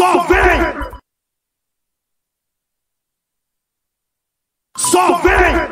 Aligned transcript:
Só 0.00 0.22
vem! 0.22 0.60
Só 4.78 5.18
vem! 5.18 5.69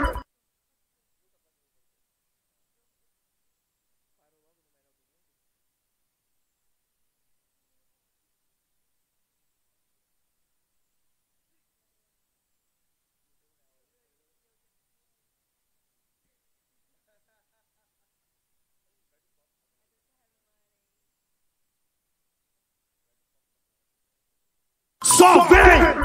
Só 25.19 25.49
vem! 25.49 25.98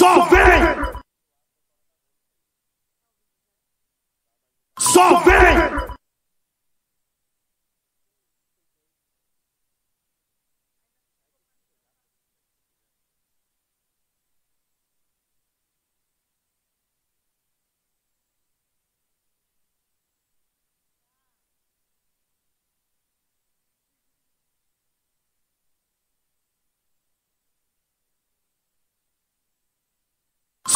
Só 0.00 0.24
vem! 0.30 0.89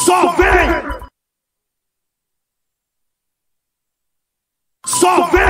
Só 0.05 0.36
vem! 0.36 1.08
Só 4.84 5.30
vem! 5.30 5.44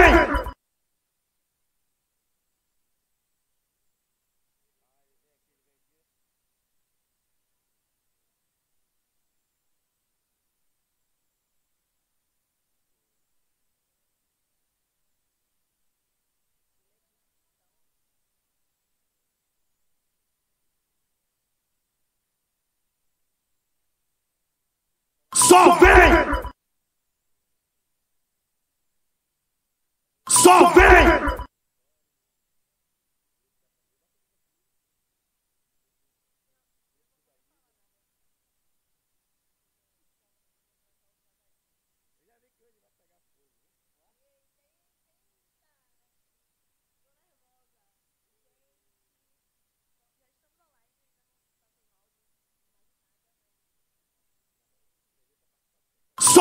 Só 25.54 25.72
vem! 25.78 26.50
Só 30.28 30.72
vem! 30.72 30.84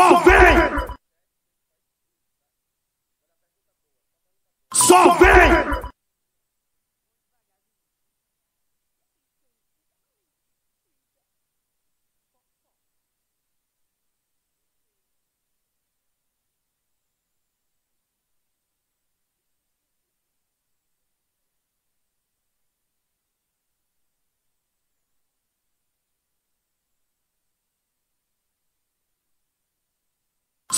Só 0.04 0.20
vem! 0.20 0.58
Só 4.74 5.14
vem! 5.14 5.63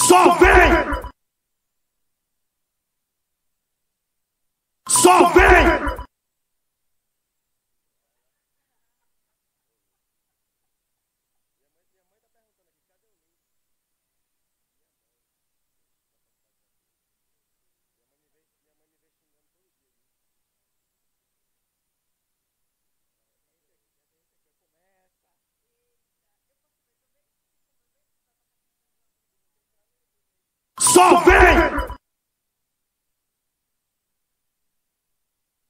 Só 0.08 0.36
vem! 0.36 0.72
Só 4.88 5.30
vem! 5.34 5.96
Só 30.96 31.18
vem! 31.26 31.98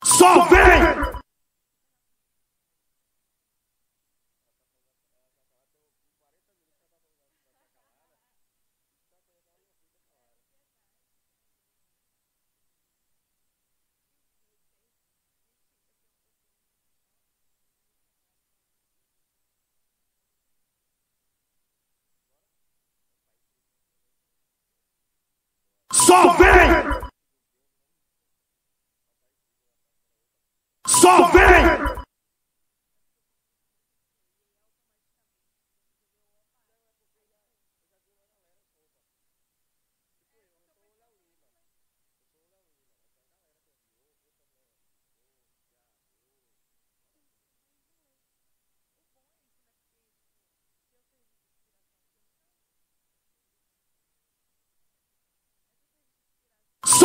Só 0.03 0.45
vem! 0.49 1.15
Só 26.05 26.33
vem! 26.37 27.09
Só 30.85 31.31
vem! 31.31 31.44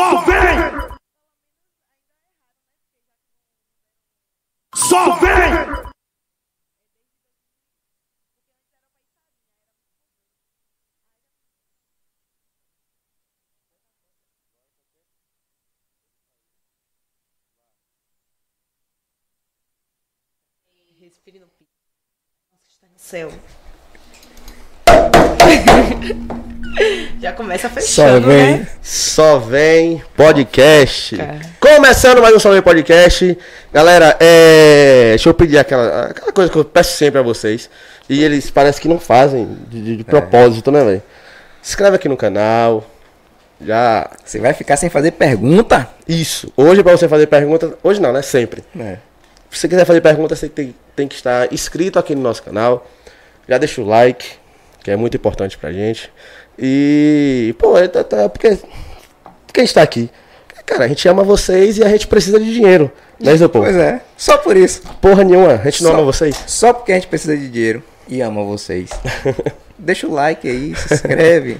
Só 0.00 0.24
vem! 0.24 0.38
Só 4.74 5.16
vem! 5.16 5.30
Respire 20.98 21.40
no 21.40 21.48
pico. 21.48 21.70
Céu. 22.96 23.28
Já 27.20 27.32
começa 27.32 27.68
Só 27.68 27.74
fechando, 27.74 28.28
vem. 28.28 28.58
né? 28.60 28.68
Só 28.82 29.38
vem 29.38 30.02
podcast. 30.16 31.16
Cara. 31.16 31.40
Começando 31.60 32.22
mais 32.22 32.34
um 32.34 32.38
Só 32.38 32.50
vem 32.50 32.62
podcast. 32.62 33.36
Galera, 33.72 34.16
é... 34.18 35.10
deixa 35.10 35.28
eu 35.28 35.34
pedir 35.34 35.58
aquela, 35.58 36.06
aquela 36.06 36.32
coisa 36.32 36.50
que 36.50 36.56
eu 36.56 36.64
peço 36.64 36.96
sempre 36.96 37.18
a 37.20 37.22
vocês. 37.22 37.68
E 38.08 38.22
eles 38.24 38.50
parece 38.50 38.80
que 38.80 38.88
não 38.88 38.98
fazem 38.98 39.46
de, 39.68 39.82
de- 39.82 39.96
de 39.98 40.04
propósito, 40.04 40.72
né, 40.72 40.82
velho? 40.82 41.02
Se 41.60 41.72
inscreve 41.72 41.96
aqui 41.96 42.08
no 42.08 42.16
canal. 42.16 42.84
Já. 43.60 44.10
Você 44.24 44.38
vai 44.38 44.54
ficar 44.54 44.76
sem 44.78 44.88
fazer 44.88 45.10
pergunta? 45.12 45.88
Isso. 46.08 46.50
Hoje, 46.56 46.82
pra 46.82 46.92
você 46.92 47.06
fazer 47.06 47.26
pergunta. 47.26 47.76
Hoje 47.82 48.00
não, 48.00 48.12
né? 48.14 48.22
Sempre. 48.22 48.64
É. 48.78 48.96
Se 49.50 49.58
você 49.58 49.68
quiser 49.68 49.84
fazer 49.84 50.00
pergunta, 50.00 50.34
você 50.34 50.48
tem, 50.48 50.74
tem 50.96 51.06
que 51.06 51.16
estar 51.16 51.52
inscrito 51.52 51.98
aqui 51.98 52.14
no 52.14 52.22
nosso 52.22 52.42
canal. 52.42 52.88
Já 53.46 53.58
deixa 53.58 53.80
o 53.82 53.84
like, 53.86 54.26
que 54.82 54.90
é 54.90 54.96
muito 54.96 55.16
importante 55.18 55.58
pra 55.58 55.70
gente. 55.70 56.10
E, 56.60 57.54
pô, 57.58 57.76
é, 57.78 57.88
tá- 57.88 58.28
porque, 58.28 58.58
porque 59.46 59.60
a 59.60 59.64
gente 59.64 59.74
tá 59.74 59.82
aqui. 59.82 60.10
Cara, 60.66 60.84
a 60.84 60.88
gente 60.88 61.08
ama 61.08 61.24
vocês 61.24 61.78
e 61.78 61.82
a 61.84 61.88
gente 61.88 62.06
precisa 62.06 62.38
de 62.38 62.52
dinheiro. 62.52 62.92
Né, 63.18 63.36
seu 63.36 63.48
povo? 63.48 63.64
Pois 63.64 63.76
é. 63.76 64.00
Só 64.16 64.36
por 64.38 64.56
isso. 64.56 64.82
Porra 65.00 65.24
nenhuma, 65.24 65.54
a 65.54 65.64
gente 65.64 65.82
não 65.82 65.90
Só- 65.90 65.96
ama 65.96 66.04
vocês. 66.04 66.44
Só 66.46 66.72
porque 66.72 66.92
a 66.92 66.94
gente 66.94 67.06
precisa 67.08 67.36
de 67.36 67.48
dinheiro 67.48 67.82
e 68.08 68.20
ama 68.20 68.44
vocês. 68.44 68.90
Deixa 69.78 70.06
o 70.06 70.12
like 70.12 70.48
aí, 70.48 70.74
se 70.76 70.94
inscreve. 70.94 71.58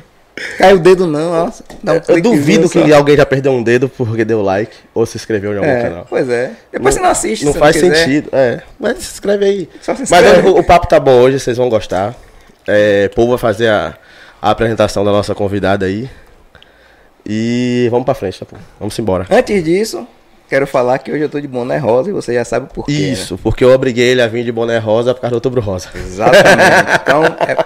Cai 0.57 0.73
o 0.73 0.79
dedo 0.79 1.07
não, 1.07 1.33
ó. 1.33 1.51
Dá 1.83 1.95
um 1.95 2.01
Eu 2.09 2.23
duvido 2.23 2.69
só. 2.69 2.81
que 2.83 2.93
alguém 2.93 3.17
já 3.17 3.27
perdeu 3.27 3.53
um 3.53 3.63
dedo 3.63 3.89
porque 3.91 4.25
deu 4.25 4.41
like 4.43 4.75
ou 4.95 5.05
se 5.05 5.17
inscreveu 5.17 5.53
em 5.53 5.57
algum 5.57 5.69
É, 5.69 5.83
canal. 5.83 6.07
pois 6.09 6.29
é. 6.31 6.53
Depois 6.73 6.95
você 6.95 7.01
não 7.01 7.11
assiste, 7.11 7.45
Não 7.45 7.53
se 7.53 7.59
faz 7.59 7.77
quiser. 7.77 7.95
sentido, 7.95 8.31
é. 8.33 8.63
Mas 8.79 8.99
se 8.99 9.13
inscreve 9.15 9.45
aí. 9.45 9.69
Só 9.83 9.95
se 9.95 10.03
Mas 10.09 10.13
inscreve. 10.13 10.49
o, 10.49 10.59
o 10.59 10.65
papo 10.65 10.87
tá 10.87 10.99
bom 11.01 11.13
hoje, 11.21 11.39
vocês 11.41 11.57
vão 11.59 11.69
gostar. 11.69 12.15
É, 12.67 13.09
o 13.13 13.15
povo 13.17 13.31
vai 13.31 13.39
fazer 13.39 13.69
a, 13.69 13.95
a 14.41 14.51
apresentação 14.51 15.05
da 15.05 15.11
nossa 15.13 15.35
convidada 15.35 15.87
aí. 15.87 16.09
E 17.27 17.89
vamos 17.91 18.05
pra 18.05 18.15
frente, 18.15 18.39
tá, 18.41 18.47
pô? 18.47 18.57
Vamos 18.79 18.99
embora. 18.99 19.27
Antes 19.31 19.63
disso, 19.63 20.07
quero 20.49 20.67
falar 20.67 20.99
que 20.99 21.13
hoje 21.13 21.23
eu 21.23 21.29
tô 21.29 21.39
de 21.41 21.47
boné 21.47 21.77
rosa 21.77 22.11
e 22.11 22.13
você 22.13 22.35
já 22.35 22.45
sabe 22.45 22.67
o 22.67 22.69
porquê. 22.75 22.93
né? 22.93 22.99
Isso, 22.99 23.39
porque 23.43 23.63
eu 23.65 23.71
obriguei 23.73 24.09
ele 24.09 24.23
a 24.23 24.27
vir 24.27 24.45
de 24.45 24.51
boné 24.53 24.79
rosa 24.79 25.15
por 25.15 25.21
causa 25.21 25.33
do 25.33 25.35
outubro 25.37 25.61
rosa. 25.61 25.89
Exatamente. 25.95 26.41
Então, 27.03 27.25
é, 27.25 27.57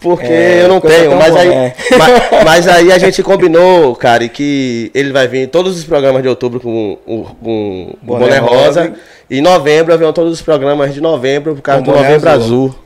Porque 0.00 0.26
É, 0.26 0.62
eu 0.64 0.68
não 0.68 0.80
porque 0.80 0.94
eu 0.94 0.98
tenho, 0.98 1.10
tenho 1.10 1.20
mas 1.22 1.34
aí, 1.36 1.48
mas, 1.98 2.22
mas 2.44 2.68
aí 2.68 2.92
a 2.92 2.98
gente 2.98 3.22
combinou, 3.22 3.96
cara, 3.96 4.22
e 4.24 4.28
que 4.28 4.90
ele 4.94 5.10
vai 5.12 5.26
vir 5.26 5.44
em 5.44 5.48
todos 5.48 5.74
os 5.78 5.84
programas 5.84 6.22
de 6.22 6.28
outubro 6.28 6.60
com 6.60 6.98
o 7.06 7.24
com 7.42 7.90
o 7.90 7.96
Boné 8.02 8.26
boné, 8.26 8.38
rosa. 8.38 8.82
rosa. 8.82 8.94
E 9.30 9.38
em 9.38 9.40
novembro 9.40 9.96
vem 9.96 10.12
todos 10.12 10.30
os 10.34 10.42
programas 10.42 10.92
de 10.92 11.00
novembro 11.00 11.54
por 11.54 11.62
causa 11.62 11.80
Com 11.82 11.86
do 11.90 11.92
boné 11.96 12.08
novembro 12.08 12.28
azul. 12.30 12.66
azul. 12.66 12.83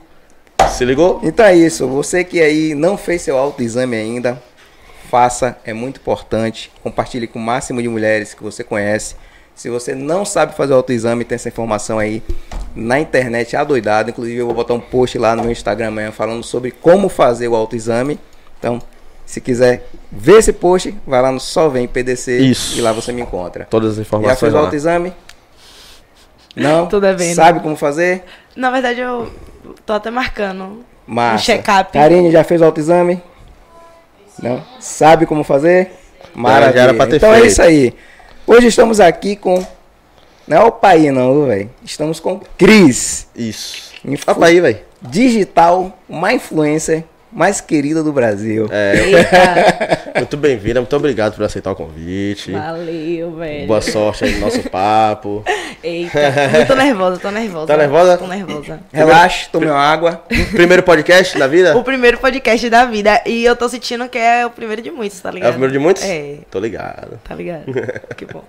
Se 0.70 0.84
ligou? 0.84 1.20
então 1.22 1.44
é 1.44 1.56
isso. 1.56 1.86
Você 1.88 2.24
que 2.24 2.40
aí 2.40 2.74
não 2.74 2.96
fez 2.96 3.22
seu 3.22 3.36
autoexame 3.36 3.96
ainda, 3.96 4.40
faça. 5.10 5.56
É 5.64 5.72
muito 5.72 6.00
importante. 6.00 6.70
Compartilhe 6.82 7.26
com 7.26 7.38
o 7.38 7.42
máximo 7.42 7.82
de 7.82 7.88
mulheres 7.88 8.34
que 8.34 8.42
você 8.42 8.62
conhece. 8.62 9.16
Se 9.54 9.68
você 9.68 9.94
não 9.94 10.24
sabe 10.24 10.54
fazer 10.54 10.72
o 10.72 10.76
autoexame, 10.76 11.24
tem 11.24 11.34
essa 11.34 11.48
informação 11.48 11.98
aí 11.98 12.22
na 12.76 13.00
internet 13.00 13.56
adoidado. 13.56 14.10
Inclusive, 14.10 14.38
eu 14.38 14.46
vou 14.46 14.54
botar 14.54 14.74
um 14.74 14.80
post 14.80 15.18
lá 15.18 15.34
no 15.34 15.42
meu 15.42 15.50
Instagram 15.50 15.88
amanhã 15.88 16.12
falando 16.12 16.44
sobre 16.44 16.70
como 16.70 17.08
fazer 17.08 17.48
o 17.48 17.56
autoexame. 17.56 18.20
Então, 18.58 18.80
se 19.26 19.40
quiser 19.40 19.88
ver 20.12 20.38
esse 20.38 20.52
post, 20.52 20.94
vai 21.06 21.20
lá 21.20 21.32
no 21.32 21.40
Só 21.40 21.68
Vem 21.68 21.88
PDC 21.88 22.38
Isso. 22.38 22.78
e 22.78 22.80
lá 22.80 22.92
você 22.92 23.12
me 23.12 23.20
encontra. 23.20 23.66
Todas 23.68 23.90
as 23.90 23.96
Já 23.96 24.02
informações 24.02 24.38
fez 24.38 24.54
o 24.54 24.58
autoexame? 24.58 25.12
Não? 26.54 26.86
Tô 26.86 27.00
devendo. 27.00 27.34
Sabe 27.34 27.60
como 27.60 27.76
fazer? 27.76 28.24
Na 28.58 28.72
verdade, 28.72 28.98
eu 29.00 29.32
tô 29.86 29.92
até 29.92 30.10
marcando. 30.10 30.84
Massa. 31.06 31.34
Um 31.36 31.38
check-up. 31.38 31.92
Karine 31.92 32.30
já 32.32 32.42
fez 32.42 32.60
o 32.60 32.64
autoexame? 32.64 33.22
Não? 34.42 34.62
Sabe 34.80 35.26
como 35.26 35.44
fazer? 35.44 35.92
Maravilha. 36.34 36.72
já 36.76 36.82
era 36.82 36.94
pra 36.94 37.06
ter 37.06 37.16
então 37.16 37.32
é 37.32 37.46
isso 37.46 37.62
aí. 37.62 37.94
Hoje 38.44 38.66
estamos 38.66 38.98
aqui 38.98 39.36
com. 39.36 39.64
Não 40.46 40.56
é 40.56 40.64
o 40.64 40.72
pai, 40.72 41.08
não, 41.12 41.46
velho. 41.46 41.70
Estamos 41.84 42.18
com 42.18 42.40
Cris. 42.56 43.28
Isso. 43.36 43.92
Influ- 44.04 44.34
Fala 44.34 44.46
aí, 44.46 44.60
velho. 44.60 44.78
Digital, 45.00 45.96
uma 46.08 46.32
influencer 46.32 47.04
mais 47.30 47.60
querida 47.60 48.02
do 48.02 48.12
Brasil. 48.12 48.68
É, 48.70 48.94
Eita, 48.96 50.12
muito 50.20 50.36
bem-vinda, 50.36 50.80
muito 50.80 50.96
obrigado 50.96 51.34
por 51.34 51.44
aceitar 51.44 51.72
o 51.72 51.76
convite. 51.76 52.52
valeu, 52.52 53.32
velho. 53.36 53.66
Boa 53.66 53.80
sorte 53.80 54.24
aí 54.24 54.34
no 54.34 54.40
nosso 54.40 54.62
papo. 54.70 55.44
Eita, 55.82 56.18
eu 56.58 56.66
tô 56.66 56.74
nervosa, 56.74 57.18
tô 57.20 57.30
nervosa. 57.30 57.66
Tá 57.66 57.76
nervosa? 57.76 58.18
Tô 58.18 58.26
nervosa. 58.26 58.80
Relaxe, 58.92 59.48
tome 59.50 59.66
uma 59.66 59.78
água. 59.78 60.22
Primeiro 60.52 60.82
podcast 60.82 61.38
da 61.38 61.46
vida? 61.46 61.76
O 61.76 61.84
primeiro 61.84 62.18
podcast 62.18 62.68
da 62.70 62.84
vida. 62.84 63.22
E 63.26 63.44
eu 63.44 63.54
tô 63.54 63.68
sentindo 63.68 64.08
que 64.08 64.18
é 64.18 64.44
o 64.46 64.50
primeiro 64.50 64.82
de 64.82 64.90
muitos, 64.90 65.20
tá 65.20 65.30
ligado? 65.30 65.46
É 65.48 65.50
o 65.50 65.52
primeiro 65.52 65.72
de 65.72 65.78
muitos? 65.78 66.02
É, 66.02 66.38
Tô 66.50 66.58
ligado. 66.58 67.20
tá 67.22 67.34
ligado? 67.34 67.64
Que 68.16 68.24
bom. 68.24 68.42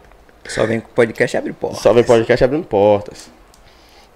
Só 0.48 0.66
vem 0.66 0.80
com 0.80 0.88
o 0.88 0.92
podcast 0.92 1.36
e 1.36 1.38
abre 1.38 1.54
porta. 1.54 1.80
Só 1.80 1.94
vem 1.94 2.04
podcast 2.04 2.44
abrindo 2.44 2.66
portas. 2.66 3.30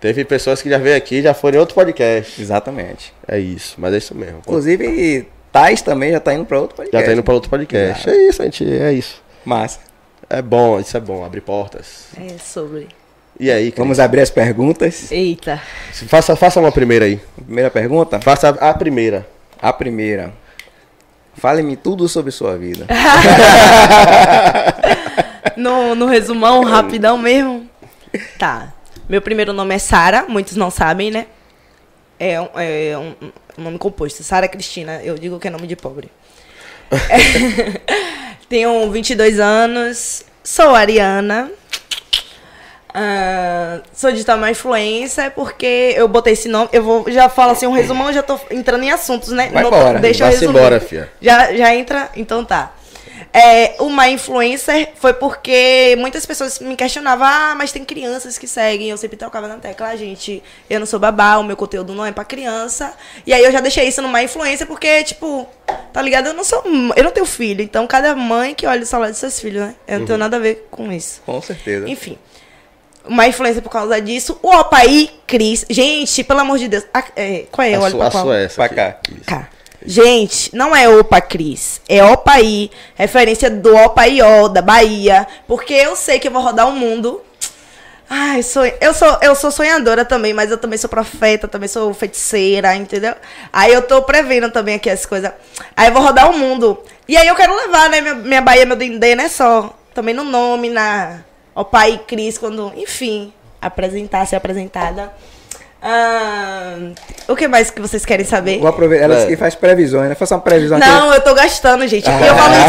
Teve 0.03 0.25
pessoas 0.25 0.61
que 0.61 0.69
já 0.69 0.77
veio 0.77 0.97
aqui 0.97 1.15
e 1.15 1.21
já 1.21 1.33
foram 1.33 1.55
em 1.55 1.59
outro 1.61 1.75
podcast. 1.75 2.41
Exatamente. 2.41 3.13
É 3.25 3.39
isso, 3.39 3.75
mas 3.77 3.93
é 3.93 3.99
isso 3.99 4.13
mesmo. 4.13 4.39
Inclusive, 4.39 5.25
Tais 5.49 5.81
também 5.81 6.11
já 6.11 6.19
tá 6.19 6.33
indo 6.33 6.43
pra 6.43 6.59
outro 6.59 6.75
podcast. 6.75 7.01
Já 7.01 7.07
tá 7.07 7.13
indo 7.13 7.23
pra 7.23 7.33
outro 7.33 7.49
podcast. 7.49 8.09
Exato. 8.09 8.09
É 8.09 8.27
isso, 8.27 8.43
gente. 8.43 8.69
É 8.69 8.91
isso. 8.91 9.23
Massa. 9.45 9.79
É 10.29 10.41
bom, 10.41 10.77
isso 10.77 10.97
é 10.97 10.99
bom, 10.99 11.23
abrir 11.23 11.39
portas. 11.39 12.07
É 12.19 12.37
sobre. 12.37 12.89
E 13.39 13.49
aí, 13.49 13.71
Cris? 13.71 13.77
Vamos 13.77 13.97
abrir 13.97 14.19
as 14.19 14.29
perguntas. 14.29 15.09
Eita. 15.09 15.61
Faça, 16.09 16.35
faça 16.35 16.59
uma 16.59 16.73
primeira 16.73 17.05
aí. 17.05 17.21
Primeira 17.45 17.71
pergunta? 17.71 18.19
Faça 18.19 18.49
a 18.49 18.73
primeira. 18.73 19.25
A 19.61 19.71
primeira. 19.71 20.33
Fale-me 21.35 21.77
tudo 21.77 22.09
sobre 22.09 22.29
sua 22.29 22.57
vida. 22.57 22.85
No, 25.55 25.93
no 25.93 26.07
resumão, 26.07 26.63
rapidão 26.63 27.15
mesmo. 27.15 27.69
Tá. 28.39 28.73
Meu 29.07 29.21
primeiro 29.21 29.53
nome 29.53 29.75
é 29.75 29.79
Sara, 29.79 30.25
muitos 30.27 30.55
não 30.55 30.69
sabem, 30.71 31.11
né? 31.11 31.27
É, 32.19 32.39
um- 32.39 32.49
é 32.55 32.97
um, 32.97 33.15
um 33.57 33.63
nome 33.63 33.77
composto. 33.77 34.23
Sara 34.23 34.47
Cristina, 34.47 35.01
eu 35.03 35.15
digo 35.17 35.39
que 35.39 35.47
é 35.47 35.51
nome 35.51 35.67
de 35.67 35.75
pobre. 35.75 36.09
É, 36.91 37.81
tenho 38.47 38.89
22 38.91 39.39
anos, 39.39 40.23
sou 40.43 40.73
ariana. 40.75 41.51
Ah, 42.95 43.81
sou 43.91 44.11
digital 44.11 44.37
uma 44.37 44.51
influencer 44.51 45.31
porque 45.31 45.93
eu 45.97 46.07
botei 46.07 46.33
esse 46.33 46.47
nome. 46.47 46.69
Eu 46.71 46.83
vou 46.83 47.05
já 47.11 47.27
falo 47.27 47.51
assim 47.53 47.65
um 47.65 47.71
resumão, 47.73 48.13
já 48.13 48.21
tô 48.21 48.39
entrando 48.51 48.83
em 48.83 48.91
assuntos, 48.91 49.29
né? 49.29 49.49
Vai 49.51 49.63
Não 49.63 49.69
embora, 49.69 49.99
deixa 49.99 50.23
eu 50.23 50.27
vai-se 50.27 50.41
resumir. 50.41 50.59
embora, 50.59 50.79
fia. 50.79 51.11
Já, 51.19 51.53
já 51.55 51.73
entra? 51.75 52.09
Então 52.15 52.45
tá. 52.45 52.71
É, 53.35 53.75
uma 53.81 54.07
influencer 54.09 54.89
foi 54.95 55.11
porque 55.11 55.95
muitas 55.97 56.23
pessoas 56.23 56.59
me 56.59 56.75
questionavam, 56.75 57.25
ah, 57.25 57.55
mas 57.57 57.71
tem 57.71 57.83
crianças 57.83 58.37
que 58.37 58.47
seguem. 58.47 58.89
Eu 58.91 58.97
sempre 58.97 59.17
tocava 59.17 59.47
na 59.47 59.55
tecla, 59.57 59.87
ah, 59.87 59.95
gente, 59.95 60.43
eu 60.69 60.79
não 60.79 60.85
sou 60.85 60.99
babá, 60.99 61.37
o 61.37 61.43
meu 61.43 61.57
conteúdo 61.57 61.95
não 61.95 62.05
é 62.05 62.11
pra 62.11 62.23
criança. 62.23 62.93
E 63.25 63.33
aí 63.33 63.43
eu 63.43 63.51
já 63.51 63.59
deixei 63.59 63.87
isso 63.87 64.03
numa 64.03 64.21
influência 64.21 64.67
porque, 64.67 65.03
tipo, 65.03 65.47
tá 65.91 65.99
ligado? 65.99 66.27
Eu 66.27 66.33
não 66.35 66.43
sou. 66.43 66.63
Eu 66.95 67.03
não 67.03 67.09
tenho 67.11 67.25
filho, 67.25 67.63
então 67.63 67.87
cada 67.87 68.15
mãe 68.15 68.53
que 68.53 68.67
olha 68.67 68.83
o 68.83 68.85
salário 68.85 69.13
dos 69.13 69.19
seus 69.19 69.39
filhos, 69.39 69.63
né? 69.63 69.75
Eu 69.87 69.99
não 70.01 70.05
tenho 70.05 70.19
nada 70.19 70.37
a 70.37 70.39
ver 70.39 70.67
com 70.69 70.91
isso. 70.91 71.19
Com 71.25 71.41
certeza. 71.41 71.89
Enfim. 71.89 72.19
Uma 73.05 73.27
influência 73.27 73.61
por 73.61 73.69
causa 73.71 73.99
disso. 73.99 74.39
O 74.43 74.47
Opaí 74.55 75.09
Cris. 75.27 75.65
Gente, 75.69 76.23
pelo 76.23 76.39
amor 76.39 76.57
de 76.59 76.67
Deus. 76.69 76.85
a- 76.93 77.03
é, 77.15 77.45
qual 77.51 77.67
é? 77.67 77.73
A 77.73 77.79
Olha 77.81 77.89
sua, 77.89 77.99
pra 77.99 78.07
a 78.07 78.11
qual? 78.11 78.23
sua 78.25 78.37
é 78.39 78.43
essa 78.45 78.55
Pra 78.55 78.65
aqui. 78.65 78.75
cá. 78.75 78.97
Cá. 79.25 79.49
Gente, 79.85 80.55
não 80.55 80.75
é 80.75 80.87
Opa 80.87 81.19
Cris, 81.19 81.81
é 81.89 82.03
Opaí, 82.03 82.71
referência 82.95 83.49
do 83.49 83.75
Opaió, 83.75 84.47
da 84.47 84.61
Bahia, 84.61 85.27
porque 85.47 85.73
eu 85.73 85.95
sei 85.95 86.19
que 86.19 86.27
eu 86.27 86.31
vou 86.31 86.41
rodar 86.41 86.69
o 86.69 86.71
mundo. 86.71 87.21
Ai, 88.09 88.43
sou, 88.43 88.63
eu, 88.65 88.93
sou, 88.93 89.17
eu 89.21 89.35
sou 89.35 89.51
sonhadora 89.51 90.05
também, 90.05 90.33
mas 90.33 90.51
eu 90.51 90.57
também 90.57 90.77
sou 90.77 90.89
profeta, 90.89 91.47
também 91.47 91.67
sou 91.67 91.93
feiticeira, 91.93 92.75
entendeu? 92.75 93.15
Aí 93.51 93.73
eu 93.73 93.81
tô 93.81 94.01
prevendo 94.03 94.51
também 94.51 94.75
aqui 94.75 94.89
as 94.89 95.05
coisas. 95.05 95.31
Aí 95.75 95.87
eu 95.87 95.93
vou 95.93 96.01
rodar 96.01 96.29
o 96.29 96.37
mundo. 96.37 96.79
E 97.07 97.17
aí 97.17 97.27
eu 97.27 97.35
quero 97.35 97.55
levar, 97.55 97.89
né, 97.89 98.01
minha, 98.01 98.15
minha 98.15 98.41
Bahia, 98.41 98.65
meu 98.65 98.75
dendê, 98.75 99.15
né, 99.15 99.27
só. 99.27 99.75
Também 99.93 100.13
no 100.13 100.23
nome, 100.23 100.69
na 100.69 101.21
Opaí 101.55 101.97
Cris, 102.07 102.37
quando, 102.37 102.71
enfim, 102.75 103.33
apresentar, 103.61 104.25
ser 104.27 104.35
apresentada. 104.35 105.11
Ah, 105.85 106.75
o 107.27 107.35
que 107.35 107.45
mais 107.45 107.69
que 107.69 107.81
vocês 107.81 108.05
querem 108.05 108.25
saber? 108.25 108.59
Vou 108.59 108.69
aproveitar. 108.69 109.03
Ela 109.03 109.15
É. 109.15 109.17
disse 109.17 109.27
que 109.29 109.35
faz 109.35 109.53
previsões, 109.53 110.07
né? 110.07 110.15
Faça 110.15 110.33
uma 110.35 110.41
previsão 110.41 110.77
aqui. 110.77 110.87
Não, 110.87 111.13
eu 111.13 111.19
tô 111.21 111.33
gastando, 111.33 111.85
gente. 111.87 112.09
E 112.09 112.11
eu 112.27 112.35
falo 112.35 112.53
isso, 112.53 112.63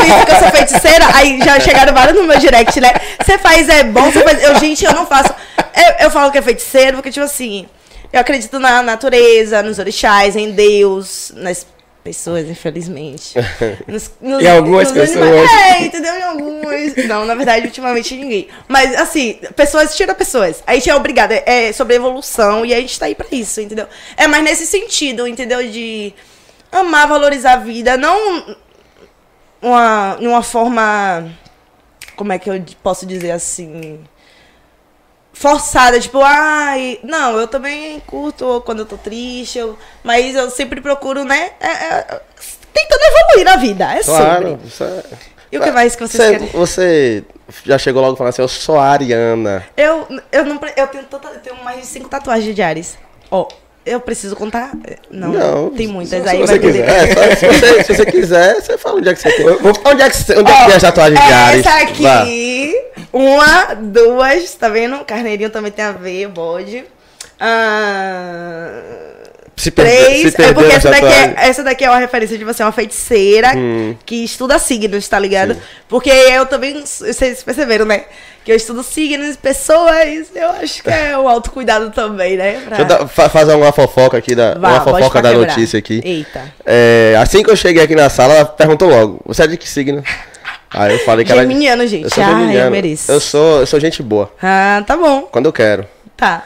aqui, 0.00 0.10
eu 0.20 0.26
que 0.26 0.32
eu 0.32 0.38
sou 0.38 0.50
feiticeira. 0.50 1.04
Aí 1.14 1.38
já 1.44 1.60
chegaram 1.60 1.92
vários 1.92 2.16
no 2.18 2.24
meu 2.26 2.38
direct, 2.38 2.80
né? 2.80 2.92
Você 3.22 3.36
faz 3.36 3.68
é 3.68 3.84
bom, 3.84 4.10
você 4.10 4.22
faz. 4.22 4.42
Eu, 4.42 4.54
gente, 4.58 4.84
eu 4.86 4.92
não 4.94 5.04
faço. 5.06 5.34
Eu, 5.76 6.06
eu 6.06 6.10
falo 6.10 6.32
que 6.32 6.38
é 6.38 6.42
feiticeiro, 6.42 6.94
porque, 6.96 7.10
tipo 7.10 7.26
assim, 7.26 7.66
eu 8.10 8.20
acredito 8.20 8.58
na 8.58 8.82
natureza, 8.82 9.62
nos 9.62 9.78
orixás, 9.78 10.34
em 10.34 10.50
Deus, 10.52 11.30
nas 11.36 11.66
pessoas, 12.04 12.48
infelizmente. 12.48 13.34
Nos- 13.86 14.10
nos- 14.20 14.42
Em 14.42 14.48
algumas 14.48 14.92
nos 14.92 14.98
pessoas. 14.98 15.50
É, 15.50 15.82
entendeu? 15.82 16.14
Em 16.14 16.22
algumas. 16.22 16.96
Não, 17.06 17.24
na 17.26 17.34
verdade, 17.34 17.66
ultimamente 17.66 18.14
ninguém. 18.16 18.48
Mas, 18.66 18.94
assim, 18.96 19.38
pessoas 19.56 19.94
tira 19.96 20.14
pessoas. 20.14 20.62
A 20.66 20.74
gente 20.74 20.88
é 20.88 20.94
obrigada. 20.94 21.34
É 21.46 21.72
sobre 21.72 21.96
evolução 21.96 22.64
e 22.64 22.72
a 22.74 22.80
gente 22.80 22.98
tá 22.98 23.06
aí 23.06 23.14
pra 23.14 23.26
isso, 23.32 23.60
entendeu? 23.60 23.86
É 24.16 24.26
mais 24.26 24.42
nesse 24.44 24.66
sentido, 24.66 25.26
entendeu? 25.26 25.62
De 25.68 26.14
amar, 26.72 27.08
valorizar 27.08 27.52
a 27.54 27.56
vida. 27.56 27.96
Não 27.96 28.56
uma, 29.60 30.16
uma 30.16 30.42
forma. 30.42 31.30
Como 32.16 32.32
é 32.32 32.38
que 32.38 32.50
eu 32.50 32.62
posso 32.82 33.06
dizer 33.06 33.30
assim? 33.30 34.00
Forçada, 35.32 36.00
tipo, 36.00 36.20
ai. 36.22 36.98
Não, 37.04 37.38
eu 37.38 37.46
também 37.46 38.00
curto 38.06 38.60
quando 38.66 38.80
eu 38.80 38.86
tô 38.86 38.96
triste, 38.96 39.58
eu- 39.58 39.78
mas 40.02 40.34
eu 40.34 40.50
sempre 40.50 40.80
procuro, 40.80 41.24
né? 41.24 41.50
é- 41.60 41.66
é- 41.68 42.20
tentando 42.72 43.00
evoluir 43.02 43.44
na 43.44 43.56
vida. 43.56 43.84
É 43.94 44.02
Claro. 44.02 44.48
sobre. 44.48 44.66
isso 44.66 44.84
é- 44.84 45.02
E 45.50 45.58
o 45.58 45.62
que 45.62 45.70
mais 45.70 45.94
que 45.96 46.06
vocês 46.06 46.22
Você, 46.22 46.30
querem? 46.32 46.48
você 46.48 47.24
já 47.64 47.78
chegou 47.78 48.02
logo 48.02 48.16
falando 48.16 48.30
assim, 48.30 48.42
eu 48.42 48.48
sou 48.48 48.78
a 48.78 48.84
Ariana. 48.90 49.64
Eu, 49.76 50.06
eu 50.30 50.44
não. 50.44 50.60
Eu 50.76 50.86
tenho, 50.88 51.04
tanta- 51.04 51.28
eu 51.28 51.40
tenho 51.40 51.56
mais 51.64 51.80
de 51.80 51.86
cinco 51.86 52.08
tatuagens 52.08 52.54
de 52.54 52.60
Ares. 52.60 52.98
Ó, 53.30 53.48
eu 53.92 54.00
preciso 54.00 54.36
contar? 54.36 54.72
Não, 55.10 55.32
Não, 55.32 55.70
tem 55.70 55.86
muitas. 55.88 56.22
se 56.22 56.28
aí 56.28 56.38
você 56.38 56.58
vai 56.58 56.60
poder- 56.60 56.84
quiser. 56.84 57.18
É, 57.32 57.36
se, 57.36 57.46
você, 57.46 57.84
se 57.84 57.94
você 57.94 58.06
quiser, 58.06 58.54
você 58.62 58.78
fala 58.78 58.96
onde 58.98 59.08
é 59.08 59.14
que 59.14 59.20
você 59.20 59.30
tem. 59.32 59.46
Onde 59.84 60.02
é 60.02 60.10
que, 60.10 60.16
você- 60.16 60.38
onde 60.38 60.50
é 60.50 60.56
que 60.56 60.64
tem 60.66 60.74
as 60.74 60.82
tatuagens 60.82 61.20
de 61.26 61.32
Ares? 61.32 61.66
Essa 61.66 61.78
aqui, 61.82 62.02
Vá. 62.02 62.26
uma, 63.12 63.74
duas, 63.74 64.54
tá 64.54 64.68
vendo? 64.68 65.04
Carneirinho 65.04 65.50
também 65.50 65.72
tem 65.72 65.84
a 65.84 65.92
ver, 65.92 66.28
bode. 66.28 66.84
Ah, 67.40 68.80
Se 69.56 69.70
três. 69.70 70.32
se 70.32 70.42
é 70.42 70.52
porque 70.52 70.72
essa 70.72 70.90
daqui 70.90 71.06
é, 71.06 71.34
essa 71.48 71.62
daqui 71.64 71.84
é 71.84 71.90
uma 71.90 71.98
referência 71.98 72.38
de 72.38 72.44
você, 72.44 72.62
uma 72.62 72.70
feiticeira 72.72 73.52
Hum. 73.56 73.96
que 74.06 74.24
estuda 74.24 74.58
signos, 74.58 75.08
tá 75.08 75.18
ligado? 75.18 75.56
Porque 75.88 76.10
eu 76.10 76.46
também, 76.46 76.80
vocês 76.84 77.42
perceberam, 77.42 77.84
né? 77.84 78.04
Que 78.48 78.52
eu 78.52 78.56
estudo 78.56 78.82
signos, 78.82 79.36
pessoas, 79.36 80.30
eu 80.34 80.48
acho 80.52 80.82
que 80.82 80.88
é 80.88 81.18
o 81.18 81.28
autocuidado 81.28 81.90
também, 81.90 82.34
né? 82.38 82.62
Pra- 82.66 82.78
Deixa 82.82 83.02
eu 83.02 83.06
fa- 83.06 83.28
fazer 83.28 83.52
uma 83.52 83.70
fofoca 83.72 84.16
aqui, 84.16 84.34
da, 84.34 84.54
Vá, 84.54 84.70
uma 84.70 84.80
fofoca 84.80 85.20
da 85.20 85.32
quebrar. 85.32 85.48
notícia 85.48 85.78
aqui. 85.78 86.00
Eita. 86.02 86.50
É, 86.64 87.14
assim 87.20 87.42
que 87.42 87.50
eu 87.50 87.56
cheguei 87.56 87.82
aqui 87.82 87.94
na 87.94 88.08
sala, 88.08 88.32
ela 88.36 88.44
perguntou 88.46 88.88
logo, 88.88 89.20
você 89.26 89.42
é 89.42 89.46
de 89.48 89.58
que 89.58 89.68
signo? 89.68 90.02
Aí 90.70 90.94
eu 90.94 90.98
falei 91.00 91.26
que 91.26 91.32
ela... 91.32 91.42
Geminiano, 91.42 91.86
gente. 91.86 92.04
Eu 92.04 92.10
sou 92.10 92.24
Ah, 92.24 92.54
eu 92.54 92.70
mereço. 92.70 93.12
Eu 93.12 93.20
sou, 93.20 93.60
eu 93.60 93.66
sou 93.66 93.78
gente 93.78 94.02
boa, 94.02 94.32
Ah, 94.42 94.82
tá 94.86 94.96
bom. 94.96 95.28
quando 95.30 95.44
eu 95.44 95.52
quero. 95.52 95.86
Tá. 96.18 96.42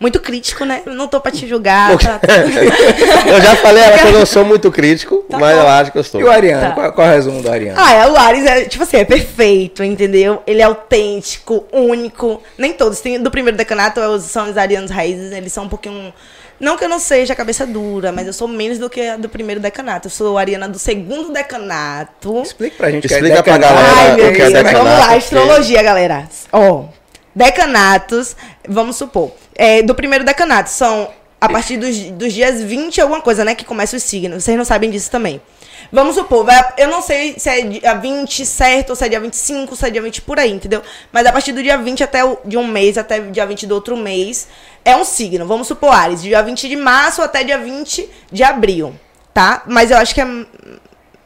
Muito 0.00 0.18
crítico, 0.18 0.64
né? 0.64 0.80
Não 0.86 1.06
tô 1.06 1.20
pra 1.20 1.30
te 1.30 1.46
julgar. 1.46 1.94
Tá, 1.98 2.18
eu 3.28 3.40
já 3.42 3.54
falei 3.56 3.82
ela 3.82 3.98
que 3.98 4.06
eu 4.06 4.12
não 4.12 4.24
sou 4.24 4.46
muito 4.46 4.72
crítico, 4.72 5.26
Tá 5.28 5.38
mas 5.38 5.54
bom. 5.54 5.62
eu 5.62 5.68
acho 5.68 5.92
que 5.92 5.98
eu 5.98 6.02
sou. 6.04 6.20
E 6.22 6.24
o 6.24 6.30
Ariano? 6.30 6.68
Tá. 6.68 6.72
Qual, 6.72 6.92
qual 6.94 7.06
é 7.06 7.10
o 7.10 7.14
resumo 7.14 7.42
do 7.42 7.50
Ariano? 7.52 7.78
Ah, 7.78 7.92
é, 7.92 8.06
o 8.10 8.16
Ares 8.16 8.46
é, 8.46 8.64
tipo 8.64 8.82
assim, 8.82 8.96
é 8.96 9.04
perfeito, 9.04 9.84
entendeu? 9.84 10.42
Ele 10.46 10.62
é 10.62 10.64
autêntico, 10.64 11.66
único. 11.70 12.42
Nem 12.56 12.72
todos. 12.72 12.98
Tem, 13.00 13.20
do 13.22 13.30
primeiro 13.30 13.58
decanato 13.58 14.00
os- 14.00 14.22
são 14.22 14.48
os 14.50 14.56
arianos 14.56 14.90
raízes, 14.90 15.32
eles 15.32 15.52
são 15.52 15.64
um 15.64 15.68
pouquinho. 15.68 16.14
Não 16.58 16.78
que 16.78 16.84
eu 16.84 16.88
não 16.88 16.98
seja 16.98 17.34
cabeça 17.34 17.66
dura, 17.66 18.10
mas 18.10 18.26
eu 18.26 18.32
sou 18.32 18.48
menos 18.48 18.78
do 18.78 18.88
que 18.88 19.02
a 19.06 19.18
do 19.18 19.28
primeiro 19.28 19.60
decanato. 19.60 20.06
Eu 20.06 20.10
sou 20.10 20.38
a 20.38 20.40
ariana 20.40 20.66
do 20.66 20.78
segundo 20.78 21.30
decanato. 21.30 22.40
Explica 22.42 22.76
pra 22.78 22.90
gente 22.90 23.06
que 23.06 23.12
Explica 23.12 23.38
é 23.38 23.42
pra 23.42 23.58
galera 23.58 23.86
Ai, 23.96 24.16
meu 24.16 24.28
o 24.30 24.32
que 24.32 24.40
é 24.40 24.50
Deus, 24.50 24.52
decanato, 24.64 24.84
vamos 24.84 24.98
lá, 25.06 25.14
astrologia, 25.14 25.82
galera. 25.82 26.28
Ó, 26.52 26.84
decanatos, 27.34 28.36
vamos 28.68 28.96
supor, 28.96 29.32
é, 29.54 29.82
do 29.82 29.94
primeiro 29.94 30.24
decanato, 30.24 30.70
são 30.70 31.10
a 31.40 31.48
partir 31.48 31.78
dos, 31.78 31.96
dos 32.10 32.32
dias 32.32 32.62
20 32.62 33.00
alguma 33.00 33.20
coisa, 33.20 33.44
né, 33.44 33.54
que 33.54 33.64
começa 33.64 33.96
os 33.96 34.02
signos. 34.02 34.44
Vocês 34.44 34.58
não 34.58 34.64
sabem 34.64 34.90
disso 34.90 35.10
também. 35.10 35.40
Vamos 35.90 36.14
supor, 36.14 36.46
eu 36.76 36.88
não 36.88 37.00
sei 37.00 37.34
se 37.38 37.48
é 37.48 37.62
dia 37.62 37.94
20 37.94 38.44
certo, 38.44 38.90
ou 38.90 38.96
se 38.96 39.06
é 39.06 39.08
dia 39.08 39.18
25, 39.18 39.74
se 39.74 39.86
é 39.86 39.90
dia 39.90 40.02
20 40.02 40.20
por 40.22 40.38
aí, 40.38 40.52
entendeu? 40.52 40.82
Mas 41.10 41.26
a 41.26 41.32
partir 41.32 41.52
do 41.52 41.62
dia 41.62 41.78
20 41.78 42.04
até 42.04 42.22
o, 42.22 42.38
de 42.44 42.58
um 42.58 42.66
mês, 42.66 42.98
até 42.98 43.18
o 43.18 43.30
dia 43.30 43.46
20 43.46 43.66
do 43.66 43.74
outro 43.74 43.96
mês, 43.96 44.48
é 44.84 44.94
um 44.94 45.04
signo. 45.04 45.46
Vamos 45.46 45.66
supor, 45.66 45.92
Ares, 45.94 46.20
dia 46.20 46.42
20 46.42 46.68
de 46.68 46.76
março 46.76 47.22
até 47.22 47.42
dia 47.42 47.58
20 47.58 48.08
de 48.30 48.42
abril, 48.42 48.94
tá? 49.32 49.62
Mas 49.66 49.90
eu 49.90 49.96
acho 49.96 50.14
que 50.14 50.20
é 50.20 50.26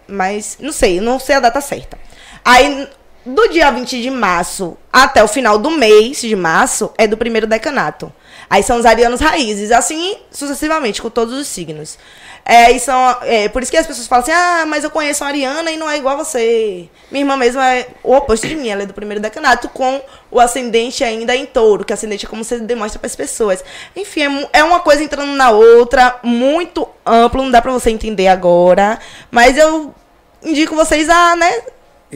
mas 0.06 0.58
não 0.60 0.72
sei, 0.72 1.00
não 1.00 1.18
sei 1.18 1.36
a 1.36 1.40
data 1.40 1.60
certa. 1.60 1.98
Aí, 2.44 2.88
do 3.24 3.48
dia 3.48 3.70
20 3.70 4.02
de 4.02 4.10
março 4.10 4.76
até 4.92 5.22
o 5.22 5.28
final 5.28 5.58
do 5.58 5.70
mês 5.70 6.20
de 6.20 6.36
março, 6.36 6.92
é 6.98 7.06
do 7.06 7.16
primeiro 7.16 7.46
decanato. 7.46 8.12
Aí 8.48 8.62
são 8.62 8.78
os 8.78 8.86
arianos 8.86 9.20
raízes, 9.20 9.70
assim 9.70 10.16
sucessivamente, 10.30 11.00
com 11.00 11.10
todos 11.10 11.34
os 11.34 11.46
signos. 11.48 11.98
É, 12.46 12.70
e 12.70 12.78
são, 12.78 13.16
é, 13.22 13.48
por 13.48 13.62
isso 13.62 13.72
que 13.72 13.78
as 13.78 13.86
pessoas 13.86 14.06
falam 14.06 14.22
assim, 14.22 14.32
ah, 14.32 14.64
mas 14.66 14.84
eu 14.84 14.90
conheço 14.90 15.24
a 15.24 15.28
Ariana 15.28 15.70
e 15.70 15.78
não 15.78 15.88
é 15.88 15.96
igual 15.96 16.14
a 16.14 16.24
você. 16.24 16.88
Minha 17.10 17.22
irmã 17.22 17.36
mesmo 17.38 17.60
é 17.60 17.86
o 18.02 18.14
oposto 18.14 18.46
de 18.46 18.54
mim, 18.54 18.68
ela 18.68 18.82
é 18.82 18.86
do 18.86 18.92
primeiro 18.92 19.20
decanato, 19.20 19.68
com 19.70 20.02
o 20.30 20.38
ascendente 20.38 21.02
ainda 21.02 21.34
em 21.34 21.46
touro, 21.46 21.84
que 21.84 21.92
ascendente 21.92 22.26
é 22.26 22.28
como 22.28 22.44
você 22.44 22.60
demonstra 22.60 22.98
para 22.98 23.06
as 23.06 23.16
pessoas. 23.16 23.64
Enfim, 23.96 24.46
é, 24.52 24.58
é 24.58 24.64
uma 24.64 24.80
coisa 24.80 25.02
entrando 25.02 25.32
na 25.32 25.50
outra, 25.50 26.18
muito 26.22 26.86
amplo, 27.06 27.42
não 27.42 27.50
dá 27.50 27.62
para 27.62 27.72
você 27.72 27.90
entender 27.90 28.28
agora. 28.28 28.98
Mas 29.30 29.56
eu 29.56 29.94
indico 30.42 30.76
vocês 30.76 31.08
a, 31.08 31.34
né, 31.34 31.62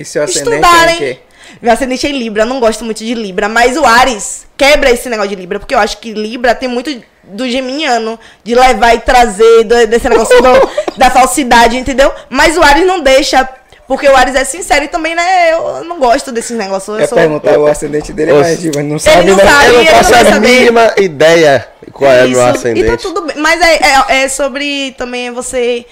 E 0.00 0.04
seu 0.04 0.22
ascendente 0.22 0.50
é 0.50 0.56
em 0.56 0.60
estudarem. 0.60 0.96
quê? 0.98 1.18
Meu 1.62 1.72
ascendente 1.72 2.06
é 2.06 2.10
em 2.10 2.18
Libra, 2.18 2.42
eu 2.42 2.46
não 2.46 2.60
gosto 2.60 2.84
muito 2.84 2.98
de 3.04 3.14
Libra, 3.14 3.48
mas 3.48 3.76
o 3.76 3.84
Ares 3.84 4.46
quebra 4.56 4.90
esse 4.90 5.08
negócio 5.08 5.30
de 5.30 5.36
Libra, 5.36 5.58
porque 5.58 5.74
eu 5.74 5.78
acho 5.78 5.96
que 5.98 6.12
Libra 6.12 6.54
tem 6.54 6.68
muito 6.68 6.90
do 7.24 7.48
geminiano, 7.48 8.18
de 8.44 8.54
levar 8.54 8.94
e 8.94 9.00
trazer, 9.00 9.64
do- 9.64 9.86
desse 9.86 10.08
negócio 10.08 10.36
do- 10.42 10.68
da 10.98 11.10
falsidade, 11.10 11.76
entendeu? 11.76 12.12
Mas 12.28 12.56
o 12.56 12.62
Ares 12.62 12.86
não 12.86 13.00
deixa, 13.00 13.48
porque 13.86 14.06
o 14.08 14.14
Ares 14.14 14.34
é 14.34 14.44
sincero 14.44 14.84
e 14.84 14.88
também, 14.88 15.14
né, 15.14 15.52
eu 15.52 15.84
não 15.84 15.98
gosto 15.98 16.30
desses 16.32 16.56
negócios. 16.56 16.88
Eu 16.88 17.00
Quer 17.00 17.08
sou... 17.08 17.16
perguntar 17.18 17.58
o 17.58 17.66
ascendente 17.66 18.12
dele, 18.12 18.32
Ô, 18.32 18.40
mas 18.40 18.62
não 18.84 18.98
sabe, 18.98 19.26
não 19.30 19.36
né? 19.36 19.44
sabe. 19.44 19.66
Eu 19.68 19.72
não 19.72 19.80
ele 19.80 19.90
faço 19.90 20.10
vai 20.10 20.20
a 20.20 20.24
saber. 20.26 20.48
mínima 20.48 20.94
ideia 20.98 21.66
qual 21.92 22.12
é 22.12 22.24
o 22.24 22.28
meu 22.28 22.40
Isso. 22.40 22.48
ascendente. 22.58 22.86
E 22.86 22.90
tá 22.90 22.96
tudo 22.98 23.22
bem. 23.22 23.36
Mas 23.38 23.60
é, 23.60 23.74
é, 23.76 24.22
é 24.24 24.28
sobre 24.28 24.94
também 24.98 25.30
você 25.30 25.86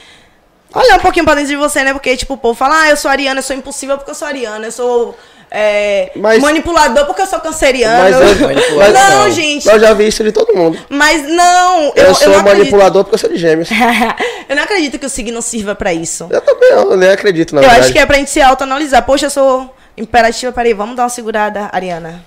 olhar 0.80 0.96
um 0.96 1.00
pouquinho 1.00 1.24
pra 1.24 1.34
dentro 1.34 1.50
de 1.50 1.56
você, 1.56 1.82
né? 1.84 1.92
Porque, 1.92 2.16
tipo, 2.16 2.34
o 2.34 2.38
povo 2.38 2.54
fala, 2.54 2.82
ah, 2.82 2.90
eu 2.90 2.96
sou 2.96 3.10
ariana, 3.10 3.38
eu 3.40 3.42
sou 3.42 3.54
impossível 3.56 3.96
porque 3.96 4.10
eu 4.10 4.14
sou 4.14 4.26
ariana, 4.28 4.66
eu 4.66 4.72
sou 4.72 5.16
é, 5.50 6.10
Mas- 6.16 6.40
manipulador 6.40 7.06
porque 7.06 7.22
eu 7.22 7.26
sou 7.26 7.38
canceriano. 7.40 8.02
Mas 8.02 8.40
eu, 8.40 8.76
mas, 8.76 8.92
não, 9.10 9.30
gente. 9.30 9.68
Eu 9.68 9.78
já 9.78 9.94
vi 9.94 10.08
isso 10.08 10.24
de 10.24 10.32
todo 10.32 10.54
mundo. 10.54 10.78
Mas 10.88 11.22
não, 11.28 11.92
Eu, 11.94 12.06
eu, 12.06 12.14
sou 12.14 12.28
não 12.28 12.40
acredito. 12.40 12.58
manipulador 12.58 13.04
porque 13.04 13.14
eu 13.14 13.18
sou 13.18 13.30
de 13.30 13.36
gêmeos. 13.36 13.68
eu 14.48 14.56
não 14.56 14.64
acredito 14.64 14.98
que 14.98 15.06
o 15.06 15.10
signo 15.10 15.40
sirva 15.40 15.74
pra 15.74 15.92
isso. 15.94 16.26
Eu 16.30 16.40
também, 16.40 16.68
eu 16.70 16.96
nem 16.96 17.10
acredito, 17.10 17.54
na 17.54 17.60
eu 17.60 17.64
verdade. 17.64 17.84
acho 17.84 17.92
que 17.92 17.98
é 17.98 18.04
pra 18.06 18.16
gente 18.16 18.30
se 18.30 18.40
autoanalisar. 18.42 19.04
Poxa, 19.04 19.26
eu 19.26 19.30
sou 19.30 19.72
imperativa, 19.96 20.52
peraí, 20.52 20.74
vamos 20.74 20.96
dar 20.96 21.04
uma 21.04 21.08
segurada, 21.08 21.70
Ariana. 21.72 22.24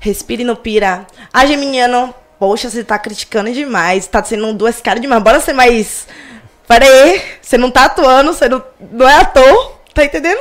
Respire 0.00 0.42
no 0.42 0.56
pira. 0.56 1.06
A 1.32 1.44
Geminiano, 1.46 2.14
poxa, 2.38 2.70
você 2.70 2.82
tá 2.82 2.98
criticando 2.98 3.50
demais, 3.52 4.06
tá 4.06 4.22
sendo 4.24 4.52
duas 4.54 4.80
caras 4.80 5.00
demais. 5.02 5.22
Bora 5.22 5.40
ser 5.40 5.52
mais. 5.52 6.06
Peraí, 6.68 7.22
você 7.40 7.56
não 7.56 7.70
tá 7.70 7.84
atuando, 7.84 8.32
você 8.32 8.48
não, 8.48 8.62
não 8.92 9.08
é 9.08 9.14
ator, 9.16 9.78
tá 9.94 10.04
entendendo? 10.04 10.40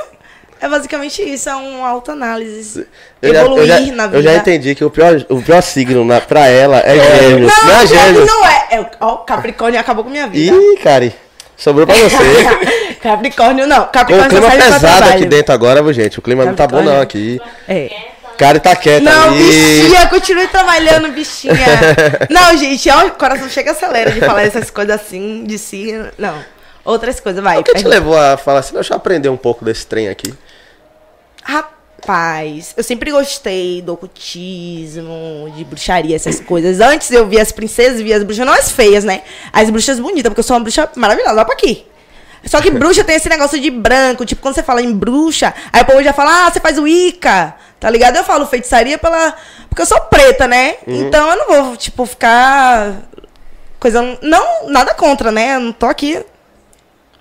É 0.60 0.67
basicamente 0.67 1.22
isso, 1.22 1.50
é 1.50 1.55
uma 1.55 1.88
autoanálise. 1.88 2.88
Eu 3.22 3.34
já, 3.34 3.41
Evoluir 3.41 3.62
eu 3.62 3.67
já, 3.67 3.91
na 3.94 4.05
vida. 4.08 4.17
eu 4.17 4.24
já 4.24 4.36
entendi 4.36 4.74
que 4.74 4.84
o 4.84 4.89
pior, 4.89 5.24
o 5.29 5.41
pior 5.41 5.62
signo 5.62 6.03
na, 6.03 6.20
pra 6.22 6.48
ela 6.48 6.79
é 6.79 6.96
gêmeos. 6.98 7.51
Não, 7.58 7.65
Não, 7.67 7.82
é 7.82 7.86
gêmeos. 7.88 8.25
não 8.27 8.46
é. 8.48 8.67
é 8.72 8.79
o- 8.82 8.88
ó, 9.01 9.17
Capricórnio 9.17 9.79
acabou 9.79 10.03
com 10.03 10.10
minha 10.10 10.27
vida. 10.27 10.55
Ih, 10.55 10.77
Cari, 10.77 11.13
sobrou 11.55 11.86
pra 11.86 11.96
você. 11.96 12.96
Capricórnio 13.03 13.67
não. 13.67 13.82
Com 13.84 13.89
o 13.89 13.91
Capricórnio 13.91 14.29
clima 14.50 14.51
pesado 14.51 15.10
aqui 15.10 15.25
dentro 15.25 15.53
agora, 15.53 15.94
gente? 15.94 16.17
O 16.17 16.22
clima 16.22 16.46
não 16.46 16.55
tá 16.55 16.65
bom 16.65 16.82
não 16.82 17.00
Capricórnio. 17.01 17.41
aqui. 17.41 17.41
É. 17.67 18.14
Cari 18.38 18.60
tá 18.60 18.75
quieta 18.75 19.04
Não, 19.04 19.30
ali. 19.30 19.44
bichinha, 19.84 20.08
continue 20.08 20.48
trabalhando, 20.48 21.12
bichinha. 21.12 21.56
Não, 22.30 22.58
gente, 22.58 22.89
ó, 22.89 23.06
o 23.08 23.12
coração 23.12 23.50
chega 23.50 23.72
e 23.72 23.74
acelera 23.74 24.12
de 24.12 24.20
falar 24.20 24.44
essas 24.44 24.70
coisas 24.70 24.96
assim, 25.00 25.44
de 25.46 25.58
si. 25.58 25.94
Não. 26.18 26.44
Outras 26.84 27.20
coisas, 27.20 27.42
vai. 27.44 27.60
O 27.60 27.63
que 27.63 27.72
te 27.72 27.74
pergunta. 27.75 27.96
levou 27.96 28.18
a 28.18 28.38
falar 28.38 28.60
assim, 28.60 28.74
deixa 28.74 28.94
eu 28.94 28.98
aprender 28.98 29.30
um 29.30 29.38
pouco 29.38 29.65
desse 29.65 29.88
trem 29.88 30.08
aqui? 30.10 30.34
Rapaz, 31.44 32.74
eu 32.77 32.84
sempre 32.84 33.12
gostei 33.12 33.82
do 33.82 33.94
ocultismo, 33.94 35.51
de 35.56 35.63
bruxaria, 35.63 36.15
essas 36.15 36.39
coisas. 36.39 36.80
Antes 36.80 37.10
eu 37.12 37.27
via 37.27 37.42
as 37.42 37.51
princesas, 37.51 38.01
via 38.01 38.18
as 38.18 38.24
bruxas, 38.24 38.46
não 38.46 38.54
as 38.54 38.72
feias, 38.72 39.04
né? 39.04 39.22
As 39.51 39.70
bruxas 39.70 40.00
bonitas, 40.00 40.30
porque 40.30 40.39
eu 40.39 40.44
sou 40.44 40.56
uma 40.56 40.62
bruxa 40.63 40.89
maravilhosa, 40.96 41.36
olha 41.36 41.46
pra 41.46 41.54
aqui. 41.56 41.86
Só 42.46 42.62
que 42.62 42.70
bruxa 42.70 43.04
tem 43.04 43.16
esse 43.16 43.28
negócio 43.28 43.60
de 43.60 43.70
branco, 43.72 44.25
tipo, 44.25 44.42
quando 44.42 44.56
você 44.56 44.64
fala 44.64 44.82
em 44.82 44.94
bruxa, 44.94 45.54
aí 45.74 45.82
o 45.82 45.86
povo 45.86 46.04
já 46.04 46.14
fala, 46.14 46.46
ah, 46.46 46.52
você 46.52 46.60
faz 46.60 46.78
Wicca, 46.78 47.56
tá 47.80 47.90
ligado? 47.90 48.16
Eu 48.16 48.24
falo 48.24 48.46
feitiçaria 48.46 48.98
pela. 48.98 49.36
Porque 49.68 49.82
eu 49.82 49.86
sou 49.86 50.00
preta, 50.02 50.48
né? 50.48 50.75
Então 50.88 51.30
eu 51.30 51.36
não 51.38 51.48
vou, 51.48 51.78
tipo, 51.78 52.06
ficar. 52.06 53.02
Coisa. 53.80 54.18
Não, 54.22 54.70
nada 54.70 54.94
contra, 54.94 55.32
né? 55.32 55.56
Eu 55.56 55.60
não 55.60 55.74
tô 55.74 55.88
aqui. 55.88 56.24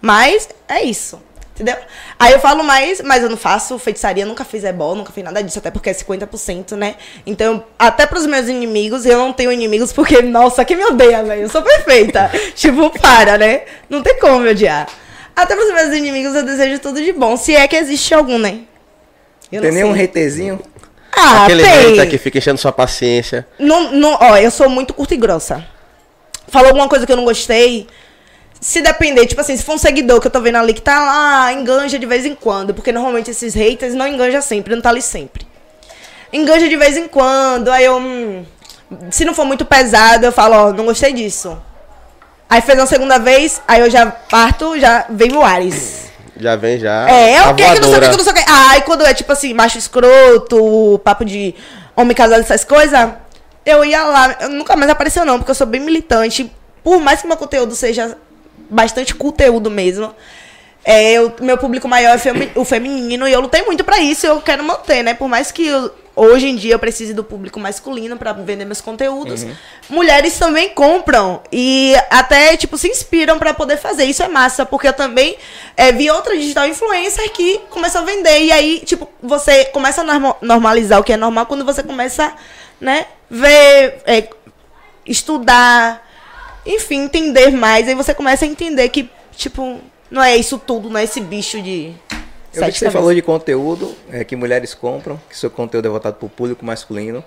Mas 0.01 0.49
é 0.69 0.83
isso. 0.83 1.21
Entendeu? 1.55 1.77
Aí 2.19 2.33
eu 2.33 2.41
falo 2.41 2.65
mais, 2.65 3.01
mas 3.01 3.23
eu 3.23 3.31
não 3.31 3.37
faço 3.37 3.79
feitiçaria, 3.79 4.27
nunca 4.27 4.45
fiz 4.45 4.65
ebol, 4.65 4.97
nunca 4.97 5.13
fiz 5.13 5.23
nada 5.23 5.41
disso, 5.41 5.61
até 5.61 5.71
porque 5.71 5.89
é 5.89 5.95
50%, 5.95 6.73
né? 6.73 6.97
Então, 7.25 7.63
até 7.79 8.07
pros 8.07 8.27
meus 8.27 8.49
inimigos, 8.49 9.07
eu 9.07 9.17
não 9.19 9.33
tenho 9.33 9.53
inimigos 9.53 9.93
porque, 9.93 10.21
nossa, 10.21 10.65
quem 10.65 10.77
me 10.77 10.85
odeia, 10.85 11.23
velho? 11.23 11.43
Eu 11.43 11.49
sou 11.49 11.63
perfeita. 11.63 12.29
tipo, 12.57 12.91
para, 12.99 13.39
né? 13.39 13.63
Não 13.89 14.03
tem 14.03 14.19
como 14.19 14.41
me 14.41 14.51
odiar. 14.51 14.89
Até 15.37 15.55
pros 15.57 15.73
meus 15.73 15.95
inimigos 15.97 16.35
eu 16.35 16.45
desejo 16.45 16.79
tudo 16.79 17.03
de 17.03 17.13
bom. 17.13 17.37
Se 17.37 17.55
é 17.57 17.67
que 17.67 17.77
existe 17.77 18.15
algum, 18.15 18.39
né? 18.39 18.61
Eu 19.51 19.63
Tem 19.63 19.73
nenhum 19.73 19.95
sei. 19.95 20.05
haterzinho? 20.05 20.61
Ah, 21.17 21.45
Aquele 21.45 21.63
tem. 21.63 21.91
hater 21.91 22.11
que 22.11 22.19
fica 22.19 22.39
enchendo 22.39 22.59
sua 22.59 22.73
paciência. 22.73 23.47
Não, 23.59 23.93
não, 23.93 24.17
ó, 24.21 24.37
eu 24.37 24.51
sou 24.51 24.69
muito 24.69 24.93
curta 24.95 25.15
e 25.15 25.17
grossa. 25.17 25.65
Falou 26.49 26.69
alguma 26.69 26.89
coisa 26.89 27.07
que 27.07 27.13
eu 27.13 27.17
não 27.17 27.25
gostei. 27.25 27.87
Se 28.61 28.81
depender, 28.81 29.27
tipo 29.27 29.41
assim, 29.41 29.57
se 29.57 29.63
for 29.63 29.75
um 29.75 29.79
seguidor 29.79 30.21
que 30.21 30.27
eu 30.27 30.31
tô 30.31 30.41
vendo 30.41 30.57
ali 30.57 30.73
que 30.73 30.81
tá 30.81 30.99
lá, 31.05 31.53
enganja 31.53 31.99
de 31.99 32.07
vez 32.07 32.25
em 32.25 32.35
quando. 32.35 32.73
Porque 32.75 32.91
normalmente 32.93 33.31
esses 33.31 33.55
haters 33.55 33.95
não 33.95 34.07
enganja 34.09 34.41
sempre, 34.41 34.75
não 34.75 34.83
tá 34.83 34.89
ali 34.91 35.03
sempre. 35.03 35.47
Enganja 36.33 36.69
de 36.69 36.77
vez 36.77 36.97
em 36.97 37.07
quando, 37.07 37.69
aí 37.71 37.85
eu. 37.85 37.97
hum, 37.99 38.45
se 39.11 39.25
não 39.25 39.35
for 39.35 39.45
muito 39.45 39.65
pesado, 39.65 40.27
eu 40.27 40.33
falo, 40.33 40.55
ó, 40.55 40.73
não 40.73 40.85
gostei 40.87 41.13
disso. 41.13 41.61
Aí 42.49 42.61
fez 42.61 42.79
uma 42.79 42.87
segunda 42.87 43.19
vez, 43.19 43.61
aí 43.67 43.81
eu 43.81 43.91
já 43.91 44.07
parto, 44.07 44.79
já 44.79 45.07
vem 45.11 45.35
o 45.37 45.43
Ares. 45.43 46.05
Já 46.37 46.57
vem 46.57 46.79
já. 46.79 47.09
É, 47.09 47.35
é 47.35 47.43
o 47.43 47.55
que 47.55 47.63
que 47.75 47.81
não 47.81 47.89
sei 47.89 47.99
o 47.99 48.01
que, 48.01 48.09
que 48.11 48.17
não 48.17 48.25
sei 48.25 48.33
o 48.33 48.37
que. 48.37 48.45
Aí 48.51 48.81
quando 48.83 49.05
é 49.07 49.15
tipo 49.15 49.33
assim, 49.33 49.55
macho 49.55 49.79
escroto, 49.79 51.01
papo 51.05 51.25
de 51.25 51.55
homem 51.97 52.15
casado, 52.15 52.41
essas 52.41 52.65
coisas, 52.65 53.09
eu 53.65 53.85
ia 53.85 54.03
lá, 54.05 54.37
eu 54.41 54.49
nunca 54.51 54.77
mais 54.77 54.91
apareceu 54.91 55.25
não, 55.25 55.39
porque 55.39 55.51
eu 55.51 55.55
sou 55.55 55.67
bem 55.67 55.81
militante. 55.81 56.51
Por 56.83 57.01
mais 57.01 57.23
que 57.23 57.27
meu 57.29 57.37
conteúdo 57.37 57.75
seja 57.75 58.17
bastante 58.69 59.15
conteúdo 59.15 59.71
mesmo, 59.71 60.15
é, 60.85 61.13
eu- 61.13 61.33
meu 61.41 61.57
público 61.57 61.89
maior 61.89 62.15
é 62.15 62.19
femi- 62.19 62.53
o 62.55 62.65
feminino 62.65 63.27
e 63.27 63.33
eu 63.33 63.41
lutei 63.41 63.63
muito 63.63 63.83
pra 63.85 63.99
isso 64.01 64.27
eu 64.27 64.41
quero 64.41 64.63
manter, 64.63 65.03
né? 65.03 65.15
Por 65.15 65.29
mais 65.29 65.51
que 65.51 65.67
eu- 65.67 65.91
hoje 66.17 66.49
em 66.49 66.57
dia 66.57 66.75
eu 66.75 66.79
precise 66.79 67.13
do 67.13 67.25
público 67.25 67.59
masculino 67.59 68.17
pra 68.17 68.33
vender 68.33 68.65
meus 68.65 68.81
conteúdos, 68.81 69.43
mulheres 69.89 70.39
também 70.39 70.69
compram 70.71 71.43
e 71.51 71.95
até 72.11 72.57
tipo 72.57 72.79
se 72.79 72.89
inspiram 72.89 73.39
pra 73.39 73.53
poder 73.55 73.77
fazer. 73.77 74.05
Isso 74.05 74.23
é 74.23 74.29
massa, 74.29 74.65
porque 74.65 74.87
eu 74.89 74.93
também 74.93 75.37
é, 75.77 75.91
vi 75.93 76.11
outra 76.11 76.37
digital 76.37 76.67
influencer 76.69 77.31
que 77.33 77.59
começou 77.71 78.03
a 78.03 78.05
vender 78.05 78.41
e 78.45 78.53
aí 78.53 78.81
tipo 78.85 79.09
você 79.23 79.65
começa 79.67 80.03
a 80.03 80.05
norma- 80.05 80.37
normalizar 80.41 81.01
o 81.01 81.05
que 81.05 81.13
é 81.13 81.17
normal 81.17 81.47
quando 81.47 81.65
você 81.65 81.83
começa, 81.83 82.33
né, 82.81 83.07
ver, 83.29 84.03
é, 84.07 84.29
estudar, 85.07 86.07
enfim, 86.67 87.03
entender 87.05 87.51
mais. 87.51 87.89
Aí 87.89 87.95
você 87.95 88.15
começa 88.15 88.45
a 88.45 88.49
entender 88.49 88.89
que, 88.89 89.11
tipo, 89.37 89.81
não 90.11 90.23
é 90.23 90.37
isso 90.37 90.59
tudo, 90.59 90.89
não 90.89 90.99
é 90.99 91.05
esse 91.05 91.21
bicho 91.21 91.61
de. 91.61 91.93
Eu 92.55 92.65
vi 92.67 92.73
que 92.73 92.79
você 92.79 92.91
falou 92.91 93.15
de 93.15 93.23
conteúdo, 93.23 93.95
é, 94.11 94.25
que 94.25 94.37
mulheres 94.37 94.75
compram, 94.75 95.21
que 95.29 95.37
seu 95.37 95.51
conteúdo 95.51 95.87
é 95.87 95.91
voltado 95.91 96.17
pro 96.17 96.29
público 96.29 96.65
masculino. 96.65 97.25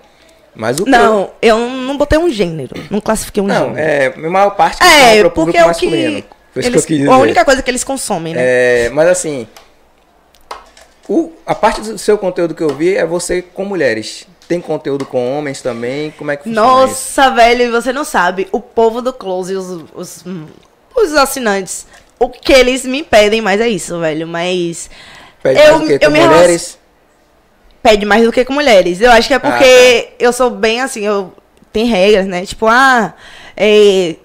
Mas 0.54 0.80
o 0.80 0.86
Não, 0.86 1.30
eu 1.40 1.58
não 1.58 1.96
botei 1.96 2.18
um 2.18 2.28
gênero. 2.30 2.74
Não 2.90 3.00
classifiquei 3.00 3.42
um 3.42 3.46
Não, 3.46 3.74
gênero. 3.74 3.78
é, 3.78 4.06
a 4.16 4.30
maior 4.30 4.50
parte 4.50 4.78
que 4.78 4.84
É, 4.84 5.28
público 5.28 5.58
é 5.58 5.64
o 5.64 5.68
masculino. 5.68 6.22
que. 6.22 6.38
Isso 6.60 6.68
Eles, 6.68 6.84
que 6.86 7.06
a 7.06 7.16
única 7.18 7.44
coisa 7.44 7.62
que 7.62 7.70
eles 7.70 7.84
consomem, 7.84 8.34
né? 8.34 8.40
É, 8.42 8.90
mas 8.90 9.06
assim, 9.08 9.46
o, 11.08 11.32
a 11.46 11.54
parte 11.54 11.80
do 11.80 11.96
seu 11.98 12.18
conteúdo 12.18 12.54
que 12.54 12.62
eu 12.62 12.74
vi 12.74 12.96
é 12.96 13.06
você 13.06 13.40
com 13.42 13.64
mulheres. 13.64 14.26
Tem 14.48 14.60
conteúdo 14.60 15.04
com 15.04 15.36
homens 15.38 15.60
também? 15.62 16.10
Como 16.12 16.30
é 16.30 16.36
que 16.36 16.44
funciona 16.44 16.66
isso? 16.66 16.76
Nossa, 16.86 17.30
velho, 17.30 17.70
você 17.70 17.92
não 17.92 18.02
sabe. 18.04 18.48
O 18.50 18.60
povo 18.60 19.00
do 19.02 19.12
Close, 19.12 19.54
os, 19.54 19.84
os, 19.94 20.24
os 20.96 21.14
assinantes, 21.14 21.86
o 22.18 22.28
que 22.30 22.52
eles 22.52 22.84
me 22.84 23.02
pedem 23.04 23.40
mais 23.42 23.60
é 23.60 23.68
isso, 23.68 24.00
velho. 24.00 24.26
Mas. 24.26 24.90
Pede 25.42 25.60
eu- 25.60 25.72
mais 25.78 25.82
o 25.82 25.86
quê? 25.86 25.98
eu 26.00 26.10
Com 26.10 26.16
mulheres? 26.16 26.78
pede 27.82 28.06
mais 28.06 28.24
do 28.24 28.32
que 28.32 28.44
com 28.44 28.52
mulheres. 28.52 29.00
Eu 29.00 29.10
acho 29.12 29.28
que 29.28 29.34
é 29.34 29.38
porque 29.38 30.10
eu 30.18 30.32
sou 30.32 30.50
bem 30.50 30.80
assim, 30.80 31.04
eu 31.06 31.32
tem 31.72 31.86
regras, 31.86 32.26
né? 32.26 32.44
Tipo, 32.44 32.66
ah, 32.66 33.14
é, 33.56 34.16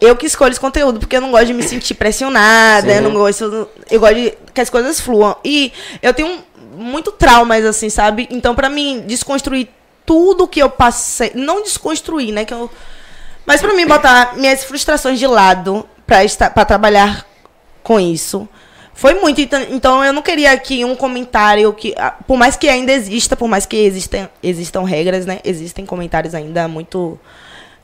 eu 0.00 0.14
que 0.16 0.26
escolho 0.26 0.50
esse 0.50 0.60
conteúdo 0.60 1.00
porque 1.00 1.16
eu 1.16 1.20
não 1.20 1.30
gosto 1.30 1.46
de 1.46 1.54
me 1.54 1.62
sentir 1.62 1.94
pressionada, 1.94 2.88
Sim. 2.90 2.96
eu 2.96 3.02
não 3.02 3.12
gosto, 3.12 3.68
eu 3.90 4.00
gosto 4.00 4.14
de 4.14 4.34
que 4.52 4.60
as 4.60 4.68
coisas 4.70 5.00
fluam. 5.00 5.36
E 5.44 5.72
eu 6.02 6.12
tenho 6.12 6.42
muito 6.74 7.12
traumas 7.12 7.64
assim, 7.64 7.88
sabe? 7.88 8.28
Então 8.30 8.54
pra 8.54 8.68
mim 8.68 9.04
desconstruir 9.06 9.68
tudo 10.04 10.48
que 10.48 10.60
eu 10.60 10.68
passei, 10.68 11.32
não 11.34 11.62
desconstruir, 11.62 12.32
né, 12.32 12.44
que 12.44 12.52
eu 12.52 12.70
mas 13.46 13.60
pra 13.60 13.72
mim 13.74 13.86
botar 13.86 14.34
minhas 14.36 14.62
frustrações 14.64 15.18
de 15.18 15.26
lado 15.26 15.88
pra 16.06 16.24
estar 16.24 16.50
para 16.50 16.64
trabalhar 16.64 17.26
com 17.82 17.98
isso 17.98 18.48
foi 19.02 19.14
muito. 19.14 19.40
Então, 19.40 19.60
então 19.68 20.04
eu 20.04 20.12
não 20.12 20.22
queria 20.22 20.56
que 20.56 20.84
um 20.84 20.94
comentário 20.94 21.72
que. 21.72 21.92
ah, 21.98 22.14
Por 22.24 22.36
mais 22.36 22.54
que 22.54 22.68
ainda 22.68 22.92
exista, 22.92 23.36
por 23.36 23.48
mais 23.48 23.66
que 23.66 23.76
existem, 23.76 24.28
existam 24.40 24.84
regras, 24.84 25.26
né? 25.26 25.40
Existem 25.44 25.84
comentários 25.84 26.36
ainda 26.36 26.68
muito. 26.68 27.18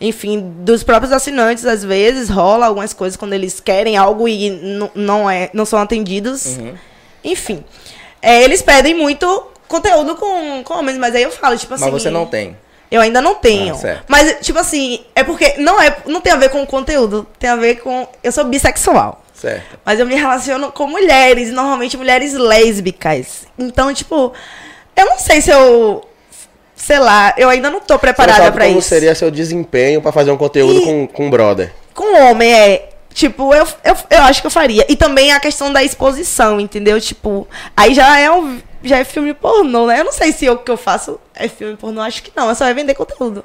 Enfim, 0.00 0.54
dos 0.61 0.85
próprios 0.85 1.12
assinantes, 1.12 1.66
às 1.66 1.83
vezes, 1.83 2.28
rola 2.28 2.66
algumas 2.66 2.92
coisas 2.92 3.16
quando 3.16 3.33
eles 3.33 3.59
querem 3.59 3.96
algo 3.96 4.28
e 4.28 4.48
não, 4.94 5.28
é, 5.28 5.50
não 5.52 5.64
são 5.64 5.81
atendidos. 5.81 6.57
Uhum. 6.57 6.74
Enfim. 7.24 7.64
É, 8.22 8.44
eles 8.44 8.62
pedem 8.62 8.94
muito 8.94 9.26
conteúdo 9.66 10.14
com, 10.14 10.62
com 10.62 10.74
homens, 10.74 10.98
mas 10.98 11.16
aí 11.16 11.24
eu 11.24 11.33
falo, 11.33 11.59
tipo 11.59 11.74
assim. 11.74 11.90
Mas 11.90 12.00
você 12.00 12.11
não 12.11 12.26
tem. 12.26 12.57
Eu 12.92 13.00
ainda 13.00 13.20
não 13.20 13.35
tenho. 13.35 13.74
Ah. 13.74 14.02
Mas, 14.07 14.37
tipo 14.40 14.61
assim, 14.61 15.00
é 15.16 15.24
porque 15.24 15.54
não, 15.59 15.83
é, 15.83 15.96
não 16.07 16.20
tem 16.20 16.33
a 16.33 16.37
ver 16.37 16.50
com 16.50 16.62
o 16.62 16.66
conteúdo. 16.66 17.26
Tem 17.40 17.50
a 17.50 17.57
ver 17.57 17.81
com. 17.81 18.07
Eu 18.22 18.31
sou 18.31 18.44
bissexual. 18.44 19.24
Certo. 19.40 19.79
Mas 19.85 20.01
eu 20.01 20.07
me 20.07 20.14
relaciono 20.16 20.72
com 20.72 20.87
mulheres, 20.87 21.51
normalmente 21.53 21.96
mulheres 21.96 22.35
lésbicas. 22.35 23.46
Então, 23.59 23.92
tipo, 23.94 24.33
eu 24.96 25.07
não 25.07 25.18
sei 25.18 25.40
se 25.40 25.51
eu. 25.51 26.03
Sei 26.74 26.98
lá, 26.98 27.35
eu 27.37 27.48
ainda 27.48 27.70
não 27.70 27.81
tô 27.81 27.98
preparada 27.98 28.38
sabe 28.44 28.57
pra 28.57 28.66
como 28.66 28.79
isso. 28.79 28.88
seria 28.88 29.14
seu 29.14 29.31
desempenho 29.31 30.01
pra 30.01 30.12
fazer 30.12 30.31
um 30.31 30.37
conteúdo 30.37 30.81
E- 30.81 30.85
com, 30.85 31.07
com 31.09 31.27
um 31.27 31.31
brother. 31.31 31.72
Com 31.94 32.16
homem, 32.22 32.53
é. 32.53 32.88
Tipo, 33.12 33.53
eu, 33.53 33.66
eu, 33.85 33.96
eu 34.11 34.22
acho 34.22 34.40
que 34.40 34.46
eu 34.46 34.51
faria. 34.51 34.87
E 34.88 34.94
também 34.94 35.33
a 35.33 35.40
questão 35.40 35.72
da 35.72 35.83
exposição, 35.83 36.61
entendeu? 36.61 37.01
Tipo, 37.01 37.48
aí 37.77 37.92
já 37.94 38.18
é 38.18 38.31
um. 38.31 38.61
Já 38.83 38.98
é 38.98 39.05
filme 39.05 39.35
pornô, 39.35 39.87
né? 39.87 39.98
Eu 40.01 40.05
não 40.05 40.12
sei 40.12 40.31
se 40.31 40.48
o 40.48 40.57
que 40.59 40.70
eu 40.70 40.77
faço 40.77 41.18
é 41.35 41.48
filme 41.48 41.77
pornô, 41.77 42.01
acho 42.01 42.22
que 42.22 42.31
não. 42.37 42.48
É 42.48 42.55
só 42.55 42.64
é 42.64 42.72
vender 42.74 42.94
conteúdo. 42.94 43.44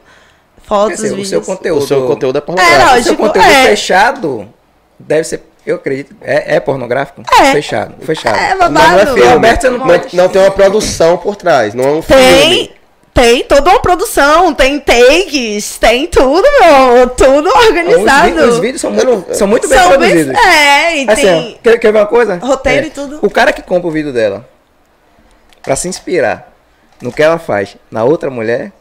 Fotos, 0.64 0.98
dizer, 0.98 1.08
o 1.08 1.16
vídeos. 1.16 1.30
seu 1.30 1.42
conteúdo. 1.42 1.84
O 1.84 1.88
seu 1.88 2.06
conteúdo 2.08 2.36
é 2.36 2.38
É, 2.38 2.42
pornográfico. 2.42 2.86
não, 2.86 3.00
o 3.00 3.04
seu 3.04 3.16
conteúdo 3.18 3.50
é. 3.50 3.64
fechado 3.66 4.48
deve 5.00 5.24
ser. 5.24 5.44
Eu 5.66 5.76
acredito. 5.76 6.16
É, 6.22 6.56
é 6.56 6.60
pornográfico? 6.60 7.22
É. 7.40 7.52
Fechado. 7.54 7.96
Fechado. 8.06 8.38
É, 8.38 8.54
Mas 8.56 8.70
não 8.72 8.82
é 8.82 8.88
babado. 8.90 9.14
filme. 9.14 9.32
Aberto 9.34 9.62
você 9.62 9.70
não 9.70 9.78
não, 9.80 9.86
pode. 9.88 10.16
não 10.16 10.30
tem 10.30 10.42
uma 10.42 10.52
produção 10.52 11.18
por 11.18 11.36
trás. 11.38 11.74
Não 11.74 11.84
é 11.86 11.92
um 11.94 12.02
Tem, 12.02 12.50
filme. 12.50 12.72
tem 13.14 13.44
toda 13.46 13.70
uma 13.70 13.80
produção, 13.82 14.54
tem 14.54 14.78
takes, 14.80 15.78
tem 15.78 16.06
tudo, 16.08 16.44
meu, 16.60 17.08
tudo 17.12 17.48
Os, 17.48 17.66
organizado. 17.68 18.32
vi- 18.36 18.42
os 18.42 18.60
vídeos 18.60 18.82
são 18.82 18.92
muito, 18.92 19.26
são 19.36 19.48
muito 19.48 19.70
bem 19.70 19.78
São 19.78 19.88
produzidos. 19.90 20.38
é, 20.38 20.98
e 20.98 21.10
Assim, 21.10 21.22
tem... 21.22 21.60
quer, 21.64 21.80
quer 21.80 21.92
ver 21.94 22.00
uma 22.00 22.08
coisa? 22.08 22.36
Roteiro 22.42 22.84
É, 22.86 22.88
e 22.88 22.92
tudo. 22.92 23.20
O 23.22 23.30
cara 23.30 23.54
que 23.54 23.62
compra 23.62 23.88
o 23.88 23.92
vídeo 23.92 24.12
dela 24.12 24.46
pra 25.62 25.78
se 25.78 25.88
inspirar 25.88 26.52
no 27.02 27.12
que 27.12 27.24
ela 27.24 27.38
faz 27.40 27.78
na 27.90 28.04
outra 28.04 28.30
mulher, 28.30 28.72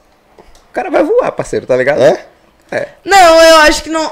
o 0.68 0.72
cara 0.72 0.90
vai 0.90 1.04
voar, 1.04 1.30
parceiro, 1.32 1.64
tá 1.66 1.76
ligado? 1.76 2.02
É? 2.02 2.24
É. 2.72 2.88
Não, 3.04 3.42
eu 3.42 3.56
acho 3.58 3.82
que 3.82 3.90
não, 3.90 4.10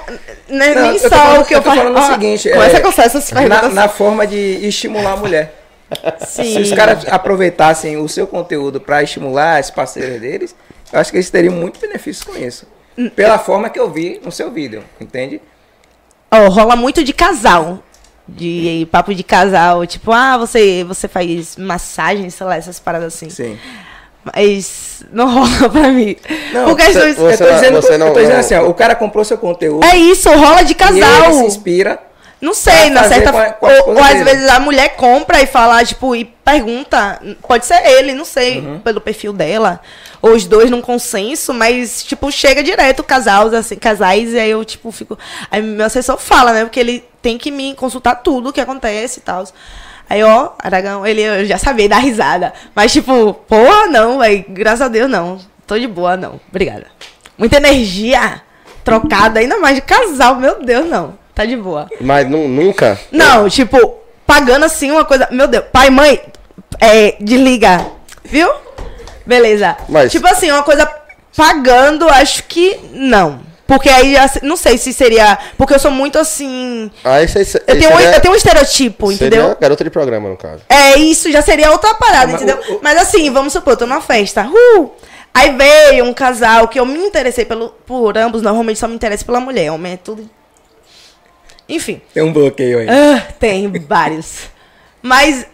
não 0.51 0.63
é 0.67 0.75
Não, 0.75 0.83
nem 0.91 0.99
só 0.99 1.09
falando- 1.09 1.41
o 1.41 1.45
que 1.47 1.55
eu, 1.55 1.59
eu 1.59 1.65
tô 1.65 1.71
falando 1.75 1.99
o 1.99 2.03
seguinte, 2.13 2.51
Começa 2.51 2.77
é, 2.77 3.03
a 3.03 3.05
essas 3.07 3.31
Na, 3.31 3.41
perguntas. 3.41 3.75
na 3.75 3.89
forma 3.89 4.27
de 4.27 4.37
estimular 4.67 5.13
a 5.15 5.17
mulher. 5.17 5.55
Sim. 6.29 6.53
Se 6.53 6.61
os 6.61 6.73
caras 6.73 7.05
aproveitassem 7.09 7.97
o 7.97 8.07
seu 8.07 8.27
conteúdo 8.27 8.79
pra 8.79 9.03
estimular 9.03 9.59
as 9.59 9.71
parceiras 9.71 10.21
deles, 10.21 10.55
eu 10.93 11.01
acho 11.01 11.11
que 11.11 11.17
eles 11.17 11.31
teriam 11.31 11.55
muito 11.55 11.81
benefício 11.81 12.27
com 12.27 12.37
isso. 12.37 12.67
Pela 13.17 13.39
forma 13.39 13.71
que 13.71 13.81
eu 13.81 13.91
vi 13.91 14.21
no 14.23 14.31
seu 14.31 14.51
vídeo, 14.51 14.85
entende? 15.01 15.41
Ó, 16.31 16.49
rola 16.49 16.77
muito 16.77 17.03
de 17.03 17.15
casal. 17.15 17.83
De 18.29 18.87
papo 18.93 19.13
de 19.13 19.25
casal, 19.25 19.85
tipo, 19.87 20.13
ah, 20.13 20.37
você, 20.39 20.85
você 20.85 21.09
faz 21.09 21.57
massagem, 21.57 22.31
sei 22.31 22.47
lá, 22.47 22.57
essas 22.57 22.79
paradas 22.79 23.15
assim. 23.15 23.29
Sim. 23.29 23.59
Mas 24.25 25.03
não 25.13 25.33
rola 25.33 25.69
pra 25.71 25.89
mim. 25.89 26.15
Não, 26.53 26.65
Por 26.67 26.77
questões. 26.77 27.17
eu 27.19 27.25
tô 27.25 27.37
Você- 27.37 27.53
dizendo, 27.55 27.81
você 27.83 27.95
eu 27.95 27.99
não- 27.99 28.09
tô 28.13 28.15
dizendo 28.21 28.33
não- 28.33 28.41
assim, 28.41 28.55
ó, 28.55 28.67
o 28.69 28.75
cara 28.75 28.95
comprou 28.95 29.25
seu 29.25 29.39
conteúdo 29.39 29.85
É 29.85 29.97
isso, 29.97 30.29
rola 30.31 30.63
de 30.63 30.73
e 30.73 30.75
casal. 30.75 31.25
ele 31.25 31.33
se 31.35 31.45
inspira 31.45 31.99
Não 32.41 32.53
sei, 32.53 32.91
na 32.91 33.05
certa. 33.05 33.33
com 33.33 33.39
a- 33.39 33.51
com 33.53 33.67
a 33.67 33.71
ou, 33.71 33.89
ou 33.97 33.99
às 34.05 34.23
vezes 34.23 34.49
a 34.51 34.61
mulher 34.61 34.91
compra 34.97 35.41
e 35.41 35.47
fala, 35.47 35.83
tipo, 35.85 36.15
e 36.15 36.25
pergunta. 36.25 37.21
Pode 37.47 37.65
ser 37.65 37.83
ele, 37.87 38.13
não 38.13 38.25
sei, 38.27 38.61
Uhum. 38.61 38.79
pelo 38.81 39.01
perfil 39.01 39.33
dela. 39.33 39.81
Ou 40.21 40.33
os 40.33 40.45
dois 40.47 40.71
num 40.71 40.83
consenso, 40.83 41.55
mas, 41.55 42.03
tipo, 42.05 42.31
chega 42.31 42.63
direto 42.63 43.03
casais, 43.03 43.55
assim, 43.55 43.77
casais, 43.77 44.33
e 44.35 44.39
aí 44.39 44.51
eu, 44.51 44.63
tipo, 44.67 44.93
fico. 44.93 45.19
Aí 45.51 45.63
meu 45.63 45.87
assessor 45.87 46.19
fala, 46.19 46.53
né? 46.53 46.65
Porque 46.65 46.79
ele 46.81 47.03
tem 47.23 47.39
que 47.39 47.51
me 47.51 47.75
consultar 47.75 48.17
tudo 48.17 48.51
o 48.51 48.53
que 48.53 48.61
acontece 48.61 49.21
e 49.21 49.23
tal. 49.23 49.45
Aí, 50.11 50.25
ó, 50.25 50.51
Aragão, 50.59 51.07
ele 51.07 51.23
eu 51.23 51.45
já 51.47 51.57
sabia 51.57 51.89
dar 51.89 51.99
risada. 51.99 52.53
Mas, 52.75 52.93
tipo, 52.93 53.33
porra, 53.49 53.87
não, 53.87 54.19
velho. 54.19 54.45
Graças 54.49 54.83
a 54.83 54.89
Deus, 54.89 55.09
não. 55.09 55.39
Tô 55.69 55.79
de 55.79 55.87
boa, 55.87 56.17
não. 56.17 56.41
Obrigada. 56.51 56.87
Muita 57.39 57.59
energia 57.59 58.43
trocada, 58.83 59.39
ainda 59.39 59.57
mais 59.59 59.77
de 59.77 59.83
casal, 59.83 60.35
meu 60.35 60.65
Deus, 60.65 60.85
não. 60.87 61.15
Tá 61.33 61.45
de 61.47 61.57
boa. 61.57 61.89
Mas 62.01 62.29
nu- 62.29 62.49
nunca. 62.49 62.99
Não, 63.13 63.49
tipo, 63.49 63.95
pagando 64.27 64.65
assim 64.65 64.91
uma 64.91 65.05
coisa. 65.05 65.29
Meu 65.31 65.47
Deus, 65.47 65.65
pai, 65.73 65.91
mãe, 65.91 66.21
é, 66.81 67.15
desliga. 67.21 67.87
Viu? 68.25 68.51
Beleza. 69.25 69.77
Mas- 69.89 70.11
Tipo 70.11 70.27
assim, 70.27 70.51
uma 70.51 70.65
coisa 70.65 70.91
pagando, 71.37 72.09
acho 72.09 72.43
que 72.45 72.79
não. 72.93 73.41
Porque 73.71 73.89
aí, 73.89 74.15
já 74.15 74.27
se- 74.27 74.45
não 74.45 74.57
sei 74.57 74.77
se 74.77 74.93
seria. 74.93 75.39
Porque 75.57 75.73
eu 75.73 75.79
sou 75.79 75.93
muito 75.93 76.19
assim. 76.19 76.91
Aí 77.05 77.29
você. 77.29 77.45
você 77.45 77.59
Eu 77.59 77.79
tenho, 77.79 77.93
um- 77.93 77.97
seria- 77.99 78.15
eu 78.17 78.21
tenho 78.21 78.35
um 78.35 78.37
estereotipo, 78.37 79.13
seria 79.13 79.27
entendeu? 79.29 79.57
garota 79.61 79.85
de 79.85 79.91
programa, 79.91 80.29
no 80.29 80.37
caso. 80.37 80.63
É, 80.69 80.99
isso 80.99 81.31
já 81.31 81.41
seria 81.41 81.71
outra 81.71 81.95
parada, 81.95 82.33
Mas 82.33 82.43
entendeu? 82.43 82.61
o- 82.69 82.75
o- 82.79 82.81
Mas 82.83 82.99
assim, 82.99 83.31
vamos 83.33 83.53
supor, 83.53 83.75
eu 83.75 83.77
tô 83.77 83.87
numa 83.87 84.01
festa. 84.01 84.45
Uh! 84.77 84.91
Aí 85.33 85.55
veio 85.57 86.05
um 86.05 86.13
casal 86.13 86.67
que 86.67 86.81
eu 86.81 86.85
me 86.85 86.99
interessei 86.99 87.45
pelo, 87.45 87.69
por 87.87 88.19
ambos, 88.19 88.43
normalmente 88.43 88.81
só 88.81 88.89
me 88.89 88.97
interesso 88.97 89.25
pela 89.25 89.39
mulher, 89.39 89.71
homem 89.71 89.93
é 89.93 89.97
tudo. 89.97 90.29
Enfim. 91.69 92.01
Tem 92.13 92.25
um 92.25 92.33
bloqueio 92.33 92.81
aí. 92.81 92.89
Ah, 92.89 93.23
tem 93.39 93.71
vários. 93.87 94.49
Mas, 95.01 95.47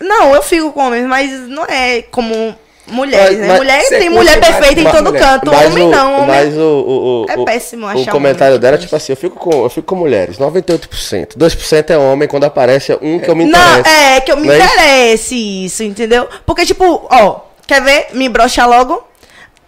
não, 0.00 0.34
eu 0.34 0.42
fico 0.42 0.72
com 0.72 0.80
homens, 0.88 1.06
mas 1.06 1.30
não 1.48 1.64
é 1.64 2.02
como 2.02 2.54
mulheres, 2.86 3.30
Mas- 3.30 3.38
né? 3.38 3.46
mas 3.48 3.58
mulher 3.58 3.88
tem 3.88 4.10
mulher 4.10 4.40
mais 4.40 4.56
perfeita 4.56 4.80
em 4.80 4.90
todo 4.92 5.04
mulher. 5.06 5.20
canto. 5.22 5.50
Mas 5.52 5.66
homem 5.70 5.84
o, 5.84 5.90
não, 5.90 6.14
homem. 6.14 6.26
Mas 6.26 6.54
o, 6.56 6.60
o, 6.60 7.22
o, 7.22 7.26
É 7.30 7.36
o- 7.38 7.44
péssimo 7.44 7.86
O 7.86 7.88
achar 7.88 8.10
comentário 8.12 8.54
homem 8.54 8.60
dela 8.60 8.76
é 8.76 8.78
tipo 8.78 8.94
assim, 8.96 9.12
eu 9.12 9.16
fico 9.16 9.36
com, 9.38 9.62
eu 9.62 9.70
fico 9.70 9.86
com 9.86 9.94
mulheres, 9.96 10.38
98%. 10.38 11.36
2% 11.36 11.90
é 11.90 11.96
homem, 11.98 12.26
quando 12.28 12.44
aparece 12.44 12.92
é 12.92 12.98
um 13.00 13.18
que 13.18 13.30
eu 13.30 13.36
me 13.36 13.44
Não, 13.44 13.78
interesso. 13.78 13.88
é, 13.96 14.20
que 14.20 14.32
eu 14.32 14.36
me 14.36 14.46
Não 14.48 14.54
é 14.54 14.58
isso? 14.58 14.66
interesse 14.74 15.64
isso, 15.66 15.82
entendeu? 15.84 16.28
Porque, 16.44 16.66
tipo, 16.66 17.06
ó, 17.10 17.40
quer 17.66 17.82
ver? 17.82 18.08
Me 18.12 18.28
brocha 18.28 18.64
logo. 18.66 19.04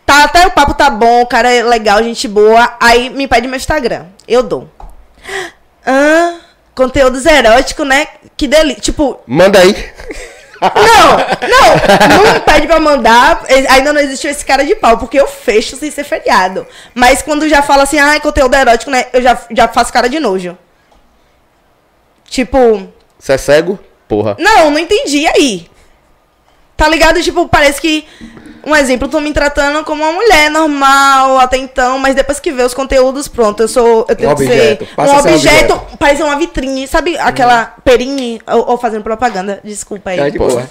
Tá, 0.05 0.25
até 0.25 0.45
o 0.47 0.51
papo 0.51 0.75
tá 0.75 0.91
bom, 0.91 1.23
o 1.23 1.27
cara 1.27 1.53
é 1.53 1.63
legal, 1.63 2.03
gente 2.03 2.27
boa. 2.27 2.75
Aí 2.81 3.09
me 3.09 3.29
pede 3.29 3.47
meu 3.47 3.57
Instagram. 3.57 4.07
Eu 4.27 4.43
dou. 4.43 4.69
Ah, 5.85 6.35
conteúdos 6.77 7.27
eróticos, 7.27 7.85
né? 7.87 8.07
Que 8.37 8.47
delícia. 8.47 8.81
Tipo, 8.81 9.19
Manda 9.27 9.59
aí. 9.59 9.75
Não, 10.63 11.17
não, 11.49 12.25
não 12.25 12.33
me 12.35 12.41
pede 12.41 12.67
pra 12.67 12.79
mandar. 12.79 13.43
eh, 13.49 13.67
Ainda 13.71 13.93
não 13.93 14.01
existiu 14.01 14.31
esse 14.31 14.45
cara 14.45 14.65
de 14.65 14.75
pau, 14.77 14.97
porque 14.99 15.19
eu 15.21 15.27
fecho 15.27 15.77
sem 15.77 15.91
ser 15.91 16.05
feriado. 16.05 16.67
Mas 16.95 17.21
quando 17.23 17.49
já 17.49 17.63
fala 17.63 17.83
assim, 17.83 17.99
ah, 17.99 18.19
conteúdo 18.21 18.55
erótico, 18.55 18.91
né? 18.91 19.07
Eu 19.13 19.21
já, 19.23 19.39
já 19.51 19.69
faço 19.69 19.93
cara 19.93 20.09
de 20.09 20.21
nojo. 20.21 20.57
Tipo, 22.29 22.89
Você 23.19 23.33
é 23.35 23.39
cego? 23.39 23.79
Porra. 24.09 24.37
não, 24.39 24.71
não 24.71 24.79
entendi 24.79 25.27
aí. 25.27 25.71
Tá 26.83 26.89
ligado? 26.89 27.23
Tipo, 27.23 27.49
parece 27.49 27.81
que. 27.81 28.05
Um 28.67 28.75
exemplo, 28.75 29.09
tô 29.09 29.21
me 29.21 29.33
tratando 29.33 29.85
como 29.85 30.03
uma 30.03 30.13
mulher 30.13 30.51
normal 30.51 31.39
até 31.39 31.57
então, 31.57 31.99
mas 31.99 32.15
depois 32.15 32.41
que 32.41 32.51
vê 32.51 32.63
os 32.63 32.75
conteúdos, 32.75 33.29
pronto, 33.29 33.63
eu 33.63 33.69
sou. 33.69 34.05
Eu 34.09 34.17
tenho 34.17 34.31
objeto, 34.31 34.85
que 34.85 35.01
um 35.01 35.03
a 35.03 35.07
ser 35.07 35.13
um 35.13 35.19
objeto, 35.19 35.75
objeto. 35.75 35.97
parece 35.97 36.23
uma 36.25 36.37
vitrine, 36.37 36.89
sabe 36.89 37.17
aquela 37.19 37.67
perine, 37.85 38.41
ou, 38.49 38.71
ou 38.71 38.79
fazendo 38.79 39.05
propaganda, 39.05 39.61
desculpa 39.63 40.11
aí. 40.11 40.17
Tá 40.17 40.29
de 40.29 40.39
boa. 40.39 40.69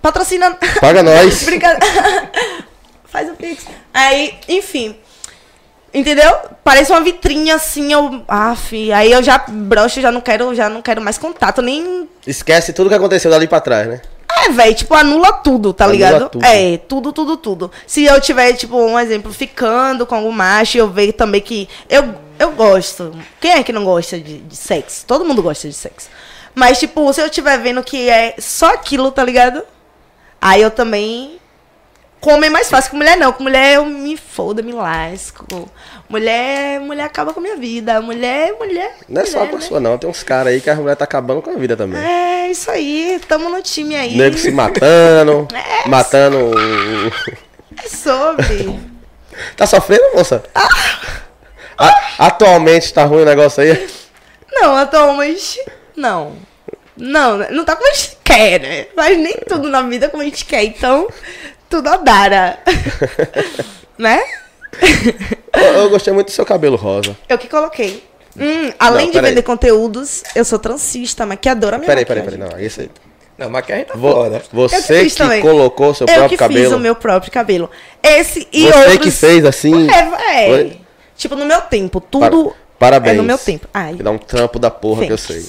Patrocina. 0.00 0.56
Paga 0.80 1.02
nós. 1.04 1.44
Brincadeira. 1.44 1.86
Faz 3.06 3.28
o 3.28 3.34
pix. 3.34 3.64
Aí, 3.94 4.34
enfim. 4.48 4.96
Entendeu? 5.94 6.32
Parece 6.64 6.90
uma 6.90 7.00
vitrine 7.02 7.52
assim, 7.52 7.92
eu. 7.92 8.24
Aff, 8.26 8.92
aí 8.92 9.12
eu 9.12 9.22
já 9.22 9.44
broxo, 9.48 10.00
já 10.00 10.10
não 10.10 10.20
quero, 10.20 10.54
já 10.54 10.68
não 10.68 10.82
quero 10.82 11.00
mais 11.00 11.18
contato, 11.18 11.62
nem 11.62 12.08
Esquece 12.26 12.72
tudo 12.72 12.88
que 12.88 12.94
aconteceu 12.94 13.30
dali 13.30 13.48
pra 13.48 13.60
trás, 13.60 13.86
né? 13.88 14.00
É, 14.44 14.48
velho, 14.50 14.74
tipo, 14.74 14.94
anula 14.94 15.32
tudo, 15.32 15.72
tá 15.72 15.84
Anula 15.84 15.96
ligado? 15.96 16.28
tudo. 16.28 16.44
É, 16.44 16.76
tudo, 16.78 17.12
tudo, 17.12 17.36
tudo. 17.36 17.70
Se 17.86 18.04
eu 18.04 18.20
tiver, 18.20 18.52
tipo, 18.54 18.76
um 18.76 18.98
exemplo, 18.98 19.32
ficando 19.32 20.06
com 20.06 20.14
algum 20.14 20.32
macho 20.32 20.76
e 20.76 20.80
eu 20.80 20.88
ver 20.88 21.12
também 21.12 21.40
que. 21.40 21.68
Eu, 21.88 22.14
eu 22.38 22.52
gosto. 22.52 23.12
Quem 23.40 23.52
é 23.52 23.62
que 23.62 23.72
não 23.72 23.84
gosta 23.84 24.18
de, 24.18 24.38
de 24.38 24.56
sexo? 24.56 25.04
Todo 25.06 25.24
mundo 25.24 25.42
gosta 25.42 25.68
de 25.68 25.74
sexo. 25.74 26.08
Mas, 26.54 26.78
tipo, 26.78 27.12
se 27.12 27.20
eu 27.20 27.30
tiver 27.30 27.58
vendo 27.58 27.82
que 27.82 28.08
é 28.08 28.34
só 28.38 28.74
aquilo, 28.74 29.10
tá 29.10 29.24
ligado? 29.24 29.62
Aí 30.40 30.60
eu 30.60 30.70
também. 30.70 31.38
Com 32.22 32.34
homem 32.34 32.46
é 32.48 32.50
mais 32.52 32.70
fácil, 32.70 32.92
com 32.92 32.96
mulher 32.98 33.16
não. 33.16 33.32
Com 33.32 33.42
mulher 33.42 33.74
eu 33.74 33.84
me 33.84 34.16
foda, 34.16 34.62
me 34.62 34.70
lasco. 34.72 35.44
Mulher, 36.08 36.78
mulher 36.78 37.02
acaba 37.02 37.32
com 37.34 37.40
a 37.40 37.42
minha 37.42 37.56
vida. 37.56 38.00
Mulher, 38.00 38.52
mulher. 38.60 38.94
Não 39.08 39.22
é 39.22 39.26
só 39.26 39.38
mulher, 39.40 39.50
com 39.50 39.56
a 39.56 39.58
né? 39.58 39.66
sua, 39.66 39.80
não. 39.80 39.98
Tem 39.98 40.08
uns 40.08 40.22
caras 40.22 40.52
aí 40.52 40.60
que 40.60 40.70
a 40.70 40.76
mulher 40.76 40.94
tá 40.94 41.02
acabando 41.04 41.42
com 41.42 41.50
a 41.50 41.54
vida 41.56 41.76
também. 41.76 42.00
É, 42.00 42.48
isso 42.48 42.70
aí. 42.70 43.20
Tamo 43.26 43.50
no 43.50 43.60
time 43.60 43.96
aí. 43.96 44.16
Nego 44.16 44.38
se 44.38 44.52
matando, 44.52 45.48
É. 45.84 45.88
matando. 45.88 46.52
É 47.84 47.88
sobre. 47.88 48.78
Tá 49.56 49.66
sofrendo, 49.66 50.14
moça? 50.14 50.44
Ah. 50.54 50.68
A- 51.78 52.26
atualmente 52.26 52.92
tá 52.92 53.02
ruim 53.04 53.22
o 53.22 53.24
negócio 53.24 53.62
aí? 53.62 53.88
Não, 54.52 54.76
atualmente. 54.76 55.58
Não. 55.96 56.36
Não, 56.96 57.38
não 57.50 57.64
tá 57.64 57.74
como 57.74 57.90
a 57.90 57.94
gente 57.94 58.18
quer, 58.22 58.60
né? 58.60 58.86
Mas 58.94 59.16
nem 59.18 59.32
tudo 59.48 59.68
na 59.68 59.80
vida 59.82 60.04
é 60.06 60.08
como 60.10 60.22
a 60.22 60.26
gente 60.26 60.44
quer, 60.44 60.62
então 60.64 61.08
tudo 61.72 61.88
a 61.88 61.96
dara. 61.96 62.58
né? 63.96 64.22
Eu, 65.54 65.62
eu 65.62 65.90
gostei 65.90 66.12
muito 66.12 66.26
do 66.26 66.32
seu 66.32 66.44
cabelo 66.44 66.76
rosa. 66.76 67.16
Eu 67.26 67.38
que 67.38 67.48
coloquei. 67.48 68.04
Hum, 68.38 68.72
além 68.78 69.06
Não, 69.06 69.12
de 69.12 69.20
vender 69.20 69.42
conteúdos, 69.42 70.22
eu 70.34 70.44
sou 70.44 70.58
transista, 70.58 71.24
maquiadora 71.24 71.78
minha 71.78 71.86
Peraí, 71.86 72.04
peraí, 72.04 72.22
peraí. 72.22 72.38
Não, 72.38 72.60
isso 72.60 72.82
aí. 72.82 72.90
Não, 73.38 73.48
maquiagem 73.48 73.86
tá 73.86 73.96
foda. 73.96 74.42
Você 74.52 75.00
Eu 75.00 75.04
que 75.06 75.10
que 75.10 75.40
colocou 75.40 75.90
o 75.90 75.94
seu 75.94 76.06
Eu 76.06 76.14
próprio 76.14 76.28
que 76.28 76.36
cabelo. 76.36 76.64
fiz 76.64 76.72
o 76.72 76.78
meu 76.78 76.94
próprio 76.94 77.32
cabelo. 77.32 77.70
Esse 78.02 78.46
e 78.52 78.70
Você 78.70 78.78
outros... 78.78 78.98
que 78.98 79.10
fez 79.10 79.44
assim. 79.46 79.88
É, 79.90 80.50
é. 80.50 80.76
Tipo, 81.16 81.36
no 81.36 81.46
meu 81.46 81.60
tempo, 81.62 82.00
tudo 82.00 82.50
Par- 82.78 82.90
Parabéns. 82.90 83.14
é 83.14 83.16
no 83.16 83.22
meu 83.22 83.38
tempo. 83.38 83.66
Ai, 83.72 83.94
Que 83.94 84.02
dá 84.02 84.10
um 84.10 84.18
trampo 84.18 84.58
da 84.58 84.70
porra 84.70 85.06
que 85.06 85.12
eu 85.12 85.18
sei. 85.18 85.48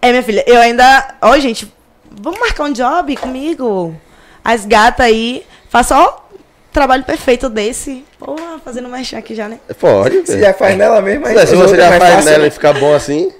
É, 0.00 0.10
minha 0.10 0.22
filha, 0.22 0.44
eu 0.46 0.60
ainda. 0.60 1.16
Ó, 1.20 1.36
gente, 1.38 1.72
vamos 2.10 2.38
marcar 2.38 2.64
um 2.64 2.72
job 2.72 3.16
comigo? 3.16 3.94
As 4.44 4.64
gatas 4.66 5.06
aí. 5.06 5.44
Faça, 5.74 5.98
ó, 5.98 6.18
trabalho 6.72 7.02
perfeito 7.02 7.48
desse. 7.48 8.04
Porra, 8.16 8.60
fazendo 8.64 8.88
merchan 8.88 9.18
aqui 9.18 9.34
já, 9.34 9.48
né? 9.48 9.58
Pode. 9.80 10.18
Se 10.24 10.34
velho. 10.36 10.40
já 10.44 10.54
faz 10.54 10.78
nela 10.78 11.02
mesmo, 11.02 11.26
aí 11.26 11.36
Se 11.44 11.56
você 11.56 11.74
já 11.74 11.88
faz 11.88 12.00
fácil, 12.14 12.24
nela 12.26 12.42
né? 12.42 12.46
e 12.46 12.50
ficar 12.52 12.74
bom 12.74 12.94
assim. 12.94 13.32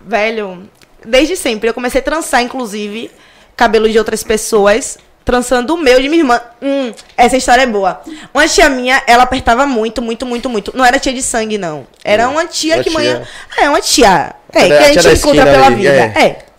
Velho, 0.00 0.68
desde 1.06 1.36
sempre. 1.36 1.68
Eu 1.70 1.74
comecei 1.74 2.00
a 2.00 2.02
trançar, 2.02 2.42
inclusive, 2.42 3.08
cabelo 3.56 3.88
de 3.88 3.96
outras 4.00 4.24
pessoas. 4.24 4.98
Trançando 5.24 5.74
o 5.74 5.78
meu 5.78 6.00
de 6.02 6.08
minha 6.08 6.22
irmã. 6.22 6.40
Hum, 6.60 6.92
essa 7.16 7.36
história 7.36 7.62
é 7.62 7.66
boa. 7.66 8.02
Uma 8.34 8.48
tia 8.48 8.68
minha, 8.68 9.00
ela 9.06 9.22
apertava 9.22 9.64
muito, 9.64 10.02
muito, 10.02 10.26
muito, 10.26 10.50
muito. 10.50 10.76
Não 10.76 10.84
era 10.84 10.98
tia 10.98 11.12
de 11.12 11.22
sangue, 11.22 11.56
não. 11.56 11.86
Era 12.02 12.28
uma 12.28 12.44
tia 12.46 12.74
Uma 12.74 12.82
que 12.82 12.90
tia. 12.90 12.98
manhã. 12.98 13.22
É, 13.56 13.68
uma 13.68 13.80
tia. 13.80 14.34
É, 14.52 14.66
que 14.66 14.72
a 14.72 14.90
tia 14.90 15.02
gente 15.02 15.18
encontra 15.20 15.44
pela 15.44 15.66
ali, 15.66 15.76
vida. 15.76 16.12
é. 16.16 16.24
É. 16.26 16.51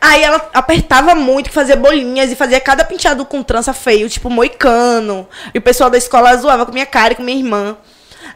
Aí 0.00 0.22
ela 0.22 0.50
apertava 0.52 1.14
muito, 1.14 1.50
fazia 1.50 1.76
bolinhas 1.76 2.30
e 2.30 2.36
fazia 2.36 2.60
cada 2.60 2.84
penteado 2.84 3.24
com 3.24 3.42
trança 3.42 3.72
feio, 3.72 4.08
tipo 4.08 4.28
moicano. 4.28 5.28
E 5.54 5.58
o 5.58 5.62
pessoal 5.62 5.90
da 5.90 5.98
escola 5.98 6.36
zoava 6.36 6.66
com 6.66 6.72
minha 6.72 6.86
cara 6.86 7.12
e 7.12 7.16
com 7.16 7.22
minha 7.22 7.38
irmã. 7.38 7.76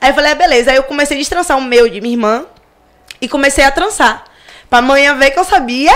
Aí 0.00 0.10
eu 0.10 0.14
falei, 0.14 0.32
ah, 0.32 0.34
beleza. 0.34 0.70
Aí 0.70 0.76
eu 0.76 0.84
comecei 0.84 1.16
a 1.16 1.20
destrançar 1.20 1.58
o 1.58 1.62
meu 1.62 1.88
de 1.88 2.00
minha 2.00 2.14
irmã 2.14 2.46
e 3.20 3.28
comecei 3.28 3.62
a 3.64 3.70
trançar. 3.70 4.24
Pra 4.68 4.78
amanhã 4.78 5.16
ver 5.16 5.30
que 5.30 5.38
eu 5.38 5.44
sabia 5.44 5.94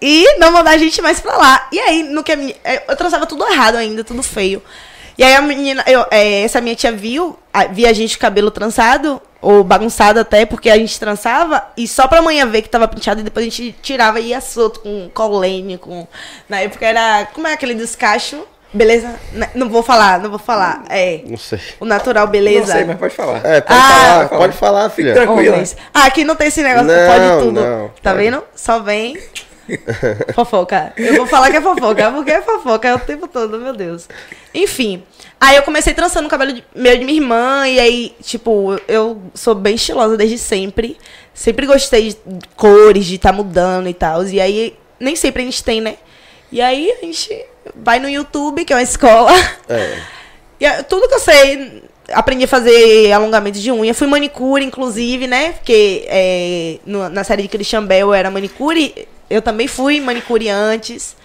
e 0.00 0.38
não 0.38 0.52
mandar 0.52 0.72
a 0.72 0.78
gente 0.78 1.00
mais 1.00 1.20
pra 1.20 1.36
lá. 1.36 1.68
E 1.72 1.78
aí, 1.78 2.02
no 2.02 2.22
que 2.22 2.32
a 2.32 2.36
minha, 2.36 2.54
é, 2.62 2.84
eu 2.88 2.96
trançava 2.96 3.26
tudo 3.26 3.46
errado 3.46 3.76
ainda, 3.76 4.04
tudo 4.04 4.22
feio. 4.22 4.62
E 5.18 5.24
aí 5.24 5.34
a 5.34 5.40
menina, 5.42 5.82
eu, 5.86 6.04
é, 6.10 6.42
essa 6.42 6.60
minha 6.60 6.74
tia 6.76 6.92
viu, 6.92 7.38
a- 7.52 7.64
via 7.66 7.88
a 7.90 7.92
gente 7.92 8.16
com 8.16 8.20
o 8.20 8.22
cabelo 8.22 8.50
trançado, 8.50 9.20
ou 9.40 9.62
bagunçado 9.64 10.20
até, 10.20 10.44
porque 10.44 10.68
a 10.68 10.76
gente 10.76 10.98
trançava, 10.98 11.62
e 11.76 11.86
só 11.88 12.06
pra 12.08 12.18
amanhã 12.18 12.46
ver 12.46 12.62
que 12.62 12.68
tava 12.68 12.86
penteado, 12.88 13.20
e 13.20 13.24
depois 13.24 13.46
a 13.46 13.48
gente 13.48 13.74
tirava 13.80 14.20
e 14.20 14.28
ia 14.28 14.40
solto 14.40 14.80
com 14.80 15.08
colene, 15.14 15.78
com. 15.78 16.06
Na 16.48 16.60
época 16.60 16.84
era. 16.86 17.26
Como 17.32 17.46
é 17.46 17.52
aquele 17.52 17.74
descacho? 17.74 18.44
Beleza? 18.74 19.14
Não 19.54 19.70
vou 19.70 19.82
falar, 19.82 20.18
não 20.20 20.28
vou 20.28 20.38
falar. 20.38 20.84
É. 20.90 21.22
Não 21.24 21.38
sei. 21.38 21.58
O 21.80 21.86
natural, 21.86 22.26
Não 22.26 22.32
beleza? 22.32 22.72
sei, 22.72 22.84
mas 22.84 22.98
pode 22.98 23.14
falar. 23.14 23.40
É, 23.46 23.60
pode 23.62 23.78
Ah, 23.80 23.82
falar, 23.82 24.28
fala. 24.28 24.40
pode 24.40 24.56
falar, 24.58 24.90
filha. 24.90 25.30
Homens. 25.30 25.76
Ah, 25.94 26.04
aqui 26.06 26.24
não 26.24 26.34
tem 26.36 26.48
esse 26.48 26.62
negócio, 26.62 26.86
Não, 26.88 26.94
pode 27.06 27.44
tudo. 27.44 27.60
não, 27.62 27.88
tá 28.02 28.10
pode. 28.10 28.22
vendo? 28.22 28.42
Só 28.54 28.80
vem. 28.80 29.16
fofoca. 30.34 30.92
Eu 30.96 31.16
vou 31.16 31.26
falar 31.26 31.50
que 31.50 31.56
é 31.56 31.60
fofoca, 31.60 32.12
porque 32.12 32.30
é 32.30 32.42
fofoca 32.42 32.94
o 32.94 32.98
tempo 33.00 33.26
todo, 33.28 33.58
meu 33.58 33.72
Deus. 33.74 34.08
Enfim. 34.54 35.02
Aí 35.40 35.56
eu 35.56 35.62
comecei 35.62 35.92
trançando 35.92 36.26
o 36.26 36.30
cabelo 36.30 36.52
de, 36.52 36.64
meu 36.74 36.96
de 36.96 37.04
minha 37.04 37.20
irmã, 37.20 37.68
e 37.68 37.78
aí, 37.78 38.14
tipo, 38.22 38.80
eu 38.88 39.20
sou 39.34 39.54
bem 39.54 39.74
estilosa 39.74 40.16
desde 40.16 40.38
sempre. 40.38 40.96
Sempre 41.34 41.66
gostei 41.66 42.10
de 42.10 42.48
cores, 42.56 43.04
de 43.04 43.16
estar 43.16 43.32
mudando 43.32 43.88
e 43.88 43.94
tal. 43.94 44.24
E 44.26 44.40
aí, 44.40 44.74
nem 44.98 45.14
sempre 45.14 45.42
a 45.42 45.44
gente 45.44 45.62
tem, 45.62 45.80
né? 45.80 45.96
E 46.50 46.60
aí 46.62 46.90
a 46.90 47.04
gente 47.04 47.44
vai 47.74 47.98
no 47.98 48.08
YouTube, 48.08 48.64
que 48.64 48.72
é 48.72 48.76
uma 48.76 48.82
escola. 48.82 49.32
É. 49.68 49.98
E 50.58 50.64
é, 50.64 50.82
tudo 50.82 51.06
que 51.06 51.14
eu 51.14 51.18
sei, 51.20 51.82
aprendi 52.14 52.44
a 52.44 52.48
fazer 52.48 53.12
alongamento 53.12 53.58
de 53.58 53.70
unha. 53.70 53.92
Fui 53.92 54.06
manicure, 54.06 54.64
inclusive, 54.64 55.26
né? 55.26 55.52
Porque 55.52 56.06
é, 56.08 56.78
no- 56.86 57.10
na 57.10 57.22
série 57.24 57.42
de 57.42 57.48
Christian 57.48 57.84
Bell 57.84 58.08
eu 58.08 58.14
era 58.14 58.30
manicure. 58.30 59.06
Eu 59.28 59.42
também 59.42 59.66
fui 59.68 60.00
manicure 60.00 60.48
antes. 60.48 61.16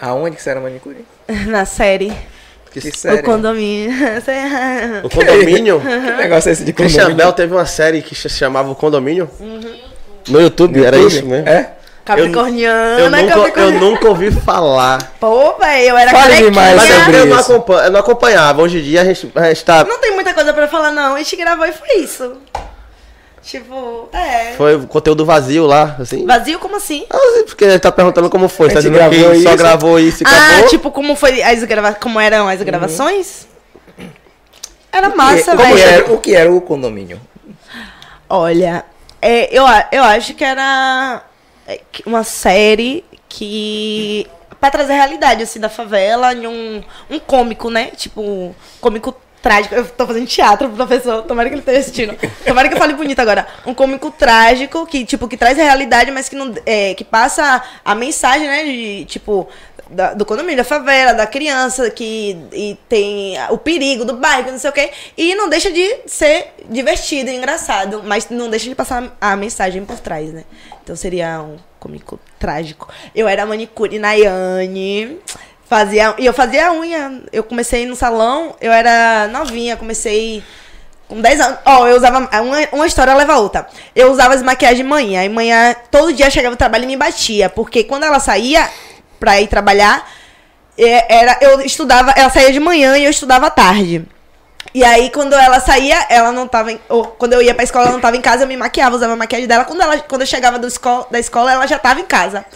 Aonde 0.00 0.36
que 0.36 0.42
você 0.42 0.50
era 0.50 0.60
manicure? 0.60 1.04
Na 1.46 1.64
série. 1.64 2.12
Que 2.70 2.80
O 2.88 2.94
série? 2.96 3.22
condomínio. 3.22 3.92
O 5.04 5.08
condomínio. 5.08 5.80
Que 5.84 6.12
negócio 6.22 6.48
é 6.48 6.52
esse 6.52 6.64
de 6.64 6.72
Christian 6.72 7.02
condomínio? 7.04 7.24
Bell 7.24 7.32
teve 7.32 7.54
uma 7.54 7.66
série 7.66 8.02
que 8.02 8.14
se 8.14 8.28
chamava 8.28 8.70
O 8.70 8.74
Condomínio. 8.74 9.30
No 10.28 10.40
YouTube, 10.40 10.84
era 10.84 10.96
YouTube? 10.96 11.12
isso 11.14 11.26
mesmo? 11.26 11.48
É? 11.48 11.70
Capricorniana, 12.04 13.00
Eu 13.00 13.10
nunca, 13.10 13.60
eu 13.60 13.70
nunca 13.72 14.08
ouvi 14.08 14.30
falar. 14.30 15.14
Pô, 15.18 15.54
velho, 15.56 15.88
eu 15.88 15.96
era 15.96 16.10
Fale 16.10 16.22
carequinha. 16.22 16.50
demais 16.50 16.76
Mas 16.76 16.88
sobre 16.88 17.16
eu, 17.16 17.20
eu 17.20 17.26
não 17.26 17.78
eu 17.78 17.90
não 17.90 18.00
acompanhava. 18.00 18.60
Hoje 18.62 18.78
em 18.78 18.82
dia 18.82 19.00
a 19.00 19.04
gente, 19.04 19.32
a 19.34 19.44
gente 19.48 19.64
tá. 19.64 19.84
Não 19.84 19.98
tem 19.98 20.12
muita 20.12 20.34
coisa 20.34 20.52
pra 20.52 20.68
falar, 20.68 20.90
não. 20.90 21.14
A 21.14 21.18
gente 21.18 21.34
gravou 21.36 21.64
e 21.64 21.72
foi 21.72 21.96
isso. 22.00 22.36
Tipo, 23.44 24.08
é. 24.12 24.54
Foi 24.56 24.74
o 24.76 24.86
conteúdo 24.86 25.24
vazio 25.24 25.66
lá, 25.66 25.96
assim. 26.00 26.24
Vazio 26.26 26.58
como 26.58 26.76
assim? 26.76 27.04
Ah, 27.10 27.18
Porque 27.46 27.64
ele 27.64 27.78
tá 27.78 27.92
perguntando 27.92 28.30
como 28.30 28.48
foi. 28.48 28.70
Tá 28.70 28.78
A 28.78 28.80
gente 28.82 28.92
dizendo 28.92 29.10
que 29.10 29.16
gravou 29.18 29.34
só 29.42 29.48
isso. 29.50 29.56
gravou 29.58 30.00
isso 30.00 30.22
e 30.22 30.26
Ah, 30.26 30.46
acabou. 30.48 30.68
tipo, 30.68 30.90
como 30.90 31.14
foi 31.14 31.42
as 31.42 31.62
grava... 31.64 31.92
como 31.94 32.18
eram 32.18 32.48
as 32.48 32.62
gravações? 32.62 33.46
Era 34.90 35.10
massa, 35.14 35.56
como 35.56 35.62
velho. 35.74 35.78
era- 35.78 36.12
o 36.12 36.18
que 36.20 36.34
era 36.34 36.50
o 36.52 36.60
condomínio? 36.60 37.20
Olha, 38.30 38.84
é, 39.20 39.48
eu, 39.56 39.64
eu 39.92 40.02
acho 40.04 40.34
que 40.34 40.44
era 40.44 41.22
é, 41.66 41.80
uma 42.06 42.24
série 42.24 43.04
que. 43.28 44.26
Pra 44.60 44.70
trazer 44.70 44.92
a 44.92 44.96
realidade, 44.96 45.42
assim, 45.42 45.60
da 45.60 45.68
favela 45.68 46.32
em 46.32 46.46
um, 46.46 46.82
um 47.10 47.18
cômico, 47.18 47.68
né? 47.68 47.90
Tipo, 47.94 48.22
um 48.22 48.54
cômico 48.80 49.14
trágico. 49.44 49.74
Eu 49.74 49.84
tô 49.86 50.06
fazendo 50.06 50.26
teatro, 50.26 50.68
professor. 50.70 51.22
Tomara 51.22 51.48
que 51.48 51.54
ele 51.54 51.60
esteja 51.60 51.78
assistindo. 51.80 52.16
Tomara 52.44 52.68
que 52.68 52.74
eu 52.74 52.78
fale 52.78 52.94
bonito 52.94 53.20
agora. 53.20 53.46
Um 53.66 53.74
cômico 53.74 54.10
trágico 54.10 54.86
que, 54.86 55.04
tipo, 55.04 55.28
que 55.28 55.36
traz 55.36 55.58
a 55.58 55.62
realidade, 55.62 56.10
mas 56.10 56.28
que 56.28 56.34
não. 56.34 56.52
é, 56.66 56.94
que 56.94 57.04
passa 57.04 57.62
a 57.84 57.94
mensagem, 57.94 58.48
né? 58.48 58.64
De, 58.64 59.04
tipo. 59.04 59.46
da- 59.90 60.14
do 60.14 60.24
condomínio, 60.24 60.56
da 60.56 60.64
favela, 60.64 61.12
da 61.12 61.26
criança, 61.26 61.90
que 61.90 62.36
e 62.52 62.76
tem 62.88 63.36
o 63.50 63.58
perigo 63.58 64.04
do 64.04 64.16
bairro, 64.16 64.50
não 64.50 64.58
sei 64.58 64.70
o 64.70 64.72
quê. 64.72 64.90
E 65.16 65.34
não 65.34 65.48
deixa 65.48 65.70
de 65.70 65.96
ser 66.06 66.54
divertido, 66.70 67.30
engraçado, 67.30 68.02
mas 68.04 68.28
não 68.30 68.48
deixa 68.48 68.68
de 68.68 68.74
passar 68.74 69.14
a 69.20 69.36
mensagem 69.36 69.84
por 69.84 69.98
trás, 70.00 70.32
né? 70.32 70.44
Então 70.82 70.96
seria 70.96 71.40
um 71.42 71.56
cômico 71.78 72.18
trágico. 72.38 72.88
Eu 73.14 73.28
era 73.28 73.44
manicure 73.46 73.98
Nayane. 73.98 75.18
Fazia, 75.74 76.14
e 76.18 76.24
eu 76.24 76.32
fazia 76.32 76.72
unha. 76.72 77.20
Eu 77.32 77.42
comecei 77.42 77.84
no 77.84 77.96
salão, 77.96 78.54
eu 78.60 78.70
era 78.70 79.26
novinha, 79.26 79.76
comecei 79.76 80.40
com 81.08 81.20
10 81.20 81.40
anos. 81.40 81.58
Ó, 81.64 81.88
eu 81.88 81.96
usava. 81.96 82.18
Uma, 82.18 82.58
uma 82.70 82.86
história 82.86 83.12
leva 83.12 83.32
a 83.32 83.38
outra. 83.40 83.66
Eu 83.92 84.12
usava 84.12 84.34
as 84.34 84.40
maquiagens 84.40 84.78
de 84.78 84.84
manhã. 84.84 85.24
E 85.24 85.28
manhã, 85.28 85.74
todo 85.90 86.12
dia 86.12 86.30
chegava 86.30 86.52
no 86.52 86.56
trabalho 86.56 86.84
e 86.84 86.86
me 86.86 86.96
batia. 86.96 87.50
Porque 87.50 87.82
quando 87.82 88.04
ela 88.04 88.20
saía 88.20 88.70
pra 89.18 89.40
ir 89.40 89.48
trabalhar, 89.48 90.08
é, 90.78 91.12
era, 91.12 91.38
eu 91.40 91.60
estudava. 91.62 92.12
Ela 92.12 92.30
saía 92.30 92.52
de 92.52 92.60
manhã 92.60 92.96
e 92.96 93.04
eu 93.04 93.10
estudava 93.10 93.48
à 93.48 93.50
tarde. 93.50 94.06
E 94.72 94.84
aí, 94.84 95.10
quando 95.10 95.32
ela 95.32 95.58
saía, 95.58 96.06
ela 96.08 96.30
não 96.30 96.46
tava. 96.46 96.70
Em, 96.70 96.80
ou 96.88 97.04
quando 97.04 97.32
eu 97.32 97.42
ia 97.42 97.52
pra 97.52 97.64
escola, 97.64 97.86
ela 97.86 97.94
não 97.94 98.00
tava 98.00 98.16
em 98.16 98.20
casa, 98.20 98.44
eu 98.44 98.46
me 98.46 98.56
maquiava, 98.56 98.94
usava 98.94 99.14
a 99.14 99.16
maquiagem 99.16 99.48
dela. 99.48 99.64
Quando, 99.64 99.80
ela, 99.80 99.98
quando 99.98 100.20
eu 100.20 100.26
chegava 100.28 100.64
escola, 100.64 101.08
da 101.10 101.18
escola, 101.18 101.52
ela 101.52 101.66
já 101.66 101.80
tava 101.80 101.98
em 101.98 102.06
casa. 102.06 102.46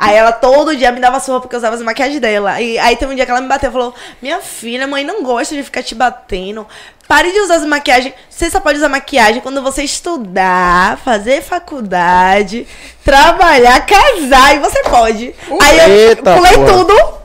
Aí 0.00 0.16
ela 0.16 0.32
todo 0.32 0.74
dia 0.74 0.90
me 0.90 0.98
dava 0.98 1.20
surra 1.20 1.40
porque 1.40 1.54
eu 1.54 1.58
usava 1.58 1.76
as 1.76 1.82
maquiagens 1.82 2.18
dela. 2.18 2.58
E 2.58 2.78
aí 2.78 2.96
teve 2.96 3.12
um 3.12 3.14
dia 3.14 3.26
que 3.26 3.30
ela 3.30 3.42
me 3.42 3.48
bateu 3.48 3.68
e 3.68 3.72
falou: 3.72 3.94
Minha 4.22 4.40
filha, 4.40 4.86
mãe 4.86 5.04
não 5.04 5.22
gosta 5.22 5.54
de 5.54 5.62
ficar 5.62 5.82
te 5.82 5.94
batendo. 5.94 6.66
Pare 7.06 7.30
de 7.30 7.38
usar 7.40 7.56
as 7.56 7.66
maquiagens. 7.66 8.14
Você 8.30 8.48
só 8.50 8.60
pode 8.60 8.78
usar 8.78 8.88
maquiagem 8.88 9.42
quando 9.42 9.60
você 9.62 9.82
estudar, 9.82 10.96
fazer 11.04 11.42
faculdade, 11.42 12.66
trabalhar, 13.04 13.84
casar. 13.84 14.56
E 14.56 14.58
você 14.60 14.82
pode. 14.84 15.34
aí 15.60 15.78
eu 15.78 16.08
Eita, 16.08 16.34
pulei 16.34 16.54
porra. 16.54 16.72
tudo. 16.72 17.20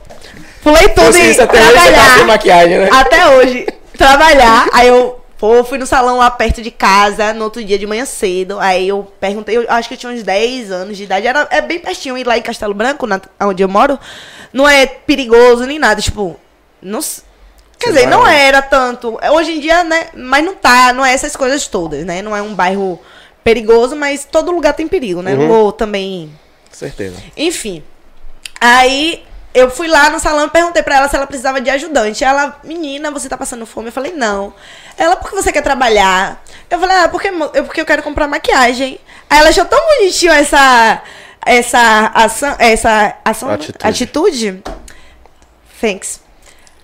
Pulei 0.62 0.88
tudo 0.88 1.16
e 1.16 1.30
isso 1.30 1.40
até 1.42 1.58
hoje, 1.58 1.68
você 1.68 1.74
tá 1.74 1.82
trabalhar. 1.82 2.14
sem 2.16 2.26
maquiagem, 2.26 2.78
né? 2.78 2.88
Até 2.92 3.26
hoje. 3.28 3.66
Trabalhar. 3.96 4.68
Aí 4.72 4.88
eu, 4.88 5.15
pô, 5.38 5.62
fui 5.64 5.78
no 5.78 5.86
salão 5.86 6.18
lá 6.18 6.30
perto 6.30 6.62
de 6.62 6.70
casa, 6.70 7.32
no 7.32 7.44
outro 7.44 7.64
dia 7.64 7.78
de 7.78 7.86
manhã 7.86 8.04
cedo. 8.04 8.58
Aí 8.58 8.88
eu 8.88 9.10
perguntei, 9.20 9.56
eu 9.56 9.66
acho 9.68 9.88
que 9.88 9.94
eu 9.94 9.98
tinha 9.98 10.12
uns 10.12 10.22
10 10.22 10.70
anos 10.70 10.96
de 10.96 11.04
idade. 11.04 11.26
Era, 11.26 11.46
é 11.50 11.60
bem 11.60 11.78
pertinho 11.78 12.16
ir 12.16 12.26
lá 12.26 12.36
em 12.36 12.42
Castelo 12.42 12.74
Branco, 12.74 13.06
na, 13.06 13.20
onde 13.40 13.62
eu 13.62 13.68
moro. 13.68 13.98
Não 14.52 14.68
é 14.68 14.86
perigoso 14.86 15.64
nem 15.66 15.78
nada. 15.78 16.00
Tipo, 16.00 16.38
não. 16.80 17.00
Quer 17.78 17.88
dizer, 17.90 18.06
não 18.06 18.26
era 18.26 18.62
tanto. 18.62 19.18
Hoje 19.32 19.52
em 19.52 19.60
dia, 19.60 19.84
né? 19.84 20.08
Mas 20.14 20.44
não 20.44 20.54
tá, 20.54 20.92
não 20.92 21.04
é 21.04 21.12
essas 21.12 21.36
coisas 21.36 21.66
todas, 21.66 22.04
né? 22.04 22.22
Não 22.22 22.34
é 22.34 22.40
um 22.40 22.54
bairro 22.54 22.98
perigoso, 23.44 23.94
mas 23.94 24.24
todo 24.24 24.50
lugar 24.50 24.72
tem 24.72 24.88
perigo, 24.88 25.20
né? 25.22 25.34
Uhum. 25.34 25.50
Ou 25.50 25.72
também 25.72 26.32
certeza. 26.72 27.16
enfim. 27.36 27.82
Aí 28.60 29.22
eu 29.56 29.70
fui 29.70 29.88
lá 29.88 30.10
no 30.10 30.20
salão 30.20 30.46
e 30.46 30.50
perguntei 30.50 30.82
pra 30.82 30.96
ela 30.96 31.08
se 31.08 31.16
ela 31.16 31.26
precisava 31.26 31.62
de 31.62 31.70
ajudante. 31.70 32.22
Ela, 32.22 32.60
menina, 32.62 33.10
você 33.10 33.26
tá 33.26 33.38
passando 33.38 33.64
fome? 33.64 33.88
Eu 33.88 33.92
falei, 33.92 34.12
não. 34.12 34.52
Ela, 34.98 35.16
por 35.16 35.30
que 35.30 35.34
você 35.34 35.50
quer 35.50 35.62
trabalhar? 35.62 36.44
Eu 36.68 36.78
falei, 36.78 36.94
ah, 36.98 37.08
porque, 37.08 37.28
eu, 37.28 37.64
porque 37.64 37.80
eu 37.80 37.86
quero 37.86 38.02
comprar 38.02 38.28
maquiagem. 38.28 39.00
Aí 39.30 39.38
ela 39.38 39.48
achou 39.48 39.64
tão 39.64 39.80
bonitinho 39.80 40.30
essa. 40.30 41.02
Essa 41.44 42.12
ação. 42.14 42.54
Essa 42.58 43.16
ação. 43.24 43.48
Atitude. 43.48 43.78
atitude. 43.82 44.62
Thanks. 45.80 46.20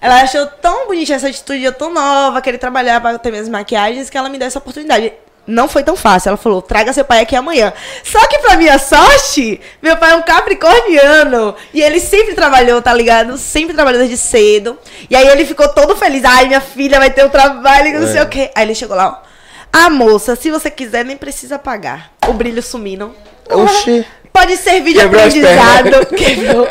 Ela 0.00 0.22
achou 0.22 0.46
tão 0.46 0.86
bonitinha 0.86 1.16
essa 1.16 1.28
atitude, 1.28 1.62
eu 1.62 1.74
tão 1.74 1.92
nova, 1.92 2.40
querer 2.40 2.58
trabalhar 2.58 3.00
pra 3.02 3.18
ter 3.18 3.30
minhas 3.30 3.50
maquiagens, 3.50 4.08
que 4.08 4.16
ela 4.16 4.30
me 4.30 4.38
deu 4.38 4.48
essa 4.48 4.58
oportunidade. 4.58 5.12
Não 5.46 5.66
foi 5.68 5.82
tão 5.82 5.96
fácil. 5.96 6.28
Ela 6.28 6.36
falou, 6.36 6.62
traga 6.62 6.92
seu 6.92 7.04
pai 7.04 7.20
aqui 7.20 7.34
amanhã. 7.34 7.72
Só 8.04 8.20
que 8.28 8.38
pra 8.38 8.56
minha 8.56 8.78
sorte, 8.78 9.60
meu 9.82 9.96
pai 9.96 10.12
é 10.12 10.16
um 10.16 10.22
capricorniano. 10.22 11.54
E 11.74 11.82
ele 11.82 11.98
sempre 12.00 12.34
trabalhou, 12.34 12.80
tá 12.80 12.94
ligado? 12.94 13.36
Sempre 13.36 13.74
trabalhou 13.74 13.98
desde 13.98 14.16
cedo. 14.16 14.78
E 15.10 15.16
aí 15.16 15.26
ele 15.26 15.44
ficou 15.44 15.68
todo 15.68 15.96
feliz. 15.96 16.24
Ai, 16.24 16.46
minha 16.46 16.60
filha 16.60 16.98
vai 16.98 17.10
ter 17.10 17.24
um 17.24 17.28
trabalho, 17.28 17.98
não 18.00 18.06
sei 18.06 18.18
É. 18.20 18.22
o 18.22 18.28
quê. 18.28 18.50
Aí 18.54 18.64
ele 18.64 18.74
chegou 18.74 18.96
lá, 18.96 19.08
ó. 19.08 19.32
Ah, 19.72 19.88
moça, 19.90 20.36
se 20.36 20.50
você 20.50 20.70
quiser, 20.70 21.04
nem 21.04 21.16
precisa 21.16 21.58
pagar. 21.58 22.12
O 22.28 22.32
brilho 22.32 22.62
sumindo. 22.62 23.14
Oxi. 23.50 24.06
Pode 24.32 24.56
servir 24.56 24.94
de 24.94 25.00
Quebrou 25.00 25.20
aprendizado. 25.20 26.06
Quebrou. 26.16 26.68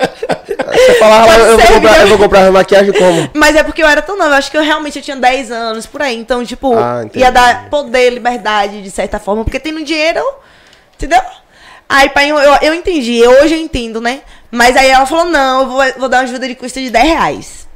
Você 0.71 0.93
falava, 0.95 1.33
eu, 1.33 1.45
eu 1.45 1.59
ser, 1.59 1.65
vou 1.67 1.75
comprar, 1.75 1.99
eu 2.01 2.07
vou 2.07 2.17
comprar 2.17 2.51
maquiagem 2.51 2.93
como? 2.93 3.29
Mas 3.35 3.55
é 3.55 3.63
porque 3.63 3.81
eu 3.83 3.87
era 3.87 4.01
tão 4.01 4.17
nova, 4.17 4.31
eu 4.31 4.35
acho 4.35 4.49
que 4.51 4.57
eu 4.57 4.61
realmente 4.63 4.97
eu 4.99 5.03
tinha 5.03 5.17
10 5.17 5.51
anos 5.51 5.85
por 5.85 6.01
aí. 6.01 6.17
Então, 6.17 6.43
tipo, 6.45 6.73
Ah, 6.77 7.05
ia 7.13 7.31
dar 7.31 7.69
poder, 7.69 8.09
liberdade, 8.11 8.81
de 8.81 8.91
certa 8.91 9.19
forma, 9.19 9.43
porque 9.43 9.59
tem 9.59 9.71
no 9.71 9.83
dinheiro, 9.83 10.23
entendeu? 10.95 11.21
Aí, 11.87 12.09
pai, 12.09 12.31
eu, 12.31 12.37
eu, 12.39 12.53
eu 12.61 12.73
entendi, 12.73 13.21
hoje 13.27 13.53
eu 13.55 13.59
entendo, 13.59 13.99
né? 13.99 14.21
Mas 14.49 14.75
aí 14.77 14.89
ela 14.89 15.05
falou: 15.05 15.25
não, 15.25 15.61
eu 15.61 15.67
vou, 15.67 15.83
vou 15.97 16.09
dar 16.09 16.17
uma 16.19 16.23
ajuda 16.23 16.47
de 16.47 16.55
custo 16.55 16.79
de 16.79 16.89
10 16.89 17.05
reais. 17.07 17.67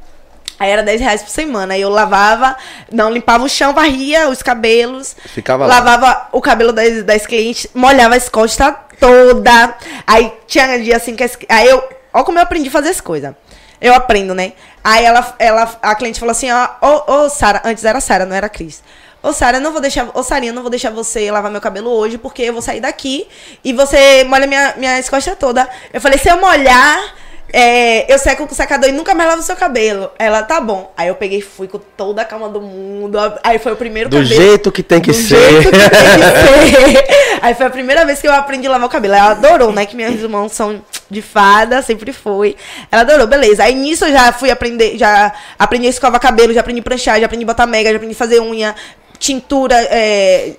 Aí 0.58 0.70
era 0.70 0.82
10 0.82 1.00
reais 1.02 1.22
por 1.22 1.28
semana. 1.28 1.74
Aí 1.74 1.82
eu 1.82 1.90
lavava, 1.90 2.56
não, 2.90 3.10
limpava 3.10 3.44
o 3.44 3.48
chão, 3.48 3.74
varria 3.74 4.30
os 4.30 4.42
cabelos. 4.42 5.14
Ficava 5.26 5.66
lá. 5.66 5.74
Lavava 5.80 6.28
o 6.32 6.40
cabelo 6.40 6.72
das, 6.72 7.02
das 7.02 7.26
clientes, 7.26 7.66
molhava 7.74 8.14
a 8.14 8.16
escosta 8.16 8.74
toda. 8.98 9.74
Aí 10.06 10.32
tinha 10.46 10.78
dia 10.78 10.96
assim 10.96 11.14
que. 11.14 11.22
as- 11.24 11.36
Aí 11.50 11.68
eu. 11.68 11.82
Ó, 12.16 12.24
como 12.24 12.38
eu 12.38 12.42
aprendi 12.42 12.68
a 12.68 12.72
fazer 12.72 12.88
as 12.88 13.00
coisas. 13.00 13.34
Eu 13.78 13.92
aprendo, 13.92 14.34
né? 14.34 14.54
Aí 14.82 15.04
ela, 15.04 15.36
ela, 15.38 15.78
a 15.82 15.94
cliente 15.94 16.18
falou 16.18 16.30
assim: 16.30 16.50
ó, 16.50 16.68
ô, 16.80 17.12
ô, 17.12 17.28
Sara, 17.28 17.60
antes 17.62 17.84
era 17.84 18.00
Sara, 18.00 18.24
não 18.24 18.34
era 18.34 18.48
Cris. 18.48 18.82
Ô, 19.22 19.34
Sara, 19.34 19.60
não 19.60 19.70
vou 19.70 19.82
deixar. 19.82 20.08
Ô, 20.14 20.22
Sarinha, 20.22 20.50
não 20.50 20.62
vou 20.62 20.70
deixar 20.70 20.88
você 20.88 21.30
lavar 21.30 21.50
meu 21.50 21.60
cabelo 21.60 21.90
hoje, 21.90 22.16
porque 22.16 22.42
eu 22.42 22.54
vou 22.54 22.62
sair 22.62 22.80
daqui 22.80 23.28
e 23.62 23.74
você 23.74 24.24
molha 24.24 24.46
minha, 24.46 24.74
minha 24.78 24.98
escosta 24.98 25.36
toda. 25.36 25.68
Eu 25.92 26.00
falei: 26.00 26.18
se 26.18 26.30
eu 26.30 26.40
molhar. 26.40 27.25
É, 27.52 28.12
eu 28.12 28.18
seco 28.18 28.46
com 28.46 28.52
o 28.52 28.56
secador 28.56 28.88
e 28.88 28.92
nunca 28.92 29.14
mais 29.14 29.28
lavo 29.30 29.40
o 29.40 29.44
seu 29.44 29.56
cabelo. 29.56 30.10
Ela, 30.18 30.42
tá 30.42 30.60
bom. 30.60 30.92
Aí 30.96 31.08
eu 31.08 31.14
peguei 31.14 31.38
e 31.38 31.42
fui 31.42 31.68
com 31.68 31.78
toda 31.78 32.22
a 32.22 32.24
calma 32.24 32.48
do 32.48 32.60
mundo. 32.60 33.16
Aí 33.42 33.58
foi 33.58 33.72
o 33.72 33.76
primeiro 33.76 34.10
Do 34.10 34.16
cabelo. 34.18 34.34
jeito 34.34 34.72
que 34.72 34.82
tem 34.82 35.00
que 35.00 35.12
Do 35.12 35.16
ser. 35.16 35.36
jeito 35.62 35.70
que 35.70 35.78
tem 35.78 36.90
que 36.90 36.96
ser. 37.06 37.38
Aí 37.40 37.54
foi 37.54 37.66
a 37.66 37.70
primeira 37.70 38.04
vez 38.04 38.20
que 38.20 38.26
eu 38.26 38.32
aprendi 38.32 38.66
a 38.66 38.70
lavar 38.72 38.88
o 38.88 38.90
cabelo. 38.90 39.14
Ela 39.14 39.30
adorou, 39.30 39.72
né? 39.72 39.86
Que 39.86 39.94
minhas 39.96 40.14
irmãs 40.20 40.52
são 40.52 40.82
de 41.08 41.22
fada, 41.22 41.80
sempre 41.82 42.12
foi. 42.12 42.56
Ela 42.90 43.02
adorou, 43.02 43.26
beleza. 43.26 43.62
Aí 43.62 43.74
nisso 43.74 44.04
eu 44.04 44.12
já 44.12 44.32
fui 44.32 44.50
aprender, 44.50 44.98
já 44.98 45.32
aprendi 45.58 45.86
a 45.86 45.90
escovar 45.90 46.20
cabelo, 46.20 46.52
já 46.52 46.60
aprendi 46.60 46.80
a 46.80 46.82
pranchar, 46.82 47.20
já 47.20 47.26
aprendi 47.26 47.44
a 47.44 47.46
botar 47.46 47.66
mega, 47.66 47.90
já 47.90 47.96
aprendi 47.96 48.14
a 48.14 48.18
fazer 48.18 48.40
unha, 48.40 48.74
tintura, 49.18 49.76
é, 49.82 50.54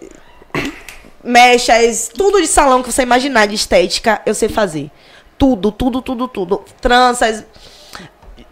mechas, 1.23 2.09
tudo 2.15 2.41
de 2.41 2.47
salão 2.47 2.81
que 2.81 2.91
você 2.91 3.01
imaginar 3.01 3.45
de 3.47 3.55
estética, 3.55 4.21
eu 4.25 4.33
sei 4.33 4.47
fazer. 4.49 4.89
Tudo, 5.37 5.71
tudo, 5.71 6.01
tudo, 6.01 6.27
tudo. 6.27 6.65
Tranças, 6.81 7.43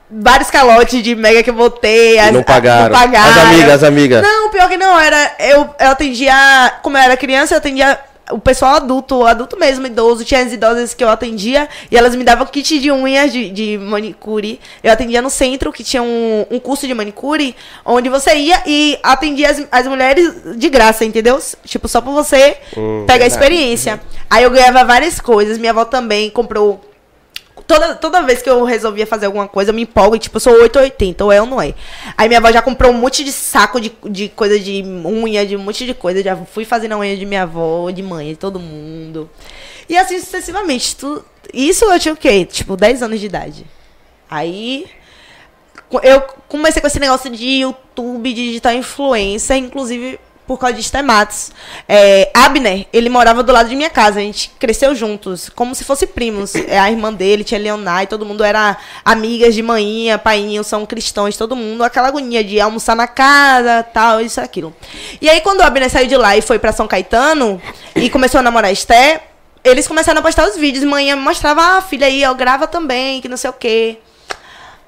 vários 0.10 0.50
calotes 0.52 1.02
de 1.02 1.15
mega 1.15 1.41
que 1.43 1.50
eu 1.50 1.54
botei. 1.56 2.19
as- 2.19 2.32
não 2.32 2.43
pagaram. 2.43 2.89
Não 2.89 3.00
pagaram. 3.00 3.30
As 3.32 3.38
amigas, 3.38 3.71
as 3.74 3.84
amigas. 3.84 4.21
Não, 4.21 4.50
pior 4.52 4.69
que 4.69 4.78
não, 4.78 5.00
era. 5.00 5.36
Eu, 5.39 5.69
eu 5.80 5.89
atendia. 5.91 6.34
Como 6.82 6.98
eu 6.98 7.02
era 7.02 7.17
criança, 7.17 7.54
eu 7.56 7.58
atendia 7.58 8.00
o 8.32 8.40
pessoal 8.40 8.76
adulto, 8.76 9.26
adulto 9.26 9.58
mesmo, 9.58 9.86
idoso. 9.86 10.26
Tinha 10.26 10.42
as 10.42 10.52
idosas 10.52 10.94
que 10.94 11.04
eu 11.04 11.10
atendia 11.10 11.68
e 11.92 11.98
elas 11.98 12.16
me 12.16 12.24
davam 12.24 12.46
kit 12.48 12.80
de 12.80 12.92
unhas 12.92 13.32
de, 13.32 13.50
de 13.50 13.78
manicure. 13.78 14.60
Eu 14.84 14.92
atendia 14.92 15.22
no 15.22 15.30
centro, 15.30 15.72
que 15.72 15.84
tinha 15.84 16.02
um, 16.02 16.46
um 16.50 16.60
curso 16.60 16.88
de 16.88 16.94
manicure, 16.94 17.56
onde 17.86 18.10
você 18.10 18.36
ia 18.36 18.62
e 18.66 18.98
atendia 19.04 19.50
as, 19.50 19.68
as 19.72 19.88
mulheres 19.88 20.58
de 20.58 20.70
graça, 20.70 21.06
entendeu? 21.06 21.40
Tipo, 21.66 21.88
só 21.88 22.02
pra 22.02 22.12
você 22.12 22.58
pegar 23.06 23.26
a 23.26 23.28
experiência. 23.28 24.02
Aí 24.30 24.44
eu 24.44 24.50
ganhava 24.50 24.84
várias 24.84 25.20
coisas. 25.20 25.58
Minha 25.58 25.72
avó 25.72 25.86
também 25.86 26.30
comprou 26.30 26.82
Toda, 27.67 27.95
toda 27.95 28.21
vez 28.21 28.43
que 28.43 28.49
eu 28.49 28.63
resolvia 28.63 29.08
fazer 29.08 29.25
alguma 29.25 29.47
coisa, 29.47 29.71
eu 29.71 29.73
me 29.73 29.82
empolgo 29.82 30.15
e, 30.15 30.19
tipo, 30.19 30.38
eu 30.38 30.39
sou 30.39 30.54
880, 30.54 31.23
ou 31.23 31.32
é 31.32 31.41
ou 31.41 31.47
não 31.47 31.60
é. 31.60 31.73
Aí 32.15 32.28
minha 32.28 32.39
avó 32.39 32.51
já 32.51 32.62
comprou 32.62 32.91
um 32.91 32.97
monte 32.97 33.23
de 33.23 33.32
saco 33.32 33.82
de, 33.82 33.91
de 34.04 34.30
coisa 34.30 34.60
de 34.60 34.84
unha, 34.84 35.45
de 35.45 35.56
um 35.56 35.60
monte 35.60 35.86
de 35.86 35.93
coisa. 35.93 36.21
Já 36.21 36.36
fui 36.36 36.63
fazendo 36.63 36.91
a 36.91 36.97
unha 36.99 37.17
de 37.17 37.25
minha 37.25 37.43
avó, 37.43 37.89
de 37.89 38.04
mãe, 38.04 38.30
de 38.30 38.36
todo 38.36 38.60
mundo. 38.60 39.30
E 39.89 39.97
assim 39.97 40.19
sucessivamente. 40.19 40.95
Tu, 40.95 41.25
isso 41.54 41.86
eu 41.86 41.99
tinha 41.99 42.13
o 42.13 42.17
quê? 42.17 42.45
Tipo, 42.45 42.78
10 42.78 43.01
anos 43.01 43.19
de 43.19 43.25
idade. 43.25 43.65
Aí. 44.30 44.86
eu 46.04 46.21
comecei 46.47 46.82
com 46.82 46.88
esse 46.88 46.99
negócio 46.99 47.32
de 47.32 47.62
YouTube, 47.62 48.34
de 48.34 48.47
digital 48.47 48.73
influencer, 48.73 49.58
inclusive 49.58 50.19
por 50.45 50.60
causa 50.60 50.75
de 50.75 50.84
Stematos. 50.84 51.51
É, 51.88 52.29
Abner, 52.34 52.88
ele 52.93 53.10
morava 53.10 53.43
do 53.43 53.51
lado 53.51 53.69
de 53.69 53.75
minha 53.75 53.89
casa, 53.89 54.19
a 54.19 54.23
gente 54.23 54.51
cresceu 54.60 54.93
juntos, 54.95 55.49
como 55.49 55.73
se 55.73 55.84
fosse 55.84 56.08
primos. 56.08 56.53
É, 56.67 56.79
a 56.79 56.89
irmã 56.89 57.13
dele, 57.13 57.43
tia 57.43 57.60
Leonai, 57.60 58.05
e 58.05 58.08
todo 58.08 58.25
mundo 58.25 58.43
era 58.43 58.75
amigas 59.03 59.53
de 59.53 59.62
manhinha, 59.62 60.17
painho, 60.17 60.63
são 60.63 60.84
cristãos, 60.84 61.38
todo 61.38 61.55
mundo, 61.55 61.84
aquela 61.84 62.08
agonia 62.08 62.43
de 62.43 62.60
almoçar 62.60 62.95
na 62.95 63.08
casa, 63.08 63.84
tal, 63.84 64.19
isso 64.19 64.41
aquilo. 64.41 64.75
E 65.21 65.29
aí, 65.29 65.41
quando 65.41 65.60
o 65.60 65.63
Abner 65.63 65.89
saiu 65.89 66.08
de 66.08 66.17
lá 66.17 66.36
e 66.36 66.41
foi 66.41 66.58
pra 66.58 66.71
São 66.71 66.88
Caetano, 66.88 67.62
e 67.95 68.10
começou 68.10 68.39
a 68.39 68.41
namorar 68.41 68.69
a 68.69 68.73
Esté, 68.73 69.21
eles 69.63 69.88
começaram 69.88 70.19
a 70.19 70.23
postar 70.23 70.47
os 70.47 70.58
vídeos, 70.58 70.84
manhã 70.84 71.15
mostrava, 71.15 71.77
ah, 71.77 71.81
filha 71.81 72.08
aí, 72.08 72.25
ó, 72.25 72.34
grava 72.34 72.67
também, 72.67 73.21
que 73.21 73.29
não 73.29 73.38
sei 73.38 73.49
o 73.49 73.53
quê. 73.53 73.99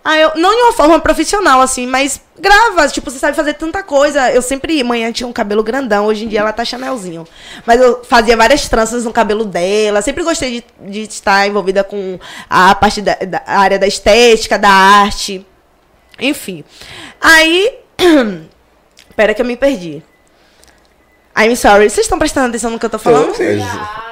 Ah, 0.09 0.17
eu, 0.17 0.31
não 0.37 0.55
de 0.55 0.61
uma 0.61 0.71
forma 0.71 0.97
profissional, 1.01 1.59
assim, 1.59 1.85
mas 1.85 2.21
grava, 2.39 2.87
tipo, 2.87 3.11
você 3.11 3.19
sabe 3.19 3.35
fazer 3.35 3.55
tanta 3.55 3.83
coisa. 3.83 4.31
Eu 4.31 4.41
sempre, 4.41 4.81
manhã 4.81 5.11
tinha 5.11 5.27
um 5.27 5.33
cabelo 5.33 5.61
grandão, 5.61 6.05
hoje 6.05 6.23
em 6.23 6.29
dia 6.29 6.39
ela 6.39 6.53
tá 6.53 6.63
chanelzinho. 6.63 7.27
Mas 7.65 7.81
eu 7.81 8.01
fazia 8.05 8.37
várias 8.37 8.69
tranças 8.69 9.03
no 9.03 9.11
cabelo 9.11 9.43
dela, 9.43 10.01
sempre 10.01 10.23
gostei 10.23 10.63
de, 10.79 10.89
de 10.89 11.01
estar 11.01 11.45
envolvida 11.45 11.83
com 11.83 12.17
a 12.49 12.73
parte 12.73 13.01
da, 13.01 13.15
da 13.15 13.43
área 13.45 13.77
da 13.77 13.85
estética, 13.85 14.57
da 14.57 14.69
arte, 14.69 15.45
enfim. 16.17 16.63
Aí, 17.19 17.77
pera 19.13 19.33
que 19.33 19.41
eu 19.41 19.45
me 19.45 19.57
perdi. 19.57 20.01
I'm 21.37 21.53
sorry. 21.57 21.89
Vocês 21.89 22.05
estão 22.05 22.17
prestando 22.17 22.47
atenção 22.47 22.71
no 22.71 22.79
que 22.79 22.85
eu 22.85 22.89
tô 22.89 22.97
falando? 22.97 23.35
Sim. 23.35 23.59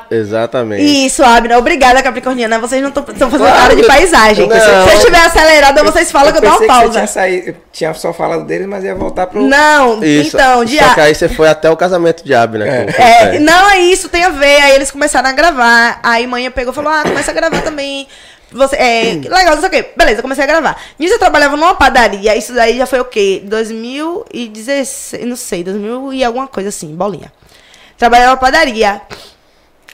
Exatamente. 0.10 1.06
Isso, 1.06 1.24
Abner. 1.24 1.58
Obrigada, 1.58 2.02
Capricorniana. 2.04 2.60
Vocês 2.60 2.82
não 2.82 2.90
estão 2.90 3.04
fazendo 3.06 3.44
cara 3.48 3.76
de 3.76 3.84
paisagem. 3.84 4.48
Não. 4.48 4.60
Se 4.60 4.70
eu 4.92 4.98
estiver 4.98 5.20
acelerado, 5.26 5.84
vocês 5.84 6.12
falam 6.12 6.32
que 6.32 6.38
eu 6.38 6.42
dou 6.42 6.52
uma 6.52 6.68
pausa. 6.68 6.92
tinha, 6.92 7.08
saído, 7.08 7.50
eu 7.50 7.56
tinha 7.72 7.94
só 7.94 8.14
falado 8.14 8.46
deles, 8.46 8.68
mas 8.68 8.84
ia 8.84 8.96
voltar 8.96 9.28
pro. 9.28 9.42
Não, 9.42 10.04
Isso. 10.04 10.36
então, 10.36 10.64
de 10.66 10.78
Só 10.78 10.94
que 10.94 11.02
aí 11.02 11.16
você 11.16 11.30
foi 11.30 11.48
até 11.50 11.70
o 11.70 11.78
casamento 11.78 12.24
de 12.24 12.34
Ab, 12.34 12.58
né? 12.58 12.68
É. 12.68 12.86
com- 12.86 12.94
com 12.94 13.02
É, 13.02 13.40
não 13.40 13.70
é 13.72 13.80
isso, 13.80 14.10
tem 14.10 14.24
a 14.24 14.30
ver. 14.30 14.62
Aí 14.62 14.76
eles 14.76 14.92
começaram 14.92 15.30
a 15.30 15.34
gravar. 15.34 16.00
Aí 16.04 16.26
manhã 16.28 16.52
pegou 16.52 16.72
e 16.72 16.76
falou: 16.76 16.92
Ah, 16.92 17.04
começa 17.04 17.32
a 17.32 17.34
gravar 17.34 17.62
também. 17.62 18.08
Você, 18.52 18.76
é, 18.78 19.18
que 19.22 19.28
legal, 19.28 19.56
não 19.56 19.60
sei 19.60 19.68
o 19.68 19.72
quê. 19.72 19.90
Beleza, 19.98 20.22
comecei 20.22 20.44
a 20.44 20.48
gravar. 20.48 20.80
Nisso 20.98 21.16
eu 21.16 21.20
trabalhava 21.20 21.58
numa 21.58 21.76
padaria. 21.76 22.36
Isso 22.38 22.54
daí 22.54 22.78
já 22.78 22.86
foi 22.86 23.00
o 23.00 23.06
quê? 23.06 23.42
2016, 23.44 25.26
não 25.28 25.36
sei, 25.36 25.64
2000 25.64 26.14
e 26.14 26.24
alguma 26.24 26.48
coisa 26.48 26.70
assim, 26.70 26.96
bolinha. 26.96 27.32
Trabalhava 27.98 28.32
na 28.32 28.38
padaria. 28.38 29.02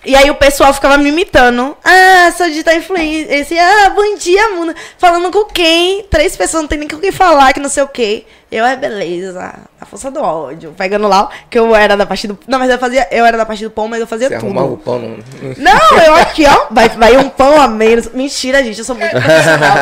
E 0.03 0.15
aí 0.15 0.31
o 0.31 0.35
pessoal 0.35 0.73
ficava 0.73 0.97
me 0.97 1.09
imitando. 1.09 1.77
Ah, 1.83 2.31
sou 2.35 2.47
digital 2.47 2.73
influencer. 2.73 3.31
Esse, 3.31 3.57
ah, 3.59 3.91
bom 3.95 4.15
dia, 4.17 4.49
Muna. 4.49 4.75
Falando 4.97 5.31
com 5.31 5.45
quem? 5.45 6.03
Três 6.09 6.35
pessoas, 6.35 6.63
não 6.63 6.67
tem 6.67 6.79
nem 6.79 6.87
com 6.87 6.97
quem 6.97 7.11
falar, 7.11 7.53
que 7.53 7.59
não 7.59 7.69
sei 7.69 7.83
o 7.83 7.87
quê. 7.87 8.25
Eu, 8.51 8.65
é 8.65 8.75
beleza. 8.75 9.53
A 9.79 9.85
força 9.85 10.09
do 10.09 10.19
ódio. 10.19 10.73
Pegando 10.75 11.07
lá, 11.07 11.29
que 11.51 11.57
eu 11.59 11.75
era 11.75 11.95
da 11.95 12.05
parte 12.07 12.27
do... 12.27 12.37
Não, 12.47 12.57
mas 12.57 12.71
eu 12.71 12.79
fazia... 12.79 13.07
Eu 13.11 13.23
era 13.25 13.37
da 13.37 13.45
parte 13.45 13.63
do 13.63 13.69
pão, 13.69 13.87
mas 13.87 13.99
eu 13.99 14.07
fazia 14.07 14.27
Você 14.27 14.35
tudo. 14.37 14.45
arrumava 14.47 14.73
o 14.73 14.77
pão 14.77 14.97
no. 14.97 15.09
no- 15.17 15.23
Não, 15.57 15.99
eu 16.03 16.15
aqui, 16.15 16.45
ó. 16.47 16.65
Vai, 16.71 16.89
vai 16.89 17.17
um 17.17 17.29
pão 17.29 17.61
a 17.61 17.67
menos. 17.67 18.09
Mentira, 18.11 18.63
gente. 18.63 18.79
Eu 18.79 18.85
sou 18.85 18.95
muito 18.95 19.11
profissional. 19.11 19.75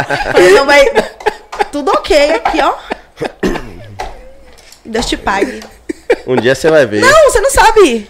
Não, 0.56 0.66
vai. 0.66 0.86
Tudo 1.72 1.92
ok 1.92 2.32
aqui, 2.34 2.60
ó. 2.62 2.74
Deus 4.84 5.06
te 5.06 5.16
pague. 5.16 5.62
Um 6.28 6.36
dia 6.36 6.56
você 6.56 6.70
vai 6.70 6.86
ver. 6.86 7.02
Não, 7.02 7.24
você 7.32 7.40
não 7.40 7.52
sabe. 7.52 8.10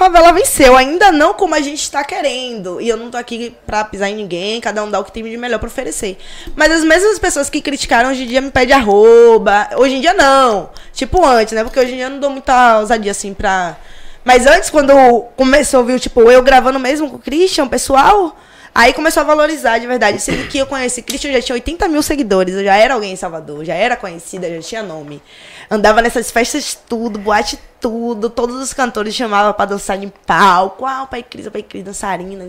Favela 0.00 0.32
venceu, 0.32 0.78
ainda 0.78 1.12
não 1.12 1.34
como 1.34 1.54
a 1.54 1.60
gente 1.60 1.90
tá 1.90 2.02
querendo. 2.02 2.80
E 2.80 2.88
eu 2.88 2.96
não 2.96 3.10
tô 3.10 3.18
aqui 3.18 3.54
pra 3.66 3.84
pisar 3.84 4.08
em 4.08 4.16
ninguém, 4.16 4.58
cada 4.58 4.82
um 4.82 4.90
dá 4.90 4.98
o 4.98 5.04
que 5.04 5.12
tem 5.12 5.22
de 5.22 5.36
melhor 5.36 5.58
pra 5.58 5.66
oferecer. 5.66 6.16
Mas 6.56 6.72
as 6.72 6.82
mesmas 6.82 7.18
pessoas 7.18 7.50
que 7.50 7.60
criticaram 7.60 8.08
hoje 8.08 8.22
em 8.22 8.26
dia 8.26 8.40
me 8.40 8.50
pedem 8.50 8.74
arroba. 8.74 9.68
Hoje 9.76 9.96
em 9.96 10.00
dia 10.00 10.14
não. 10.14 10.70
Tipo 10.94 11.22
antes, 11.22 11.52
né? 11.52 11.62
Porque 11.64 11.78
hoje 11.78 11.92
em 11.92 11.96
dia 11.96 12.06
eu 12.06 12.10
não 12.12 12.18
dou 12.18 12.30
muita 12.30 12.78
ousadia 12.78 13.10
assim 13.10 13.34
pra. 13.34 13.76
Mas 14.24 14.46
antes, 14.46 14.70
quando 14.70 14.94
começou, 15.36 15.84
viu, 15.84 16.00
tipo, 16.00 16.22
eu 16.30 16.42
gravando 16.42 16.78
mesmo 16.78 17.10
com 17.10 17.16
o 17.16 17.18
Christian, 17.18 17.68
pessoal. 17.68 18.34
Aí 18.74 18.92
começou 18.92 19.22
a 19.22 19.24
valorizar 19.24 19.78
de 19.78 19.86
verdade. 19.86 20.20
Sendo 20.20 20.46
que 20.48 20.58
eu 20.58 20.66
conheci 20.66 21.02
Christian, 21.02 21.32
já 21.32 21.42
tinha 21.42 21.54
80 21.54 21.88
mil 21.88 22.02
seguidores. 22.02 22.54
Eu 22.54 22.64
já 22.64 22.76
era 22.76 22.94
alguém 22.94 23.12
em 23.12 23.16
Salvador, 23.16 23.64
já 23.64 23.74
era 23.74 23.96
conhecida, 23.96 24.48
já 24.48 24.60
tinha 24.60 24.82
nome. 24.82 25.22
Andava 25.70 26.00
nessas 26.02 26.30
festas 26.30 26.78
tudo, 26.88 27.18
boate 27.18 27.58
tudo. 27.80 28.30
Todos 28.30 28.56
os 28.56 28.72
cantores 28.72 29.14
chamavam 29.14 29.52
pra 29.52 29.64
dançar 29.64 30.02
em 30.02 30.12
palco. 30.26 30.86
Ah, 30.86 31.02
o 31.02 31.06
Pai 31.06 31.22
Cris, 31.22 31.46
o 31.46 31.50
Pai 31.50 31.62
Cris, 31.62 31.84
dançarina. 31.84 32.48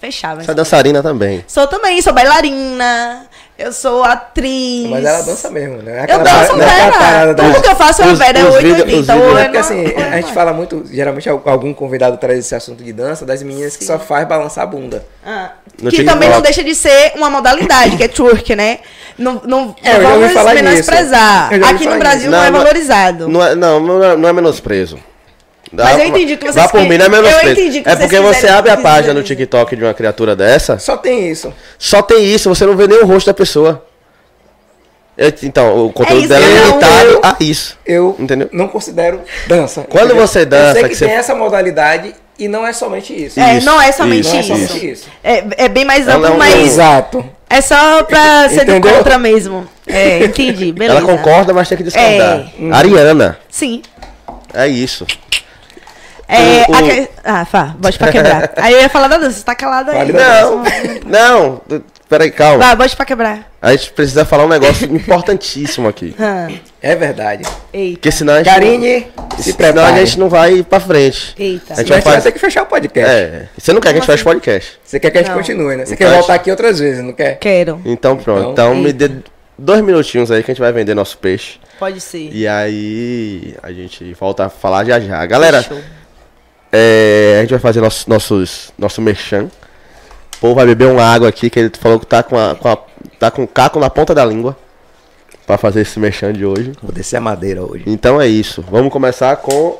Fechava. 0.00 0.42
Você 0.42 0.50
é 0.50 0.54
dançarina 0.54 1.02
também. 1.02 1.44
Sou 1.46 1.66
também, 1.66 2.00
sou 2.00 2.12
bailarina. 2.12 3.28
Eu 3.60 3.72
sou 3.74 4.02
atriz. 4.02 4.88
Mas 4.88 5.04
ela 5.04 5.20
dança 5.22 5.50
mesmo, 5.50 5.82
né? 5.82 5.98
Eu 5.98 6.04
Aquela 6.04 6.24
danço, 6.24 6.52
é 6.60 6.64
aquela 6.64 6.92
parada 6.92 7.10
Vera. 7.18 7.34
da- 7.34 7.44
Tudo 7.44 7.62
que 7.62 7.68
eu 7.68 7.76
faço 7.76 8.02
é 8.02 8.14
Vera, 8.14 8.38
é 8.38 8.44
os 8.44 8.54
880. 8.54 8.84
vídeos- 8.86 9.02
os 9.02 9.08
ou 9.10 9.14
vídeos- 9.20 9.36
é 9.38 9.40
É 9.40 9.44
porque 9.44 9.58
assim, 9.58 9.84
é 9.86 10.02
a 10.14 10.16
gente 10.20 10.32
fala 10.32 10.52
muito, 10.54 10.84
geralmente 10.90 11.28
algum 11.28 11.74
convidado 11.74 12.16
traz 12.16 12.38
esse 12.38 12.54
assunto 12.54 12.82
de 12.82 12.92
dança, 12.92 13.26
das 13.26 13.42
meninas 13.42 13.76
que 13.76 13.84
só 13.84 13.98
faz 13.98 14.26
balançar 14.26 14.64
a 14.64 14.66
bunda. 14.66 15.04
Ah, 15.24 15.50
que 15.90 16.02
também 16.04 16.30
não 16.30 16.40
deixa 16.40 16.64
de 16.64 16.74
ser 16.74 17.12
uma 17.16 17.28
modalidade, 17.28 17.96
que 17.98 18.02
é 18.04 18.08
twerk, 18.08 18.56
né? 18.56 18.78
Não, 19.18 19.42
não, 19.44 19.76
É, 19.84 19.96
eu 19.96 20.00
vamos 20.02 20.54
menosprezar. 20.54 21.52
Eu 21.52 21.64
Aqui 21.66 21.86
no 21.86 21.98
Brasil 21.98 22.30
não, 22.30 22.38
é 22.38 22.44
Não, 22.46 22.52
não- 22.52 22.58
valorizado. 22.60 23.28
Não 23.28 23.44
é, 23.44 23.54
não, 23.54 23.78
não 23.80 24.02
é, 24.04 24.16
não 24.16 24.28
é 24.28 24.32
menosprezo. 24.32 24.98
Dá- 25.72 25.84
Mas 25.84 25.98
eu 26.00 26.04
entendi 26.06 26.36
que 26.36 26.42
vocês 26.44 26.54
Dá 26.56 26.68
por 26.68 26.80
que- 26.80 26.88
mim, 26.88 26.98
não 26.98 27.04
é 27.04 27.06
eu 27.06 27.10
menosprezo. 27.10 27.60
entendi 27.60 27.80
que 27.82 27.88
É 27.88 27.94
porque 27.96 28.18
você 28.18 28.48
abre 28.48 28.70
a 28.72 28.76
página 28.76 29.14
no 29.14 29.22
TikTok 29.22 29.76
de 29.76 29.84
uma 29.84 29.94
criatura 29.94 30.34
dessa, 30.34 30.78
Só 30.78 30.96
tem 30.96 31.30
isso. 31.30 31.52
só 31.78 32.02
tem 32.02 32.24
isso, 32.24 32.48
você 32.48 32.66
não 32.66 32.76
vê 32.76 32.88
nem 32.88 32.98
o 32.98 33.06
rosto 33.06 33.26
da 33.26 33.34
pessoa. 33.34 33.84
Eu- 35.16 35.32
Então, 35.42 35.86
o 35.86 35.92
conteúdo 35.92 36.20
isso, 36.20 36.28
dela 36.28 36.44
é 36.44 36.48
um- 36.48 36.66
limitado 36.68 37.20
a 37.22 37.36
isso. 37.40 37.78
Eu 37.84 38.16
Entendeu? 38.18 38.48
não 38.52 38.66
considero 38.68 39.20
dança. 39.46 39.82
Quando 39.88 40.06
entendeu? 40.06 40.26
você 40.26 40.44
dança, 40.46 40.68
Eu 40.70 40.72
sei 40.72 40.82
que, 40.84 40.88
que 40.90 40.94
você- 40.96 41.06
tem 41.06 41.14
essa 41.14 41.34
modalidade 41.34 42.14
e 42.38 42.48
não 42.48 42.66
é 42.66 42.72
somente 42.72 43.12
isso. 43.12 43.38
É, 43.38 43.58
Isso, 43.58 43.66
não 43.66 43.80
é 43.80 43.92
somente 43.92 44.28
Não 44.28 44.34
é 44.36 44.40
isso. 44.40 44.48
somente 44.48 44.90
isso. 44.90 45.08
É, 45.22 45.44
é 45.58 45.68
bem 45.68 45.84
mais 45.84 46.08
Ela 46.08 46.16
amplo, 46.16 46.26
é 46.26 46.30
um- 46.30 46.38
mas 46.38 46.54
Exato. 46.66 47.24
é 47.50 47.60
só 47.60 48.02
pra 48.04 48.48
ser 48.48 48.64
do 48.64 48.80
contra 48.80 49.18
mesmo. 49.18 49.68
É, 49.86 50.24
entendi, 50.24 50.72
beleza. 50.72 50.98
Ela 51.00 51.06
concorda, 51.16 51.52
mas 51.52 51.68
tem 51.68 51.76
que 51.76 51.84
discordar. 51.84 52.50
É. 52.58 52.72
Ariana, 52.72 53.38
Sim. 53.50 53.82
é 54.54 54.66
isso. 54.68 55.06
É, 56.30 56.64
O- 56.68 57.02
o- 57.02 57.08
Ah, 57.24 57.44
Fá, 57.44 57.74
bote 57.78 57.98
pra 57.98 58.12
quebrar. 58.12 58.52
aí 58.56 58.72
eu 58.72 58.80
ia 58.80 58.88
falar 58.88 59.08
dança, 59.08 59.30
você 59.38 59.44
tá 59.44 59.54
calado 59.54 59.90
aí. 59.90 60.12
Da 60.12 60.42
Não, 60.44 60.62
não, 61.06 61.60
peraí, 62.08 62.30
calma. 62.30 62.58
Vai, 62.64 62.76
bote 62.76 62.94
pra 62.96 63.04
quebrar. 63.04 63.50
A 63.60 63.72
gente 63.72 63.92
precisa 63.92 64.24
falar 64.24 64.44
um 64.44 64.48
negócio 64.48 64.86
importantíssimo 64.94 65.88
aqui. 65.88 66.14
Ah, 66.18 66.48
É 66.80 66.94
verdade. 66.96 67.44
eita. 67.72 67.94
Porque 67.98 68.10
senão 68.10 68.34
a 68.34 68.36
gente. 68.38 68.46
Karine, 68.46 69.06
se 69.38 69.52
senão 69.52 69.84
a 69.84 69.92
gente 69.98 70.18
não 70.18 70.28
vai 70.28 70.62
pra 70.62 70.80
frente. 70.80 71.34
Eita. 71.38 71.74
A 71.74 71.76
gente 71.78 71.88
vai 71.88 72.00
fazer. 72.00 72.22
ter 72.22 72.32
que 72.32 72.38
fechar 72.38 72.62
o 72.62 72.66
podcast. 72.66 73.10
É, 73.12 73.48
você 73.58 73.72
não 73.72 73.80
quer 73.80 73.88
que 73.92 73.96
a 73.98 74.00
gente 74.00 74.06
feche 74.06 74.24
podcast. 74.24 74.78
Você 74.84 74.98
quer 75.00 75.10
que 75.10 75.18
a 75.18 75.20
gente 75.22 75.30
Não. 75.30 75.36
continue, 75.36 75.76
né? 75.76 75.84
Você 75.84 75.94
Então, 75.94 76.06
quer 76.08 76.14
voltar 76.14 76.32
gente- 76.34 76.40
aqui 76.42 76.50
outras 76.50 76.78
vezes, 76.78 77.04
não 77.04 77.12
quer? 77.12 77.38
Quero. 77.38 77.80
Então 77.84 78.16
pronto. 78.16 78.52
Então, 78.52 78.70
Então, 78.72 78.74
me 78.76 78.92
dê 78.92 79.10
dois 79.58 79.82
minutinhos 79.82 80.30
aí 80.30 80.42
que 80.42 80.50
a 80.50 80.54
gente 80.54 80.62
vai 80.62 80.72
vender 80.72 80.94
nosso 80.94 81.18
peixe. 81.18 81.58
Pode 81.78 82.00
ser. 82.00 82.30
E 82.32 82.46
aí 82.46 83.54
a 83.62 83.72
gente 83.72 84.14
volta 84.14 84.46
a 84.46 84.48
falar 84.48 84.84
já 84.84 84.98
já. 85.00 85.24
Galera, 85.26 85.62
Fechou. 85.62 85.80
É, 86.72 87.36
a 87.38 87.40
gente 87.42 87.50
vai 87.50 87.58
fazer 87.60 87.80
nossos, 87.80 88.06
nossos, 88.06 88.72
nosso 88.78 89.00
merchan. 89.02 89.44
O 90.36 90.40
povo 90.40 90.54
vai 90.54 90.66
beber 90.66 90.86
uma 90.88 91.02
água 91.04 91.28
aqui 91.28 91.50
que 91.50 91.58
ele 91.60 91.72
falou 91.78 91.98
que 92.00 92.06
tá 92.06 92.22
com, 92.22 92.38
a, 92.38 92.54
com 92.54 92.68
a- 92.68 92.78
tá 93.18 93.30
com 93.30 93.42
o 93.42 93.48
caco 93.48 93.78
na 93.78 93.90
ponta 93.90 94.14
da 94.14 94.24
língua. 94.24 94.56
Pra 95.46 95.58
fazer 95.58 95.80
esse 95.80 95.98
merchan 95.98 96.32
de 96.32 96.46
hoje. 96.46 96.72
Vou 96.80 96.92
descer 96.92 97.16
a 97.16 97.20
madeira 97.20 97.60
hoje. 97.62 97.82
Então 97.86 98.20
é 98.20 98.26
isso. 98.28 98.64
Vamos 98.70 98.92
começar 98.92 99.34
com. 99.36 99.78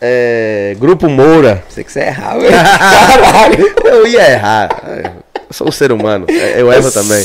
é, 0.00 0.76
Grupo 0.78 1.08
Moura. 1.08 1.64
Sei 1.68 1.82
que 1.82 1.90
você 1.90 2.00
errar, 2.00 2.38
velho. 2.38 2.50
Caralho. 2.54 3.74
Eu 3.84 4.06
ia 4.06 4.30
errar. 4.30 4.68
Eu 4.86 5.22
sou 5.52 5.66
um 5.68 5.72
ser 5.72 5.90
humano. 5.90 6.26
é, 6.28 6.60
Eu 6.60 6.72
erro 6.72 6.90
também. 6.92 7.24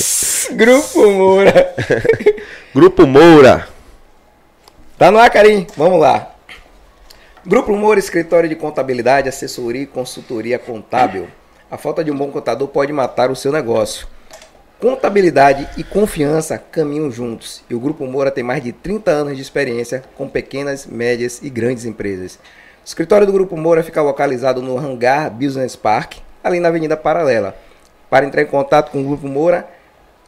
Grupo 0.54 1.12
Moura. 1.12 1.74
Grupo 2.74 3.06
Moura. 3.06 3.68
Tá 4.98 5.12
no 5.12 5.20
ar, 5.20 5.30
Karim? 5.30 5.68
Vamos 5.78 6.00
lá. 6.00 6.33
Grupo 7.46 7.76
Moura, 7.76 8.00
escritório 8.00 8.48
de 8.48 8.56
contabilidade, 8.56 9.28
assessoria 9.28 9.82
e 9.82 9.86
consultoria 9.86 10.58
contábil. 10.58 11.28
A 11.70 11.78
falta 11.78 12.02
de 12.02 12.10
um 12.10 12.16
bom 12.16 12.32
contador 12.32 12.70
pode 12.70 12.94
matar 12.94 13.30
o 13.30 13.36
seu 13.36 13.52
negócio. 13.52 14.08
Contabilidade 14.80 15.68
e 15.78 15.84
confiança 15.84 16.58
caminham 16.58 17.12
juntos. 17.12 17.62
E 17.70 17.76
o 17.76 17.82
Grupo 17.82 18.06
Moura 18.06 18.32
tem 18.32 18.46
mais 18.46 18.64
de 18.64 18.72
30 18.72 19.12
anos 19.12 19.36
de 19.36 19.42
experiência 19.42 20.06
com 20.16 20.26
pequenas, 20.26 20.86
médias 20.86 21.42
e 21.44 21.50
grandes 21.50 21.84
empresas. 21.84 22.36
O 22.82 22.86
escritório 22.86 23.28
do 23.28 23.34
Grupo 23.34 23.58
Moura 23.58 23.84
fica 23.84 24.02
localizado 24.02 24.62
no 24.62 24.78
Hangar 24.78 25.30
Business 25.30 25.76
Park, 25.76 26.20
ali 26.42 26.62
na 26.62 26.70
Avenida 26.70 26.96
Paralela. 26.96 27.58
Para 28.10 28.26
entrar 28.26 28.42
em 28.42 28.48
contato 28.48 28.90
com 28.90 29.02
o 29.02 29.06
Grupo 29.06 29.28
Moura, 29.28 29.68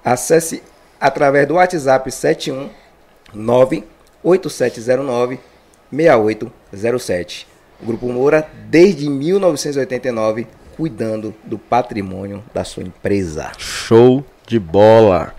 acesse 0.03 0.61
através 0.99 1.47
do 1.47 1.53
WhatsApp 1.53 2.11
719 2.11 3.85
8709 4.21 5.54
6807. 5.95 7.47
O 7.81 7.85
Grupo 7.85 8.07
Moura, 8.07 8.47
desde 8.69 9.09
1989, 9.09 10.47
cuidando 10.75 11.33
do 11.43 11.57
patrimônio 11.57 12.43
da 12.53 12.63
sua 12.63 12.83
empresa. 12.83 13.51
Show 13.57 14.23
de 14.47 14.59
bola. 14.59 15.33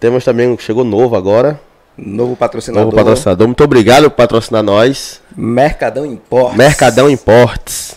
Temos 0.00 0.24
também, 0.24 0.48
um- 0.48 0.58
chegou 0.58 0.84
novo 0.84 1.16
agora, 1.16 1.60
Novo 1.96 2.36
patrocinador. 2.36 2.84
novo 2.86 2.96
patrocinador. 2.96 3.46
Muito 3.48 3.64
obrigado 3.64 4.04
por 4.10 4.16
patrocinar 4.16 4.62
nós. 4.62 5.20
Mercadão 5.36 6.06
Imports. 6.06 6.56
Mercadão 6.56 7.10
Importes. 7.10 7.96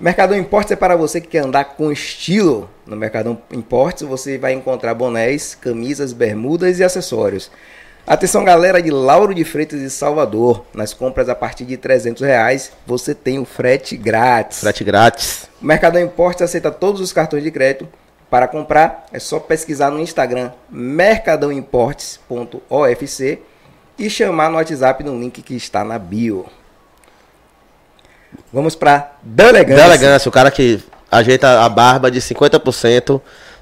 Mercadão 0.00 0.36
Imports 0.38 0.70
é 0.72 0.76
para 0.76 0.96
você 0.96 1.20
que 1.20 1.26
quer 1.28 1.44
andar 1.44 1.64
com 1.76 1.90
estilo. 1.92 2.68
No 2.86 2.96
Mercadão 2.96 3.38
Imports 3.52 4.02
você 4.02 4.38
vai 4.38 4.52
encontrar 4.52 4.94
bonés, 4.94 5.54
camisas, 5.60 6.12
bermudas 6.12 6.78
e 6.78 6.84
acessórios. 6.84 7.50
Atenção 8.08 8.42
galera 8.42 8.80
de 8.80 8.90
Lauro 8.90 9.34
de 9.34 9.44
Freitas 9.44 9.82
e 9.82 9.90
Salvador. 9.90 10.64
Nas 10.72 10.94
compras 10.94 11.28
a 11.28 11.34
partir 11.34 11.66
de 11.66 11.76
300 11.76 12.22
reais 12.22 12.72
você 12.86 13.14
tem 13.14 13.38
o 13.38 13.44
frete 13.44 13.98
grátis. 13.98 14.60
Frete 14.60 14.82
grátis. 14.82 15.46
O 15.60 15.66
Mercadão 15.66 16.00
Importes 16.00 16.40
aceita 16.40 16.70
todos 16.70 17.02
os 17.02 17.12
cartões 17.12 17.42
de 17.42 17.50
crédito. 17.50 17.86
Para 18.30 18.48
comprar 18.48 19.04
é 19.12 19.18
só 19.18 19.38
pesquisar 19.38 19.90
no 19.90 20.00
Instagram 20.00 20.52
mercadãoimportes.ofc 20.70 23.38
e 23.98 24.08
chamar 24.08 24.48
no 24.48 24.56
WhatsApp 24.56 25.04
no 25.04 25.20
link 25.20 25.42
que 25.42 25.54
está 25.54 25.84
na 25.84 25.98
bio. 25.98 26.46
Vamos 28.50 28.74
para 28.74 29.12
Delegância. 29.22 29.84
Delegância, 29.84 30.30
o 30.30 30.32
cara 30.32 30.50
que 30.50 30.82
ajeita 31.10 31.62
a 31.62 31.68
barba 31.68 32.10
de 32.10 32.22
50% 32.22 33.20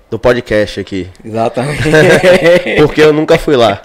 do 0.08 0.20
podcast 0.20 0.78
aqui. 0.78 1.10
Exatamente. 1.24 1.82
Porque 2.78 3.02
eu 3.02 3.12
nunca 3.12 3.36
fui 3.38 3.56
lá. 3.56 3.82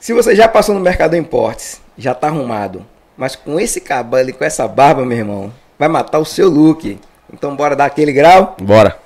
Se 0.00 0.12
você 0.12 0.34
já 0.34 0.48
passou 0.48 0.74
no 0.74 0.80
Mercadão 0.80 1.18
Importes, 1.18 1.80
já 1.96 2.12
tá 2.12 2.26
arrumado, 2.26 2.84
mas 3.16 3.36
com 3.36 3.60
esse 3.60 3.80
cabelo 3.80 4.30
e 4.30 4.32
com 4.32 4.44
essa 4.44 4.66
barba, 4.66 5.04
meu 5.04 5.16
irmão, 5.16 5.52
vai 5.78 5.88
matar 5.88 6.18
o 6.18 6.24
seu 6.24 6.48
look. 6.48 6.98
Então 7.32 7.54
bora 7.54 7.76
dar 7.76 7.86
aquele 7.86 8.12
grau? 8.12 8.56
Bora. 8.60 8.98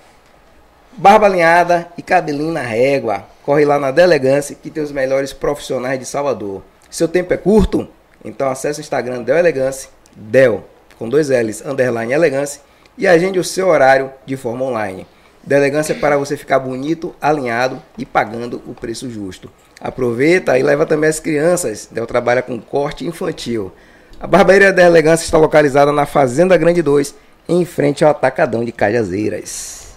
Barba 0.93 1.27
alinhada 1.27 1.89
e 1.97 2.03
cabelinho 2.03 2.51
na 2.51 2.63
régua. 2.63 3.25
Corre 3.45 3.65
lá 3.65 3.79
na 3.79 3.91
Delegância 3.91 4.57
que 4.61 4.71
tem 4.71 4.83
os 4.83 4.91
melhores 4.91 5.33
profissionais 5.33 5.99
de 5.99 6.07
Salvador. 6.07 6.63
Seu 6.91 7.07
tempo 7.07 7.33
é 7.35 7.37
curto? 7.37 7.87
Então 8.25 8.51
acesse 8.51 8.81
o 8.81 8.83
Instagram 8.83 9.23
Del 9.23 9.37
Elegância, 9.37 9.91
Del, 10.17 10.65
com 10.99 11.09
dois 11.09 11.29
L's, 11.29 11.65
underline 11.65 12.13
Elegância, 12.13 12.61
e 12.97 13.07
agende 13.07 13.39
o 13.39 13.45
seu 13.45 13.69
horário 13.69 14.11
de 14.27 14.37
forma 14.37 14.65
online. 14.65 15.07
Del 15.49 15.61
Elegância 15.61 15.95
é 15.95 15.97
para 15.97 16.19
você 16.19 16.37
ficar 16.37 16.59
bonito, 16.59 17.17
alinhado 17.19 17.83
e 17.97 18.05
pagando 18.05 18.61
o 18.67 18.75
preço 18.75 19.09
justo. 19.09 19.51
Aproveita 19.81 20.59
e 20.59 20.63
leva 20.63 20.85
também 20.85 21.09
as 21.09 21.21
crianças. 21.21 21.89
Del 21.91 22.07
trabalha 22.07 22.43
com 22.43 22.61
corte 22.61 23.07
infantil. 23.07 23.73
A 24.21 24.27
barbearia 24.27 24.75
da 24.75 24.83
Elegância 24.83 25.25
está 25.25 25.39
localizada 25.39 25.91
na 25.91 26.05
Fazenda 26.05 26.55
Grande 26.59 26.83
2, 26.83 27.15
em 27.49 27.65
frente 27.65 28.05
ao 28.05 28.11
Atacadão 28.11 28.63
de 28.63 28.71
Cajazeiras. 28.71 29.95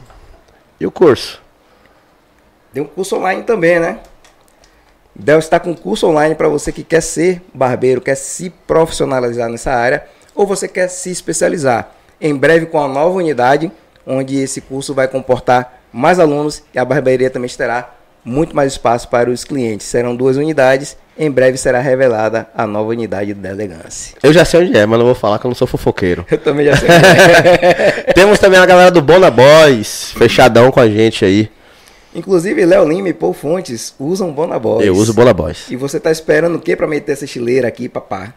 E 0.80 0.88
o 0.88 0.92
curso? 0.92 1.42
Tem 2.74 2.82
um 2.82 2.88
curso 2.88 3.18
online 3.18 3.44
também, 3.44 3.78
né? 3.78 4.00
Del 5.14 5.40
está 5.40 5.60
com 5.60 5.76
curso 5.76 6.08
online 6.08 6.34
para 6.34 6.48
você 6.48 6.72
que 6.72 6.82
quer 6.82 7.02
ser 7.02 7.42
barbeiro, 7.54 8.00
quer 8.00 8.16
se 8.16 8.50
profissionalizar 8.66 9.50
nessa 9.50 9.74
área 9.74 10.08
ou 10.34 10.48
você 10.48 10.70
quer 10.70 10.88
se 10.88 11.12
especializar. 11.12 11.94
Em 12.22 12.34
breve 12.34 12.68
com 12.68 12.80
a 12.80 12.88
nova 12.88 13.18
unidade, 13.18 13.70
onde 14.06 14.38
esse 14.38 14.62
curso 14.62 14.94
vai 14.94 15.08
comportar 15.08 15.82
mais 15.92 16.20
alunos 16.20 16.64
e 16.74 16.80
a 16.80 16.86
barbearia 16.86 17.30
também 17.30 17.50
terá 17.50 17.96
muito 18.24 18.56
mais 18.56 18.74
espaço 18.74 19.08
para 19.08 19.30
os 19.30 19.44
clientes. 19.44 19.88
Serão 19.88 20.16
duas 20.16 20.38
unidades. 20.38 20.98
Em 21.18 21.30
breve 21.30 21.58
será 21.58 21.80
revelada 21.80 22.48
a 22.56 22.66
nova 22.66 22.90
unidade 22.90 23.34
da 23.34 23.50
elegância. 23.50 24.16
Eu 24.24 24.32
já 24.34 24.46
sei 24.46 24.62
onde 24.62 24.78
é, 24.78 24.86
mas 24.86 24.98
não 24.98 25.06
vou 25.06 25.16
falar 25.16 25.38
que 25.38 25.46
eu 25.46 25.50
não 25.50 25.56
sou 25.56 25.68
fofoqueiro. 25.68 26.26
Eu 26.32 26.38
também 26.38 26.66
já 26.66 26.78
sei. 26.78 26.90
Temos 28.16 28.40
também 28.40 28.60
a 28.60 28.66
galera 28.66 28.90
do 28.90 29.02
Bona 29.02 29.30
Boys, 29.30 30.14
fechadão 30.18 30.72
com 30.72 30.80
a 30.80 30.88
gente 30.88 31.26
aí. 31.26 31.52
Inclusive, 32.14 32.66
Léo 32.66 32.88
Lima 32.88 33.10
e 33.10 33.14
Paul 33.14 33.34
Fontes 33.34 33.94
usam 34.00 34.32
Bonaboys. 34.32 34.86
Eu 34.86 34.96
uso 34.96 35.14
Bona 35.14 35.34
Boys. 35.34 35.70
E 35.70 35.76
você 35.76 36.00
tá 36.00 36.12
esperando 36.12 36.56
o 36.56 36.60
que 36.60 36.76
para 36.76 36.88
meter 36.88 37.14
essa 37.14 37.26
estileira 37.26 37.68
aqui, 37.68 37.88
papá? 37.88 38.34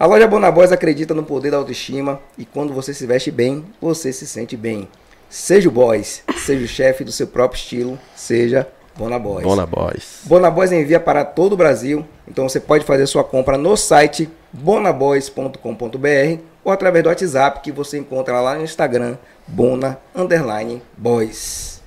A 0.00 0.06
loja 0.06 0.28
Bonaboys 0.28 0.70
acredita 0.70 1.12
no 1.12 1.24
poder 1.24 1.50
da 1.50 1.56
autoestima 1.56 2.20
e 2.38 2.44
quando 2.44 2.72
você 2.72 2.94
se 2.94 3.04
veste 3.04 3.32
bem, 3.32 3.64
você 3.80 4.12
se 4.12 4.28
sente 4.28 4.56
bem. 4.56 4.86
Seja 5.28 5.68
o 5.68 5.72
boys, 5.72 6.22
seja 6.36 6.64
o 6.64 6.68
chefe 6.68 7.02
do 7.02 7.10
seu 7.10 7.26
próprio 7.26 7.58
estilo, 7.58 7.98
seja 8.14 8.68
Bonaboys. 8.96 9.42
Bona 9.42 9.66
Boys. 9.66 10.20
Bonaboys 10.22 10.70
envia 10.70 11.00
para 11.00 11.24
todo 11.24 11.54
o 11.54 11.56
Brasil, 11.56 12.06
então 12.28 12.48
você 12.48 12.60
pode 12.60 12.84
fazer 12.84 13.08
sua 13.08 13.24
compra 13.24 13.58
no 13.58 13.76
site 13.76 14.30
bonaboys.com.br 14.52 16.42
ou 16.62 16.70
através 16.70 17.02
do 17.02 17.08
WhatsApp 17.08 17.60
que 17.60 17.72
você 17.72 17.98
encontra 17.98 18.40
lá 18.40 18.54
no 18.54 18.62
Instagram, 18.62 19.16
bona 19.48 19.98
underline 20.14 20.80
boys. 20.96 21.82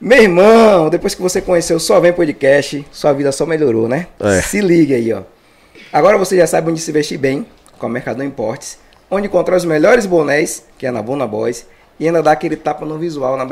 Meu 0.00 0.22
irmão, 0.22 0.88
depois 0.88 1.16
que 1.16 1.22
você 1.22 1.40
conheceu 1.40 1.78
o 1.78 1.80
Só 1.80 1.98
Vem 1.98 2.12
Podcast, 2.12 2.86
sua 2.92 3.12
vida 3.12 3.32
só 3.32 3.44
melhorou, 3.44 3.88
né? 3.88 4.06
É. 4.20 4.40
Se 4.40 4.60
liga 4.60 4.94
aí, 4.94 5.12
ó. 5.12 5.22
Agora 5.92 6.18
você 6.18 6.36
já 6.36 6.46
sabe 6.46 6.70
onde 6.70 6.80
se 6.80 6.92
vestir 6.92 7.16
bem, 7.16 7.46
com 7.78 7.86
a 7.86 7.88
Mercadão 7.88 8.24
Importes, 8.24 8.78
onde 9.10 9.26
encontrar 9.26 9.56
os 9.56 9.64
melhores 9.64 10.04
bonés, 10.04 10.64
que 10.76 10.86
é 10.86 10.90
na 10.90 11.00
Bona 11.02 11.26
Boys, 11.26 11.66
e 11.98 12.06
ainda 12.06 12.22
dá 12.22 12.32
aquele 12.32 12.56
tapa 12.56 12.84
no 12.84 12.98
visual 12.98 13.36
na, 13.36 13.46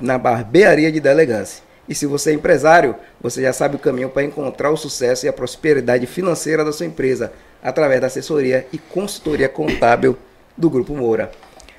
na 0.00 0.18
barbearia 0.18 0.90
de 0.90 1.00
Delegância. 1.00 1.62
E 1.88 1.94
se 1.94 2.06
você 2.06 2.30
é 2.30 2.34
empresário, 2.34 2.94
você 3.20 3.42
já 3.42 3.52
sabe 3.52 3.76
o 3.76 3.78
caminho 3.78 4.08
para 4.08 4.24
encontrar 4.24 4.70
o 4.70 4.76
sucesso 4.76 5.26
e 5.26 5.28
a 5.28 5.32
prosperidade 5.32 6.06
financeira 6.06 6.64
da 6.64 6.72
sua 6.72 6.86
empresa, 6.86 7.32
através 7.62 8.00
da 8.00 8.06
assessoria 8.06 8.66
e 8.72 8.78
consultoria 8.78 9.48
contábil 9.48 10.16
do 10.56 10.70
Grupo 10.70 10.94
Moura. 10.94 11.30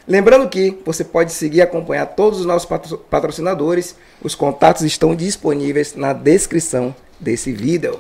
Lembrando 0.08 0.48
que 0.48 0.78
você 0.86 1.04
pode 1.04 1.32
seguir 1.32 1.58
e 1.58 1.62
acompanhar 1.62 2.06
todos 2.06 2.42
os 2.42 2.46
nossos 2.46 2.68
patro- 2.68 2.98
patrocinadores. 3.10 3.96
Os 4.22 4.36
contatos 4.36 4.84
estão 4.84 5.16
disponíveis 5.16 5.96
na 5.96 6.14
descrição 6.14 6.94
desse 7.20 7.52
vídeo. 7.52 8.00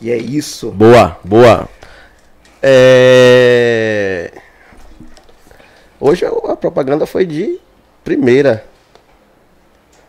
E 0.00 0.10
é 0.10 0.16
isso. 0.16 0.70
Boa, 0.70 1.16
boa. 1.24 1.68
É... 2.62 4.30
Hoje 6.00 6.24
a 6.24 6.56
propaganda 6.56 7.06
foi 7.06 7.26
de 7.26 7.58
primeira. 8.04 8.64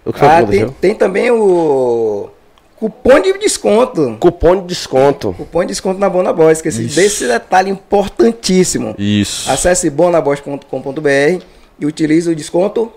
O 0.05 0.13
que 0.13 0.23
Ah, 0.23 0.43
tem, 0.45 0.69
tem 0.69 0.95
também 0.95 1.31
o 1.31 2.29
cupom 2.77 3.19
de 3.19 3.33
desconto. 3.39 4.17
Cupom 4.19 4.61
de 4.61 4.67
desconto. 4.67 5.33
Cupom 5.33 5.61
de 5.61 5.67
desconto 5.67 5.99
na 5.99 6.09
Bona 6.09 6.31
Boys, 6.31 6.61
que 6.61 6.69
esse, 6.69 6.85
Isso. 6.85 6.95
desse 6.95 7.27
detalhe 7.27 7.69
importantíssimo. 7.71 8.95
Isso. 8.97 9.49
Acesse 9.51 9.89
bonaboys.com.br 9.89 11.43
e 11.79 11.85
utilize 11.85 12.29
o 12.29 12.35
desconto 12.35 12.91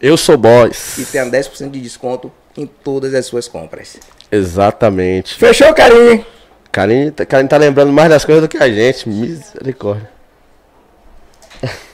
Eu 0.00 0.16
sou 0.16 0.36
boss. 0.36 0.98
e 0.98 1.04
tenha 1.04 1.26
10% 1.26 1.70
de 1.70 1.80
desconto 1.80 2.32
em 2.56 2.66
todas 2.66 3.14
as 3.14 3.26
suas 3.26 3.46
compras. 3.48 3.98
Exatamente. 4.34 5.34
Fechou, 5.34 5.72
carinho? 5.74 6.24
Karine, 6.72 7.10
tá- 7.12 7.24
Karine 7.24 7.48
tá 7.48 7.56
lembrando 7.56 7.92
mais 7.92 8.08
das 8.10 8.24
coisas 8.24 8.42
do 8.42 8.48
que 8.48 8.56
a 8.56 8.68
gente. 8.68 9.08
Misericórdia. 9.08 10.10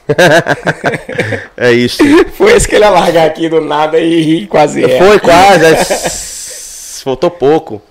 é 1.57 1.71
isso. 1.73 2.03
Foi 2.35 2.53
esse 2.53 2.67
que 2.67 2.75
ele 2.77 2.85
ia 2.85 2.91
largar 2.91 3.27
aqui 3.27 3.49
do 3.49 3.61
nada 3.61 3.99
e 3.99 4.47
quase 4.47 4.83
é. 4.85 4.99
Foi 4.99 5.19
quase. 5.21 5.65
é, 5.67 5.77
Faltou 7.05 7.31
pouco. 7.31 7.83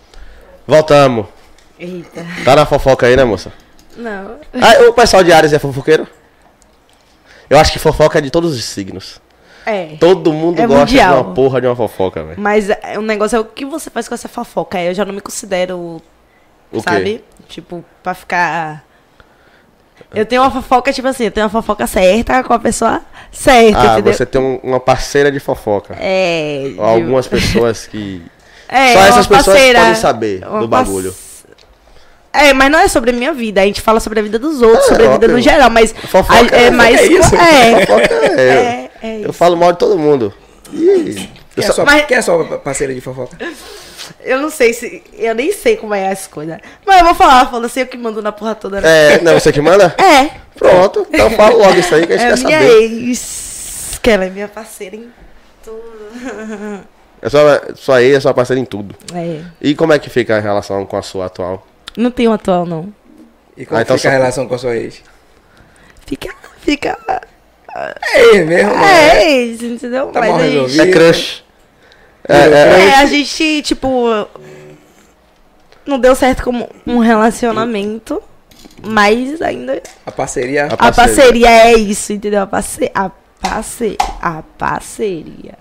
Voltamos. 0.67 1.27
Eita. 1.79 2.25
Tá 2.43 2.55
na 2.55 2.65
fofoca 2.65 3.05
aí, 3.05 3.15
né, 3.15 3.23
moça? 3.23 3.53
Não. 3.95 4.37
Ah, 4.53 4.89
o 4.89 4.93
pessoal 4.93 5.23
de 5.23 5.31
Ares 5.31 5.53
é 5.53 5.59
fofoqueiro? 5.59 6.07
Eu 7.49 7.57
acho 7.59 7.71
que 7.71 7.79
fofoca 7.79 8.17
é 8.17 8.21
de 8.21 8.29
todos 8.29 8.55
os 8.55 8.63
signos. 8.65 9.21
É. 9.69 9.97
Todo 9.99 10.33
mundo 10.33 10.59
É 10.59 10.65
gosta 10.67 10.85
mundial. 10.85 11.13
de 11.15 11.21
uma 11.27 11.33
porra 11.33 11.61
de 11.61 11.67
uma 11.67 11.75
fofoca, 11.75 12.23
velho. 12.23 12.39
Mas 12.41 12.69
é, 12.69 12.97
o 12.97 13.01
negócio 13.01 13.35
é 13.35 13.39
o 13.39 13.45
que 13.45 13.65
você 13.65 13.89
faz 13.89 14.07
com 14.07 14.15
essa 14.15 14.27
fofoca. 14.27 14.81
Eu 14.81 14.93
já 14.93 15.05
não 15.05 15.13
me 15.13 15.21
considero, 15.21 16.01
O 16.71 16.81
sabe? 16.81 17.23
Tipo, 17.47 17.83
pra 18.03 18.13
ficar. 18.13 18.83
Eu 20.13 20.25
tenho 20.25 20.41
uma 20.41 20.49
fofoca, 20.49 20.91
tipo 20.93 21.07
assim, 21.07 21.25
eu 21.25 21.31
tenho 21.31 21.45
uma 21.45 21.51
fofoca 21.51 21.85
certa 21.85 22.43
com 22.43 22.53
a 22.53 22.59
pessoa 22.59 23.01
certa, 23.31 23.79
Ah, 23.79 23.93
entendeu? 23.93 24.13
você 24.13 24.25
tem 24.25 24.41
um- 24.41 24.59
uma 24.63 24.79
parceira 24.79 25.31
de 25.31 25.39
fofoca. 25.39 25.95
É. 25.99 26.71
de- 26.73 26.79
Algumas 26.81 27.27
pessoas 27.27 27.85
que. 27.85 28.23
É, 28.67 28.93
Só 28.93 28.99
essas 29.01 29.27
pessoas 29.27 29.45
parceira, 29.47 29.79
podem 29.79 29.95
saber 29.95 30.39
do 30.39 30.67
bagulho. 30.67 31.13
É, 32.31 32.53
mas 32.53 32.71
não 32.71 32.79
é 32.79 32.87
sobre 32.87 33.09
a 33.09 33.13
minha 33.13 33.33
vida. 33.33 33.61
A 33.61 33.65
gente 33.65 33.81
fala 33.81 33.99
sobre 33.99 34.19
a 34.19 34.23
vida 34.23 34.37
dos 34.37 34.61
outros, 34.61 34.85
É, 34.85 34.87
sobre 34.89 35.03
a 35.07 35.11
vida 35.13 35.25
óbvio. 35.25 35.31
no 35.37 35.41
geral, 35.41 35.69
mas 35.71 35.91
Fofoca 35.91 36.33
a- 36.55 36.57
é- 36.59 36.65
é 36.65 36.71
mais. 36.71 36.99
é 36.99 37.05
isso? 37.07 37.35
É, 37.35 37.85
Fofoca 37.87 38.13
é. 38.39 38.88
É, 39.01 39.21
é 39.21 39.25
Eu 39.25 39.33
falo 39.33 39.55
mal 39.57 39.71
de 39.73 39.79
todo 39.79 39.97
mundo. 39.97 40.33
E 40.71 41.13
Quem, 41.55 41.63
é 41.63 41.67
só- 41.67 41.73
sua, 41.73 41.85
Mas- 41.85 42.05
quem 42.05 42.17
é 42.17 42.21
sua 42.21 42.57
parceira 42.59 42.93
de 42.93 43.01
fofoca? 43.01 43.35
Eu 44.23 44.39
não 44.39 44.49
sei 44.49 44.73
se. 44.73 45.03
Eu 45.13 45.35
nem 45.35 45.51
sei 45.51 45.77
como 45.77 45.93
é 45.93 46.09
as 46.11 46.25
coisas. 46.27 46.57
Mas 46.85 46.99
eu 46.99 47.05
vou 47.05 47.15
falar, 47.15 47.45
falando 47.47 47.65
assim, 47.65 47.81
eu 47.81 47.87
que 47.87 47.97
mando 47.97 48.21
na 48.21 48.31
porra 48.31 48.55
toda. 48.55 48.81
né? 48.81 49.15
É, 49.15 49.21
não 49.21 49.31
é 49.33 49.39
você 49.39 49.51
que 49.51 49.61
manda? 49.61 49.95
É. 49.97 50.31
Pronto, 50.57 51.05
então 51.11 51.29
fala 51.31 51.55
logo 51.55 51.75
isso 51.79 51.93
aí 51.95 52.05
que 52.07 52.13
a 52.13 52.17
gente 52.17 52.25
É 52.33 52.35
quer 52.35 52.45
minha 52.45 52.59
saber. 52.59 52.81
ex. 52.83 53.99
Que 54.01 54.09
ela 54.11 54.25
é 54.25 54.29
minha 54.29 54.47
parceira 54.47 54.95
em 54.95 55.09
tudo. 55.63 56.87
É 57.21 57.29
só, 57.29 57.39
sua 57.75 58.01
ex 58.01 58.15
é 58.15 58.19
sua 58.21 58.33
parceira 58.33 58.59
em 58.59 58.65
tudo. 58.65 58.95
É. 59.13 59.41
E 59.61 59.75
como 59.75 59.91
é 59.93 59.99
que 59.99 60.09
fica 60.09 60.37
a 60.37 60.39
relação 60.39 60.85
com 60.85 60.95
a 60.97 61.01
sua 61.01 61.25
atual? 61.25 61.67
Não 61.97 62.09
tem 62.11 62.27
um 62.27 62.33
atual, 62.33 62.65
não. 62.65 62.93
E 63.57 63.65
como 63.65 63.77
Ah, 63.77 63.81
então 63.81 63.97
fica 63.97 64.07
a 64.09 64.11
só- 64.13 64.17
relação 64.17 64.47
com 64.47 64.55
a 64.55 64.57
sua 64.57 64.75
ex? 64.77 65.01
Fica. 66.05 66.33
Fica. 66.61 66.97
É 67.75 68.43
mesmo. 68.43 68.71
É 68.73 69.33
isso, 69.43 69.65
entendeu? 69.65 70.07
Tá 70.07 70.19
Mas 70.19 70.29
mal 70.29 70.39
a 70.39 70.47
gente-. 70.47 70.81
É 70.81 70.91
crush. 70.91 71.43
É, 72.27 72.33
É, 72.33 72.89
é, 72.89 72.95
a 72.95 73.05
gente, 73.05 73.61
tipo. 73.61 74.27
Não 75.85 75.99
deu 75.99 76.15
certo 76.15 76.43
como 76.43 76.69
um 76.85 76.99
relacionamento. 76.99 78.21
Mas 78.83 79.41
ainda. 79.41 79.81
A 80.05 80.11
parceria. 80.11 80.67
A 80.67 80.87
A 80.87 80.91
parceria 80.91 81.49
é 81.49 81.73
isso, 81.73 82.13
entendeu? 82.13 82.43
A, 82.43 82.47
parce... 82.47 82.91
a, 82.93 83.09
parce... 83.41 83.97
a 84.21 84.43
parceria. 84.57 85.57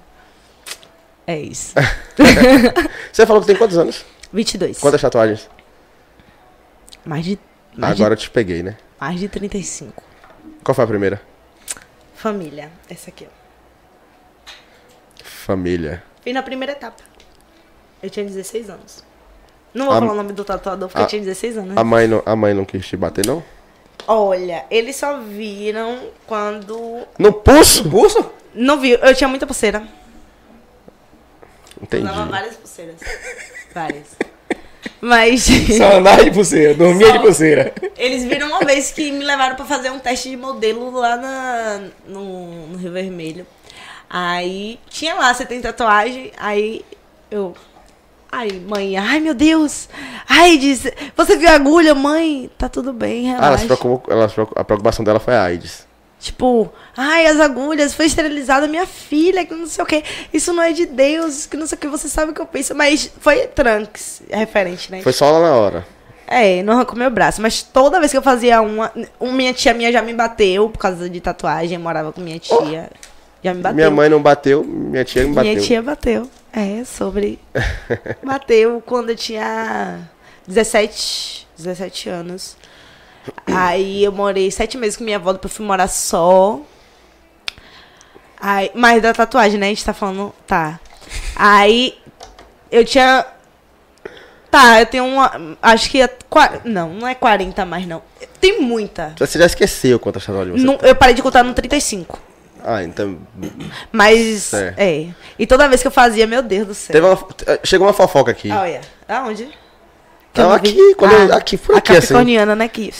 É 1.26 1.38
isso. 1.38 1.74
Você 3.12 3.26
falou 3.26 3.40
que 3.42 3.46
tem 3.46 3.56
quantos 3.56 3.76
anos? 3.76 4.04
22. 4.32 4.78
Quantas 4.78 5.00
tatuagens? 5.00 5.48
Mais 7.04 7.24
de. 7.24 7.38
Mais, 7.76 7.92
Agora 7.92 8.14
eu 8.14 8.18
te 8.18 8.30
peguei, 8.30 8.62
né? 8.62 8.72
de, 8.72 8.76
mais 9.00 9.20
de 9.20 9.28
35. 9.28 10.02
Qual 10.64 10.74
foi 10.74 10.84
a 10.84 10.86
primeira? 10.86 11.20
Família. 12.22 12.70
Essa 12.90 13.10
aqui, 13.10 13.28
ó. 13.30 14.50
Família. 15.22 16.02
Fiz 16.20 16.34
na 16.34 16.42
primeira 16.42 16.72
etapa. 16.72 17.00
Eu 18.02 18.10
tinha 18.10 18.26
16 18.26 18.68
anos. 18.68 19.04
Não 19.72 19.86
vou 19.86 19.94
A- 19.94 19.98
falar 20.00 20.12
o 20.12 20.16
nome 20.16 20.32
do 20.32 20.44
tatuador 20.44 20.88
porque 20.88 21.00
a- 21.00 21.04
eu 21.04 21.08
tinha 21.08 21.22
16 21.22 21.56
anos. 21.56 21.76
A 21.76 21.84
mãe 21.84 22.08
não, 22.08 22.20
a 22.26 22.34
mãe 22.34 22.52
não 22.54 22.64
quis 22.64 22.86
te 22.88 22.96
bater, 22.96 23.24
não? 23.24 23.42
Olha, 24.06 24.66
eles 24.68 24.96
só 24.96 25.18
viram 25.20 26.10
quando. 26.26 27.06
No 27.18 27.32
pulso? 27.32 27.88
Pulso? 27.88 28.28
Não 28.52 28.80
viu, 28.80 28.98
eu 28.98 29.14
tinha 29.14 29.28
muita 29.28 29.46
pulseira. 29.46 29.86
Entendi. 31.80 32.04
Usava 32.04 32.24
várias 32.26 32.56
pulseiras. 32.56 32.96
Várias. 33.72 34.16
Mas. 35.00 35.44
Só 35.76 35.98
andar 35.98 36.22
de 36.24 36.30
pulseira, 36.30 36.74
dormia 36.74 37.12
de 37.12 37.18
pulseira. 37.20 37.72
Eles 37.96 38.24
viram 38.24 38.48
uma 38.48 38.60
vez 38.60 38.90
que 38.90 39.10
me 39.10 39.24
levaram 39.24 39.56
pra 39.56 39.64
fazer 39.64 39.90
um 39.90 39.98
teste 39.98 40.30
de 40.30 40.36
modelo 40.36 40.90
lá 40.90 41.16
na, 41.16 41.80
no, 42.06 42.66
no 42.68 42.76
Rio 42.78 42.92
Vermelho. 42.92 43.46
Aí 44.08 44.78
tinha 44.88 45.14
lá, 45.14 45.32
você 45.34 45.44
tem 45.44 45.60
tatuagem, 45.60 46.32
aí 46.38 46.84
eu. 47.30 47.54
Ai, 48.30 48.50
mãe, 48.66 48.96
ai 48.96 49.20
meu 49.20 49.32
Deus! 49.34 49.88
Ai, 50.28 50.58
diz, 50.58 50.82
você 51.16 51.36
viu 51.38 51.48
a 51.48 51.54
agulha, 51.54 51.94
mãe? 51.94 52.50
Tá 52.58 52.68
tudo 52.68 52.92
bem, 52.92 53.30
Ah, 53.30 53.36
ela 53.36 53.40
relaxa. 53.44 53.58
se 53.62 53.66
preocupou, 53.66 54.02
ela 54.12 54.28
se 54.28 54.34
preocupou- 54.34 54.60
a 54.60 54.64
preocupação 54.64 55.02
dela 55.04 55.18
foi 55.18 55.34
a 55.34 55.42
AIDS. 55.44 55.87
Tipo, 56.18 56.68
ai, 56.96 57.26
as 57.26 57.38
agulhas, 57.38 57.94
foi 57.94 58.06
esterilizada 58.06 58.66
minha 58.66 58.86
filha, 58.86 59.46
que 59.46 59.54
não 59.54 59.66
sei 59.66 59.84
o 59.84 59.86
que. 59.86 60.02
Isso 60.32 60.52
não 60.52 60.62
é 60.62 60.72
de 60.72 60.84
Deus, 60.84 61.46
que 61.46 61.56
não 61.56 61.66
sei 61.66 61.76
o 61.76 61.80
que, 61.80 61.86
você 61.86 62.08
sabe 62.08 62.32
o 62.32 62.34
que 62.34 62.40
eu 62.40 62.46
penso. 62.46 62.74
Mas 62.74 63.10
foi 63.20 63.46
trunks, 63.46 64.22
referente, 64.30 64.90
né? 64.90 65.00
Foi 65.00 65.12
só 65.12 65.30
lá 65.30 65.40
na 65.48 65.54
hora. 65.54 65.86
É, 66.26 66.62
não 66.62 66.74
arrancou 66.74 66.96
meu 66.98 67.08
braço. 67.10 67.40
Mas 67.40 67.62
toda 67.62 68.00
vez 68.00 68.10
que 68.10 68.18
eu 68.18 68.22
fazia 68.22 68.60
uma. 68.60 68.92
um- 69.20 69.32
Minha 69.32 69.54
tia 69.54 69.72
minha 69.72 69.90
já 69.92 70.02
me 70.02 70.12
bateu 70.12 70.68
por 70.68 70.78
causa 70.78 71.08
de 71.08 71.20
tatuagem. 71.20 71.74
Eu 71.76 71.80
morava 71.80 72.12
com 72.12 72.20
minha 72.20 72.38
tia. 72.38 72.90
Já 73.42 73.54
me 73.54 73.62
bateu. 73.62 73.76
Minha 73.76 73.90
mãe 73.90 74.08
não 74.10 74.20
bateu, 74.20 74.64
minha 74.64 75.04
tia 75.04 75.22
me 75.24 75.32
bateu. 75.34 75.52
Minha 75.52 75.62
tia 75.64 75.80
bateu. 75.82 76.28
É, 76.52 76.84
sobre. 76.84 77.38
bateu 78.22 78.82
quando 78.84 79.10
eu 79.10 79.16
tinha 79.16 80.00
17, 80.46 81.46
17 81.56 82.08
anos. 82.10 82.56
Aí 83.46 84.04
eu 84.04 84.12
morei 84.12 84.50
sete 84.50 84.76
meses 84.76 84.96
com 84.96 85.04
minha 85.04 85.16
avó, 85.16 85.32
depois 85.32 85.52
fui 85.52 85.64
morar 85.66 85.88
só. 85.88 86.60
Aí, 88.40 88.70
mas 88.74 89.02
da 89.02 89.12
tatuagem, 89.12 89.58
né? 89.58 89.66
A 89.66 89.68
gente 89.70 89.84
tá 89.84 89.92
falando. 89.92 90.32
Tá. 90.46 90.78
Aí 91.34 91.98
eu 92.70 92.84
tinha. 92.84 93.26
Tá, 94.50 94.80
eu 94.80 94.86
tenho 94.86 95.04
uma. 95.04 95.56
Acho 95.60 95.90
que. 95.90 96.00
É, 96.00 96.08
não, 96.64 96.90
não 96.94 97.08
é 97.08 97.14
40 97.14 97.64
mais, 97.64 97.86
não. 97.86 98.02
Tem 98.40 98.60
muita. 98.60 99.14
Você 99.18 99.38
já 99.38 99.46
esqueceu 99.46 99.98
quantas 99.98 100.24
tatuagens 100.24 100.60
você 100.60 100.66
Não- 100.66 100.78
eu 100.82 100.94
parei 100.94 101.14
de 101.14 101.22
contar 101.22 101.42
no 101.42 101.52
35. 101.52 102.18
Ah, 102.64 102.82
então. 102.82 103.18
Mas. 103.92 104.42
Certo. 104.44 104.78
É. 104.78 105.08
E 105.38 105.46
toda 105.46 105.68
vez 105.68 105.80
que 105.82 105.88
eu 105.88 105.92
fazia, 105.92 106.26
meu 106.26 106.42
Deus 106.42 106.66
do 106.66 106.74
céu. 106.74 106.92
Teve 106.92 107.06
uma, 107.06 107.58
chegou 107.64 107.86
uma 107.86 107.92
fofoca 107.92 108.30
aqui. 108.30 108.50
Olha. 108.50 108.80
Aonde? 109.08 109.48
Não, 110.38 110.50
eu 110.52 110.56
não 110.56 110.62
vi? 110.62 110.68
aqui, 110.70 110.94
quando 110.94 111.12
eu- 111.12 111.34
aqui, 111.34 111.56
por 111.56 111.74
a 111.74 111.78
aqui, 111.78 111.92
assim. 111.92 112.00
capricorniana, 112.00 112.54
né? 112.56 112.68
Que... 112.68 112.92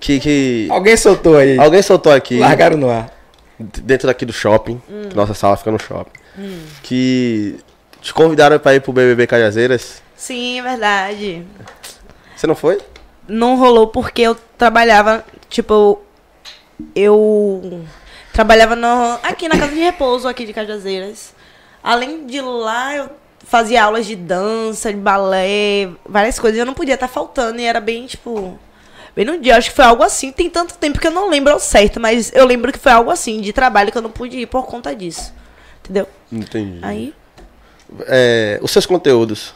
Que, 0.00 0.18
que 0.18 0.66
Alguém 0.70 0.96
soltou 0.96 1.36
aí. 1.36 1.56
alguém 1.58 1.80
soltou 1.82 2.12
aqui, 2.12 2.38
Largaram 2.38 2.76
no 2.76 2.90
ar. 2.90 3.10
dentro 3.58 4.08
daqui 4.08 4.24
do 4.26 4.32
shopping, 4.32 4.80
Hum. 4.90 5.08
nossa 5.14 5.34
sala 5.34 5.56
fica 5.56 5.70
no 5.70 5.78
shopping, 5.78 6.10
que 6.82 7.56
te 8.00 8.12
convidaram 8.12 8.58
pra 8.58 8.74
ir 8.74 8.80
pro 8.80 8.92
BBB 8.92 9.26
Cajazeiras. 9.28 10.02
Sim, 10.16 10.58
é 10.58 10.62
verdade. 10.62 11.46
Você 12.34 12.46
não 12.46 12.56
foi? 12.56 12.80
Não 13.28 13.56
rolou 13.56 13.86
porque 13.86 14.22
eu 14.22 14.36
trabalhava, 14.58 15.24
tipo, 15.48 16.00
eu 16.94 17.84
trabalhava 18.32 18.74
no, 18.74 19.18
aqui 19.22 19.48
na 19.48 19.56
casa 19.58 19.72
de 19.72 19.80
repouso, 19.80 20.26
aqui 20.28 20.44
de 20.44 20.52
Cajazeiras. 20.52 21.32
Além 21.82 22.26
de 22.26 22.40
lá, 22.40 22.96
eu 22.96 23.10
fazia 23.46 23.84
aulas 23.84 24.06
de 24.06 24.16
dança, 24.16 24.92
de 24.92 24.98
balé, 24.98 25.88
várias 26.06 26.38
coisas. 26.38 26.58
Eu 26.58 26.66
não 26.66 26.74
podia 26.74 26.94
estar 26.94 27.08
faltando 27.08 27.60
e 27.60 27.64
era 27.64 27.80
bem, 27.80 28.06
tipo, 28.06 28.58
bem 29.14 29.24
no 29.24 29.38
dia. 29.40 29.56
Acho 29.56 29.70
que 29.70 29.76
foi 29.76 29.84
algo 29.84 30.02
assim. 30.02 30.32
Tem 30.32 30.48
tanto 30.50 30.74
tempo 30.74 30.98
que 31.00 31.06
eu 31.06 31.10
não 31.12 31.28
lembro 31.30 31.52
ao 31.52 31.60
certo, 31.60 32.00
mas 32.00 32.32
eu 32.34 32.44
lembro 32.46 32.72
que 32.72 32.78
foi 32.78 32.92
algo 32.92 33.10
assim, 33.10 33.40
de 33.40 33.52
trabalho 33.52 33.90
que 33.92 33.98
eu 33.98 34.02
não 34.02 34.10
pude 34.10 34.38
ir 34.38 34.46
por 34.46 34.66
conta 34.66 34.94
disso. 34.94 35.32
Entendeu? 35.82 36.08
Entendi. 36.32 36.78
Aí, 36.82 37.14
É, 38.06 38.58
os 38.62 38.70
seus 38.70 38.86
conteúdos. 38.86 39.54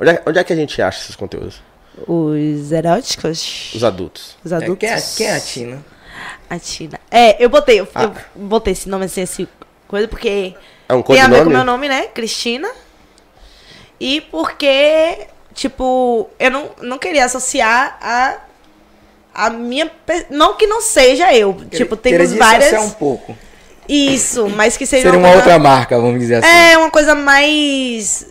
Onde 0.00 0.10
é, 0.10 0.22
onde 0.26 0.38
é 0.38 0.44
que 0.44 0.52
a 0.52 0.56
gente 0.56 0.80
acha 0.82 1.00
esses 1.02 1.14
conteúdos? 1.16 1.60
os 2.08 2.72
eróticos, 2.72 3.70
Os 3.74 3.84
adultos. 3.84 4.36
os 4.42 4.50
É, 4.50 4.56
adultos. 4.56 4.78
quem, 4.78 4.88
é, 4.88 5.00
quem 5.16 5.26
é 5.26 5.36
a 5.36 5.40
Tina? 5.40 5.84
A 6.48 6.58
Tina. 6.58 6.98
É, 7.10 7.44
eu 7.44 7.50
botei, 7.50 7.78
eu, 7.80 7.86
Ah. 7.94 8.04
eu 8.04 8.12
botei 8.34 8.72
esse 8.72 8.88
nome 8.88 9.04
assim, 9.04 9.20
esse 9.20 9.46
coisa, 9.86 10.08
porque 10.08 10.54
É 10.88 10.94
um 10.94 11.02
tem 11.02 11.20
a 11.20 11.24
ver 11.28 11.30
com 11.30 11.44
codinome? 11.44 11.54
meu 11.54 11.64
nome, 11.64 11.88
né? 11.88 12.06
Cristina. 12.06 12.68
E 14.04 14.20
porque, 14.20 15.28
tipo, 15.54 16.28
eu 16.36 16.50
não, 16.50 16.70
não 16.80 16.98
queria 16.98 17.24
associar 17.24 17.96
a. 18.02 18.36
A 19.32 19.48
minha. 19.48 19.88
Não 20.28 20.56
que 20.56 20.66
não 20.66 20.82
seja 20.82 21.32
eu. 21.32 21.54
tipo, 21.70 21.96
temos 21.96 22.32
várias. 22.34 22.72
um 22.82 22.90
pouco. 22.90 23.36
Isso, 23.88 24.48
mas 24.50 24.76
que 24.76 24.84
seja 24.86 25.04
Seria 25.04 25.18
uma 25.20 25.28
coisa- 25.28 25.44
outra 25.44 25.58
marca, 25.60 25.96
vamos 26.00 26.18
dizer 26.18 26.36
assim. 26.36 26.48
É, 26.48 26.76
uma 26.76 26.90
coisa 26.90 27.14
mais. 27.14 28.26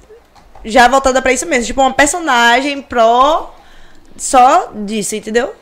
Já 0.66 0.90
voltada 0.90 1.22
pra 1.22 1.32
isso 1.32 1.46
mesmo. 1.46 1.66
Tipo, 1.68 1.80
uma 1.82 1.94
personagem 1.94 2.82
pró. 2.82 3.56
Só 4.18 4.70
disso, 4.76 5.16
entendeu? 5.16 5.56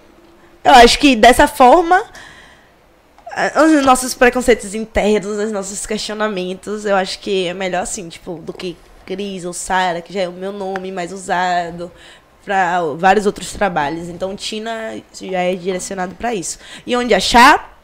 Eu 0.64 0.72
acho 0.74 0.97
que 0.97 1.16
dessa 1.16 1.47
forma. 1.47 2.03
Os 3.64 3.86
nossos 3.86 4.16
preconceitos 4.16 4.74
internos, 4.74 5.38
os 5.38 5.51
nossos 5.51 5.86
questionamentos, 5.86 6.84
eu 6.84 6.95
acho 6.95 7.20
que 7.20 7.47
é 7.47 7.53
melhor 7.53 7.84
assim, 7.84 8.10
tipo, 8.10 8.34
do 8.39 8.51
que 8.51 8.76
Cris 9.10 9.43
ou 9.43 9.53
Sara, 9.53 10.01
que 10.01 10.14
já 10.14 10.22
é 10.22 10.30
o 10.30 10.32
meu 10.32 10.51
nome 10.51 10.91
mais 10.91 11.12
usado 11.12 11.91
pra 12.45 12.82
vários 12.95 13.26
outros 13.26 13.51
trabalhos. 13.51 14.07
Então, 14.07 14.36
Tina 14.36 15.01
já 15.20 15.39
é 15.39 15.55
direcionado 15.55 16.14
pra 16.14 16.34
isso. 16.36 16.60
E 16.86 16.95
onde 16.95 17.14
achar? 17.14 17.80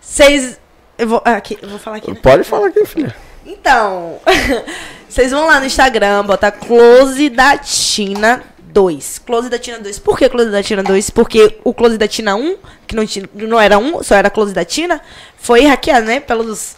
Vocês. 0.00 0.58
Eu 0.96 1.08
vou, 1.08 1.22
aqui, 1.24 1.58
eu 1.60 1.68
vou 1.68 1.78
falar 1.78 1.98
aqui. 1.98 2.10
né? 2.10 2.18
Pode 2.22 2.44
falar 2.44 2.68
aqui, 2.68 2.84
filha. 2.86 3.14
Então, 3.44 4.18
vocês 5.08 5.30
vão 5.30 5.46
lá 5.46 5.60
no 5.60 5.66
Instagram, 5.66 6.24
botar 6.24 6.52
Close 6.52 7.28
da 7.28 7.58
Tina 7.58 8.42
2. 8.58 9.18
Close 9.18 9.48
da 9.48 9.58
Tina 9.58 9.78
2. 9.78 9.98
Por 9.98 10.18
que 10.18 10.28
Close 10.28 10.50
da 10.50 10.62
Tina 10.62 10.82
2? 10.82 11.10
Porque 11.10 11.58
o 11.64 11.74
Close 11.74 11.98
da 11.98 12.08
Tina 12.08 12.34
1, 12.36 12.56
que 12.86 12.96
não, 12.96 13.06
tinha, 13.06 13.28
não 13.34 13.60
era 13.60 13.78
um, 13.78 14.02
só 14.02 14.14
era 14.14 14.30
Close 14.30 14.52
da 14.54 14.64
Tina, 14.64 15.00
foi 15.36 15.64
hackeado, 15.64 16.06
né? 16.06 16.20
Pelos 16.20 16.76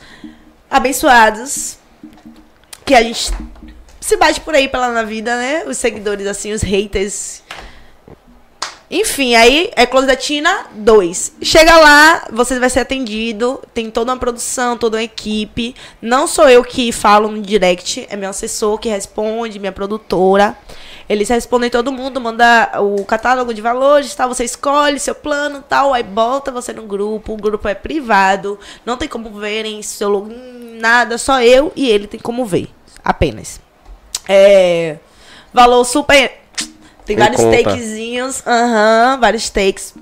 abençoados. 0.70 1.81
Que 2.84 2.94
a 2.94 3.02
gente 3.02 3.32
se 4.00 4.16
bate 4.16 4.40
por 4.40 4.54
aí 4.54 4.68
pela 4.68 4.90
na 4.90 5.02
vida, 5.02 5.36
né? 5.36 5.64
Os 5.66 5.76
seguidores, 5.78 6.26
assim, 6.26 6.52
os 6.52 6.62
haters. 6.62 7.41
Enfim, 8.94 9.34
aí 9.34 9.70
é 9.74 9.86
Close 9.86 10.06
da 10.06 10.14
Tina 10.14 10.66
2. 10.74 11.36
Chega 11.40 11.78
lá, 11.78 12.26
você 12.30 12.60
vai 12.60 12.68
ser 12.68 12.80
atendido. 12.80 13.58
Tem 13.72 13.90
toda 13.90 14.12
uma 14.12 14.18
produção, 14.18 14.76
toda 14.76 14.98
uma 14.98 15.02
equipe. 15.02 15.74
Não 16.02 16.26
sou 16.26 16.46
eu 16.46 16.62
que 16.62 16.92
falo 16.92 17.30
no 17.30 17.40
direct, 17.40 18.06
é 18.10 18.16
meu 18.16 18.28
assessor 18.28 18.76
que 18.76 18.90
responde, 18.90 19.58
minha 19.58 19.72
produtora. 19.72 20.54
Eles 21.08 21.30
respondem 21.30 21.70
todo 21.70 21.90
mundo, 21.90 22.20
manda 22.20 22.70
o 22.82 23.02
catálogo 23.06 23.54
de 23.54 23.62
valores, 23.62 24.14
tal, 24.14 24.28
você 24.28 24.44
escolhe 24.44 25.00
seu 25.00 25.14
plano, 25.14 25.64
tal, 25.66 25.94
aí 25.94 26.02
bota 26.02 26.52
você 26.52 26.74
no 26.74 26.82
grupo. 26.82 27.32
O 27.32 27.36
grupo 27.38 27.66
é 27.68 27.74
privado, 27.74 28.58
não 28.84 28.98
tem 28.98 29.08
como 29.08 29.30
verem 29.30 29.82
seu 29.82 30.10
login, 30.10 30.78
nada, 30.78 31.16
só 31.16 31.40
eu 31.40 31.72
e 31.74 31.88
ele 31.88 32.06
tem 32.06 32.20
como 32.20 32.44
ver, 32.44 32.68
apenas. 33.02 33.58
É, 34.28 34.98
valor 35.52 35.82
super 35.84 36.41
tem 37.04 37.16
Em 37.16 37.18
vários 37.18 37.42
conta. 37.42 37.56
takezinhos, 37.64 38.42
aham, 38.46 39.18
vários 39.20 39.50
takes 39.50 39.94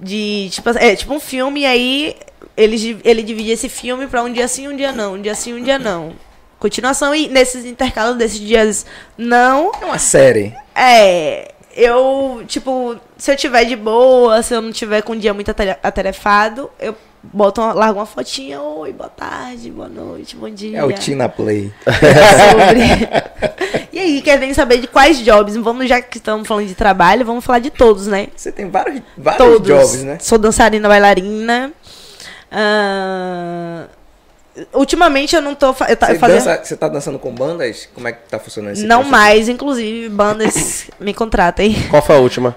de 0.00 0.48
tipo, 0.50 0.70
é 0.70 0.94
tipo 0.96 1.12
um 1.14 1.20
filme 1.20 1.60
e 1.62 1.66
aí 1.66 2.16
ele 2.56 3.00
ele 3.04 3.22
divide 3.22 3.50
esse 3.50 3.68
filme 3.68 4.06
pra 4.06 4.22
um 4.22 4.32
dia 4.32 4.46
sim, 4.48 4.68
um 4.68 4.76
dia 4.76 4.92
não, 4.92 5.14
um 5.14 5.22
dia 5.22 5.34
sim, 5.34 5.54
um 5.54 5.62
dia 5.62 5.78
não. 5.78 6.14
Continuação 6.58 7.14
e 7.14 7.28
nesses 7.28 7.64
intercalos 7.64 8.16
desses 8.16 8.40
dias 8.40 8.84
não, 9.16 9.70
É 9.80 9.84
uma 9.84 9.98
série. 9.98 10.54
é, 10.74 11.52
eu, 11.74 12.42
tipo, 12.46 12.96
se 13.16 13.30
eu 13.30 13.36
tiver 13.36 13.64
de 13.64 13.76
boa, 13.76 14.42
se 14.42 14.54
eu 14.54 14.60
não 14.60 14.72
tiver 14.72 15.02
com 15.02 15.12
um 15.12 15.18
dia 15.18 15.32
muito 15.34 15.50
atare- 15.50 15.78
atarefado, 15.82 16.70
eu 16.80 16.96
boto 17.22 17.60
uma, 17.60 17.72
largo 17.72 17.98
uma 17.98 18.06
fotinha, 18.06 18.60
oi, 18.60 18.92
boa 18.92 19.08
tarde, 19.08 19.70
boa 19.70 19.88
noite, 19.88 20.36
bom 20.36 20.48
dia. 20.48 20.78
É 20.78 20.84
o 20.84 20.92
Tina 20.92 21.28
Play. 21.28 21.72
sobre. 21.84 23.08
e 23.92 23.98
aí, 23.98 24.22
querem 24.22 24.54
saber 24.54 24.78
de 24.78 24.86
quais 24.86 25.18
jobs? 25.24 25.56
Vamos, 25.56 25.88
já 25.88 26.00
que 26.00 26.18
estamos 26.18 26.46
falando 26.46 26.66
de 26.66 26.74
trabalho, 26.74 27.24
vamos 27.24 27.44
falar 27.44 27.58
de 27.58 27.70
todos, 27.70 28.06
né? 28.06 28.28
Você 28.36 28.52
tem 28.52 28.70
vários, 28.70 29.02
vários 29.16 29.44
Todos. 29.46 29.66
jobs, 29.66 30.02
né? 30.04 30.18
Sou 30.20 30.38
dançarina, 30.38 30.88
bailarina. 30.88 31.72
Ah, 32.50 33.84
ultimamente 34.72 35.36
eu 35.36 35.42
não 35.42 35.54
tô. 35.54 35.72
fa- 35.74 35.86
Eu, 35.88 35.96
tá, 35.96 36.06
Você, 36.06 36.12
eu 36.14 36.18
fazia- 36.18 36.36
dança, 36.36 36.64
você 36.64 36.76
tá 36.76 36.88
dançando 36.88 37.18
com 37.18 37.30
bandas? 37.32 37.88
Como 37.94 38.08
é 38.08 38.12
que 38.12 38.28
tá 38.28 38.38
funcionando 38.38 38.72
esse 38.72 38.86
Não 38.86 39.00
processo? 39.02 39.10
mais, 39.10 39.48
inclusive, 39.48 40.08
bandas 40.08 40.86
me 40.98 41.12
contratem. 41.12 41.74
Qual 41.90 42.00
foi 42.02 42.16
a 42.16 42.20
última? 42.20 42.56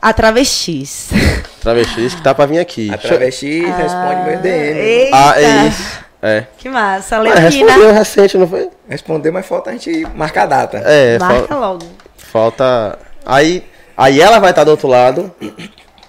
A 0.00 0.12
Travestis. 0.12 1.08
Travestis 1.60 2.14
que 2.14 2.22
tá 2.22 2.34
pra 2.34 2.46
vir 2.46 2.58
aqui. 2.58 2.92
A 2.92 2.98
travesti 2.98 3.64
responde 3.64 4.22
meu 4.30 4.38
DM. 4.40 4.78
Eita, 4.78 5.16
Ah, 5.16 5.40
é 5.40 5.66
isso. 5.68 6.04
É. 6.22 6.44
Que 6.58 6.68
massa. 6.68 7.16
Ah, 7.16 7.20
Leonina. 7.20 7.40
respondeu 7.50 7.92
recente, 7.92 8.38
não 8.38 8.46
foi? 8.48 8.68
Responder, 8.88 9.30
mas 9.30 9.46
falta 9.46 9.70
a 9.70 9.72
gente 9.74 10.06
marcar 10.14 10.42
a 10.44 10.46
data. 10.46 10.78
É, 10.78 11.18
Marca 11.18 11.48
fal- 11.48 11.60
logo. 11.60 11.84
falta. 12.16 12.98
Aí, 13.26 13.64
aí 13.96 14.20
ela 14.20 14.38
vai 14.38 14.50
estar 14.50 14.64
do 14.64 14.70
outro 14.70 14.88
lado 14.88 15.32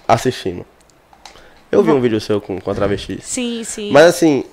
assistindo. 0.08 0.64
Eu 1.70 1.82
vi 1.82 1.90
um 1.90 2.00
vídeo 2.00 2.20
seu 2.20 2.40
com, 2.40 2.60
com 2.60 2.70
a 2.70 2.74
travesti. 2.74 3.18
Sim, 3.22 3.62
sim. 3.64 3.90
Mas 3.92 4.04
assim, 4.06 4.44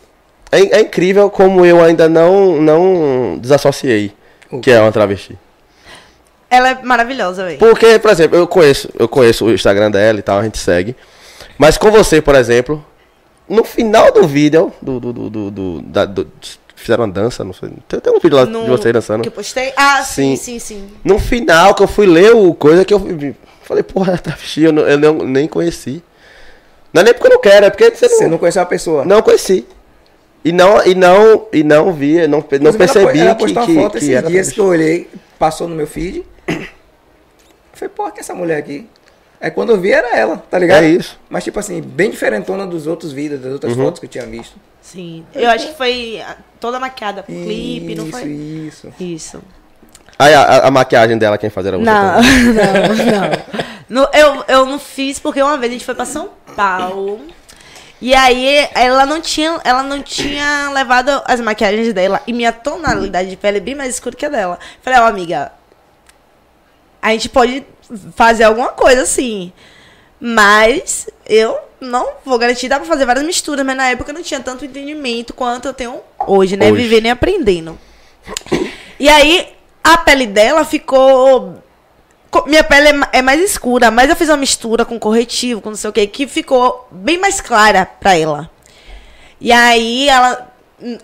é, 0.51 0.77
é 0.77 0.81
incrível 0.81 1.29
como 1.29 1.65
eu 1.65 1.81
ainda 1.81 2.09
não, 2.09 2.61
não 2.61 3.37
desassociei 3.39 4.13
O 4.51 4.59
que 4.59 4.71
é 4.71 4.79
uma 4.81 4.91
travesti. 4.91 5.37
Ela 6.55 6.69
é 6.69 6.79
maravilhosa, 6.83 7.43
velho. 7.45 7.57
Porque, 7.57 7.97
por 7.97 8.11
exemplo, 8.11 8.37
eu 8.37 8.45
conheço, 8.47 8.89
eu 8.99 9.07
conheço 9.07 9.45
o 9.45 9.51
Instagram 9.51 9.89
dela 9.89 10.19
e 10.19 10.21
tal, 10.21 10.37
a 10.39 10.43
gente 10.43 10.57
segue. 10.59 10.95
Mas 11.57 11.77
com 11.77 11.89
você, 11.89 12.21
por 12.21 12.35
exemplo, 12.35 12.83
no 13.49 13.63
final 13.63 14.11
do 14.11 14.27
vídeo, 14.27 14.71
do. 14.81 14.99
do, 14.99 15.13
do, 15.13 15.29
do, 15.29 15.51
do- 15.51 15.81
da- 15.81 16.05
do- 16.05 16.27
fizeram 16.75 17.05
uma 17.05 17.11
dança, 17.11 17.43
não 17.43 17.53
sei. 17.53 17.69
Tem, 17.87 17.99
tem 17.99 18.13
um 18.13 18.19
vídeo 18.19 18.35
lá 18.37 18.45
No- 18.45 18.63
de 18.65 18.69
vocês 18.69 18.93
dançando. 18.93 19.21
Que 19.23 19.29
eu 19.29 19.31
postei? 19.33 19.73
Ah, 19.75 20.03
sim, 20.03 20.35
Sim. 20.35 20.59
sim, 20.59 20.59
sim. 20.59 20.87
No 21.03 21.17
final 21.17 21.73
que 21.73 21.81
eu 21.81 21.87
fui 21.87 22.05
ler 22.05 22.35
o 22.35 22.53
coisa 22.53 22.83
que 22.85 22.93
eu 22.93 22.99
falei, 23.63 23.81
porra, 23.83 24.17
travesti, 24.21 24.61
eu, 24.61 24.71
não, 24.71 24.83
eu 24.83 24.97
não- 24.97 25.25
nem 25.25 25.47
conheci. 25.47 26.03
Não 26.93 27.01
é 27.01 27.05
nem 27.05 27.13
porque 27.13 27.27
eu 27.27 27.31
não 27.31 27.41
quero, 27.41 27.65
é 27.65 27.69
porque 27.71 27.89
você 27.89 28.07
não, 28.07 28.17
Você 28.17 28.27
não 28.27 28.37
conheceu 28.37 28.61
a 28.61 28.65
pessoa. 28.67 29.05
não 29.05 29.21
conheci. 29.23 29.65
E 30.45 30.51
não, 30.51 30.85
e 30.85 30.93
não, 30.93 31.47
e 31.51 31.63
não 31.63 31.91
vi, 31.93 32.27
não, 32.27 32.39
não 32.39 32.39
Inclusive, 32.39 32.77
percebi 32.77 33.19
ela, 33.19 33.29
ela 33.29 33.35
que, 33.35 33.45
que, 33.45 33.51
uma 33.53 33.65
foto 33.65 33.97
que 33.97 34.05
esses 34.11 34.27
dias 34.27 34.51
que 34.51 34.59
eu 34.59 34.65
olhei, 34.65 35.09
passou 35.39 35.67
no 35.67 35.75
meu 35.75 35.87
feed. 35.87 36.23
Foi, 37.83 37.89
porra, 37.89 38.11
que 38.11 38.19
é 38.19 38.21
essa 38.21 38.33
mulher 38.33 38.57
aqui? 38.57 38.87
Aí 39.41 39.51
quando 39.51 39.71
eu 39.71 39.77
vi 39.77 39.91
era 39.91 40.15
ela, 40.15 40.37
tá 40.49 40.57
ligado? 40.57 40.83
É 40.85 40.87
isso. 40.87 41.15
Uhum. 41.19 41.27
Mas 41.31 41.43
tipo 41.43 41.59
assim, 41.59 41.81
bem 41.81 42.09
diferentona 42.09 42.65
dos 42.65 42.87
outros 42.87 43.11
vídeos, 43.11 43.41
das 43.41 43.51
outras 43.51 43.75
fotos 43.75 43.99
que 43.99 44.05
eu 44.05 44.09
tinha 44.09 44.25
visto. 44.25 44.55
Sim. 44.81 45.25
Eu 45.33 45.49
acho 45.49 45.67
que 45.67 45.73
foi 45.75 46.21
ah, 46.25 46.37
toda 46.61 46.79
maquiada 46.79 47.23
pro 47.23 47.35
clipe, 47.35 47.93
não 47.93 48.05
Isso, 48.05 48.11
foi? 48.17 48.29
Isso, 48.29 48.93
Isso. 48.97 49.43
Aí 50.17 50.33
a, 50.33 50.41
a- 50.43 50.67
a 50.67 50.71
maquiagem 50.71 51.17
dela, 51.17 51.37
quem 51.37 51.49
fazia 51.49 51.71
era 51.71 51.77
você 51.77 51.83
Não, 51.83 52.21
não, 53.89 54.03
não. 54.03 54.09
Eu, 54.13 54.45
eu 54.47 54.65
não 54.65 54.79
fiz 54.79 55.19
porque 55.19 55.43
uma 55.43 55.57
vez 55.57 55.71
a 55.71 55.73
gente 55.73 55.85
foi 55.85 55.95
pra 55.95 56.05
São 56.05 56.29
Paulo. 56.55 57.19
E 57.99 58.15
aí 58.15 58.65
ela 58.75 59.05
não 59.05 59.19
tinha, 59.19 59.59
ela 59.65 59.83
não 59.83 60.01
tinha 60.01 60.69
levado 60.73 61.21
as 61.25 61.41
maquiagens 61.41 61.91
dela. 61.91 62.21
E 62.25 62.31
minha 62.31 62.53
tonalidade 62.53 63.29
de 63.29 63.35
pele 63.35 63.57
é 63.57 63.61
bem 63.61 63.75
mais 63.75 63.93
escura 63.95 64.15
que 64.15 64.25
a 64.25 64.29
dela. 64.29 64.57
Falei, 64.81 64.99
ó, 65.01 65.05
amiga, 65.05 65.51
a 67.01 67.11
gente 67.11 67.27
pode 67.27 67.72
fazer 68.15 68.43
alguma 68.43 68.69
coisa 68.69 69.01
assim. 69.03 69.51
Mas 70.19 71.09
eu 71.25 71.57
não 71.81 72.09
vou 72.25 72.37
garantir, 72.39 72.69
dá 72.69 72.77
pra 72.77 72.87
fazer 72.87 73.05
várias 73.05 73.25
misturas, 73.25 73.65
mas 73.65 73.75
na 73.75 73.89
época 73.89 74.11
eu 74.11 74.15
não 74.15 74.21
tinha 74.23 74.39
tanto 74.39 74.63
entendimento 74.63 75.33
quanto 75.33 75.67
eu 75.67 75.73
tenho 75.73 75.99
hoje, 76.25 76.55
né? 76.55 76.71
Hoje. 76.71 76.81
Vivendo 76.83 77.05
e 77.07 77.09
aprendendo. 77.09 77.77
E 78.99 79.09
aí, 79.09 79.49
a 79.83 79.97
pele 79.97 80.25
dela 80.27 80.63
ficou. 80.63 81.61
co- 82.31 82.45
Minha 82.47 82.63
pele 82.63 82.87
é 82.89 83.19
é 83.19 83.21
mais 83.21 83.41
escura, 83.41 83.91
mas 83.91 84.09
eu 84.09 84.15
fiz 84.15 84.29
uma 84.29 84.37
mistura 84.37 84.85
com 84.85 84.97
corretivo, 84.97 85.59
com 85.59 85.69
não 85.71 85.75
sei 85.77 85.89
o 85.89 85.93
que, 85.93 86.07
que 86.07 86.25
ficou 86.27 86.87
bem 86.89 87.17
mais 87.17 87.41
clara 87.41 87.85
pra 87.85 88.15
ela. 88.17 88.49
E 89.41 89.51
aí 89.51 90.07
ela 90.07 90.53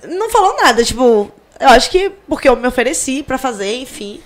não 0.07 0.29
falou 0.29 0.55
nada, 0.61 0.81
tipo, 0.83 1.29
eu 1.59 1.67
acho 1.69 1.89
que 1.89 2.09
porque 2.27 2.47
eu 2.47 2.55
me 2.55 2.67
ofereci 2.69 3.21
pra 3.21 3.37
fazer, 3.37 3.81
enfim. 3.81 4.21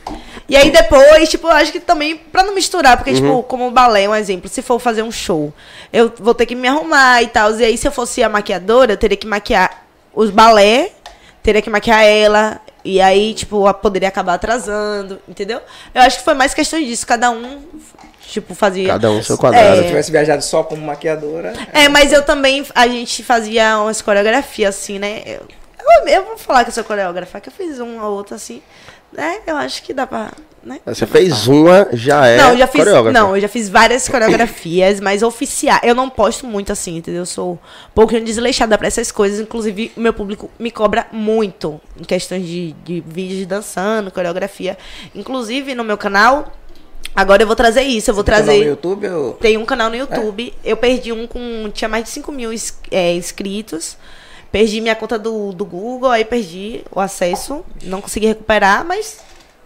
E 0.48 0.56
aí 0.56 0.70
depois, 0.70 1.30
tipo, 1.30 1.48
eu 1.48 1.52
acho 1.52 1.72
que 1.72 1.80
também 1.80 2.18
pra 2.18 2.44
não 2.44 2.54
misturar, 2.54 2.98
porque, 2.98 3.14
tipo, 3.14 3.44
como 3.44 3.68
o 3.68 3.72
balé, 3.72 4.08
um 4.08 4.16
exemplo, 4.16 4.50
se 4.50 4.62
for 4.62 4.80
fazer 4.80 5.02
um 5.02 5.12
show, 5.12 5.54
eu 5.91 6.12
vou 6.20 6.34
ter 6.34 6.46
que 6.46 6.56
me 6.56 6.68
arrumar 6.68 7.22
e 7.22 7.28
tal. 7.28 7.52
E 7.58 7.64
aí, 7.64 7.78
se 7.78 7.88
eu 7.88 7.91
fosse 7.91 8.22
a 8.22 8.30
maquiadora, 8.30 8.94
eu 8.94 8.98
teria 8.98 9.18
que 9.18 9.26
maquiar 9.26 9.86
os 10.14 10.30
balé, 10.30 10.91
teria 11.41 11.62
que 11.62 11.70
maquiar 11.70 12.04
ela. 12.04 12.60
E 12.86 13.00
aí, 13.00 13.34
tipo, 13.34 13.74
poderia 13.76 14.10
acabar 14.10 14.34
atrasando, 14.34 15.20
entendeu? 15.28 15.62
Eu 15.96 16.02
acho 16.02 16.18
que 16.18 16.26
foi 16.26 16.34
mais 16.34 16.54
questão 16.54 16.80
disso. 16.80 17.08
Cada 17.08 17.32
um, 17.32 17.62
tipo, 18.28 18.54
fazia. 18.54 18.89
Cada 18.89 19.10
um 19.10 19.24
seu 19.24 19.38
quadrado. 19.38 19.76
Se 19.78 19.82
eu 19.84 19.88
tivesse 19.88 20.12
viajado 20.12 20.44
só 20.44 20.64
como 20.64 20.82
maquiadora. 20.86 21.54
É, 21.72 21.88
mas 21.88 22.12
eu 22.12 22.24
também, 22.24 22.66
a 22.76 22.88
gente 22.88 23.24
fazia 23.24 23.80
umas 23.80 24.02
coreografias 24.02 24.76
assim, 24.76 25.00
né? 25.00 25.22
Eu, 25.26 25.48
eu, 25.80 26.08
eu 26.08 26.26
vou 26.26 26.38
falar 26.38 26.66
que 26.66 26.70
eu 26.70 26.74
sou 26.74 26.84
coreógrafa, 26.84 27.39
que 27.39 27.48
eu 27.48 27.54
fiz 27.54 27.80
uma 27.80 28.06
ou 28.06 28.18
outra 28.18 28.36
assim, 28.36 28.62
né? 29.14 29.39
Eu 29.45 29.55
acho 29.57 29.84
que 29.84 29.93
dá 29.93 30.05
pra, 30.07 30.32
né? 30.64 30.80
Você 30.86 31.05
fez 31.05 31.47
uma, 31.47 31.89
já 31.91 32.26
é 32.26 32.38
não, 32.38 32.51
eu 32.51 32.57
já 32.57 32.68
fiz, 32.68 32.86
não, 33.14 33.36
eu 33.36 33.41
já 33.41 33.47
fiz 33.47 33.70
várias 33.70 34.07
coreografias, 34.07 34.99
mas 34.99 35.22
oficiais. 35.22 35.82
Eu 35.84 35.93
não 35.93 36.09
posto 36.09 36.47
muito 36.47 36.72
assim, 36.72 36.97
entendeu? 36.97 37.22
Eu 37.22 37.26
sou 37.26 37.53
um 37.53 37.93
pouquinho 37.93 38.24
desleixada 38.24 38.78
pra 38.78 38.88
essas 38.88 39.11
coisas. 39.11 39.39
Inclusive, 39.39 39.91
o 39.95 39.99
meu 39.99 40.14
público 40.14 40.49
me 40.57 40.72
cobra 40.72 41.05
muito 41.11 41.80
em 41.99 42.03
questões 42.03 42.45
de, 42.45 42.74
de 42.84 43.03
vídeos 43.05 43.39
de 43.39 43.45
dançando, 43.45 44.09
coreografia. 44.09 44.78
Inclusive, 45.14 45.76
no 45.76 45.84
meu 45.84 45.97
canal, 45.97 46.51
agora 47.14 47.43
eu 47.43 47.47
vou 47.47 47.55
trazer 47.55 47.84
isso. 47.84 48.09
Eu 48.09 48.16
vou 48.16 48.24
Canal 48.24 48.43
trazer. 48.43 48.59
no 48.59 48.70
YouTube, 48.70 49.05
eu... 49.05 49.38
Tem 49.39 49.57
um 49.57 49.66
canal 49.66 49.89
no 49.89 49.95
YouTube. 49.95 50.53
Eu 50.64 50.78
perdi 50.78 51.11
um 51.11 51.28
com. 51.28 51.70
Tinha 51.74 51.89
mais 51.89 52.05
de 52.05 52.09
5 52.11 52.32
mil 52.32 52.51
é, 52.89 53.14
inscritos. 53.14 53.97
Perdi 54.54 54.80
minha 54.82 54.93
conta 54.95 55.18
do, 55.18 55.51
do 55.51 55.66
Google, 55.66 56.12
aí 56.12 56.24
perdi 56.24 56.84
o 56.91 56.99
acesso. 56.99 57.66
Não 57.82 57.99
consegui 57.99 58.28
recuperar, 58.28 58.86
mas 58.86 59.20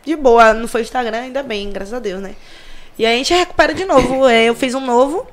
de 0.05 0.15
boa. 0.15 0.53
Não 0.53 0.65
foi 0.65 0.79
o 0.79 0.83
Instagram, 0.83 1.23
ainda 1.23 1.43
bem, 1.43 1.69
graças 1.69 1.93
a 1.93 1.99
Deus, 1.99 2.21
né? 2.21 2.35
E 2.97 3.05
aí 3.05 3.15
a 3.15 3.17
gente 3.17 3.33
recupera 3.33 3.73
de 3.73 3.83
novo. 3.83 4.25
É, 4.31 4.45
eu 4.45 4.55
fiz 4.55 4.73
um 4.73 4.79
novo, 4.79 5.27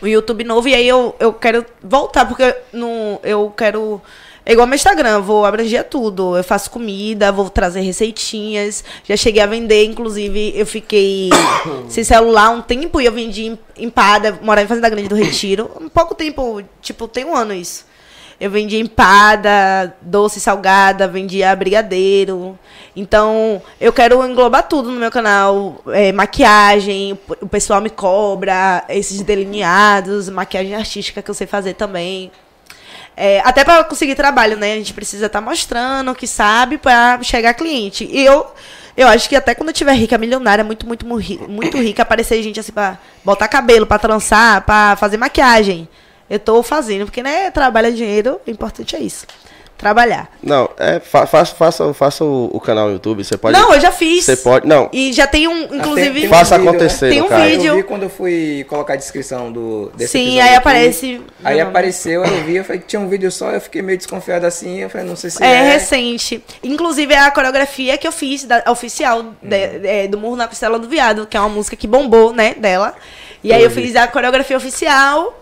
o 0.00 0.06
YouTube 0.06 0.44
novo, 0.44 0.68
e 0.68 0.74
aí 0.74 0.86
eu, 0.86 1.16
eu 1.18 1.32
quero 1.32 1.66
voltar, 1.82 2.26
porque 2.26 2.54
no, 2.72 3.18
eu 3.24 3.52
quero. 3.56 4.00
É 4.44 4.52
igual 4.52 4.68
meu 4.68 4.76
Instagram, 4.76 5.20
vou 5.20 5.44
abranger 5.44 5.82
tudo. 5.82 6.36
Eu 6.36 6.44
faço 6.44 6.70
comida, 6.70 7.32
vou 7.32 7.50
trazer 7.50 7.80
receitinhas. 7.80 8.84
Já 9.02 9.16
cheguei 9.16 9.42
a 9.42 9.46
vender, 9.46 9.84
inclusive, 9.84 10.52
eu 10.54 10.64
fiquei 10.64 11.30
sem 11.90 12.04
celular 12.04 12.50
um 12.50 12.62
tempo 12.62 13.00
e 13.00 13.06
eu 13.06 13.10
vendi 13.10 13.46
em- 13.46 13.58
empada, 13.76 14.38
morava 14.40 14.64
em 14.64 14.68
Fazenda 14.68 14.88
Grande 14.88 15.08
do 15.08 15.16
Retiro. 15.16 15.68
Um 15.80 15.88
pouco 15.88 16.14
tempo, 16.14 16.62
tipo, 16.80 17.08
tem 17.08 17.24
um 17.24 17.34
ano 17.34 17.52
isso. 17.52 17.84
Eu 18.38 18.50
vendia 18.50 18.78
empada, 18.78 19.94
doce 20.02 20.38
salgada, 20.40 21.08
vendia 21.08 21.56
brigadeiro. 21.56 22.58
Então, 22.94 23.62
eu 23.80 23.92
quero 23.92 24.24
englobar 24.26 24.68
tudo 24.68 24.90
no 24.90 25.00
meu 25.00 25.10
canal. 25.10 25.80
É, 25.88 26.12
maquiagem, 26.12 27.18
o 27.40 27.48
pessoal 27.48 27.80
me 27.80 27.90
cobra, 27.90 28.84
esses 28.88 29.22
delineados, 29.22 30.28
maquiagem 30.28 30.74
artística 30.74 31.22
que 31.22 31.30
eu 31.30 31.34
sei 31.34 31.46
fazer 31.46 31.74
também. 31.74 32.30
É, 33.16 33.40
até 33.44 33.64
para 33.64 33.82
conseguir 33.84 34.14
trabalho, 34.14 34.58
né? 34.58 34.74
A 34.74 34.76
gente 34.76 34.92
precisa 34.92 35.26
estar 35.26 35.40
mostrando 35.40 36.10
o 36.10 36.14
que 36.14 36.26
sabe 36.26 36.76
para 36.76 37.22
chegar 37.22 37.54
cliente. 37.54 38.06
E 38.10 38.22
eu, 38.22 38.46
eu 38.94 39.08
acho 39.08 39.28
que 39.28 39.36
até 39.36 39.54
quando 39.54 39.70
eu 39.70 39.74
tiver 39.74 39.94
rica, 39.94 40.18
milionária, 40.18 40.62
muito, 40.62 40.86
muito, 40.86 41.06
muito 41.06 41.78
rica, 41.78 42.02
aparecer 42.02 42.42
gente 42.42 42.60
assim 42.60 42.72
pra 42.72 42.98
botar 43.24 43.48
cabelo, 43.48 43.86
pra 43.86 43.98
trançar, 43.98 44.60
pra 44.62 44.96
fazer 44.96 45.16
maquiagem. 45.16 45.88
Eu 46.28 46.38
tô 46.38 46.62
fazendo, 46.62 47.04
porque, 47.06 47.22
né, 47.22 47.50
trabalho 47.50 47.88
é 47.88 47.90
dinheiro, 47.90 48.40
o 48.46 48.50
importante 48.50 48.96
é 48.96 48.98
isso. 49.00 49.26
Trabalhar. 49.78 50.30
Não, 50.42 50.70
é, 50.78 50.98
fa 51.00 51.26
faça, 51.26 51.54
faça, 51.54 51.92
faça 51.92 52.24
o, 52.24 52.48
o 52.50 52.58
canal 52.58 52.86
no 52.86 52.94
YouTube, 52.94 53.22
você 53.22 53.36
pode... 53.36 53.58
não, 53.58 53.74
eu 53.74 53.78
já 53.80 53.92
fiz. 53.92 54.24
Você 54.24 54.34
pode... 54.34 54.66
Não, 54.66 54.88
E 54.90 55.12
já 55.12 55.26
tem 55.26 55.46
um, 55.46 55.64
inclusive. 55.64 56.20
tem 56.20 56.26
um 56.28 56.32
faça 56.32 56.56
vídeo, 56.56 56.70
acontecer, 56.70 57.10
Tem 57.10 57.18
no 57.18 57.26
um 57.26 57.28
caso. 57.28 57.44
vídeo. 57.44 57.66
Eu 57.72 57.76
vi 57.76 57.82
quando 57.82 58.02
eu 58.04 58.08
fui 58.08 58.64
colocar 58.70 58.94
a 58.94 58.96
descrição 58.96 59.52
do 59.52 59.92
desse 59.94 60.12
Sim, 60.12 60.40
aí 60.40 60.48
aqui. 60.48 60.56
aparece. 60.56 61.20
Aí 61.44 61.60
apareceu, 61.60 62.24
eu 62.24 62.42
vi, 62.44 62.56
eu 62.56 62.64
falei 62.64 62.80
que 62.80 62.86
tinha 62.86 62.98
um 63.00 63.06
vídeo 63.06 63.30
só, 63.30 63.50
eu 63.50 63.60
fiquei 63.60 63.82
meio 63.82 63.98
desconfiado 63.98 64.46
assim, 64.46 64.78
eu 64.78 64.88
falei, 64.88 65.06
não 65.06 65.14
sei 65.14 65.28
se 65.28 65.44
É, 65.44 65.46
é. 65.46 65.72
recente. 65.74 66.42
Inclusive, 66.64 67.12
é 67.12 67.18
a 67.18 67.30
coreografia 67.30 67.98
que 67.98 68.08
eu 68.08 68.12
fiz, 68.12 68.44
da, 68.44 68.64
oficial, 68.68 69.20
Hum. 69.20 69.34
de- 69.42 69.86
é, 69.86 70.08
do 70.08 70.16
Murro 70.16 70.36
na 70.36 70.48
Costela 70.48 70.78
do 70.78 70.88
Viado, 70.88 71.26
que 71.26 71.36
é 71.36 71.40
uma 71.40 71.50
música 71.50 71.76
que 71.76 71.86
bombou, 71.86 72.32
né, 72.32 72.54
dela. 72.56 72.94
E 73.44 73.52
aí 73.52 73.62
eu 73.62 73.70
fiz 73.70 73.94
a 73.94 74.08
coreografia 74.08 74.56
oficial, 74.56 75.38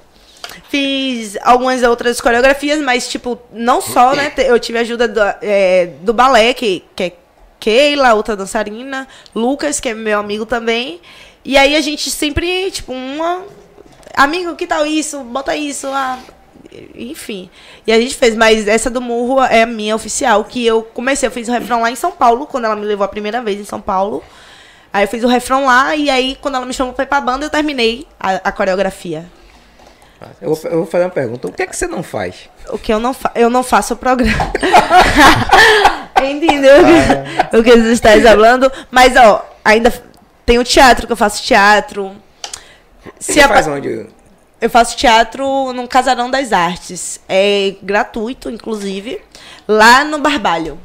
fiz 0.69 1.37
algumas 1.43 1.83
outras 1.83 2.21
coreografias, 2.21 2.81
mas, 2.81 3.09
tipo, 3.09 3.39
não 3.53 3.81
só, 3.81 4.15
né, 4.15 4.33
eu 4.39 4.59
tive 4.59 4.79
ajuda 4.79 5.09
do, 5.09 5.21
é, 5.43 5.91
do 6.03 6.13
balé, 6.13 6.55
que, 6.55 6.85
que, 6.95 7.03
é- 7.05 7.13
Keila, 7.61 8.13
outra 8.15 8.37
dançarina, 8.37 9.09
Lucas, 9.35 9.81
que 9.81 9.89
é 9.89 9.95
meu 9.95 10.19
amigo 10.19 10.45
também. 10.45 11.01
E 11.45 11.57
aí 11.57 11.75
a 11.75 11.81
gente 11.81 12.11
sempre, 12.11 12.71
tipo, 12.71 12.93
uma. 12.93 13.43
Amigo, 14.17 14.55
que 14.55 14.67
tal 14.67 14.85
isso? 14.85 15.21
Bota 15.21 15.57
isso. 15.57 15.87
Ah, 15.89 16.19
enfim. 16.95 17.49
E 17.87 17.93
a 17.93 17.99
gente 18.01 18.15
fez, 18.17 18.35
mas 18.37 18.69
essa 18.69 18.91
do 18.91 19.01
Murro 19.01 19.43
é 19.43 19.63
a 19.63 19.67
minha 19.67 19.95
oficial, 19.97 20.45
que 20.45 20.65
eu 20.67 20.83
comecei, 20.83 21.27
eu 21.27 21.31
fiz 21.33 21.49
o 21.49 21.53
refrão 21.53 21.81
lá 21.81 21.91
em 21.91 21.97
São 21.97 22.13
Paulo, 22.13 22.47
quando 22.47 22.65
ela 22.67 22.77
me 22.77 22.85
levou 22.85 23.05
a 23.05 23.09
primeira 23.09 23.41
vez 23.41 23.59
em 23.59 23.65
São 23.65 23.81
Paulo. 23.81 24.23
Aí 24.93 25.05
eu 25.05 25.09
fiz 25.09 25.25
o 25.25 25.29
refrão 25.29 25.65
lá, 25.67 25.97
e 25.97 26.09
aí 26.11 26.37
quando 26.41 26.57
ela 26.57 26.67
me 26.67 26.73
chamou 26.75 26.93
pra 26.93 27.05
ir 27.05 27.09
pra 27.09 27.21
banda, 27.21 27.47
eu 27.47 27.51
terminei 27.51 28.07
a, 28.19 28.35
a 28.49 28.53
coreografia. 28.53 29.25
Eu 30.41 30.55
vou, 30.55 30.71
eu 30.71 30.77
vou 30.79 30.87
fazer 30.87 31.05
uma 31.05 31.11
pergunta. 31.11 31.49
O 31.49 31.53
que 31.53 31.63
é 31.63 31.67
que 31.67 31.77
você 31.77 31.87
não 31.87 32.03
faz? 32.03 32.49
O 32.71 32.79
que 32.79 32.93
eu 32.93 32.99
não 32.99 33.13
faço? 33.15 33.35
Eu 33.37 33.51
não 33.51 33.63
faço 33.63 33.95
o 33.95 33.97
programa. 33.97 34.35
Entendeu 36.23 36.75
o 37.59 37.63
que 37.63 37.71
você 37.77 37.93
está 37.93 38.11
falando? 38.21 38.71
Mas, 38.91 39.15
ó, 39.17 39.45
ainda 39.65 39.93
tem 40.47 40.59
o 40.59 40.65
teatro, 40.65 41.07
que 41.07 41.13
eu 41.13 41.17
faço 41.17 41.43
teatro. 41.43 42.13
Se 43.19 43.35
Você 43.35 43.41
apa- 43.41 43.55
faz 43.55 43.67
onde? 43.69 44.07
Eu 44.61 44.71
faço 44.71 44.97
teatro 44.97 45.73
no 45.75 45.87
Casarão 45.87 46.31
das 46.31 46.53
Artes. 46.53 47.21
É 47.29 47.75
gratuito, 47.83 48.49
inclusive. 48.49 49.21
Lá 49.69 50.05
no 50.05 50.19
Barbalho. 50.19 50.79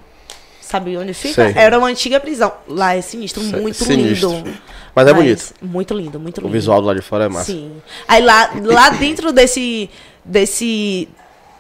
Sabe 0.62 0.98
onde 0.98 1.14
fica? 1.14 1.52
Sei. 1.52 1.54
Era 1.62 1.78
uma 1.80 1.88
antiga 1.88 2.20
prisão. 2.20 2.52
Lá 2.68 2.96
é 2.96 3.02
sinistro, 3.02 3.42
Sei, 3.42 3.60
muito 3.60 3.84
sinistro. 3.84 4.30
lindo. 4.32 4.58
Mas 5.00 5.08
é 5.08 5.14
bonito. 5.14 5.54
Muito 5.62 5.94
lindo, 5.94 6.20
muito 6.20 6.38
O 6.40 6.42
lindo. 6.42 6.54
visual 6.54 6.82
do 6.82 6.88
lado 6.88 7.00
de 7.00 7.06
fora 7.06 7.26
é 7.26 7.30
massa. 7.30 7.52
Sim. 7.52 7.82
Aí 8.08 8.22
lá, 8.24 8.52
lá 8.62 8.90
dentro 9.00 9.32
desse, 9.32 9.90
desse. 10.24 11.08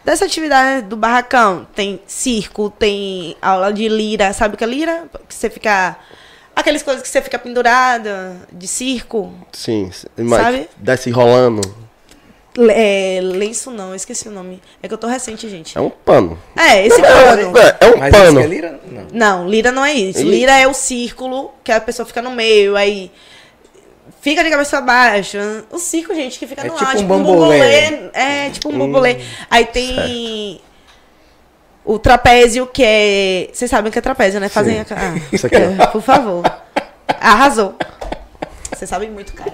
Dessa 0.04 0.26
atividade 0.26 0.88
do 0.88 0.96
barracão, 0.96 1.68
tem 1.76 2.00
circo, 2.08 2.70
tem 2.80 3.36
aula 3.42 3.72
de 3.72 3.88
lira. 3.88 4.32
Sabe 4.34 4.56
o 4.56 4.58
que 4.58 4.64
é 4.64 4.68
lira? 4.68 5.04
Que 5.28 5.36
você 5.36 5.50
fica. 5.50 5.98
Aquelas 6.56 6.82
coisas 6.84 7.02
que 7.04 7.08
você 7.08 7.22
fica 7.22 7.38
pendurada 7.40 8.36
de 8.52 8.68
circo. 8.68 9.34
Sim, 9.52 9.90
mas 10.18 10.42
Sabe? 10.42 10.70
desce 10.78 11.10
rolando. 11.12 11.62
É, 12.58 13.20
lenço 13.22 13.72
não, 13.72 13.90
eu 13.90 13.96
esqueci 13.96 14.28
o 14.28 14.32
nome. 14.32 14.62
É 14.82 14.88
que 14.88 14.94
eu 14.94 14.98
tô 14.98 15.08
recente, 15.08 15.48
gente. 15.48 15.78
É 15.78 15.82
um 15.82 15.90
pano. 15.90 16.38
É, 16.58 16.86
esse 16.86 17.00
pano. 17.02 17.58
É, 17.58 17.78
é 17.80 17.88
um 17.90 17.98
Mas 18.00 18.14
isso 18.14 18.24
pano. 18.24 18.40
que 18.40 18.44
é 18.46 18.48
lira? 18.48 18.80
Não. 18.92 19.08
Não, 19.14 19.48
lira 19.50 19.72
não 19.72 19.86
é 19.86 19.94
isso. 19.94 20.24
Lira 20.24 20.58
é 20.58 20.68
o 20.68 20.74
círculo 20.74 21.52
que 21.64 21.72
a 21.72 21.80
pessoa 21.80 22.06
fica 22.06 22.22
no 22.22 22.32
meio, 22.32 22.76
aí 22.76 23.12
fica 24.22 24.44
de 24.44 24.50
cabeça 24.50 24.82
baixa. 24.82 25.64
O 25.72 25.78
circo, 25.78 26.14
gente, 26.14 26.38
que 26.40 26.48
fica 26.48 26.62
É 26.62 26.66
no 26.66 26.74
tipo 26.74 26.86
ar, 26.86 26.96
um 26.96 27.00
tipo 27.00 27.14
um 27.14 27.18
bambolê. 27.24 27.60
É, 28.14 28.50
tipo 28.52 28.70
um 28.70 28.78
bambolê. 28.78 29.18
Aí 29.50 29.66
tem 29.66 30.62
o 31.86 31.98
trapézio, 32.00 32.68
que 32.68 32.84
é. 32.86 33.50
Vocês 33.54 33.70
sabem 33.72 33.90
o 33.90 33.92
que 33.92 34.00
é 34.00 34.02
trapézio, 34.02 34.40
né? 34.40 34.50
Fazem 34.50 34.80
a. 34.80 34.86
Ah, 34.92 35.20
Isso 35.32 35.48
aqui, 35.48 35.56
é, 35.56 35.88
por 35.88 36.02
favor. 36.02 36.44
Arrasou. 37.20 37.76
Vocês 38.72 38.90
sabem 38.90 39.10
muito, 39.10 39.34
cara. 39.34 39.52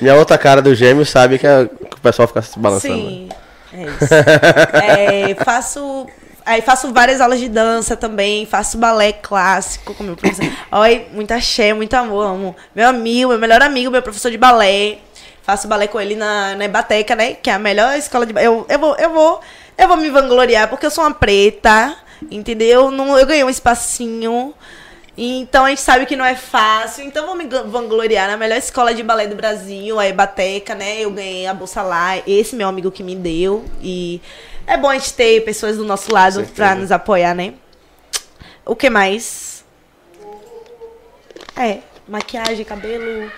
Minha 0.00 0.14
outra 0.14 0.38
cara 0.38 0.62
do 0.62 0.74
gêmeo 0.74 1.04
sabe 1.04 1.38
que, 1.38 1.46
é- 1.46 1.66
que 1.66 1.96
o 1.96 2.00
pessoal 2.00 2.28
fica 2.28 2.40
se 2.42 2.58
balançando. 2.58 2.94
Sim, 2.94 3.28
é 3.72 3.82
isso. 3.82 5.34
É, 5.40 5.44
faço. 5.44 6.06
Aí 6.48 6.62
faço 6.62 6.90
várias 6.94 7.20
aulas 7.20 7.38
de 7.38 7.46
dança 7.46 7.94
também, 7.94 8.46
faço 8.46 8.78
balé 8.78 9.12
clássico 9.12 9.92
com 9.92 10.02
meu 10.02 10.16
professor. 10.16 10.50
Oi, 10.72 11.06
muita 11.12 11.34
axé, 11.34 11.74
muito 11.74 11.92
amor, 11.92 12.24
amo. 12.24 12.56
Meu 12.74 12.88
amigo, 12.88 13.28
meu 13.28 13.38
melhor 13.38 13.60
amigo, 13.60 13.90
meu 13.90 14.00
professor 14.00 14.30
de 14.30 14.38
balé. 14.38 14.96
Faço 15.42 15.68
balé 15.68 15.86
com 15.86 16.00
ele 16.00 16.16
na, 16.16 16.56
na 16.56 16.64
Ebateca, 16.64 17.14
né? 17.14 17.34
Que 17.34 17.50
é 17.50 17.52
a 17.52 17.58
melhor 17.58 17.94
escola 17.98 18.24
de 18.24 18.32
balé. 18.32 18.46
Eu, 18.46 18.64
eu, 18.66 18.78
vou, 18.78 18.96
eu, 18.96 19.10
vou, 19.10 19.40
eu 19.76 19.88
vou 19.88 19.98
me 19.98 20.08
vangloriar, 20.08 20.70
porque 20.70 20.86
eu 20.86 20.90
sou 20.90 21.04
uma 21.04 21.12
preta, 21.12 21.94
entendeu? 22.30 22.90
Não, 22.90 23.18
eu 23.18 23.26
ganhei 23.26 23.44
um 23.44 23.50
espacinho. 23.50 24.54
Então 25.18 25.66
a 25.66 25.68
gente 25.68 25.82
sabe 25.82 26.06
que 26.06 26.16
não 26.16 26.24
é 26.24 26.34
fácil. 26.34 27.04
Então 27.04 27.26
vou 27.26 27.34
me 27.34 27.44
vangloriar 27.44 28.26
na 28.26 28.38
melhor 28.38 28.56
escola 28.56 28.94
de 28.94 29.02
balé 29.02 29.26
do 29.26 29.36
Brasil, 29.36 30.00
a 30.00 30.08
Ebateca, 30.08 30.74
né? 30.74 30.98
Eu 30.98 31.10
ganhei 31.10 31.46
a 31.46 31.52
bolsa 31.52 31.82
lá, 31.82 32.16
esse 32.26 32.56
meu 32.56 32.68
amigo 32.68 32.90
que 32.90 33.02
me 33.02 33.14
deu. 33.14 33.66
E 33.82 34.22
é 34.68 34.76
bom 34.76 34.88
a 34.90 34.94
gente 34.94 35.14
ter 35.14 35.44
pessoas 35.44 35.76
do 35.76 35.84
nosso 35.84 36.12
lado 36.12 36.44
pra 36.54 36.74
nos 36.74 36.92
apoiar, 36.92 37.34
né? 37.34 37.54
O 38.64 38.76
que 38.76 38.90
mais? 38.90 39.64
É, 41.56 41.78
maquiagem, 42.06 42.64
cabelo. 42.64 43.32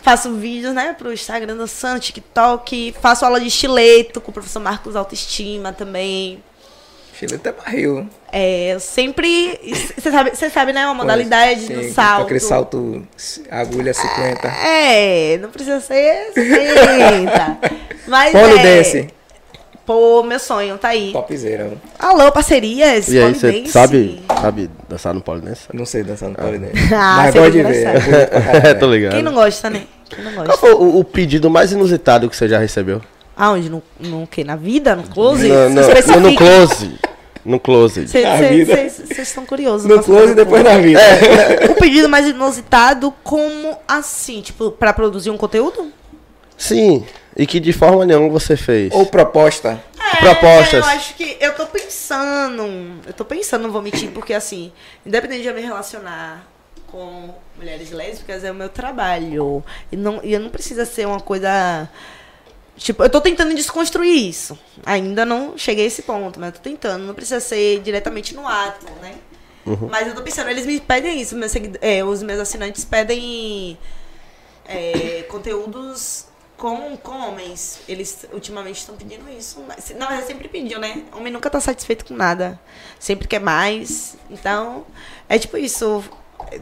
Faço 0.00 0.34
vídeos, 0.34 0.72
né, 0.72 0.94
pro 0.96 1.12
Instagram 1.12 1.56
dançando, 1.56 1.98
TikTok. 1.98 2.94
Faço 3.00 3.24
aula 3.24 3.40
de 3.40 3.48
estileto 3.48 4.20
com 4.20 4.30
o 4.30 4.34
professor 4.34 4.60
Marcos 4.60 4.94
Autoestima 4.94 5.72
também. 5.72 6.40
Chile 7.18 7.34
até 7.34 7.50
barril. 7.50 8.08
É, 8.30 8.74
eu 8.74 8.80
sempre. 8.80 9.58
Você 9.96 10.10
sabe, 10.12 10.36
sabe, 10.36 10.72
né? 10.72 10.84
Uma 10.84 10.94
modalidade 10.94 11.62
Sim, 11.62 11.74
do 11.74 11.92
salto. 11.92 12.24
Aquele 12.24 12.40
salto, 12.40 13.06
agulha 13.50 13.92
50. 13.92 14.46
É, 14.46 15.38
não 15.38 15.50
precisa 15.50 15.80
ser 15.80 16.32
60. 16.34 17.58
Mas 18.06 18.32
Pole 18.32 18.58
é. 18.58 18.62
dance. 18.62 19.15
Pô, 19.86 20.24
meu 20.24 20.38
sonho, 20.40 20.76
tá 20.78 20.88
aí. 20.88 21.12
Topzera. 21.12 21.74
Alô, 21.96 22.32
parcerias. 22.32 23.06
E 23.06 23.20
aí, 23.20 23.32
você 23.32 23.64
sabe, 23.66 24.20
sabe 24.40 24.68
dançar 24.88 25.14
no 25.14 25.20
pole 25.20 25.40
dance? 25.40 25.62
Não 25.72 25.86
sei 25.86 26.02
dançar 26.02 26.28
no 26.28 26.34
pole 26.34 26.58
dance. 26.58 26.72
Ah, 26.92 27.16
Mas 27.18 27.32
seria 27.32 27.42
gosto 27.42 27.52
de 27.52 27.62
ver. 27.62 27.86
É 28.12 28.26
caralho. 28.26 28.78
Tô 28.80 28.86
ligado. 28.90 29.12
Quem 29.12 29.22
não 29.22 29.32
gosta, 29.32 29.70
né? 29.70 29.84
Quem 30.10 30.24
não 30.24 30.32
Qual 30.32 30.46
gosta? 30.46 30.60
foi 30.60 30.72
o, 30.74 30.98
o 30.98 31.04
pedido 31.04 31.48
mais 31.48 31.70
inusitado 31.70 32.28
que 32.28 32.34
você 32.36 32.48
já 32.48 32.58
recebeu? 32.58 33.00
Aonde? 33.36 33.70
No, 33.70 33.80
no 34.00 34.26
quê? 34.26 34.42
Na 34.42 34.56
vida? 34.56 34.96
No 34.96 35.04
close? 35.04 35.46
No, 35.46 35.70
no, 35.70 35.80
Especifique. 35.80 36.18
no 36.18 36.34
close. 36.34 36.90
No 37.44 37.60
close. 37.60 38.00
Na 38.22 38.36
vida. 38.48 38.74
Vocês 38.90 39.18
estão 39.18 39.46
curiosos. 39.46 39.86
No 39.86 40.02
close 40.02 40.32
e 40.32 40.34
depois 40.34 40.64
na 40.64 40.78
vida. 40.78 40.98
O 41.70 41.74
pedido 41.74 42.08
mais 42.08 42.26
inusitado, 42.26 43.14
como 43.22 43.78
assim? 43.86 44.40
Tipo, 44.40 44.72
pra 44.72 44.92
produzir 44.92 45.30
um 45.30 45.36
conteúdo? 45.36 45.92
Sim. 46.58 47.04
E 47.36 47.46
que 47.46 47.60
de 47.60 47.72
forma 47.72 48.06
nenhuma 48.06 48.30
você 48.30 48.56
fez. 48.56 48.92
Ou 48.94 49.06
proposta. 49.06 49.82
Propostas. 50.18 50.74
É, 50.74 50.78
Eu 50.78 50.84
acho 50.84 51.14
que 51.14 51.36
eu 51.40 51.54
tô 51.54 51.66
pensando. 51.66 52.62
Eu 53.06 53.12
tô 53.12 53.24
pensando, 53.24 53.62
não 53.62 53.72
vou 53.72 53.82
mentir, 53.82 54.10
porque 54.10 54.32
assim, 54.32 54.72
independente 55.04 55.42
de 55.42 55.48
eu 55.48 55.54
me 55.54 55.60
relacionar 55.60 56.46
com 56.86 57.34
mulheres 57.56 57.90
lésbicas, 57.90 58.42
é 58.42 58.50
o 58.50 58.54
meu 58.54 58.68
trabalho. 58.68 59.62
E 59.92 59.96
não, 59.96 60.20
e 60.22 60.38
não 60.38 60.48
precisa 60.48 60.86
ser 60.86 61.06
uma 61.06 61.20
coisa. 61.20 61.88
Tipo, 62.76 63.02
eu 63.02 63.10
tô 63.10 63.20
tentando 63.20 63.54
desconstruir 63.54 64.28
isso. 64.28 64.58
Ainda 64.84 65.24
não 65.24 65.58
cheguei 65.58 65.84
a 65.84 65.88
esse 65.88 66.02
ponto, 66.02 66.40
mas 66.40 66.50
eu 66.50 66.54
tô 66.54 66.60
tentando. 66.60 67.04
Não 67.04 67.14
precisa 67.14 67.40
ser 67.40 67.80
diretamente 67.80 68.34
no 68.34 68.46
ato, 68.46 68.86
né? 69.02 69.14
Mas 69.90 70.06
eu 70.06 70.14
tô 70.14 70.22
pensando, 70.22 70.48
eles 70.48 70.64
me 70.64 70.78
pedem 70.78 71.20
isso, 71.20 71.34
meus 71.34 71.52
é, 71.80 72.04
os 72.04 72.22
meus 72.22 72.38
assinantes 72.38 72.84
pedem 72.84 73.76
é, 74.64 75.24
conteúdos 75.28 76.26
com, 76.56 76.96
com 76.96 77.12
homens. 77.28 77.80
Eles 77.88 78.26
ultimamente 78.32 78.78
estão 78.78 78.94
pedindo 78.96 79.24
isso. 79.38 79.62
Mas, 79.66 79.92
não, 79.98 80.06
mas 80.08 80.24
sempre 80.26 80.48
pediu, 80.48 80.78
né? 80.78 81.02
Homem 81.14 81.32
nunca 81.32 81.48
tá 81.50 81.60
satisfeito 81.60 82.04
com 82.04 82.14
nada. 82.14 82.58
Sempre 82.98 83.28
quer 83.28 83.40
mais. 83.40 84.16
Então, 84.30 84.84
é 85.28 85.38
tipo 85.38 85.56
isso. 85.56 86.02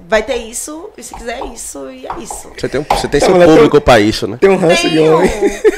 Vai 0.09 0.22
ter 0.22 0.36
isso, 0.36 0.88
e 0.97 1.03
se 1.03 1.12
quiser 1.14 1.45
isso, 1.47 1.90
e 1.90 2.07
é 2.07 2.18
isso. 2.20 2.51
Você 2.57 2.68
tem, 2.68 2.80
um- 2.80 2.84
você 2.88 3.09
tem 3.09 3.20
seu 3.20 3.34
público 3.34 3.80
pra 3.80 3.99
isso, 4.01 4.26
né? 4.26 4.38
Tem 4.40 4.49
um 4.49 4.57
ranço 4.57 4.88
de 4.88 4.99
homem. 5.01 5.30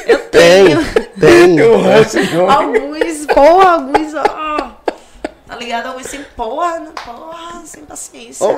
eu 0.06 0.18
Tem, 0.28 0.66
tenho. 0.66 0.84
tem. 1.18 1.56
Tem 1.56 1.62
um 1.70 1.82
ranço 1.82 2.24
de 2.24 2.36
homem. 2.36 2.54
Alguns, 2.54 3.26
porra, 3.26 3.70
alguns, 3.72 4.14
ó. 4.14 4.22
Tá 5.56 5.64
ligado? 5.64 5.86
Alguns 5.86 6.06
sem 6.06 6.22
porra, 6.36 6.78
não- 6.80 6.92
porra, 6.92 7.62
sem 7.64 7.82
paciência. 7.86 8.46
Ô, 8.46 8.54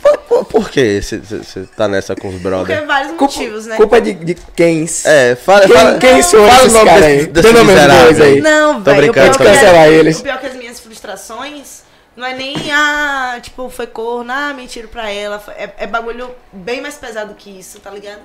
por, 0.00 0.18
por, 0.18 0.44
por 0.44 0.70
que 0.70 1.00
você 1.02 1.66
tá 1.76 1.88
nessa 1.88 2.14
com 2.14 2.28
os 2.28 2.34
Porque 2.34 2.48
brothers? 2.48 2.86
vários 2.86 3.08
Culpa, 3.16 3.24
motivos, 3.24 3.66
né? 3.66 3.76
culpa 3.76 4.00
de, 4.00 4.12
de 4.14 4.34
quem? 4.54 4.86
É, 5.04 5.34
fala, 5.34 5.66
Quem- 5.66 5.76
fala, 5.76 5.98
quem 5.98 6.22
são 6.22 6.46
fala 6.46 6.58
esses 6.60 6.72
o 6.72 6.78
nome 6.78 6.90
caras 6.90 7.04
aí? 7.04 7.26
desse 7.26 7.52
nome 7.52 7.72
dois 7.74 8.20
aí. 8.20 8.40
Não, 8.40 8.80
velho. 8.80 9.12
Que 9.12 9.20
brincando. 9.20 9.38
Cancelar 9.38 9.86
é- 9.88 9.92
eles. 9.92 10.20
O 10.20 10.22
pior 10.22 10.38
que 10.38 10.46
as 10.46 10.54
minhas 10.54 10.78
frustrações 10.78 11.82
não 12.16 12.24
é 12.24 12.32
nem, 12.34 12.54
ah, 12.72 13.38
tipo, 13.42 13.68
foi 13.68 13.88
corno, 13.88 14.32
ah, 14.32 14.54
mentira 14.54 14.86
pra 14.86 15.10
ela. 15.10 15.40
foi- 15.40 15.54
É, 15.54 15.74
é 15.78 15.86
bagulho 15.88 16.30
bem 16.52 16.80
mais 16.80 16.94
pesado 16.94 17.34
que 17.34 17.50
isso, 17.58 17.80
tá 17.80 17.90
ligado? 17.90 18.22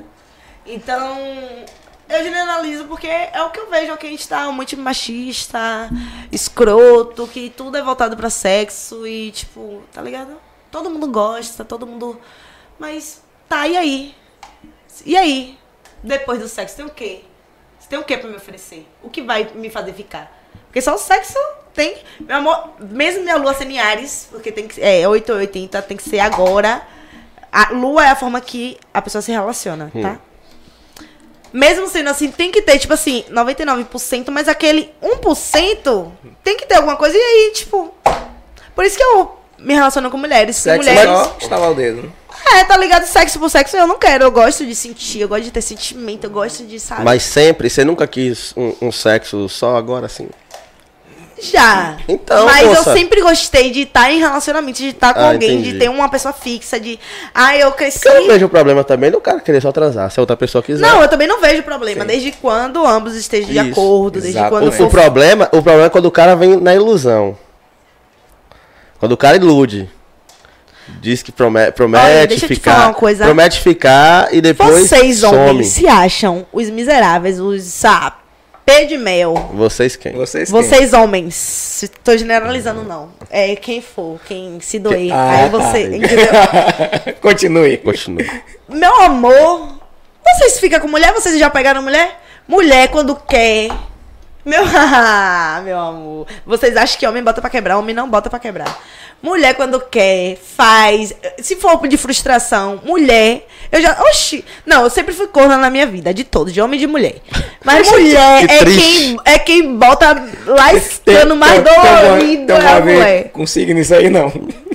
Então, 0.65 1.17
eu 2.12 2.24
generalizo 2.24 2.86
porque 2.86 3.07
é 3.07 3.41
o 3.43 3.49
que 3.49 3.59
eu 3.59 3.70
vejo, 3.70 3.91
é 3.91 3.97
que 3.97 4.07
a 4.07 4.09
gente 4.09 4.28
tá 4.28 4.51
muito 4.51 4.78
machista, 4.78 5.89
escroto, 6.32 7.28
que 7.28 7.49
tudo 7.49 7.78
é 7.78 7.82
voltado 7.82 8.18
pra 8.18 8.30
sexo 8.30 9.07
e, 9.07 9.32
tipo, 9.32 9.82
tá 9.91 10.01
ligado? 10.01 10.36
Todo 10.70 10.89
mundo 10.89 11.07
gosta, 11.07 11.64
todo 11.64 11.88
mundo. 11.88 12.20
Mas, 12.78 13.22
tá, 13.47 13.68
e 13.68 13.78
aí? 13.78 14.16
E 15.05 15.18
aí? 15.18 15.57
Depois 16.03 16.39
do 16.39 16.47
sexo, 16.47 16.76
tem 16.76 16.86
o 16.86 16.89
quê? 16.89 17.22
Você 17.80 17.89
tem 17.89 17.99
o 17.99 18.03
que 18.03 18.18
pra 18.18 18.30
me 18.30 18.36
oferecer? 18.36 18.88
O 19.01 19.09
que 19.09 19.22
vai 19.22 19.51
me 19.55 19.70
fazer 19.70 19.93
ficar? 19.93 20.32
Porque 20.68 20.82
só 20.82 20.95
o 20.95 20.97
sexo 20.97 21.38
tem. 21.74 21.97
Meu 22.20 22.38
amor, 22.38 22.70
mesmo 22.80 23.24
minha 23.24 23.38
lua 23.38 23.55
em 23.64 23.80
Ares, 23.80 24.28
porque 24.32 24.51
tem 24.51 24.68
que 24.68 24.82
é 24.82 25.07
8 25.07 25.32
ou 25.32 25.38
80, 25.39 25.82
tem 25.82 25.97
que 25.97 26.03
ser 26.03 26.20
agora. 26.20 26.82
A 27.51 27.72
lua 27.72 28.05
é 28.05 28.09
a 28.09 28.16
forma 28.16 28.39
que 28.39 28.78
a 28.93 29.01
pessoa 29.01 29.22
se 29.22 29.32
relaciona, 29.32 29.91
tá? 30.01 30.20
Mesmo 31.53 31.87
sendo 31.87 32.09
assim, 32.09 32.31
tem 32.31 32.51
que 32.51 32.61
ter, 32.61 32.79
tipo 32.79 32.93
assim, 32.93 33.25
99%, 33.29 34.29
mas 34.29 34.47
aquele 34.47 34.93
1% 35.01 36.11
tem 36.43 36.57
que 36.57 36.65
ter 36.65 36.75
alguma 36.75 36.95
coisa. 36.95 37.17
E 37.17 37.19
aí, 37.19 37.51
tipo. 37.53 37.93
Por 38.73 38.85
isso 38.85 38.97
que 38.97 39.03
eu 39.03 39.37
me 39.59 39.73
relacionando 39.73 40.11
com 40.11 40.17
mulheres. 40.17 40.55
Sexo 40.55 40.87
mulheres. 40.87 41.11
só, 41.11 41.35
estalar 41.39 41.71
o 41.71 41.75
dedo. 41.75 42.11
É, 42.53 42.63
tá 42.63 42.75
ligado? 42.77 43.05
Sexo 43.05 43.39
por 43.39 43.49
sexo 43.49 43.77
eu 43.77 43.85
não 43.85 43.99
quero. 43.99 44.23
Eu 44.23 44.31
gosto 44.31 44.65
de 44.65 44.75
sentir, 44.75 45.21
eu 45.21 45.27
gosto 45.27 45.43
de 45.43 45.51
ter 45.51 45.61
sentimento, 45.61 46.23
eu 46.23 46.29
gosto 46.29 46.63
de, 46.65 46.79
sabe? 46.79 47.03
Mas 47.03 47.23
sempre, 47.23 47.69
você 47.69 47.83
nunca 47.83 48.07
quis 48.07 48.53
um, 48.57 48.73
um 48.81 48.91
sexo 48.91 49.47
só 49.47 49.75
agora 49.75 50.05
assim? 50.05 50.29
Já. 51.41 51.97
Então, 52.07 52.45
Mas 52.45 52.67
moça. 52.67 52.89
eu 52.89 52.93
sempre 52.93 53.21
gostei 53.21 53.71
de 53.71 53.81
estar 53.81 54.11
em 54.11 54.19
relacionamento, 54.19 54.77
de 54.77 54.89
estar 54.89 55.13
com 55.13 55.19
Ah, 55.21 55.31
alguém, 55.31 55.53
entendi. 55.55 55.71
de 55.73 55.79
ter 55.79 55.89
uma 55.89 56.07
pessoa 56.07 56.31
fixa, 56.33 56.79
de. 56.79 56.99
Ah, 57.33 57.57
eu 57.57 57.71
cresci. 57.71 57.99
Porque 58.01 58.09
eu 58.15 58.21
não 58.21 58.27
vejo 58.27 58.47
problema 58.47 58.83
também 58.83 59.09
do 59.09 59.19
cara 59.19 59.39
querer 59.39 59.59
só 59.61 59.71
transar, 59.71 60.11
se 60.11 60.19
a 60.19 60.21
outra 60.21 60.37
pessoa 60.37 60.61
quiser. 60.63 60.85
Não, 60.87 61.01
eu 61.01 61.07
também 61.07 61.27
não 61.27 61.41
vejo 61.41 61.63
problema, 61.63 62.01
Sim. 62.01 62.07
desde 62.07 62.31
quando 62.33 62.85
ambos 62.85 63.15
estejam 63.15 63.49
de 63.49 63.57
Isso, 63.57 63.71
acordo, 63.71 64.21
desde 64.21 64.39
quando 64.49 64.67
O, 64.67 64.71
for 64.71 64.85
o 64.85 64.89
problema, 64.89 65.45
o 65.51 65.61
problema 65.63 65.85
é 65.85 65.89
quando 65.89 66.05
o 66.05 66.11
cara 66.11 66.35
vem 66.35 66.57
na 66.57 66.75
ilusão. 66.75 67.35
Quando 68.99 69.13
o 69.13 69.17
cara 69.17 69.35
ilude. 69.37 69.89
Diz 70.99 71.23
que 71.23 71.31
promete, 71.31 71.71
promete 71.71 72.05
Olha, 72.05 72.47
ficar. 72.47 72.93
Promete 72.93 73.61
ficar 73.61 74.33
e 74.33 74.41
depois. 74.41 74.87
Vocês, 74.89 75.19
some. 75.19 75.37
homens, 75.37 75.67
se 75.69 75.87
acham 75.87 76.45
os 76.51 76.69
miseráveis, 76.69 77.39
os 77.39 77.63
de 78.86 78.97
mel. 78.97 79.34
Vocês 79.53 79.95
quem? 79.95 80.13
Vocês 80.13 80.51
quem? 80.51 80.61
Vocês, 80.61 80.93
homens, 80.93 81.89
tô 82.03 82.17
generalizando, 82.17 82.84
não. 82.84 83.09
É 83.30 83.55
quem 83.55 83.82
for, 83.82 84.19
quem 84.26 84.59
se 84.59 84.80
doer. 84.80 85.11
Ah, 85.11 85.32
aí 85.32 85.49
tá. 85.49 85.57
você. 85.57 85.95
Entendeu? 85.95 86.28
Continue. 87.22 87.78
Continua. 87.78 88.26
Meu 88.69 89.01
amor, 89.01 89.80
vocês 90.26 90.59
ficam 90.59 90.80
com 90.80 90.88
mulher? 90.88 91.13
Vocês 91.13 91.38
já 91.38 91.49
pegaram 91.49 91.82
mulher? 91.82 92.19
Mulher 92.47 92.88
quando 92.89 93.15
quer. 93.15 93.69
Meu, 94.45 94.63
meu 95.63 95.77
amor. 95.79 96.27
Vocês 96.45 96.75
acham 96.75 96.97
que 96.99 97.05
homem 97.07 97.23
bota 97.23 97.41
pra 97.41 97.49
quebrar? 97.49 97.77
Homem 97.77 97.95
não 97.95 98.09
bota 98.09 98.29
pra 98.29 98.39
quebrar. 98.39 98.79
Mulher 99.21 99.53
quando 99.53 99.79
quer, 99.79 100.35
faz. 100.37 101.13
Se 101.39 101.55
for 101.55 101.87
de 101.87 101.95
frustração, 101.95 102.79
mulher. 102.83 103.45
Eu 103.71 103.79
já. 103.81 103.95
Oxi! 104.09 104.43
Não, 104.65 104.83
eu 104.83 104.89
sempre 104.89 105.13
fui 105.13 105.27
corna 105.27 105.57
na 105.57 105.69
minha 105.69 105.85
vida, 105.85 106.11
de 106.13 106.23
todos, 106.23 106.51
de 106.51 106.59
homem 106.59 106.77
e 106.77 106.81
de 106.81 106.87
mulher. 106.87 107.15
Mas 107.63 107.87
mulher 107.91 108.47
Que 108.47 108.53
é 108.53 108.57
triste. 108.57 108.81
quem, 108.81 109.17
é 109.25 109.39
quem 109.39 109.75
bota 109.77 110.27
lascando 110.47 111.35
mais 111.35 111.61
tem 111.61 111.73
uma- 111.73 112.01
dolorido. 112.01 112.45
tem 112.47 112.55
uma 112.59 112.69
é 112.71 112.81
mulher. 112.81 113.29
com 113.31 113.45
signo 113.45 113.79
isso 113.79 113.93
aí, 113.93 114.09
não. 114.09 114.31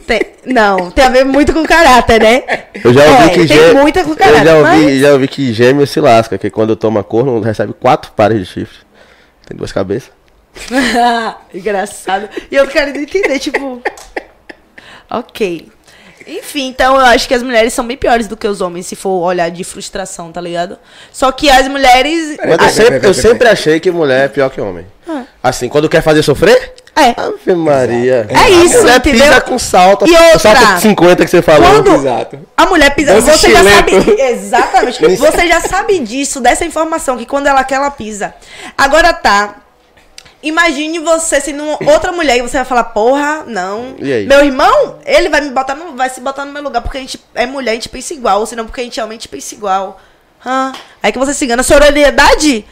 Tem- 0.07 0.23
não, 0.47 0.93
tem 0.93 1.05
a 1.05 1.09
ver 1.09 1.25
muito 1.25 1.53
com 1.53 1.65
caráter, 1.65 2.23
né? 2.23 2.45
Eu 2.85 2.95
já 2.95 3.03
ouvi 3.03 3.25
É, 3.25 3.29
que 3.31 3.35
tem 3.39 3.47
gê- 3.49 3.73
muita 3.75 4.05
com 4.05 4.11
Eu 4.13 4.17
caráter, 4.17 4.45
já 4.45 4.55
ouvi, 4.57 4.85
mas- 4.85 5.01
já 5.01 5.13
ouvi 5.13 5.27
que 5.27 5.53
gêmeo 5.53 5.85
se 5.85 6.01
lasca, 6.01 6.39
que 6.39 6.49
quando 6.49 6.77
toma 6.77 7.03
corno 7.03 7.41
recebe 7.41 7.73
quatro 7.73 8.13
pares 8.13 8.39
de 8.39 8.47
chifre. 8.47 8.86
Tem 9.47 9.57
duas 9.57 9.73
cabeças. 9.73 10.11
Engraçado. 11.55 12.29
E 12.51 12.57
eu 12.57 12.67
querendo 12.67 12.99
entender, 12.99 13.39
tipo. 13.39 13.83
Ok. 15.09 15.69
Enfim, 16.27 16.67
então 16.67 16.97
eu 16.97 17.07
acho 17.07 17.29
que 17.29 17.35
as 17.35 17.45
mulheres 17.45 17.73
são 17.73 17.87
bem 17.87 17.97
piores 17.97 18.27
do 18.27 18.37
que 18.37 18.49
os 18.49 18.61
homens, 18.61 18.89
se 18.89 18.97
for 18.97 19.23
olhar 19.23 19.49
de 19.49 19.63
frustração, 19.63 20.33
tá 20.33 20.41
ligado? 20.41 20.77
Só 21.13 21.31
que 21.31 21.49
as 21.49 21.69
mulheres. 21.69 22.37
Mas 22.37 22.51
eu 22.51 22.59
peraí, 22.59 22.73
sempre, 22.73 23.07
eu 23.07 23.15
sempre 23.15 23.49
achei 23.49 23.79
que 23.79 23.89
mulher 23.93 24.25
é 24.25 24.29
pior 24.29 24.51
que 24.51 24.61
homem. 24.61 24.85
Assim, 25.43 25.69
quando 25.69 25.89
quer 25.89 26.03
fazer 26.03 26.23
sofrer? 26.23 26.75
É. 26.97 27.15
Ave 27.21 27.55
Maria. 27.55 28.27
É 28.31 28.51
isso, 28.51 28.79
A 28.79 28.81
mulher 28.83 28.97
entendeu? 28.97 29.27
pisa 29.27 29.41
com 29.43 29.59
salto. 29.59 30.07
E 30.07 30.13
outra, 30.17 30.39
salto 30.39 30.75
de 30.77 30.81
50 30.81 31.25
que 31.25 31.31
você 31.31 31.43
falou. 31.43 31.69
quando- 31.83 31.95
Exato. 31.95 32.39
A 32.57 32.67
mulher 32.67 32.95
pisa. 32.95 33.15
Dança 33.15 33.37
Você 33.37 33.53
já 33.53 33.63
sabe. 33.63 33.93
Exatamente. 34.21 35.17
Você 35.17 35.47
já 35.49 35.61
sabe 35.61 35.99
disso, 36.01 36.41
dessa 36.41 36.65
informação, 36.65 37.17
que 37.17 37.27
quando 37.27 37.47
ela 37.47 37.63
quer, 37.65 37.75
ela 37.77 37.91
pisa. 37.91 38.35
Agora 38.77 39.13
tá. 39.13 39.57
Imagine 40.43 40.99
você 41.01 41.41
sendo 41.41 41.63
uma 41.65 41.79
outra 41.93 42.13
mulher 42.13 42.37
e 42.39 42.43
você 42.43 42.57
vai 42.59 42.65
falar, 42.65 42.85
porra, 42.85 43.45
não. 43.47 43.97
Meu 43.99 44.45
irmão, 44.45 44.97
ele 45.05 45.29
vai 45.29 45.41
me 45.41 45.51
botar 45.51 45.75
no. 45.75 45.97
Vai 45.97 46.09
se 46.09 46.21
botar 46.21 46.45
no 46.45 46.53
meu 46.53 46.63
lugar 46.63 46.83
porque 46.83 46.99
a 46.99 47.01
gente 47.01 47.21
é 47.35 47.47
mulher, 47.47 47.73
a 47.73 47.75
gente 47.75 47.89
pensa 47.89 48.15
igual, 48.15 48.41
ou 48.41 48.47
senão 48.47 48.65
porque 48.65 48.81
a 48.81 48.85
gente 48.85 49.01
é 49.01 49.09
gente 49.09 49.29
pensa 49.29 49.55
igual. 49.55 50.01
Hã? 50.45 50.73
Aí 51.03 51.11
que 51.11 51.19
você 51.19 51.35
se 51.35 51.45
engana. 51.45 51.63
Sororidade? 51.63 52.65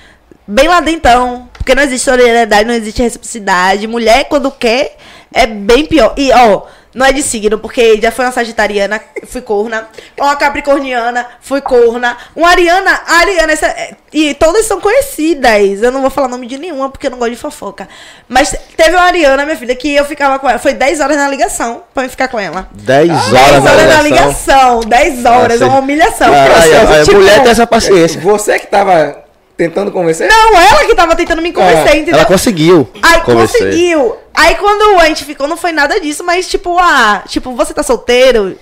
Bem 0.47 0.68
lá 0.68 0.80
dentro. 0.80 1.49
Porque 1.55 1.74
não 1.74 1.82
existe 1.82 2.05
solidariedade, 2.05 2.64
não 2.68 2.74
existe 2.74 3.03
reciprocidade. 3.03 3.86
Mulher, 3.86 4.24
quando 4.24 4.51
quer, 4.51 4.97
é 5.32 5.47
bem 5.47 5.86
pior. 5.86 6.12
E, 6.16 6.30
ó, 6.30 6.62
não 6.95 7.07
é 7.07 7.11
de 7.12 7.22
signo, 7.22 7.59
porque 7.59 7.99
já 8.01 8.12
foi 8.12 8.26
uma 8.26 8.30
sagitariana, 8.32 9.01
fui 9.26 9.40
corna. 9.40 9.88
Uma 10.20 10.36
capricorniana, 10.36 11.26
fui 11.40 11.62
corna. 11.62 12.18
Uma 12.36 12.51
ariana, 12.51 13.01
a 13.07 13.14
ariana, 13.20 13.51
essa, 13.53 13.66
é- 13.66 13.95
e 14.12 14.34
todas 14.34 14.66
são 14.66 14.78
conhecidas. 14.78 15.82
Eu 15.82 15.90
não 15.90 16.03
vou 16.03 16.11
falar 16.11 16.28
nome 16.28 16.47
de 16.47 16.59
nenhuma, 16.59 16.90
porque 16.90 17.07
eu 17.07 17.11
não 17.12 17.18
gosto 17.18 17.30
de 17.32 17.38
fofoca. 17.38 17.88
Mas 18.28 18.55
teve 18.76 18.90
uma 18.95 19.05
ariana, 19.05 19.47
minha 19.47 19.57
filha, 19.57 19.74
que 19.74 19.95
eu 19.95 20.05
ficava 20.05 20.38
com 20.38 20.49
ela. 20.49 20.59
Foi 20.59 20.74
10 20.74 21.01
horas 21.01 21.16
na 21.16 21.28
ligação 21.28 21.82
pra 21.95 22.05
eu 22.05 22.11
ficar 22.11 22.28
com 22.28 22.38
ela. 22.38 22.68
10 22.72 23.11
horas 23.11 23.30
10 23.30 23.64
na 23.64 23.70
horas 23.72 23.88
na 23.97 24.03
ligação. 24.03 24.80
ligação. 24.80 24.80
10 24.80 25.24
horas, 25.24 25.61
é 25.62 25.64
Ah, 25.64 25.68
uma 25.68 25.78
humilhação. 25.78 26.28
Ah, 26.32 26.45
aí, 26.62 26.74
aí, 26.74 27.01
a 27.01 27.05
Tipo, 27.05 27.16
mulher 27.16 27.42
tem 27.42 27.51
essa 27.53 27.66
paciência. 27.66 28.20
Você 28.20 28.59
que 28.59 28.66
tava 28.66 29.24
tentando 29.57 29.90
convencer? 29.92 30.28
Não, 30.28 30.57
ela 30.61 30.84
que 30.84 30.94
tava 30.94 31.14
tentando 31.16 31.40
me 31.42 31.52
convencer, 31.52 31.88
Ah, 31.92 31.96
entendeu? 31.96 32.14
Ela 32.14 32.24
conseguiu. 32.24 32.88
Aí 33.02 33.20
convencer. 33.20 33.61
conseguiu. 33.61 34.16
Aí 34.34 34.55
quando 34.57 34.98
a 35.00 35.07
gente 35.07 35.24
ficou, 35.24 35.46
não 35.46 35.57
foi 35.57 35.72
nada 35.72 36.00
disso, 36.00 36.24
mas 36.24 36.48
tipo, 36.48 36.76
ah, 36.78 37.22
tipo, 37.28 37.52
você 37.55 37.72
tá 37.72 37.82
solteiro? 37.82 38.59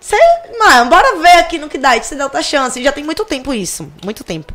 Você, 0.00 0.16
mano, 0.58 0.88
bora 0.90 1.16
ver 1.16 1.38
aqui 1.38 1.58
no 1.58 1.68
que 1.68 1.78
dá, 1.78 1.96
e 1.96 2.02
você 2.02 2.14
dá 2.14 2.24
outra 2.24 2.42
chance. 2.42 2.82
Já 2.82 2.92
tem 2.92 3.02
muito 3.02 3.24
tempo 3.24 3.52
isso, 3.52 3.90
muito 4.04 4.22
tempo. 4.22 4.52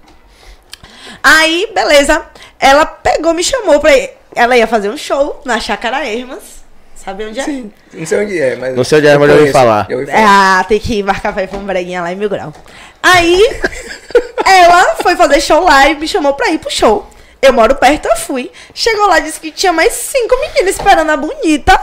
Aí, 1.23 1.69
beleza. 1.73 2.23
Ela 2.59 2.85
pegou, 2.85 3.33
me 3.33 3.43
chamou 3.43 3.79
pra 3.79 3.95
ir. 3.95 4.11
Ela 4.35 4.55
ia 4.55 4.65
fazer 4.67 4.89
um 4.89 4.95
show 4.97 5.41
na 5.43 5.59
Chácara 5.59 6.05
Hermas. 6.07 6.61
Sabe 6.95 7.25
onde 7.25 7.39
é? 7.39 7.43
Sim. 7.43 7.71
Não 7.93 8.05
sei 8.05 8.23
onde 8.23 8.39
é, 8.39 8.55
mas. 8.55 8.75
Não 8.75 8.83
sei 8.83 8.99
onde 8.99 9.07
é, 9.07 9.17
mas 9.17 9.29
eu 9.29 9.37
ouvi 9.39 9.51
falar. 9.51 9.87
Eu 9.89 9.99
ouvi 9.99 10.11
falar. 10.11 10.59
Ah, 10.59 10.63
tem 10.63 10.79
que 10.79 11.01
marcar 11.01 11.33
pra 11.33 11.43
ir 11.43 11.47
pra 11.47 11.57
um 11.57 11.65
breguinha 11.65 12.01
lá 12.01 12.13
em 12.13 12.15
Mil 12.15 12.29
Grau. 12.29 12.53
Aí, 13.01 13.43
ela 14.45 14.95
foi 15.01 15.15
fazer 15.15 15.41
show 15.41 15.63
lá 15.63 15.87
e 15.89 15.95
me 15.95 16.07
chamou 16.07 16.33
pra 16.33 16.49
ir 16.49 16.59
pro 16.59 16.69
show. 16.69 17.07
Eu 17.41 17.53
moro 17.53 17.75
perto, 17.75 18.07
eu 18.07 18.15
fui. 18.15 18.51
Chegou 18.73 19.07
lá, 19.07 19.19
disse 19.19 19.39
que 19.39 19.51
tinha 19.51 19.73
mais 19.73 19.93
cinco 19.93 20.39
meninas 20.39 20.75
esperando 20.75 21.09
a 21.09 21.17
bonita. 21.17 21.73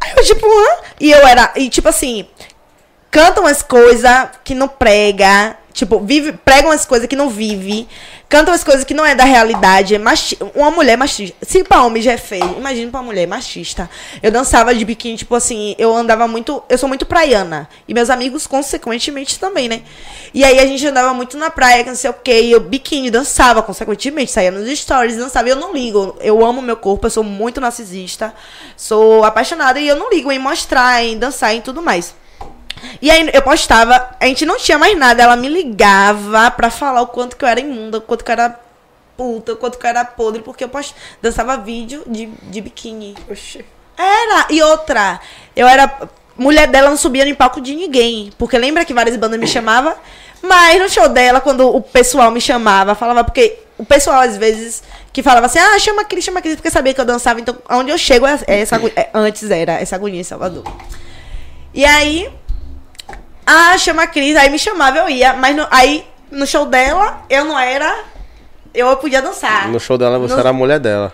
Aí 0.00 0.12
eu, 0.16 0.24
tipo, 0.24 0.46
hã? 0.46 0.68
E 1.00 1.10
eu 1.10 1.26
era. 1.26 1.50
E 1.56 1.70
tipo 1.70 1.88
assim, 1.88 2.28
canta 3.10 3.40
umas 3.40 3.62
coisas 3.62 4.28
que 4.44 4.54
não 4.54 4.68
prega. 4.68 5.56
Tipo, 5.72 6.00
vive, 6.00 6.32
prega 6.32 6.68
umas 6.68 6.84
coisas 6.84 7.08
que 7.08 7.16
não 7.16 7.30
vive. 7.30 7.88
Canta 8.28 8.50
umas 8.50 8.62
coisas 8.62 8.84
que 8.84 8.92
não 8.92 9.06
é 9.06 9.14
da 9.14 9.24
realidade. 9.24 9.94
É 9.94 9.98
machi 9.98 10.36
uma 10.54 10.70
mulher 10.70 10.98
machista. 10.98 11.34
Se 11.40 11.64
pra 11.64 11.82
homem 11.82 12.02
já 12.02 12.12
é 12.12 12.18
feio, 12.18 12.56
imagina 12.58 12.90
pra 12.90 13.00
mulher 13.00 13.26
machista. 13.26 13.88
Eu 14.22 14.30
dançava 14.30 14.74
de 14.74 14.84
biquíni, 14.84 15.16
tipo 15.16 15.34
assim, 15.34 15.74
eu 15.78 15.96
andava 15.96 16.28
muito. 16.28 16.62
Eu 16.68 16.76
sou 16.76 16.88
muito 16.88 17.06
praiana. 17.06 17.66
E 17.88 17.94
meus 17.94 18.10
amigos, 18.10 18.46
consequentemente, 18.46 19.38
também, 19.38 19.66
né? 19.66 19.80
E 20.34 20.44
aí 20.44 20.58
a 20.58 20.66
gente 20.66 20.86
andava 20.86 21.14
muito 21.14 21.38
na 21.38 21.48
praia, 21.48 21.82
que 21.82 21.88
não 21.88 21.96
sei 21.96 22.10
o 22.10 22.14
quê. 22.14 22.42
E 22.42 22.52
eu 22.52 22.60
biquíni, 22.60 23.10
dançava, 23.10 23.62
consequentemente, 23.62 24.30
saía 24.30 24.50
nos 24.50 24.68
stories, 24.78 25.16
dançava. 25.16 25.48
E 25.48 25.52
eu 25.52 25.56
não 25.56 25.72
ligo. 25.72 26.14
Eu 26.20 26.44
amo 26.44 26.60
meu 26.60 26.76
corpo, 26.76 27.06
eu 27.06 27.10
sou 27.10 27.24
muito 27.24 27.62
narcisista. 27.62 28.34
Sou 28.76 29.24
apaixonada 29.24 29.80
e 29.80 29.88
eu 29.88 29.96
não 29.96 30.10
ligo 30.10 30.30
em 30.30 30.38
mostrar, 30.38 31.02
em 31.02 31.16
dançar 31.16 31.56
e 31.56 31.62
tudo 31.62 31.80
mais. 31.80 32.14
E 33.00 33.10
aí 33.10 33.30
eu 33.32 33.42
postava, 33.42 34.10
a 34.20 34.26
gente 34.26 34.44
não 34.44 34.56
tinha 34.56 34.78
mais 34.78 34.96
nada, 34.96 35.22
ela 35.22 35.36
me 35.36 35.48
ligava 35.48 36.50
pra 36.50 36.70
falar 36.70 37.02
o 37.02 37.06
quanto 37.06 37.36
que 37.36 37.44
eu 37.44 37.48
era 37.48 37.60
imunda, 37.60 37.98
o 37.98 38.00
quanto 38.00 38.24
que 38.24 38.30
eu 38.30 38.32
era 38.32 38.60
puta, 39.16 39.52
o 39.52 39.56
quanto 39.56 39.78
que 39.78 39.84
eu 39.84 39.90
era 39.90 40.04
podre, 40.04 40.42
porque 40.42 40.62
eu 40.62 40.68
post... 40.68 40.94
dançava 41.20 41.56
vídeo 41.56 42.02
de, 42.06 42.26
de 42.26 42.60
biquíni. 42.60 43.16
Oxi. 43.28 43.64
Era! 43.96 44.46
E 44.48 44.62
outra, 44.62 45.20
eu 45.56 45.66
era. 45.66 45.92
Mulher 46.36 46.68
dela 46.68 46.88
não 46.88 46.96
subia 46.96 47.24
no 47.24 47.34
palco 47.34 47.60
de 47.60 47.74
ninguém. 47.74 48.30
Porque 48.38 48.56
lembra 48.56 48.84
que 48.84 48.94
várias 48.94 49.16
bandas 49.16 49.40
me 49.40 49.46
chamavam? 49.46 49.92
Mas 50.40 50.80
no 50.80 50.88
show 50.88 51.08
dela, 51.08 51.40
quando 51.40 51.68
o 51.68 51.82
pessoal 51.82 52.30
me 52.30 52.40
chamava, 52.40 52.94
falava, 52.94 53.24
porque 53.24 53.58
o 53.76 53.84
pessoal 53.84 54.20
às 54.20 54.36
vezes 54.36 54.84
que 55.12 55.20
falava 55.20 55.46
assim, 55.46 55.58
ah, 55.58 55.76
chama 55.80 56.02
a 56.02 56.04
Cris, 56.04 56.24
chama 56.24 56.38
a 56.38 56.42
Cris, 56.42 56.54
porque 56.54 56.70
sabia 56.70 56.94
que 56.94 57.00
eu 57.00 57.04
dançava, 57.04 57.40
então 57.40 57.56
onde 57.70 57.90
eu 57.90 57.98
chego 57.98 58.24
é 58.24 58.38
essa 58.46 58.76
é, 58.94 59.10
antes 59.12 59.50
era 59.50 59.72
essa 59.80 59.96
agonia 59.96 60.20
em 60.20 60.24
Salvador. 60.24 60.64
E 61.74 61.84
aí, 61.84 62.30
ah, 63.48 63.78
chama 63.78 64.02
a 64.02 64.06
Cris, 64.06 64.36
aí 64.36 64.50
me 64.50 64.58
chamava, 64.58 64.98
eu 64.98 65.08
ia, 65.08 65.32
mas 65.32 65.56
no- 65.56 65.66
aí 65.70 66.06
no 66.30 66.46
show 66.46 66.66
dela, 66.66 67.22
eu 67.30 67.44
não 67.44 67.58
era. 67.58 68.04
Eu 68.74 68.94
podia 68.98 69.22
dançar. 69.22 69.68
No 69.68 69.80
show 69.80 69.96
dela 69.96 70.18
você 70.18 70.34
No- 70.34 70.40
era 70.40 70.50
a 70.50 70.52
mulher 70.52 70.78
dela. 70.78 71.12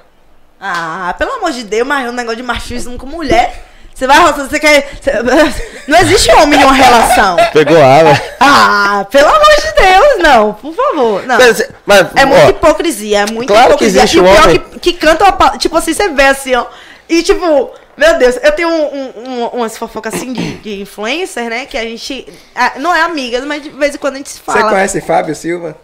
Ah, 0.60 1.14
pelo 1.18 1.32
amor 1.32 1.52
de 1.52 1.62
Deus, 1.62 1.86
mas 1.86 2.06
é 2.06 2.10
um 2.10 2.12
negócio 2.12 2.36
de 2.36 2.42
machismo 2.42 2.96
com 2.98 3.06
mulher. 3.06 3.64
Você 3.94 4.08
vai, 4.08 4.32
você 4.32 4.58
quer. 4.58 4.90
Não 5.86 5.96
existe 5.98 6.28
homem 6.32 6.60
em 6.60 6.64
uma 6.64 6.72
relação. 6.72 7.36
Pegou 7.52 7.76
água. 7.82 8.20
Ah, 8.40 9.06
pelo 9.10 9.28
amor 9.28 9.54
de 9.56 9.72
Deus, 9.82 10.22
não, 10.22 10.52
por 10.54 10.74
favor. 10.74 11.22
Não. 11.26 11.38
Mas, 11.38 11.62
mas, 11.86 12.06
É 12.16 12.24
muita 12.24 12.46
ó, 12.46 12.50
hipocrisia, 12.50 13.20
é 13.20 13.26
muita 13.30 13.52
Claro 13.52 13.76
que 13.76 13.84
hipocrisia. 13.84 14.00
existe 14.02 14.18
e 14.18 14.22
pior 14.22 14.42
homem. 14.44 14.58
que, 14.58 14.78
que 14.80 14.92
canta 14.94 15.58
Tipo 15.58 15.76
assim, 15.76 15.94
você 15.94 16.08
vê 16.08 16.24
assim, 16.24 16.54
ó. 16.56 16.66
E 17.08 17.22
tipo, 17.22 17.70
meu 17.96 18.18
Deus, 18.18 18.36
eu 18.42 18.52
tenho 18.52 18.68
um, 18.68 18.94
um- 18.94 19.28
um- 19.28 19.46
umas 19.48 19.76
fofocas 19.78 20.14
assim 20.14 20.32
de, 20.32 20.56
de 20.58 20.80
influencer, 20.82 21.48
né? 21.48 21.66
Que 21.66 21.76
a 21.78 21.82
gente. 21.84 22.26
ah, 22.54 22.72
não 22.78 22.94
é 22.94 23.02
amigas, 23.02 23.44
mas 23.44 23.62
de 23.62 23.70
vez 23.70 23.94
em 23.94 23.98
quando 23.98 24.14
a 24.14 24.16
gente 24.18 24.30
se 24.30 24.38
Você 24.38 24.42
fala. 24.58 24.70
conhece 24.70 25.00
Fábio 25.00 25.34
Silva? 25.34 25.76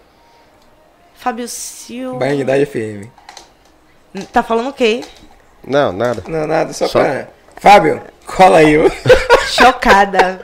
Fábio 1.15 1.47
Silva. 1.49 2.19
Baianidade 2.19 2.67
FM. 2.67 3.07
Tá 4.33 4.43
falando 4.43 4.71
o 4.71 4.73
quê? 4.73 5.03
Não, 5.67 5.93
nada. 5.93 6.25
Não, 6.27 6.47
nada, 6.47 6.73
só, 6.73 6.89
Só- 6.89 6.99
pra. 7.01 7.29
Fábio, 7.57 8.03
Cola 8.27 8.59
aí, 8.59 8.79
ô. 8.79 8.91
Chocada. 9.51 10.41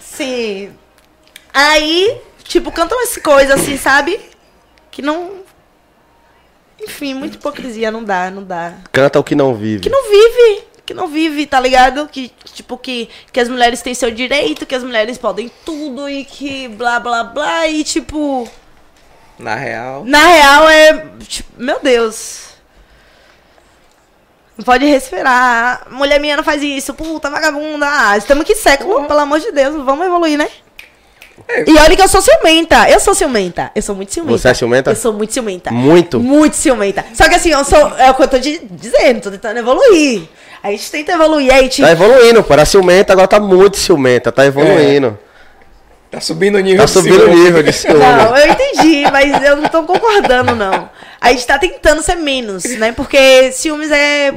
Sim. 0.00 0.72
Aí, 1.52 2.20
tipo, 2.44 2.72
cantam 2.72 3.02
as 3.02 3.16
coisas 3.18 3.60
assim, 3.60 3.76
sabe? 3.76 4.18
Que 4.90 5.02
não. 5.02 5.44
Enfim, 6.80 7.14
muita 7.14 7.36
hipocrisia, 7.36 7.90
não 7.90 8.04
dá, 8.04 8.30
não 8.30 8.44
dá. 8.44 8.74
Canta 8.92 9.18
o 9.18 9.24
que 9.24 9.34
não 9.34 9.54
vive. 9.54 9.80
Que 9.80 9.88
não 9.88 10.02
vive, 10.02 10.64
que 10.84 10.94
não 10.94 11.08
vive, 11.08 11.46
tá 11.46 11.58
ligado? 11.58 12.06
Que, 12.08 12.30
tipo, 12.52 12.76
que, 12.76 13.08
que 13.32 13.40
as 13.40 13.48
mulheres 13.48 13.82
têm 13.82 13.94
seu 13.94 14.10
direito, 14.10 14.66
que 14.66 14.74
as 14.74 14.84
mulheres 14.84 15.18
podem 15.18 15.50
tudo 15.64 16.08
e 16.08 16.24
que 16.24 16.68
blá 16.68 17.00
blá 17.00 17.24
blá 17.24 17.66
e 17.66 17.82
tipo. 17.82 18.48
Na 19.38 19.54
real. 19.54 20.04
Na 20.04 20.26
real 20.26 20.68
é. 20.68 21.06
Tipo, 21.26 21.50
meu 21.56 21.80
Deus. 21.82 22.46
Não 24.56 24.64
pode 24.64 24.86
respirar. 24.86 25.86
Mulher 25.90 26.18
minha 26.18 26.36
não 26.36 26.44
faz 26.44 26.62
isso. 26.62 26.94
Puta, 26.94 27.28
vagabunda. 27.28 27.86
Ah, 27.88 28.16
estamos 28.16 28.42
aqui 28.42 28.54
século, 28.54 29.06
pelo 29.06 29.20
amor 29.20 29.40
de 29.40 29.52
Deus. 29.52 29.74
Vamos 29.84 30.06
evoluir, 30.06 30.38
né? 30.38 30.48
É. 31.48 31.64
E 31.68 31.76
olha 31.78 31.96
que 31.96 32.02
eu 32.02 32.08
sou 32.08 32.20
ciumenta. 32.20 32.88
Eu 32.90 32.98
sou 32.98 33.14
ciumenta. 33.14 33.70
Eu 33.74 33.82
sou 33.82 33.94
muito 33.94 34.12
ciumenta. 34.12 34.38
Você 34.38 34.48
é 34.48 34.54
ciumenta? 34.54 34.90
Eu 34.90 34.96
sou 34.96 35.12
muito 35.12 35.32
ciumenta. 35.32 35.70
Muito? 35.70 36.20
Muito 36.20 36.56
ciumenta. 36.56 37.04
Só 37.14 37.28
que 37.28 37.34
assim, 37.34 37.50
eu 37.50 37.64
sou. 37.64 37.96
É 37.98 38.10
o 38.10 38.14
que 38.14 38.22
eu 38.22 38.28
tô 38.28 38.38
dizendo, 38.38 39.20
tô 39.20 39.30
tentando 39.30 39.58
evoluir. 39.58 40.22
A 40.62 40.70
gente 40.70 40.90
tenta 40.90 41.12
evoluir, 41.12 41.52
aí 41.52 41.60
a 41.60 41.62
gente. 41.62 41.82
Tá 41.82 41.92
evoluindo, 41.92 42.42
pô. 42.42 42.52
Era 42.52 42.64
ciumenta, 42.64 43.12
agora 43.12 43.28
tá 43.28 43.38
muito 43.38 43.76
ciumenta. 43.76 44.32
Tá 44.32 44.44
evoluindo. 44.44 45.18
Tá 46.10 46.20
subindo 46.20 46.56
o 46.56 46.60
nível 46.60 46.80
Tá 46.80 46.86
subindo 46.86 47.24
o 47.24 47.28
nível 47.28 47.62
de 47.62 47.72
ciúme. 47.72 47.98
Não, 47.98 48.36
eu 48.36 48.48
entendi, 48.48 49.04
mas 49.10 49.42
eu 49.44 49.56
não 49.56 49.68
tô 49.68 49.82
concordando, 49.82 50.54
não. 50.54 50.88
A 51.20 51.32
gente 51.32 51.46
tá 51.46 51.58
tentando 51.58 52.02
ser 52.02 52.14
menos, 52.14 52.64
né? 52.64 52.92
Porque 52.92 53.50
ciúmes 53.52 53.90
é 53.90 54.32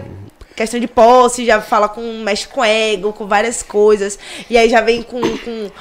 questão 0.56 0.80
de 0.80 0.88
posse, 0.88 1.46
já 1.46 1.62
fala 1.62 1.88
com. 1.88 2.02
mexe 2.24 2.48
com 2.48 2.64
ego, 2.64 3.14
com 3.14 3.28
várias 3.28 3.64
coisas. 3.64 4.20
E 4.50 4.58
aí 4.58 4.70
já 4.70 4.82
vem 4.82 5.02
com. 5.02 5.22
com 5.22 5.72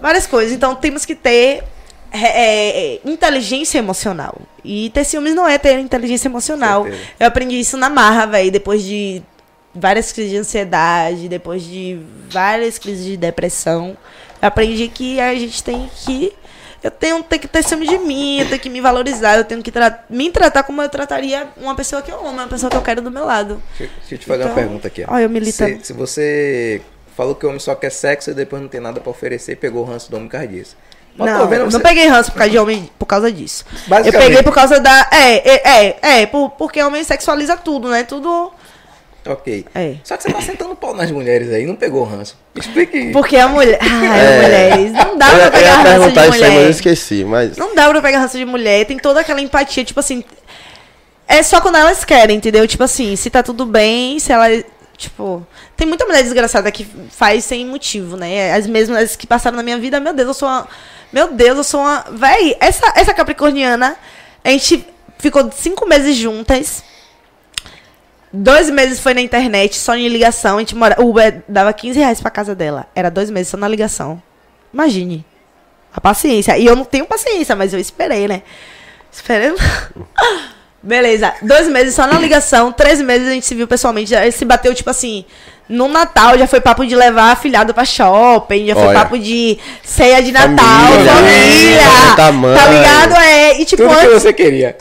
várias 0.00 0.26
coisas. 0.26 0.52
Então 0.54 0.74
temos 0.74 1.04
que 1.04 1.14
ter. 1.14 1.62
é, 2.10 2.94
é, 2.94 3.00
inteligência 3.04 3.78
emocional. 3.78 4.34
E 4.64 4.90
ter 4.90 5.04
ciúmes 5.04 5.34
não 5.34 5.46
é 5.46 5.58
ter 5.58 5.78
inteligência 5.78 6.28
emocional. 6.28 6.84
Certeza. 6.84 7.02
Eu 7.20 7.26
aprendi 7.26 7.58
isso 7.60 7.76
na 7.76 7.88
marra, 7.90 8.26
velho, 8.26 8.50
depois 8.50 8.82
de 8.82 9.22
várias 9.74 10.10
crises 10.12 10.30
de 10.32 10.36
ansiedade, 10.38 11.28
depois 11.28 11.62
de 11.62 12.00
várias 12.30 12.78
crises 12.78 13.04
de 13.04 13.16
depressão. 13.16 13.96
Eu 14.40 14.48
aprendi 14.48 14.88
que 14.88 15.20
a 15.20 15.34
gente 15.34 15.62
tem 15.62 15.88
que. 16.04 16.32
Eu 16.82 16.90
tenho, 16.92 17.22
tenho 17.24 17.42
que 17.42 17.48
ter 17.48 17.62
ciúme 17.64 17.88
de 17.88 17.98
mim, 17.98 18.38
eu 18.38 18.46
tenho 18.48 18.60
que 18.60 18.70
me 18.70 18.80
valorizar, 18.80 19.36
eu 19.36 19.44
tenho 19.44 19.60
que 19.62 19.70
tra- 19.72 20.04
me 20.08 20.30
tratar 20.30 20.62
como 20.62 20.80
eu 20.80 20.88
trataria 20.88 21.48
uma 21.56 21.74
pessoa 21.74 22.00
que 22.00 22.10
eu 22.10 22.20
amo, 22.20 22.28
uma 22.30 22.46
pessoa 22.46 22.70
que 22.70 22.76
eu 22.76 22.82
quero 22.82 23.02
do 23.02 23.10
meu 23.10 23.24
lado. 23.24 23.60
Deixa, 23.76 23.92
deixa 24.00 24.14
eu 24.14 24.18
te 24.18 24.26
fazer 24.26 24.44
uma 24.44 24.50
Então, 24.52 24.62
pergunta 24.62 24.86
aqui. 24.86 25.04
ó. 25.08 25.18
eu 25.18 25.28
militando. 25.28 25.78
Se, 25.80 25.86
se 25.86 25.92
você 25.92 26.80
falou 27.18 27.34
que 27.34 27.44
o 27.44 27.48
homem 27.48 27.58
só 27.58 27.74
quer 27.74 27.90
sexo 27.90 28.30
e 28.30 28.34
depois 28.34 28.62
não 28.62 28.68
tem 28.68 28.80
nada 28.80 29.00
pra 29.00 29.10
oferecer, 29.10 29.56
pegou 29.56 29.82
o 29.82 29.84
ranço 29.84 30.08
do 30.08 30.16
homem 30.16 30.30
disso. 30.48 30.76
Mas 31.16 31.32
não, 31.32 31.40
tô 31.40 31.46
vendo 31.48 31.64
você- 31.64 31.76
não 31.76 31.82
peguei 31.82 32.06
ranço 32.06 32.30
por 32.30 32.38
causa 32.38 32.50
de 32.52 32.58
homem 32.58 32.90
por 32.96 33.06
causa 33.06 33.32
disso. 33.32 33.64
Eu 34.04 34.12
peguei 34.12 34.40
por 34.44 34.54
causa 34.54 34.78
da. 34.78 35.08
É, 35.12 35.50
é, 35.50 35.62
é, 35.64 35.98
é, 36.22 36.26
por- 36.26 36.50
porque 36.50 36.80
homem 36.80 37.02
sexualiza 37.02 37.56
tudo, 37.56 37.88
né? 37.88 38.04
Tudo. 38.04 38.52
Ok. 39.26 39.66
É. 39.74 39.96
Só 40.04 40.16
que 40.16 40.22
você 40.22 40.32
tá 40.32 40.40
sentando 40.40 40.76
pau 40.76 40.94
nas 40.94 41.10
mulheres 41.10 41.50
aí, 41.52 41.66
não 41.66 41.74
pegou 41.74 42.02
o 42.02 42.04
ranço. 42.04 42.38
Explique. 42.54 43.10
Porque 43.10 43.36
a 43.36 43.48
mulher. 43.48 43.78
Ai, 43.82 44.20
É. 44.20 44.42
mulheres. 44.42 44.92
Não 44.92 45.18
dá 45.18 45.28
Eu 45.32 45.38
pra 45.40 45.50
pegar 45.50 45.72
ranço 45.74 45.84
de 45.84 45.98
perguntar 45.98 46.26
isso 46.28 46.34
aí, 46.34 46.40
mas 46.40 46.48
eu 46.50 46.52
mulher. 46.54 46.70
esqueci. 46.70 47.24
Mas. 47.24 47.56
Não 47.56 47.74
dá 47.74 47.88
pra 47.90 48.00
pegar 48.00 48.20
ranço 48.20 48.38
de 48.38 48.44
mulher. 48.44 48.86
Tem 48.86 48.96
toda 48.96 49.20
aquela 49.20 49.40
empatia, 49.40 49.84
tipo 49.84 49.98
assim. 49.98 50.22
É 51.26 51.42
só 51.42 51.60
quando 51.60 51.76
elas 51.76 52.04
querem, 52.04 52.36
entendeu? 52.36 52.66
Tipo 52.66 52.84
assim, 52.84 53.16
se 53.16 53.28
tá 53.28 53.42
tudo 53.42 53.66
bem, 53.66 54.18
se 54.20 54.32
ela. 54.32 54.46
Tipo. 54.98 55.46
Tem 55.76 55.86
muita 55.86 56.04
mulher 56.04 56.24
desgraçada 56.24 56.70
que 56.72 56.84
faz 57.08 57.44
sem 57.44 57.64
motivo, 57.64 58.16
né? 58.16 58.52
As 58.52 58.66
mesmas 58.66 59.14
que 59.14 59.28
passaram 59.28 59.56
na 59.56 59.62
minha 59.62 59.78
vida, 59.78 60.00
meu 60.00 60.12
Deus, 60.12 60.28
eu 60.28 60.34
sou 60.34 60.48
uma. 60.48 60.68
Meu 61.12 61.32
Deus, 61.32 61.56
eu 61.56 61.64
sou 61.64 61.80
uma. 61.80 62.04
Véi, 62.10 62.56
essa, 62.58 62.92
essa 62.96 63.14
Capricorniana, 63.14 63.96
a 64.44 64.50
gente 64.50 64.84
ficou 65.16 65.50
cinco 65.52 65.86
meses 65.86 66.16
juntas. 66.16 66.82
Dois 68.32 68.68
meses 68.68 68.98
foi 68.98 69.14
na 69.14 69.20
internet, 69.20 69.76
só 69.76 69.94
em 69.94 70.08
ligação. 70.08 70.56
A 70.56 70.58
gente 70.58 70.74
mora. 70.74 71.00
O 71.00 71.08
Uber 71.10 71.44
dava 71.48 71.72
15 71.72 71.96
reais 71.96 72.20
pra 72.20 72.30
casa 72.30 72.52
dela. 72.54 72.86
Era 72.92 73.08
dois 73.08 73.30
meses 73.30 73.48
só 73.48 73.56
na 73.56 73.68
ligação. 73.68 74.20
Imagine. 74.74 75.24
A 75.94 76.00
paciência. 76.00 76.58
E 76.58 76.66
eu 76.66 76.74
não 76.74 76.84
tenho 76.84 77.06
paciência, 77.06 77.54
mas 77.54 77.72
eu 77.72 77.78
esperei, 77.78 78.26
né? 78.26 78.42
Esperei. 79.12 79.54
Beleza. 80.82 81.32
Dois 81.42 81.68
meses 81.68 81.94
só 81.94 82.06
na 82.06 82.18
ligação. 82.18 82.72
Três 82.72 83.00
meses 83.00 83.26
a 83.28 83.32
gente 83.32 83.46
se 83.46 83.54
viu 83.54 83.66
pessoalmente. 83.66 84.10
Já 84.10 84.30
se 84.30 84.44
bateu, 84.44 84.74
tipo 84.74 84.88
assim. 84.90 85.24
No 85.68 85.86
Natal 85.86 86.38
já 86.38 86.46
foi 86.46 86.60
papo 86.62 86.86
de 86.86 86.94
levar 86.96 87.32
afilhado 87.32 87.74
pra 87.74 87.84
shopping. 87.84 88.66
Já 88.68 88.74
foi 88.74 88.84
Olha. 88.86 88.98
papo 89.00 89.18
de 89.18 89.58
ceia 89.82 90.22
de 90.22 90.32
Natal, 90.32 90.56
Família, 90.56 91.12
família. 91.12 91.80
apresentar 91.88 92.32
mãe. 92.32 92.56
Tá 92.56 92.66
ligado? 92.68 93.14
É. 93.20 93.60
E 93.60 93.64
tipo, 93.66 93.82
Tudo 93.82 93.94
que 93.94 94.06
antes. 94.06 94.22
você 94.22 94.32
queria. 94.32 94.76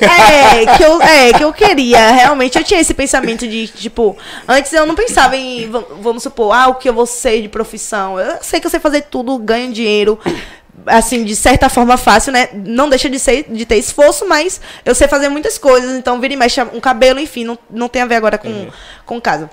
É, 0.00 0.76
que 0.76 0.82
eu, 0.82 1.00
é, 1.00 1.32
que 1.32 1.44
eu 1.44 1.52
queria. 1.54 2.10
Realmente, 2.10 2.58
eu 2.58 2.64
tinha 2.64 2.80
esse 2.80 2.92
pensamento 2.92 3.46
de, 3.46 3.68
tipo, 3.68 4.16
antes 4.48 4.72
eu 4.72 4.84
não 4.84 4.96
pensava 4.96 5.36
em, 5.36 5.70
vam- 5.70 5.84
vamos 6.00 6.24
supor, 6.24 6.52
ah, 6.52 6.66
o 6.68 6.74
que 6.74 6.88
eu 6.88 6.92
vou 6.92 7.06
ser 7.06 7.40
de 7.42 7.48
profissão. 7.48 8.18
Eu 8.18 8.38
sei 8.42 8.58
que 8.58 8.66
eu 8.66 8.70
sei 8.70 8.80
fazer 8.80 9.02
tudo, 9.02 9.38
ganho 9.38 9.72
dinheiro, 9.72 10.18
assim, 10.84 11.24
de 11.24 11.34
certa 11.34 11.68
forma 11.68 11.96
fácil, 11.96 12.32
né? 12.32 12.48
Não 12.52 12.88
deixa 12.88 13.08
de 13.08 13.18
ser, 13.18 13.46
de 13.48 13.64
ter 13.64 13.76
esforço, 13.76 14.28
mas 14.28 14.60
eu 14.84 14.94
sei 14.94 15.08
fazer 15.08 15.28
muitas 15.28 15.56
coisas. 15.56 15.96
Então, 15.96 16.20
vira 16.20 16.34
e 16.34 16.36
mexe 16.36 16.60
um 16.62 16.80
cabelo, 16.80 17.18
enfim, 17.18 17.44
não, 17.44 17.58
não 17.70 17.88
tem 17.88 18.02
a 18.02 18.06
ver 18.06 18.16
agora 18.16 18.36
com, 18.36 18.68
com 19.04 19.20
casa. 19.20 19.50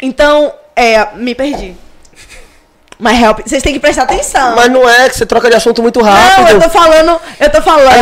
Então, 0.00 0.52
é, 0.76 1.14
me 1.14 1.34
perdi. 1.34 1.74
Mas 3.02 3.20
help, 3.20 3.40
vocês 3.44 3.60
têm 3.64 3.72
que 3.72 3.80
prestar 3.80 4.04
atenção. 4.04 4.54
Mas 4.54 4.70
não 4.70 4.88
é 4.88 5.08
que 5.08 5.16
você 5.16 5.26
troca 5.26 5.50
de 5.50 5.56
assunto 5.56 5.82
muito 5.82 6.00
rápido. 6.00 6.42
Não, 6.44 6.48
eu 6.50 6.60
tô 6.62 6.70
falando, 6.70 7.20
eu 7.40 7.50
tô 7.50 7.60
falando 7.60 7.88
Aí 7.88 8.00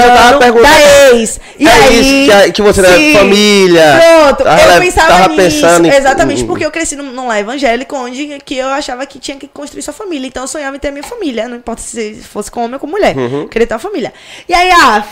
eu 0.48 0.62
da 0.62 0.80
ex. 1.16 1.40
E 1.58 1.66
É 1.66 1.70
aí, 1.72 2.00
isso, 2.26 2.30
que 2.44 2.52
que 2.52 2.60
você 2.62 2.80
era 2.80 3.18
família. 3.18 3.82
Pronto, 4.26 4.42
eu 4.46 4.80
pensava 4.80 5.08
tava 5.08 5.28
nisso. 5.28 5.36
pensando 5.36 5.86
em- 5.86 5.90
exatamente, 5.90 6.44
porque 6.44 6.66
eu 6.66 6.70
cresci 6.70 6.96
num, 6.96 7.26
lar 7.26 7.40
evangélico 7.40 7.96
onde 7.96 8.40
que 8.44 8.56
eu 8.58 8.68
achava 8.68 9.06
que 9.06 9.18
tinha 9.18 9.38
que 9.38 9.48
construir 9.48 9.80
sua 9.80 9.94
família. 9.94 10.26
Então 10.28 10.42
eu 10.42 10.48
sonhava 10.48 10.76
em 10.76 10.78
ter 10.78 10.88
a 10.88 10.92
minha 10.92 11.02
família, 11.02 11.48
não 11.48 11.56
importa 11.56 11.80
se 11.80 12.16
fosse 12.16 12.50
com 12.50 12.60
homem 12.60 12.74
ou 12.74 12.80
com 12.80 12.86
mulher. 12.86 13.16
Uhum. 13.16 13.48
Queria 13.48 13.66
ter 13.66 13.72
uma 13.72 13.80
família. 13.80 14.12
E 14.46 14.52
aí, 14.52 14.70
ah, 14.70 15.02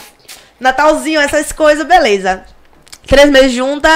Natalzinho, 0.61 1.19
essas 1.19 1.51
coisas, 1.51 1.87
beleza. 1.87 2.43
Três 3.07 3.31
meses 3.31 3.53
junta, 3.53 3.89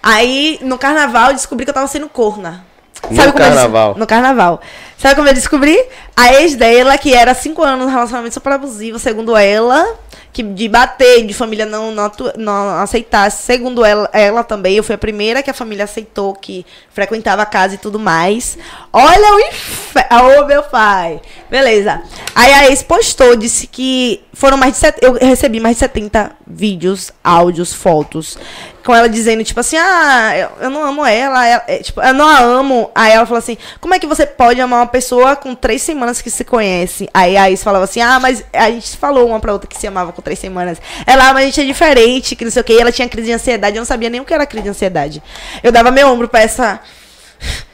aí 0.00 0.60
no 0.62 0.78
carnaval 0.78 1.30
eu 1.30 1.34
descobri 1.34 1.64
que 1.64 1.70
eu 1.70 1.74
tava 1.74 1.88
sendo 1.88 2.08
corna. 2.08 2.64
No 3.02 3.08
como 3.08 3.22
eu 3.22 3.32
carnaval? 3.32 3.94
no 3.96 4.06
carnaval. 4.06 4.60
Sabe 4.98 5.14
como 5.14 5.28
eu 5.28 5.34
descobri? 5.34 5.78
A 6.16 6.34
ex 6.34 6.54
dela, 6.54 6.98
que 6.98 7.14
era 7.14 7.32
cinco 7.34 7.62
anos 7.62 7.86
no 7.86 7.90
relacionamento 7.90 8.34
super 8.34 8.52
abusivo, 8.52 8.98
segundo 8.98 9.36
ela, 9.36 9.96
que 10.32 10.42
de 10.42 10.68
bater, 10.68 11.26
de 11.26 11.32
família 11.32 11.64
não, 11.64 11.90
não, 11.90 12.12
não 12.36 12.80
aceitasse. 12.80 13.42
Segundo 13.42 13.84
ela, 13.84 14.08
ela 14.12 14.44
também, 14.44 14.76
eu 14.76 14.84
fui 14.84 14.94
a 14.94 14.98
primeira 14.98 15.42
que 15.42 15.50
a 15.50 15.54
família 15.54 15.84
aceitou, 15.84 16.34
que 16.34 16.66
frequentava 16.92 17.42
a 17.42 17.46
casa 17.46 17.74
e 17.74 17.78
tudo 17.78 17.98
mais. 17.98 18.58
Olha 18.92 19.34
o 19.34 19.40
inferno. 19.40 20.42
Ô, 20.42 20.46
meu 20.46 20.62
pai. 20.64 21.20
Beleza. 21.50 22.00
Aí 22.34 22.52
a 22.52 22.68
ex 22.70 22.82
postou, 22.82 23.34
disse 23.34 23.66
que 23.66 24.22
foram 24.32 24.56
mais 24.56 24.74
de 24.74 24.78
set... 24.78 24.96
Eu 25.02 25.14
recebi 25.14 25.58
mais 25.58 25.74
de 25.76 25.80
70 25.80 26.30
vídeos, 26.46 27.10
áudios, 27.24 27.74
fotos. 27.74 28.38
Com 28.84 28.94
ela 28.94 29.08
dizendo, 29.08 29.42
tipo 29.42 29.58
assim, 29.58 29.76
ah, 29.76 30.48
eu, 30.60 30.70
não 30.70 30.82
amo 30.84 31.04
ela, 31.04 31.46
ela- 31.46 31.64
é, 31.66 31.78
tipo, 31.78 32.00
eu 32.00 32.14
não 32.14 32.26
a 32.26 32.38
amo. 32.38 32.90
Aí 32.94 33.12
ela 33.12 33.26
falou 33.26 33.38
assim, 33.38 33.58
como 33.80 33.92
é 33.94 33.98
que 33.98 34.06
você 34.06 34.24
pode 34.24 34.60
amar 34.60 34.80
uma 34.80 34.86
pessoa 34.86 35.34
com 35.34 35.54
três 35.54 35.82
semanas 35.82 36.22
que 36.22 36.30
se 36.30 36.44
conhece? 36.44 37.08
Aí 37.12 37.36
a 37.36 37.50
ex 37.50 37.62
falava 37.62 37.84
assim, 37.84 38.00
ah, 38.00 38.18
mas 38.20 38.44
a 38.52 38.70
gente 38.70 38.96
falou 38.96 39.26
uma 39.28 39.40
pra 39.40 39.52
outra 39.52 39.68
que 39.68 39.76
se 39.76 39.86
amava 39.88 40.12
com 40.12 40.22
três 40.22 40.38
semanas. 40.38 40.78
Ela, 41.04 41.28
ah, 41.30 41.34
mas 41.34 41.42
a 41.42 41.46
gente 41.46 41.60
é 41.60 41.64
diferente, 41.64 42.36
que 42.36 42.44
não 42.44 42.50
sei 42.52 42.62
o 42.62 42.64
que. 42.64 42.72
E 42.72 42.80
ela 42.80 42.92
tinha 42.92 43.08
crise 43.08 43.26
de 43.26 43.32
ansiedade, 43.34 43.76
eu 43.76 43.80
não 43.80 43.86
sabia 43.86 44.08
nem 44.08 44.20
o 44.20 44.24
que 44.24 44.32
era 44.32 44.46
crise 44.46 44.62
de 44.64 44.70
ansiedade. 44.70 45.22
Eu 45.62 45.72
dava 45.72 45.90
meu 45.90 46.08
ombro 46.08 46.28
pra 46.28 46.40
essa 46.40 46.80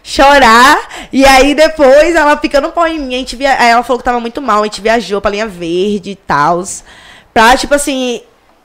chorar. 0.02 1.08
E 1.12 1.24
aí 1.24 1.54
depois 1.54 2.14
ela 2.14 2.36
picando 2.36 2.70
pau 2.70 2.86
em 2.86 2.98
mim. 2.98 3.14
A 3.14 3.18
gente 3.18 3.36
via... 3.36 3.58
Aí 3.58 3.70
ela 3.70 3.82
falou 3.82 3.98
que 3.98 4.04
tava 4.04 4.20
muito 4.20 4.40
mal. 4.40 4.62
A 4.62 4.64
gente 4.64 4.80
viajou 4.80 5.20
pra 5.20 5.30
linha 5.30 5.46
verde 5.46 6.10
e 6.10 6.16
tal. 6.16 6.62
Pra, 7.32 7.56
tipo 7.56 7.74
assim, 7.74 8.22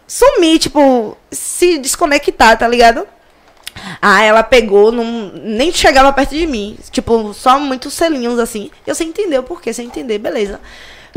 sumir, 0.08 0.60
tipo, 0.60 1.18
se 1.32 1.78
desconectar, 1.78 2.58
tá 2.58 2.68
ligado? 2.68 3.08
Ah, 4.02 4.24
ela 4.24 4.44
pegou, 4.44 4.92
não, 4.92 5.32
nem 5.34 5.72
chegava 5.72 6.12
perto 6.14 6.36
de 6.36 6.46
mim. 6.46 6.78
Tipo, 6.92 7.34
só 7.34 7.60
muitos 7.60 7.94
selinhos 7.94 8.40
assim. 8.40 8.70
Eu 8.86 8.96
sem 8.96 9.10
entender 9.10 9.40
o 9.40 9.44
porquê, 9.44 9.74
sem 9.74 9.88
entender, 9.88 10.18
beleza. 10.18 10.60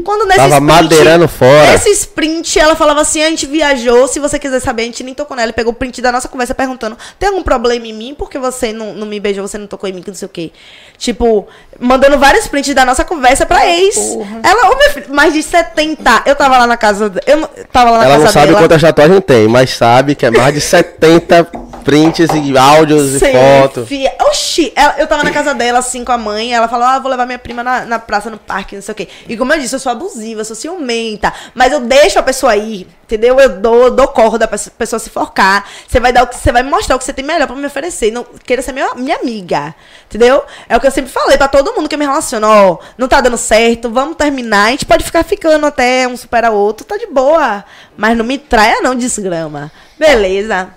Quando 0.02 0.26
nesse 0.26 0.40
Tava 0.40 0.60
madeirando 0.60 1.28
fora. 1.28 1.70
Nesse 1.70 1.90
sprint, 1.90 2.58
ela 2.58 2.74
falava 2.74 3.00
assim: 3.00 3.22
a 3.22 3.28
gente 3.30 3.46
viajou. 3.46 4.08
Se 4.08 4.18
você 4.18 4.38
quiser 4.38 4.60
saber, 4.60 4.82
a 4.82 4.86
gente 4.86 5.04
nem 5.04 5.14
tocou 5.14 5.36
nela. 5.36 5.46
Ele 5.46 5.52
pegou 5.52 5.72
o 5.72 5.76
print 5.76 6.02
da 6.02 6.10
nossa 6.10 6.26
conversa 6.26 6.54
perguntando: 6.54 6.96
tem 7.18 7.28
algum 7.28 7.42
problema 7.42 7.86
em 7.86 7.92
mim? 7.92 8.14
Porque 8.18 8.38
você 8.38 8.72
não, 8.72 8.92
não 8.94 9.06
me 9.06 9.20
beijou, 9.20 9.46
você 9.46 9.56
não 9.56 9.66
tocou 9.66 9.88
em 9.88 9.92
mim, 9.92 10.02
que 10.02 10.10
não 10.10 10.16
sei 10.16 10.26
o 10.26 10.28
quê. 10.28 10.50
Tipo, 10.98 11.46
mandando 11.78 12.18
vários 12.18 12.48
prints 12.48 12.74
da 12.74 12.84
nossa 12.84 13.04
conversa 13.04 13.46
pra 13.46 13.66
ex. 13.66 13.96
Ela, 14.42 14.70
ô, 14.70 14.76
meu 14.76 14.90
filho, 14.90 15.14
mais 15.14 15.32
de 15.32 15.42
70. 15.42 16.22
Eu 16.26 16.34
tava 16.34 16.58
lá 16.58 16.66
na 16.66 16.76
casa. 16.76 17.12
Eu 17.26 17.46
tava 17.72 17.90
lá 17.90 17.98
na 17.98 18.04
Ela 18.04 18.12
casa 18.14 18.24
não 18.24 18.32
sabe 18.32 18.46
dela. 18.46 18.58
quantas 18.58 18.82
tatuagens 18.82 19.22
tem, 19.24 19.46
mas 19.48 19.70
sabe 19.70 20.14
que 20.14 20.26
é 20.26 20.30
mais 20.30 20.52
de 20.54 20.60
70 20.60 21.48
prints 21.84 22.28
e 22.32 22.58
áudios 22.58 23.20
Sim, 23.20 23.26
e 23.28 23.60
fotos. 23.60 23.88
Oxi, 24.28 24.72
ela- 24.74 24.96
eu 24.98 25.06
tava 25.06 25.22
na 25.22 25.30
casa 25.30 25.54
dela, 25.54 25.78
assim, 25.78 26.04
com 26.04 26.10
a 26.10 26.18
mãe, 26.18 26.52
ela 26.52 26.66
falou, 26.66 26.86
ah, 26.86 26.98
vou 26.98 27.10
levar 27.10 27.26
minha 27.26 27.38
prima 27.38 27.62
na, 27.62 27.84
na 27.84 27.98
praça, 27.98 28.30
no 28.30 28.38
parque, 28.38 28.74
não 28.74 28.82
sei 28.82 28.92
o 28.92 28.94
quê. 28.96 29.08
E 29.28 29.36
como 29.36 29.52
eu 29.52 29.60
disse, 29.60 29.76
eu 29.76 29.78
sou 29.78 29.92
abusiva, 29.92 30.40
eu 30.40 30.44
sou 30.44 30.56
ciumenta, 30.56 31.32
mas 31.54 31.72
eu 31.72 31.80
deixo 31.80 32.18
a 32.18 32.22
pessoa 32.22 32.56
ir, 32.56 32.88
entendeu? 33.04 33.38
Eu 33.38 33.60
dou, 33.60 33.90
dou 33.90 34.08
corro 34.08 34.38
da 34.38 34.48
pessoa, 34.48 34.98
se 34.98 35.10
forcar, 35.10 35.68
você 35.86 36.00
vai 36.00 36.12
dar 36.12 36.24
o 36.24 36.26
que, 36.26 36.36
você 36.36 36.50
vai 36.50 36.62
mostrar 36.62 36.96
o 36.96 36.98
que 36.98 37.04
você 37.04 37.12
tem 37.12 37.24
melhor 37.24 37.46
pra 37.46 37.54
me 37.54 37.66
oferecer, 37.66 38.10
não 38.10 38.24
queira 38.44 38.62
ser 38.62 38.72
minha, 38.72 38.94
minha 38.94 39.16
amiga, 39.16 39.74
entendeu? 40.06 40.42
É 40.68 40.76
o 40.76 40.80
que 40.80 40.86
eu 40.86 40.90
sempre 40.90 41.12
falei 41.12 41.36
pra 41.36 41.46
todo 41.48 41.72
mundo 41.74 41.88
que 41.88 41.96
me 41.96 42.04
relaciona, 42.04 42.48
ó, 42.48 42.78
não 42.98 43.06
tá 43.06 43.20
dando 43.20 43.36
certo, 43.36 43.90
vamos 43.90 44.16
terminar, 44.16 44.66
a 44.66 44.70
gente 44.70 44.86
pode 44.86 45.04
ficar 45.04 45.22
ficando 45.22 45.66
até 45.66 46.08
um 46.08 46.16
supera 46.16 46.50
o 46.50 46.56
outro, 46.56 46.84
tá 46.86 46.96
de 46.96 47.06
boa, 47.06 47.64
mas 47.96 48.16
não 48.16 48.24
me 48.24 48.38
traia 48.38 48.80
não, 48.80 48.94
desgrama. 48.94 49.70
Beleza. 49.98 50.70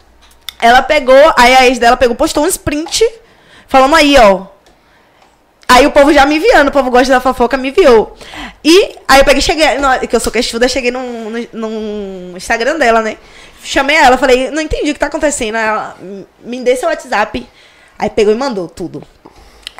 Ela 0.60 0.82
pegou, 0.82 1.34
aí 1.38 1.55
a 1.55 1.66
ex 1.68 1.78
dela 1.80 1.95
pegou, 1.97 2.16
postou 2.16 2.43
um 2.43 2.47
sprint, 2.47 3.08
falando 3.68 3.95
aí, 3.95 4.18
ó. 4.18 4.47
Aí 5.68 5.86
o 5.86 5.91
povo 5.91 6.14
já 6.14 6.26
me 6.26 6.38
enviando, 6.38 6.70
o 6.70 6.72
povo 6.72 6.89
gosta 6.89 7.12
da 7.14 7.20
fofoca, 7.20 7.58
me 7.58 7.70
enviou. 7.70 8.16
E 8.64 8.95
aí 9.08 9.20
eu 9.20 9.26
peguei, 9.26 9.41
cheguei, 9.41 9.78
no- 9.78 10.08
que 10.08 10.16
eu 10.16 10.20
sou 10.20 10.32
queixuda, 10.32 10.68
cheguei 10.68 10.91
num, 10.91 11.30
num, 11.30 11.47
num 11.51 12.34
Instagram 12.38 12.78
dela, 12.78 13.01
né? 13.01 13.18
Chamei 13.64 13.97
ela, 13.97 14.18
falei, 14.18 14.49
não 14.49 14.62
entendi 14.62 14.91
o 14.91 14.93
que 14.93 14.99
tá 14.99 15.08
acontecendo. 15.08 15.55
Ela, 15.58 15.97
me 16.41 16.62
dê 16.62 16.76
seu 16.78 16.88
WhatsApp. 16.88 17.45
Aí 17.99 18.10
pegou 18.10 18.34
e 18.34 18.38
mandou 18.38 18.68
tudo. 18.70 19.03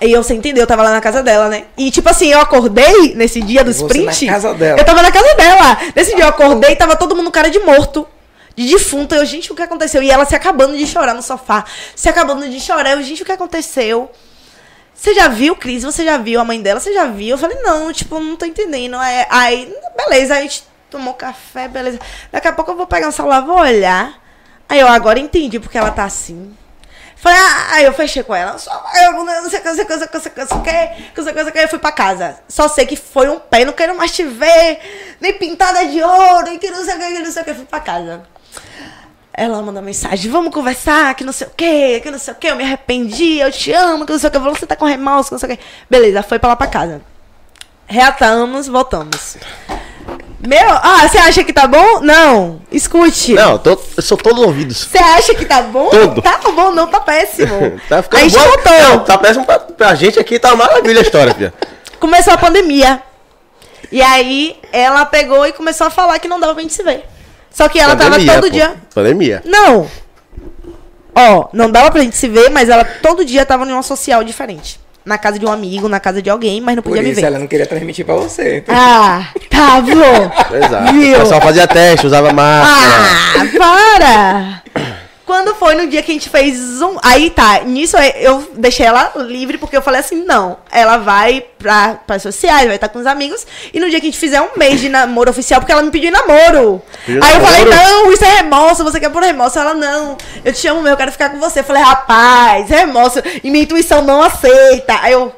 E 0.02 0.12
eu 0.12 0.22
sem 0.24 0.38
entender, 0.38 0.62
eu 0.62 0.68
tava 0.68 0.84
lá 0.84 0.92
na 0.92 1.00
casa 1.02 1.24
dela, 1.24 1.48
né? 1.48 1.64
E 1.78 1.90
tipo 1.90 2.08
assim, 2.10 2.28
eu 2.28 2.40
acordei 2.42 3.16
nesse 3.16 3.40
dia 3.42 3.64
do 3.64 3.72
Você 3.72 3.86
sprint. 3.86 4.26
Eu 4.78 4.86
tava 4.86 5.02
na 5.02 5.12
casa 5.12 5.34
dela. 5.36 5.78
Nesse 5.96 6.14
dia 6.16 6.26
eu 6.26 6.30
acordei, 6.30 6.76
tava 6.76 6.96
todo 6.98 7.16
mundo 7.16 7.32
cara 7.32 7.50
de 7.50 7.60
morto. 7.60 8.06
De 8.58 8.68
defunto. 8.68 9.14
Eu, 9.14 9.24
gente, 9.24 9.52
o 9.52 9.56
que 9.56 9.62
aconteceu? 9.62 10.02
E 10.02 10.10
ela 10.10 10.26
se 10.26 10.36
acabando 10.36 10.76
de 10.76 10.88
chorar 10.88 11.14
no 11.14 11.22
sofá. 11.22 11.64
Se 11.96 12.10
acabando 12.10 12.50
de 12.50 12.60
chorar. 12.60 12.92
Eu, 12.92 13.04
gente, 13.04 13.22
o 13.22 13.26
que 13.26 13.32
aconteceu? 13.32 14.12
Você 14.96 15.14
já 15.14 15.28
viu, 15.28 15.56
Cris? 15.56 15.84
Você 15.84 16.04
já 16.04 16.18
viu 16.18 16.42
a 16.42 16.44
mãe 16.44 16.60
dela? 16.60 16.80
Você 16.80 16.92
já 16.92 17.06
viu? 17.06 17.30
Eu 17.30 17.38
falei, 17.38 17.58
não, 17.62 17.94
tipo, 17.94 18.20
não 18.20 18.36
tô 18.36 18.46
entendendo. 18.46 18.96
É, 18.96 19.28
aí, 19.30 19.72
beleza, 19.96 20.36
a 20.36 20.42
gente 20.42 20.64
tomou 20.90 21.14
café, 21.14 21.68
beleza. 21.68 22.00
Daqui 22.32 22.48
a 22.48 22.52
pouco 22.52 22.72
eu 22.72 22.76
vou 22.76 22.88
pegar 22.88 23.08
o 23.08 23.12
celular, 23.12 23.42
vou 23.42 23.60
olhar. 23.60 24.20
Aí 24.68 24.80
eu 24.80 24.88
agora 24.88 25.20
entendi 25.20 25.60
porque 25.60 25.78
ela 25.78 25.92
tá 25.92 26.04
assim. 26.04 26.58
Falei, 27.16 27.38
ah, 27.40 27.68
aí 27.74 27.86
eu 27.86 27.94
fechei 27.94 28.24
com 28.24 28.34
ela. 28.34 28.58
Só, 28.58 28.72
eu 29.04 29.12
não 29.24 29.50
sei 29.50 29.60
o 29.60 29.62
que, 29.62 29.68
não 29.68 29.76
sei 29.76 29.86
que, 29.86 29.92
não 29.92 30.00
sei 30.00 30.08
o 30.08 30.10
que, 30.10 30.18
não 30.18 30.48
não 31.16 31.24
sei 31.24 31.44
o 31.44 31.52
que, 31.52 31.60
eu 31.60 31.68
fui 31.68 31.80
pra 31.80 31.92
casa. 31.92 32.40
Só 32.48 32.68
sei 32.68 32.88
que 32.88 32.96
foi 32.96 33.30
um 33.30 33.40
pé, 33.40 33.66
não 33.66 33.74
quero 33.74 33.96
mais 33.96 34.12
te 34.12 34.24
ver, 34.24 34.80
nem 35.20 35.34
pintada 35.34 35.86
de 35.86 36.02
ouro, 36.02 36.54
e 36.54 36.58
que 36.58 36.72
não 36.72 36.84
sei 36.84 36.96
o 36.96 37.00
que 37.00 37.20
não 37.20 37.32
sei 37.32 37.42
o 37.44 37.46
que, 37.46 37.54
fui 37.54 37.66
pra 37.66 37.80
casa. 37.80 38.24
Ela 39.34 39.62
manda 39.62 39.82
mensagem, 39.82 40.32
vamos 40.32 40.52
conversar, 40.52 41.14
que 41.14 41.24
não 41.24 41.32
sei 41.32 41.46
o 41.46 41.52
que, 41.56 42.00
que 42.00 42.10
não 42.10 42.18
sei 42.18 42.34
o 42.34 42.38
que, 42.38 42.48
eu 42.48 42.56
me 42.56 42.64
arrependi, 42.64 43.38
eu 43.38 43.52
te 43.52 43.72
amo, 43.72 44.04
que 44.04 44.12
não 44.12 44.18
sei 44.18 44.30
o 44.30 44.32
que, 44.32 44.40
você 44.40 44.66
tá 44.66 44.76
com 44.76 44.86
remorso, 44.86 45.30
que 45.30 45.34
não 45.34 45.40
sei 45.40 45.54
o 45.54 45.58
que. 45.58 45.64
Beleza, 45.88 46.24
foi 46.24 46.40
pra 46.40 46.50
lá 46.50 46.56
pra 46.56 46.66
casa. 46.66 47.02
Reatamos, 47.86 48.68
voltamos. 48.68 49.38
Meu, 50.40 50.70
ah, 50.70 51.08
você 51.08 51.18
acha 51.18 51.44
que 51.44 51.54
tá 51.54 51.68
bom? 51.68 52.00
Não, 52.02 52.62
escute. 52.72 53.34
Não, 53.34 53.54
eu, 53.54 53.60
tô, 53.60 53.80
eu 53.98 54.04
sou 54.04 54.18
todo 54.18 54.42
ouvidos. 54.42 54.86
Você 54.86 54.98
acha 54.98 55.36
que 55.36 55.46
tá 55.46 55.62
bom? 55.62 55.90
Tudo. 55.90 56.22
Tá 56.22 56.40
bom, 56.56 56.72
não, 56.72 56.88
tá 56.88 57.00
péssimo. 57.00 57.80
Tá 57.88 58.02
ficando 58.02 58.22
a 58.22 58.28
gente 58.28 58.40
bom. 58.40 58.46
voltou. 58.46 58.80
Não, 58.80 59.04
tá 59.04 59.18
péssimo 59.18 59.46
pra, 59.46 59.60
pra 59.60 59.96
gente 59.96 60.20
aqui, 60.20 60.40
tá 60.40 60.50
uma 60.54 60.66
maravilha 60.66 61.00
a 61.00 61.04
história, 61.04 61.34
filha. 61.34 61.54
Começou 62.00 62.34
a 62.34 62.38
pandemia. 62.38 63.02
E 63.92 64.02
aí 64.02 64.58
ela 64.72 65.06
pegou 65.06 65.46
e 65.46 65.54
começou 65.54 65.88
a 65.88 65.90
falar 65.90 66.20
que 66.20 66.28
não 66.28 66.40
dava 66.40 66.54
pra 66.54 66.64
gente 66.64 66.74
se 66.74 66.84
ver. 66.84 67.06
Só 67.58 67.68
que 67.68 67.80
ela 67.80 67.96
Pandemia, 67.96 68.28
tava 68.28 68.42
todo 68.42 68.52
pô. 68.52 68.56
dia. 68.56 68.76
Pandemia. 68.94 69.42
Não. 69.44 69.88
Ó, 71.16 71.48
não 71.52 71.72
dava 71.72 71.90
pra 71.90 72.02
gente 72.04 72.16
se 72.16 72.28
ver, 72.28 72.50
mas 72.52 72.70
ela 72.70 72.86
todo 72.86 73.26
dia 73.26 73.44
tava 73.44 73.66
em 73.66 73.72
uma 73.72 73.82
social 73.82 74.24
diferente. 74.24 74.80
Na 75.04 75.18
casa 75.18 75.40
de 75.40 75.46
um 75.46 75.52
amigo, 75.52 75.88
na 75.90 76.00
casa 76.00 76.22
de 76.22 76.30
alguém, 76.30 76.62
mas 76.62 76.76
não 76.76 76.84
Por 76.84 76.90
podia 76.90 77.02
me 77.02 77.12
isso 77.12 77.22
ver. 77.22 77.28
ela 77.28 77.40
não 77.40 77.48
queria 77.48 77.66
transmitir 77.66 78.06
pra 78.06 78.14
você. 78.16 78.58
Então, 78.58 78.76
Ah, 78.78 79.26
tá 79.50 79.82
bom. 79.82 80.56
Exato. 80.56 80.94
Viu? 80.94 81.18
O 81.18 81.20
pessoal 81.22 81.42
fazia 81.42 81.66
teste, 81.68 82.06
usava 82.06 82.32
máscara. 82.34 83.04
Ah, 83.40 83.58
para! 83.58 84.98
Quando 85.28 85.54
foi 85.56 85.76
no 85.76 85.88
dia 85.88 86.02
que 86.02 86.10
a 86.10 86.14
gente 86.14 86.30
fez 86.30 86.82
um. 86.82 86.96
Aí 87.04 87.30
tá, 87.30 87.60
nisso 87.66 87.98
eu 87.98 88.50
deixei 88.54 88.86
ela 88.86 89.12
livre, 89.18 89.58
porque 89.58 89.76
eu 89.76 89.82
falei 89.82 90.00
assim: 90.00 90.24
não, 90.24 90.58
ela 90.72 90.96
vai 90.96 91.44
pra, 91.60 91.96
pra 92.08 92.18
sociais, 92.18 92.66
vai 92.66 92.76
estar 92.76 92.88
com 92.88 92.98
os 92.98 93.06
amigos. 93.06 93.46
E 93.74 93.80
no 93.82 93.90
dia 93.90 94.00
que 94.00 94.08
a 94.08 94.10
gente 94.10 94.18
fizer 94.18 94.40
um 94.40 94.52
mês 94.56 94.80
de 94.80 94.88
namoro 94.88 95.30
oficial, 95.30 95.60
porque 95.60 95.74
ela 95.74 95.84
me 95.84 95.92
pediu 95.92 96.14
namoro. 96.14 96.82
Pediu 97.06 97.22
aí 97.22 97.36
eu 97.36 97.42
falei: 97.42 97.66
não, 97.66 98.14
isso 98.14 98.24
é 98.24 98.38
remorso, 98.38 98.86
você 98.86 99.02
quer 99.02 99.10
por 99.10 99.22
remorso? 99.22 99.60
Ela, 99.60 99.74
não, 99.74 100.16
eu 100.46 100.54
te 100.54 100.66
amo 100.66 100.82
mesmo, 100.82 100.94
eu 100.94 100.98
quero 100.98 101.12
ficar 101.12 101.30
com 101.30 101.42
você. 101.42 101.60
Eu 101.60 101.66
falei: 101.66 101.84
rapaz, 101.84 102.70
remorso, 102.70 103.22
e 103.44 103.52
minha 103.52 103.66
intuição 103.66 104.02
não 104.02 104.24
aceita. 104.24 104.98
Aí 105.02 105.12
eu. 105.12 105.36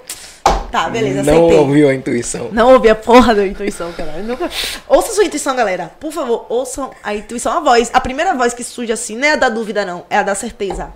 Tá, 0.71 0.87
beleza, 0.89 1.23
não 1.23 1.33
aceitei. 1.33 1.57
ouviu 1.57 1.89
a 1.89 1.93
intuição. 1.93 2.49
Não 2.51 2.73
ouvi 2.73 2.89
a 2.89 2.95
porra 2.95 3.33
da 3.33 3.45
intuição, 3.45 3.91
cara. 3.93 4.11
Nunca... 4.21 4.49
Ouça 4.87 5.13
sua 5.13 5.23
intuição, 5.23 5.55
galera. 5.55 5.91
Por 5.99 6.11
favor, 6.11 6.45
ouçam 6.47 6.91
a 7.03 7.15
intuição, 7.15 7.53
a 7.53 7.59
voz. 7.59 7.89
A 7.91 7.99
primeira 7.99 8.35
voz 8.35 8.53
que 8.53 8.63
surge 8.63 8.91
assim 8.91 9.15
não 9.15 9.27
é 9.27 9.31
a 9.31 9.35
da 9.35 9.49
dúvida, 9.49 9.83
não. 9.83 10.05
É 10.09 10.17
a 10.17 10.23
da 10.23 10.35
certeza. 10.35 10.93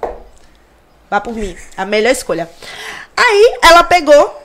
Vá 1.09 1.19
por 1.19 1.33
mim. 1.33 1.55
A 1.75 1.85
melhor 1.85 2.11
escolha. 2.11 2.49
Aí, 3.17 3.57
ela 3.63 3.83
pegou. 3.83 4.43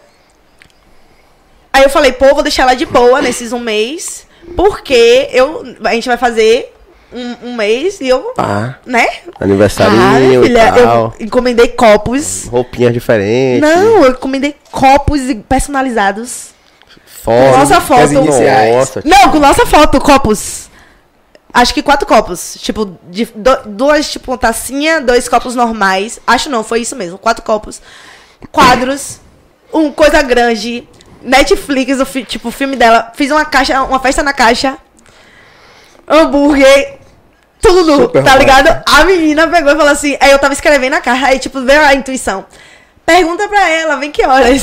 Aí 1.72 1.82
eu 1.82 1.90
falei, 1.90 2.12
pô, 2.12 2.32
vou 2.34 2.42
deixar 2.42 2.62
ela 2.62 2.74
de 2.74 2.86
boa 2.86 3.20
nesses 3.20 3.52
um 3.52 3.59
mês. 3.61 4.26
Porque 4.56 5.28
eu, 5.32 5.62
a 5.84 5.92
gente 5.92 6.09
vai 6.09 6.16
fazer 6.16 6.74
um, 7.12 7.48
um 7.48 7.54
mês 7.56 8.00
e 8.00 8.09
eu, 8.09 8.20
Pá. 8.36 8.78
né? 8.84 9.06
Aniversarinho 9.40 10.00
Ah, 10.02 10.20
e 10.20 10.42
filha, 10.48 10.72
tal. 10.72 11.14
eu 11.18 11.26
encomendei 11.26 11.68
copos. 11.68 12.44
Roupinhas 12.50 12.92
diferentes. 12.92 13.61
Não, 13.61 14.04
eu 14.04 14.11
encomendei 14.12 14.54
copos 14.70 15.20
personalizados. 15.48 16.50
Foto. 17.22 17.56
Nossa 17.59 17.80
foto. 17.80 18.12
Nossa. 18.12 19.02
Não, 19.04 19.30
com 19.30 19.38
nossa 19.38 19.66
foto, 19.66 20.00
copos. 20.00 20.68
Acho 21.52 21.72
que 21.74 21.82
quatro 21.82 22.06
copos. 22.06 22.56
Tipo, 22.61 22.96
de, 23.11 23.24
do- 23.34 23.62
duas, 23.66 24.11
tipo, 24.11 24.36
tacinha, 24.36 25.00
dois 25.00 25.28
copos 25.28 25.54
normais. 25.54 26.20
Acho 26.26 26.48
não, 26.50 26.62
foi 26.62 26.80
isso 26.82 26.94
mesmo. 26.94 27.18
Quatro 27.18 27.42
copos. 27.42 27.80
Quadros. 28.52 29.18
Um 29.72 29.90
coisa 29.90 30.22
grande. 30.22 30.86
Netflix, 31.22 31.98
o 32.00 32.06
fi- 32.06 32.24
tipo, 32.24 32.48
o 32.48 32.52
filme 32.52 32.76
dela. 32.76 33.12
Fiz 33.16 33.30
uma 33.30 33.44
caixa, 33.44 33.82
uma 33.82 33.98
festa 33.98 34.22
na 34.22 34.32
caixa. 34.32 34.76
Hambúrguer. 36.06 36.97
Tudo 37.61 37.96
Super 37.96 38.24
tá 38.24 38.36
ligado? 38.36 38.82
A 38.86 39.04
menina 39.04 39.48
pegou 39.48 39.72
e 39.72 39.76
falou 39.76 39.92
assim. 39.92 40.16
Aí 40.20 40.30
eu 40.30 40.38
tava 40.38 40.54
escrevendo 40.54 40.94
a 40.94 41.00
caixa, 41.00 41.26
aí, 41.26 41.38
tipo, 41.38 41.61
veio 41.62 41.80
a 41.80 41.94
intuição. 41.94 42.44
Pergunta 43.04 43.48
pra 43.48 43.68
ela, 43.68 43.96
vem 43.96 44.11
que 44.11 44.24
horas. 44.24 44.62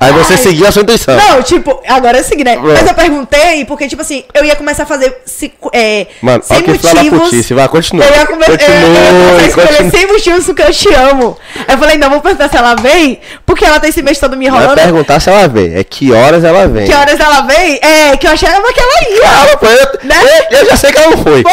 Aí 0.00 0.12
você 0.12 0.34
Ai. 0.34 0.38
seguiu 0.38 0.66
a 0.66 0.72
sua 0.72 0.82
intuição. 0.82 1.16
Não, 1.16 1.42
tipo, 1.42 1.80
agora 1.88 2.18
é 2.18 2.20
o 2.20 2.24
seguinte, 2.24 2.44
né? 2.44 2.56
Pronto. 2.56 2.72
Mas 2.74 2.86
eu 2.86 2.94
perguntei, 2.94 3.64
porque, 3.64 3.88
tipo 3.88 4.02
assim, 4.02 4.24
eu 4.34 4.44
ia 4.44 4.54
começar 4.54 4.84
a 4.84 4.86
fazer 4.86 5.16
se- 5.26 5.52
é, 5.72 6.06
Mano, 6.22 6.42
sem 6.44 6.62
motivos. 6.62 7.20
putice. 7.22 7.54
Vai, 7.54 7.68
continua. 7.68 8.04
Eu 8.04 8.14
ia, 8.14 8.26
come... 8.26 8.44
eu 8.46 8.52
ia 8.52 8.58
começar 8.58 9.42
a 9.42 9.46
escolher 9.46 9.90
sem 9.90 10.06
motivos 10.06 10.44
porque 10.46 10.62
eu 10.62 10.72
te 10.72 10.94
amo. 10.94 11.36
Aí 11.66 11.74
eu 11.74 11.78
falei, 11.78 11.98
não, 11.98 12.10
vou 12.10 12.20
perguntar 12.20 12.48
se 12.48 12.56
ela 12.56 12.74
vem, 12.76 13.18
porque 13.44 13.64
ela 13.64 13.80
tem 13.80 13.90
esse 13.90 14.02
mês 14.02 14.18
todo 14.18 14.36
me 14.36 14.46
Não 14.48 14.54
é 14.56 14.58
enrolando. 14.58 14.76
perguntar 14.80 15.20
se 15.20 15.28
ela 15.30 15.48
vem, 15.48 15.74
é 15.74 15.82
que 15.82 16.12
horas 16.12 16.44
ela 16.44 16.66
vem. 16.68 16.86
Que 16.86 16.94
horas 16.94 17.18
ela 17.18 17.40
vem? 17.42 17.80
É, 17.82 18.16
que 18.16 18.26
eu 18.26 18.30
achava 18.30 18.72
que 18.72 18.80
ela 18.80 19.10
ia. 19.10 19.20
Calma, 19.22 19.56
pô, 19.56 19.66
eu, 19.66 19.98
Né? 20.04 20.16
eu, 20.50 20.58
eu 20.58 20.66
já 20.66 20.76
sei 20.76 20.92
que 20.92 20.98
ela 20.98 21.10
não 21.16 21.22
foi. 21.22 21.42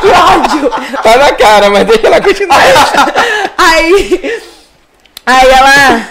que 0.00 0.08
ódio. 0.08 0.70
Tá 1.02 1.16
na 1.16 1.32
cara, 1.32 1.70
mas 1.70 1.86
deixa 1.86 2.06
ela 2.06 2.20
continuar. 2.20 2.60
Aí. 3.58 4.42
Aí 5.26 5.48
ela. 5.48 6.08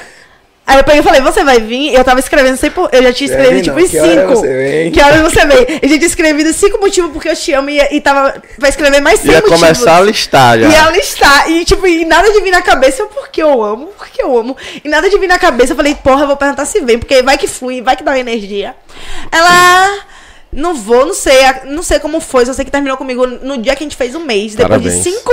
Aí 0.67 0.77
eu 0.77 0.83
peguei 0.85 1.01
e 1.01 1.03
falei, 1.03 1.19
você 1.19 1.43
vai 1.43 1.59
vir? 1.59 1.93
Eu 1.93 2.03
tava 2.03 2.19
escrevendo 2.19 2.55
sempre. 2.55 2.81
Eu 2.93 3.03
já 3.03 3.11
tinha 3.11 3.29
escrevido 3.29 3.61
tipo 3.63 3.75
não. 3.77 3.85
em 3.85 3.89
Que 3.89 3.99
hora 3.99 4.21
cinco. 4.21 4.35
você 4.35 4.47
vem? 4.47 4.91
Que 4.91 5.01
horas 5.01 5.21
você 5.21 5.45
vem? 5.45 5.59
Eu 5.81 5.89
já 5.89 5.95
tinha 5.95 6.05
escrevido 6.07 6.53
cinco 6.53 6.79
motivos 6.79 7.11
porque 7.11 7.27
eu 7.27 7.35
te 7.35 7.51
amo 7.53 7.69
e, 7.69 7.79
e 7.91 7.99
tava. 7.99 8.41
Vai 8.57 8.69
escrever 8.69 9.01
mais 9.01 9.19
cinco 9.19 9.33
Ia 9.33 9.41
motivos. 9.41 9.59
começar 9.59 9.97
a 9.97 10.01
listar 10.01 10.59
já. 10.59 10.69
E 10.69 10.73
ela 10.73 10.97
está. 10.97 11.49
E, 11.49 11.65
tipo, 11.65 11.85
e 11.85 12.05
nada 12.05 12.31
de 12.31 12.39
vir 12.41 12.51
na 12.51 12.61
cabeça, 12.61 13.01
eu, 13.01 13.07
porque 13.07 13.41
eu 13.43 13.61
amo, 13.61 13.87
porque 13.97 14.21
eu 14.21 14.37
amo. 14.37 14.55
E 14.83 14.87
nada 14.87 15.09
de 15.09 15.17
vir 15.17 15.27
na 15.27 15.39
cabeça, 15.39 15.73
eu 15.73 15.75
falei, 15.75 15.93
porra, 15.95 16.21
eu 16.23 16.27
vou 16.27 16.37
perguntar 16.37 16.63
se 16.65 16.79
vem, 16.79 16.97
porque 16.99 17.21
vai 17.21 17.37
que 17.37 17.47
flui, 17.47 17.81
vai 17.81 17.97
que 17.97 18.03
dá 18.03 18.11
uma 18.11 18.19
energia. 18.19 18.75
Ela. 19.31 20.11
Não 20.53 20.73
vou, 20.75 21.05
não 21.05 21.13
sei, 21.13 21.37
não 21.65 21.81
sei 21.81 21.97
como 21.97 22.19
foi, 22.19 22.45
só 22.45 22.51
sei 22.51 22.65
que 22.65 22.71
terminou 22.71 22.97
comigo 22.97 23.25
no 23.25 23.57
dia 23.57 23.73
que 23.73 23.83
a 23.83 23.85
gente 23.85 23.95
fez 23.95 24.15
um 24.15 24.19
mês. 24.25 24.53
Depois 24.53 24.81
Parabéns. 24.81 25.01
de 25.01 25.09
cinco 25.09 25.31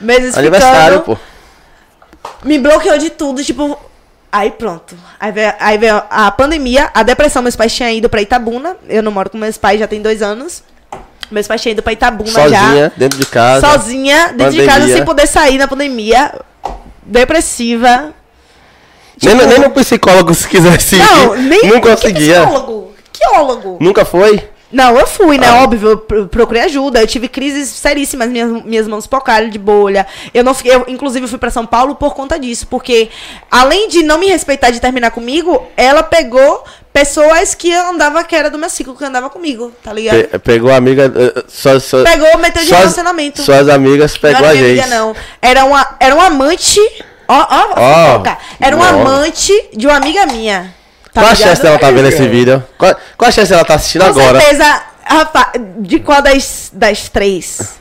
meses 0.00 0.36
Aniversário, 0.38 1.00
ficando, 1.00 1.16
pô. 1.16 1.22
Me 2.44 2.58
bloqueou 2.58 2.98
de 2.98 3.10
tudo, 3.10 3.42
tipo. 3.44 3.78
Aí 4.30 4.50
pronto. 4.50 4.96
Aí 5.20 5.30
veio, 5.30 5.52
aí 5.60 5.76
veio 5.76 6.02
a 6.08 6.30
pandemia, 6.30 6.90
a 6.94 7.02
depressão. 7.02 7.42
Meus 7.42 7.54
pais 7.56 7.72
tinham 7.74 7.90
ido 7.90 8.08
pra 8.08 8.22
Itabuna. 8.22 8.76
Eu 8.88 9.02
não 9.02 9.12
moro 9.12 9.28
com 9.28 9.36
meus 9.36 9.58
pais 9.58 9.78
já 9.78 9.86
tem 9.86 10.00
dois 10.00 10.22
anos. 10.22 10.62
Meus 11.30 11.46
pais 11.46 11.60
tinham 11.60 11.72
ido 11.72 11.82
pra 11.82 11.92
Itabuna 11.92 12.30
já 12.30 12.42
Sozinha, 12.60 12.92
dentro 12.96 13.18
de 13.18 13.26
casa. 13.26 13.66
sozinha, 13.66 14.32
dentro 14.34 14.52
de 14.52 14.58
casa, 14.64 14.72
Pandemia. 14.80 14.96
sem 14.96 15.04
poder 15.04 15.26
sair 15.26 15.58
na 15.58 15.66
pandemia, 15.68 16.32
depressiva. 17.02 18.12
Nem, 19.22 19.36
Tipo, 19.36 19.46
nem 19.48 19.58
no 19.60 19.70
psicólogo 19.70 20.34
se 20.34 20.48
quisesse. 20.48 20.96
Não, 20.96 21.34
nem 21.36 21.62
Não 21.68 21.80
conseguia. 21.80 22.40
psicólogo. 22.42 22.92
Que 23.12 23.26
ólogo. 23.36 23.78
Nunca 23.80 24.04
foi? 24.04 24.48
Não, 24.72 24.98
eu 24.98 25.06
fui, 25.06 25.36
né? 25.38 25.46
Ah. 25.48 25.62
Óbvio, 25.62 25.90
eu 25.90 25.98
pro- 25.98 26.26
procurei 26.28 26.62
ajuda. 26.62 27.00
Eu 27.00 27.06
tive 27.06 27.28
crises 27.28 27.68
seríssimas, 27.68 28.28
minhas, 28.30 28.50
minhas 28.64 28.88
mãos 28.88 29.06
pocaram 29.06 29.48
de 29.50 29.58
bolha. 29.58 30.06
Eu 30.32 30.42
não 30.42 30.54
fiquei, 30.54 30.74
eu, 30.74 30.84
inclusive, 30.88 31.26
fui 31.28 31.38
pra 31.38 31.50
São 31.50 31.66
Paulo 31.66 31.94
por 31.94 32.14
conta 32.14 32.38
disso, 32.38 32.66
porque 32.68 33.10
além 33.50 33.88
de 33.88 34.02
não 34.02 34.18
me 34.18 34.26
respeitar 34.28 34.70
de 34.70 34.80
terminar 34.80 35.10
comigo, 35.10 35.62
ela 35.76 36.02
pegou 36.02 36.64
pessoas 36.92 37.54
que 37.54 37.72
andava 37.72 38.22
que 38.24 38.34
era 38.34 38.50
do 38.50 38.58
meu 38.58 38.68
ciclo, 38.70 38.94
que 38.96 39.04
andava 39.04 39.28
comigo, 39.30 39.72
tá 39.82 39.92
ligado? 39.92 40.28
Pe- 40.28 40.38
pegou 40.38 40.70
a 40.70 40.76
amiga. 40.76 41.12
eh, 41.14 41.44
Só, 41.48 41.78
só, 41.78 42.02
Pegou, 42.04 42.38
meteu 42.38 42.62
de 42.62 42.68
suas- 42.68 42.80
relacionamento. 42.80 43.42
Suas 43.42 43.68
amigas 43.68 44.16
pegou 44.16 44.40
não 44.40 44.48
a 44.48 44.50
era 44.52 44.58
minha 44.58 44.68
gente. 44.76 44.80
amiga, 44.84 44.96
não. 44.98 45.16
Era, 45.40 45.64
uma, 45.64 45.96
era 46.00 46.14
um 46.14 46.20
amante. 46.20 46.80
Ó, 47.28 47.34
ó, 47.34 47.66
Ó, 47.76 48.06
fofoca. 48.12 48.36
Era 48.60 48.76
um 48.76 48.82
amante 48.82 49.52
de 49.74 49.86
uma 49.86 49.96
amiga 49.96 50.26
minha. 50.26 50.74
Tá 51.12 51.20
Qual 51.20 51.26
a 51.30 51.34
ligado? 51.34 51.48
chance 51.48 51.62
dela 51.62 51.78
tá 51.78 51.90
vendo 51.90 52.08
esse 52.08 52.18
cara. 52.18 52.30
vídeo? 52.30 52.64
Qual, 52.78 52.96
qual 53.18 53.28
a 53.28 53.32
chance 53.32 53.50
dela 53.50 53.64
tá 53.64 53.74
assistindo 53.74 54.02
Com 54.04 54.10
agora? 54.20 54.40
certeza, 54.40 54.82
rapaz, 55.04 55.48
de 55.78 55.98
qual 56.00 56.22
das, 56.22 56.70
das 56.72 57.08
três? 57.08 57.78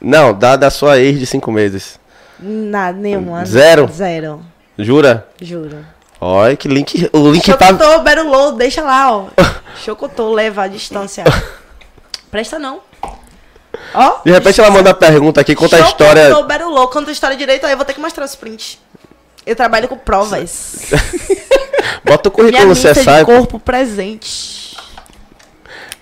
Não, 0.00 0.34
da, 0.34 0.54
da 0.56 0.70
sua 0.70 0.98
ex 0.98 1.18
de 1.18 1.26
cinco 1.26 1.50
meses. 1.50 1.98
Nada, 2.38 2.96
nenhuma. 2.98 3.44
Zero? 3.46 3.88
Zero, 3.92 4.44
Jura? 4.78 5.26
juro. 5.40 5.84
Olha 6.20 6.56
que 6.56 6.68
link. 6.68 7.08
O 7.12 7.30
link 7.30 7.46
tá. 7.56 7.68
Chocotô, 7.68 8.00
Berulô, 8.00 8.52
deixa 8.52 8.82
lá, 8.82 9.12
ó. 9.12 9.26
Chocotô, 9.84 10.32
leva 10.32 10.62
a 10.64 10.68
distância. 10.68 11.24
Presta 12.30 12.58
não. 12.58 12.80
Ó. 13.94 14.18
De 14.24 14.30
repente 14.30 14.60
ela 14.60 14.70
manda 14.70 14.90
a 14.90 14.94
pergunta 14.94 15.40
aqui, 15.40 15.54
conta 15.54 15.76
a 15.76 15.80
história. 15.80 16.28
Chocotô, 16.28 16.46
Berulô, 16.46 16.88
conta 16.88 17.10
a 17.10 17.12
história 17.12 17.36
direito, 17.36 17.64
aí 17.64 17.72
eu 17.72 17.76
vou 17.76 17.86
ter 17.86 17.94
que 17.94 18.00
mostrar 18.00 18.24
os 18.24 18.34
prints. 18.34 18.78
Eu 19.46 19.56
trabalho 19.56 19.88
com 19.88 19.96
provas. 19.96 20.76
Bota 22.04 22.28
o 22.28 22.32
currículo 22.32 22.74
de 22.74 22.80
CSI. 22.80 23.24
corpo 23.24 23.58
presente. 23.58 24.76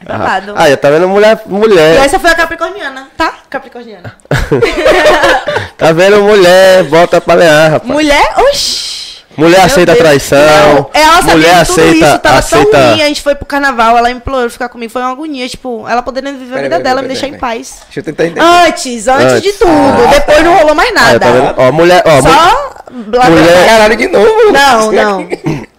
É 0.00 0.04
babado. 0.04 0.52
Ah, 0.56 0.64
aí, 0.64 0.76
tá 0.76 0.90
vendo 0.90 1.08
mulher, 1.08 1.40
E 1.46 1.52
mulher. 1.52 2.04
essa 2.04 2.18
foi 2.18 2.30
a 2.30 2.34
capricorniana, 2.34 3.08
tá? 3.16 3.32
Capricorniana. 3.50 4.14
Tá 5.76 5.92
vendo 5.92 6.22
mulher, 6.22 6.84
bota 6.84 7.20
pra 7.20 7.34
lear, 7.34 7.70
rapaz. 7.72 7.90
Mulher, 7.90 8.32
oxi. 8.38 8.96
Mulher 9.36 9.58
Meu 9.58 9.66
aceita 9.66 9.92
Deus. 9.92 9.98
traição. 9.98 10.38
Não, 10.38 10.90
ela 10.94 11.16
sabia 11.16 11.32
mulher 11.34 11.50
tudo 11.66 11.80
aceita, 11.80 12.06
isso, 12.06 12.18
tava 12.20 12.38
aceita. 12.38 12.70
tão 12.70 12.90
ruim, 12.92 13.02
a 13.02 13.06
gente 13.08 13.20
foi 13.20 13.34
pro 13.34 13.44
carnaval, 13.44 13.98
ela 13.98 14.10
implorou 14.10 14.48
ficar 14.48 14.70
comigo, 14.70 14.90
foi 14.90 15.02
uma 15.02 15.12
agonia, 15.12 15.46
tipo, 15.46 15.86
ela 15.86 16.00
podendo 16.02 16.30
viver 16.30 16.44
a 16.44 16.48
Peraí, 16.48 16.62
vida 16.62 16.76
peraí, 16.76 16.82
dela, 16.82 17.02
peraí, 17.02 17.08
me 17.08 17.14
deixar 17.20 17.26
em 17.28 17.38
paz. 17.38 17.80
Deixa 17.84 18.00
eu 18.00 18.04
tentar 18.04 18.24
entender. 18.24 18.40
Antes, 18.40 19.06
antes, 19.08 19.32
Antes. 19.34 19.42
de 19.42 19.52
tudo, 19.58 20.08
depois 20.10 20.42
não 20.42 20.56
rolou 20.56 20.74
mais 20.74 20.94
nada. 20.94 21.20
tá 21.20 21.30
vendo? 21.30 21.54
Ó, 21.58 21.70
mulher, 21.72 22.02
ó, 22.06 22.22
Só 22.22 22.28
blá, 22.28 22.56
blá, 22.90 23.30
Mulher- 23.30 23.52
blá. 23.58 23.66
Caralho, 23.66 23.96
de 23.96 24.08
novo. 24.08 24.52
Não, 24.52 24.92
não. 24.92 25.28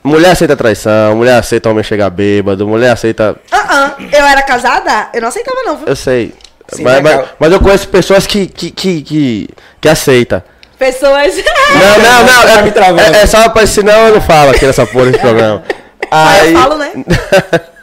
Mulher 0.07 0.31
aceita 0.31 0.55
traição, 0.55 1.15
mulher 1.15 1.38
aceita 1.38 1.69
homem 1.69 1.84
chegar 1.84 2.09
bêbado, 2.09 2.67
mulher 2.67 2.91
aceita. 2.91 3.35
Ah, 3.51 3.65
ah, 3.69 3.95
eu 3.99 4.25
era 4.25 4.41
casada, 4.41 5.09
eu 5.13 5.21
não 5.21 5.27
aceitava 5.29 5.61
não, 5.63 5.77
viu? 5.77 5.88
Eu 5.88 5.95
sei. 5.95 6.34
Sim, 6.69 6.84
mas, 6.84 7.01
mas, 7.01 7.25
mas 7.39 7.51
eu 7.53 7.59
conheço 7.61 7.88
pessoas 7.88 8.27
que, 8.27 8.45
que, 8.47 8.71
que, 8.71 9.01
que, 9.01 9.49
que 9.79 9.88
aceita. 9.89 10.43
Pessoas... 10.77 11.35
Não, 11.35 12.03
não, 12.03 12.23
não. 12.23 12.43
É, 12.59 12.61
me 12.61 12.71
travando. 12.71 13.15
é, 13.15 13.21
é 13.21 13.25
só 13.25 13.49
pra 13.49 13.65
senão 13.65 14.07
eu 14.07 14.15
não 14.15 14.21
falo 14.21 14.51
aqui 14.51 14.65
nessa 14.65 14.85
porra 14.85 15.05
desse 15.07 15.19
programa. 15.19 15.63
Aí 16.11 16.39
Aí. 16.41 16.53
eu 16.53 16.59
falo, 16.61 16.77
né? 16.77 16.91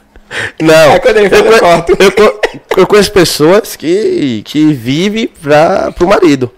Não. 0.60 0.92
Aí 0.92 1.00
quando 1.00 1.16
ele 1.18 1.30
fala, 1.30 1.84
eu 1.88 1.96
eu 2.06 2.12
co- 2.12 2.40
eu 2.76 2.86
conheço 2.86 3.12
pessoas 3.12 3.76
que, 3.76 4.42
que 4.44 4.72
vivem 4.72 5.28
pra, 5.28 5.92
pro 5.92 6.08
marido. 6.08 6.50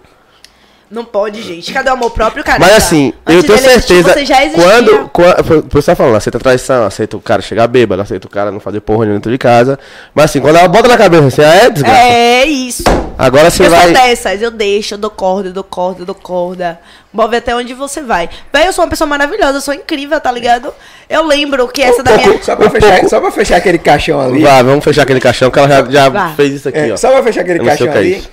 Não 0.88 1.04
pode, 1.04 1.42
gente. 1.42 1.72
Cadê 1.72 1.90
o 1.90 1.94
amor 1.94 2.10
próprio, 2.10 2.44
cara? 2.44 2.60
Mas 2.60 2.72
assim, 2.76 3.12
eu 3.26 3.38
Antes 3.38 3.46
tenho 3.46 3.58
dele 3.58 3.72
existir, 3.74 3.94
certeza. 4.04 4.14
Você 4.14 4.24
já 4.24 4.44
existia. 4.44 4.64
quando, 4.64 5.08
quando. 5.12 5.68
Você 5.72 5.86
tá 5.86 5.96
falando, 5.96 6.14
aceita 6.14 6.38
traição, 6.38 6.86
aceita 6.86 7.16
o 7.16 7.20
cara 7.20 7.42
chegar 7.42 7.66
bêbado, 7.66 8.00
aceita 8.02 8.28
o 8.28 8.30
cara 8.30 8.52
não 8.52 8.60
fazer 8.60 8.80
porra 8.80 9.04
dentro 9.04 9.30
de 9.32 9.36
casa. 9.36 9.78
Mas 10.14 10.26
assim, 10.26 10.40
quando 10.40 10.56
ela 10.56 10.68
bota 10.68 10.86
na 10.86 10.96
cabeça 10.96 11.26
assim, 11.26 11.42
ah, 11.42 11.54
é 11.66 11.70
desgraça. 11.70 11.98
É 11.98 12.44
isso. 12.46 12.84
Agora 13.18 13.50
você 13.50 13.64
eu 13.66 13.70
vai. 13.70 13.82
sou 13.84 13.92
dessas, 13.94 14.42
eu 14.42 14.50
deixo, 14.52 14.94
eu 14.94 14.98
dou 14.98 15.10
corda, 15.10 15.48
eu 15.48 15.52
dou 15.52 15.64
corda, 15.64 16.02
eu 16.02 16.06
dou 16.06 16.14
corda. 16.14 16.78
Move 17.12 17.34
até 17.36 17.56
onde 17.56 17.74
você 17.74 18.00
vai. 18.02 18.28
Véi, 18.52 18.68
eu 18.68 18.72
sou 18.72 18.84
uma 18.84 18.90
pessoa 18.90 19.08
maravilhosa, 19.08 19.58
eu 19.58 19.62
sou 19.62 19.74
incrível, 19.74 20.20
tá 20.20 20.30
ligado? 20.30 20.72
Eu 21.08 21.24
lembro 21.26 21.66
que 21.66 21.82
essa 21.82 22.02
da 22.02 22.16
minha. 22.16 22.40
Só 22.44 22.54
pra, 22.54 22.66
Um 22.66 22.70
fechar, 22.70 22.92
pouco. 22.92 23.08
só 23.08 23.20
pra 23.20 23.30
fechar 23.32 23.56
aquele 23.56 23.78
caixão 23.78 24.20
ali. 24.20 24.42
Vai, 24.42 24.62
vamos 24.62 24.84
fechar 24.84 25.02
aquele 25.02 25.18
caixão 25.20 25.50
que 25.50 25.58
ela 25.58 25.68
já, 25.68 25.84
já 25.90 26.34
fez 26.36 26.52
isso 26.52 26.68
aqui, 26.68 26.78
É, 26.78 26.92
ó. 26.92 26.96
só 26.96 27.10
pra 27.10 27.22
fechar 27.24 27.40
aquele 27.40 27.58
Eu 27.60 27.64
caixão 27.64 27.88
é 27.88 27.90
ali. 27.98 28.24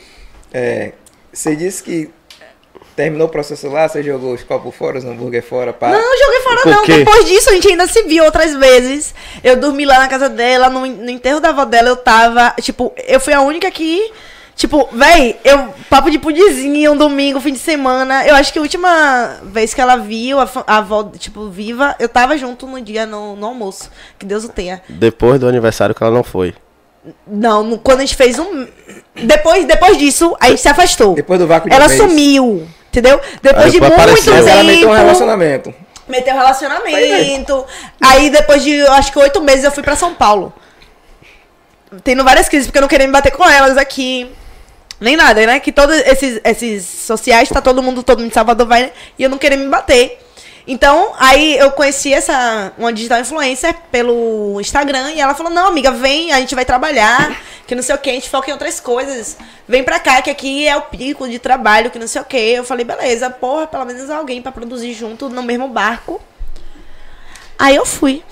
é, 0.53 0.91
você 1.31 1.55
disse 1.55 1.81
que 1.81 2.09
terminou 2.95 3.27
o 3.27 3.29
processo 3.29 3.67
lá, 3.69 3.87
você 3.87 4.01
jogou 4.03 4.33
os 4.33 4.43
copos 4.43 4.75
fora, 4.75 4.97
os 4.97 5.05
hambúrguer 5.05 5.43
fora, 5.43 5.73
pá. 5.73 5.89
Não, 5.89 5.99
não 6.01 6.17
joguei 6.25 6.39
fora, 6.41 6.61
Por 6.63 6.71
não. 6.71 6.83
quê? 6.83 6.97
Depois 6.99 7.25
disso, 7.25 7.49
a 7.49 7.53
gente 7.53 7.67
ainda 7.69 7.87
se 7.87 8.03
viu 8.03 8.23
outras 8.23 8.53
vezes. 8.55 9.13
Eu 9.43 9.55
dormi 9.55 9.85
lá 9.85 9.99
na 9.99 10.07
casa 10.07 10.29
dela, 10.29 10.69
no, 10.69 10.85
no 10.85 11.09
enterro 11.09 11.39
da 11.39 11.49
avó 11.49 11.65
dela, 11.65 11.89
eu 11.89 11.95
tava. 11.97 12.53
Tipo, 12.61 12.93
eu 13.07 13.19
fui 13.19 13.33
a 13.33 13.41
única 13.41 13.69
que. 13.71 14.11
Tipo, 14.55 14.87
véi, 14.91 15.35
eu. 15.43 15.73
Papo 15.89 16.11
de 16.11 16.19
pudimzinho, 16.19 16.91
um 16.91 16.95
domingo, 16.97 17.39
fim 17.39 17.53
de 17.53 17.59
semana. 17.59 18.25
Eu 18.27 18.35
acho 18.35 18.53
que 18.53 18.59
a 18.59 18.61
última 18.61 19.39
vez 19.43 19.73
que 19.73 19.81
ela 19.81 19.95
viu 19.95 20.39
a, 20.39 20.47
a 20.67 20.77
avó, 20.77 21.03
tipo, 21.17 21.49
viva, 21.49 21.95
eu 21.99 22.07
tava 22.07 22.37
junto 22.37 22.67
no 22.67 22.79
dia, 22.79 23.05
no, 23.07 23.35
no 23.35 23.47
almoço. 23.47 23.89
Que 24.19 24.25
Deus 24.25 24.43
o 24.43 24.49
tenha. 24.49 24.81
Depois 24.87 25.39
do 25.39 25.47
aniversário 25.47 25.95
que 25.95 26.03
ela 26.03 26.13
não 26.13 26.23
foi. 26.23 26.53
Não, 27.27 27.63
no- 27.63 27.79
quando 27.79 27.97
a 27.99 28.05
gente 28.05 28.15
fez 28.15 28.37
um. 28.37 28.67
Depois, 29.15 29.65
depois 29.65 29.97
disso, 29.97 30.35
a 30.39 30.49
gente 30.49 30.61
se 30.61 30.69
afastou. 30.69 31.15
Depois 31.15 31.39
do 31.39 31.47
vácuo 31.47 31.67
de 31.69 31.75
Ela 31.75 31.87
mês. 31.87 31.99
sumiu, 31.99 32.67
entendeu? 32.93 33.19
Depois 33.41 33.65
Aí 33.65 33.71
de 33.71 33.79
muito 33.79 33.93
apareceu. 33.93 34.33
Mas 34.33 34.45
tempo. 34.45 34.57
ela 34.57 34.63
meteu 34.63 34.89
um 34.89 34.93
relacionamento. 34.93 35.73
Meteu 36.07 36.35
relacionamento. 36.35 37.65
Aí 38.01 38.29
depois 38.29 38.63
de, 38.63 38.81
acho 38.87 39.11
que 39.11 39.19
oito 39.19 39.41
meses, 39.41 39.63
eu 39.63 39.71
fui 39.71 39.81
pra 39.81 39.95
São 39.95 40.13
Paulo. 40.13 40.53
Tendo 42.03 42.23
várias 42.23 42.47
crises, 42.47 42.67
porque 42.67 42.77
eu 42.77 42.81
não 42.81 42.87
queria 42.87 43.07
me 43.07 43.13
bater 43.13 43.31
com 43.31 43.47
elas 43.47 43.77
aqui. 43.77 44.29
Nem 44.99 45.15
nada, 45.15 45.45
né? 45.45 45.59
Que 45.59 45.71
todos 45.71 45.95
esses, 45.95 46.39
esses 46.43 46.85
sociais, 46.85 47.49
tá 47.49 47.61
todo 47.61 47.81
mundo, 47.81 48.03
todo 48.03 48.19
mundo 48.19 48.29
de 48.29 48.33
Salvador 48.33 48.67
vai, 48.67 48.83
né? 48.83 48.91
E 49.17 49.23
eu 49.23 49.29
não 49.29 49.37
queria 49.37 49.57
me 49.57 49.67
bater. 49.67 50.19
Então, 50.65 51.11
aí 51.19 51.57
eu 51.57 51.71
conheci 51.71 52.13
essa, 52.13 52.71
uma 52.77 52.93
digital 52.93 53.19
influencer 53.19 53.75
pelo 53.91 54.59
Instagram 54.61 55.11
e 55.11 55.19
ela 55.19 55.35
falou, 55.35 55.51
não, 55.51 55.67
amiga, 55.67 55.91
vem, 55.91 56.31
a 56.31 56.39
gente 56.39 56.55
vai 56.55 56.63
trabalhar, 56.63 57.37
que 57.65 57.75
não 57.75 57.83
sei 57.83 57.95
o 57.95 57.97
que, 57.97 58.09
a 58.09 58.13
gente 58.13 58.29
foca 58.29 58.49
em 58.49 58.53
outras 58.53 58.79
coisas. 58.79 59.37
Vem 59.67 59.83
pra 59.83 59.99
cá, 59.99 60.21
que 60.21 60.29
aqui 60.29 60.67
é 60.67 60.75
o 60.75 60.81
pico 60.81 61.27
de 61.27 61.39
trabalho, 61.39 61.89
que 61.89 61.99
não 61.99 62.07
sei 62.07 62.21
o 62.21 62.25
que. 62.25 62.37
Eu 62.37 62.63
falei, 62.63 62.85
beleza, 62.85 63.29
porra, 63.29 63.67
pelo 63.67 63.85
menos 63.85 64.09
alguém 64.09 64.41
pra 64.41 64.51
produzir 64.51 64.93
junto 64.93 65.29
no 65.29 65.41
mesmo 65.41 65.67
barco. 65.67 66.21
Aí 67.57 67.75
eu 67.75 67.85
fui. 67.85 68.23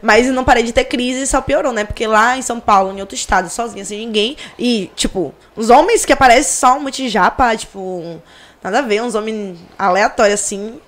Mas 0.00 0.26
não 0.26 0.44
parei 0.44 0.64
de 0.64 0.72
ter 0.72 0.84
crise 0.84 1.26
só 1.28 1.40
piorou, 1.40 1.72
né? 1.72 1.84
Porque 1.84 2.06
lá 2.06 2.36
em 2.36 2.42
São 2.42 2.58
Paulo, 2.58 2.92
em 2.92 3.00
outro 3.00 3.14
estado, 3.14 3.48
sozinha, 3.48 3.84
sem 3.84 3.98
ninguém. 3.98 4.36
E, 4.58 4.90
tipo, 4.96 5.32
os 5.54 5.70
homens 5.70 6.04
que 6.04 6.12
aparecem 6.12 6.52
só 6.52 6.76
um 6.76 6.80
monte 6.80 7.04
de 7.04 7.08
japa, 7.08 7.56
tipo, 7.56 8.20
nada 8.62 8.80
a 8.80 8.82
ver, 8.82 9.00
uns 9.00 9.14
homens 9.14 9.58
aleatórios 9.78 10.40
assim. 10.40 10.80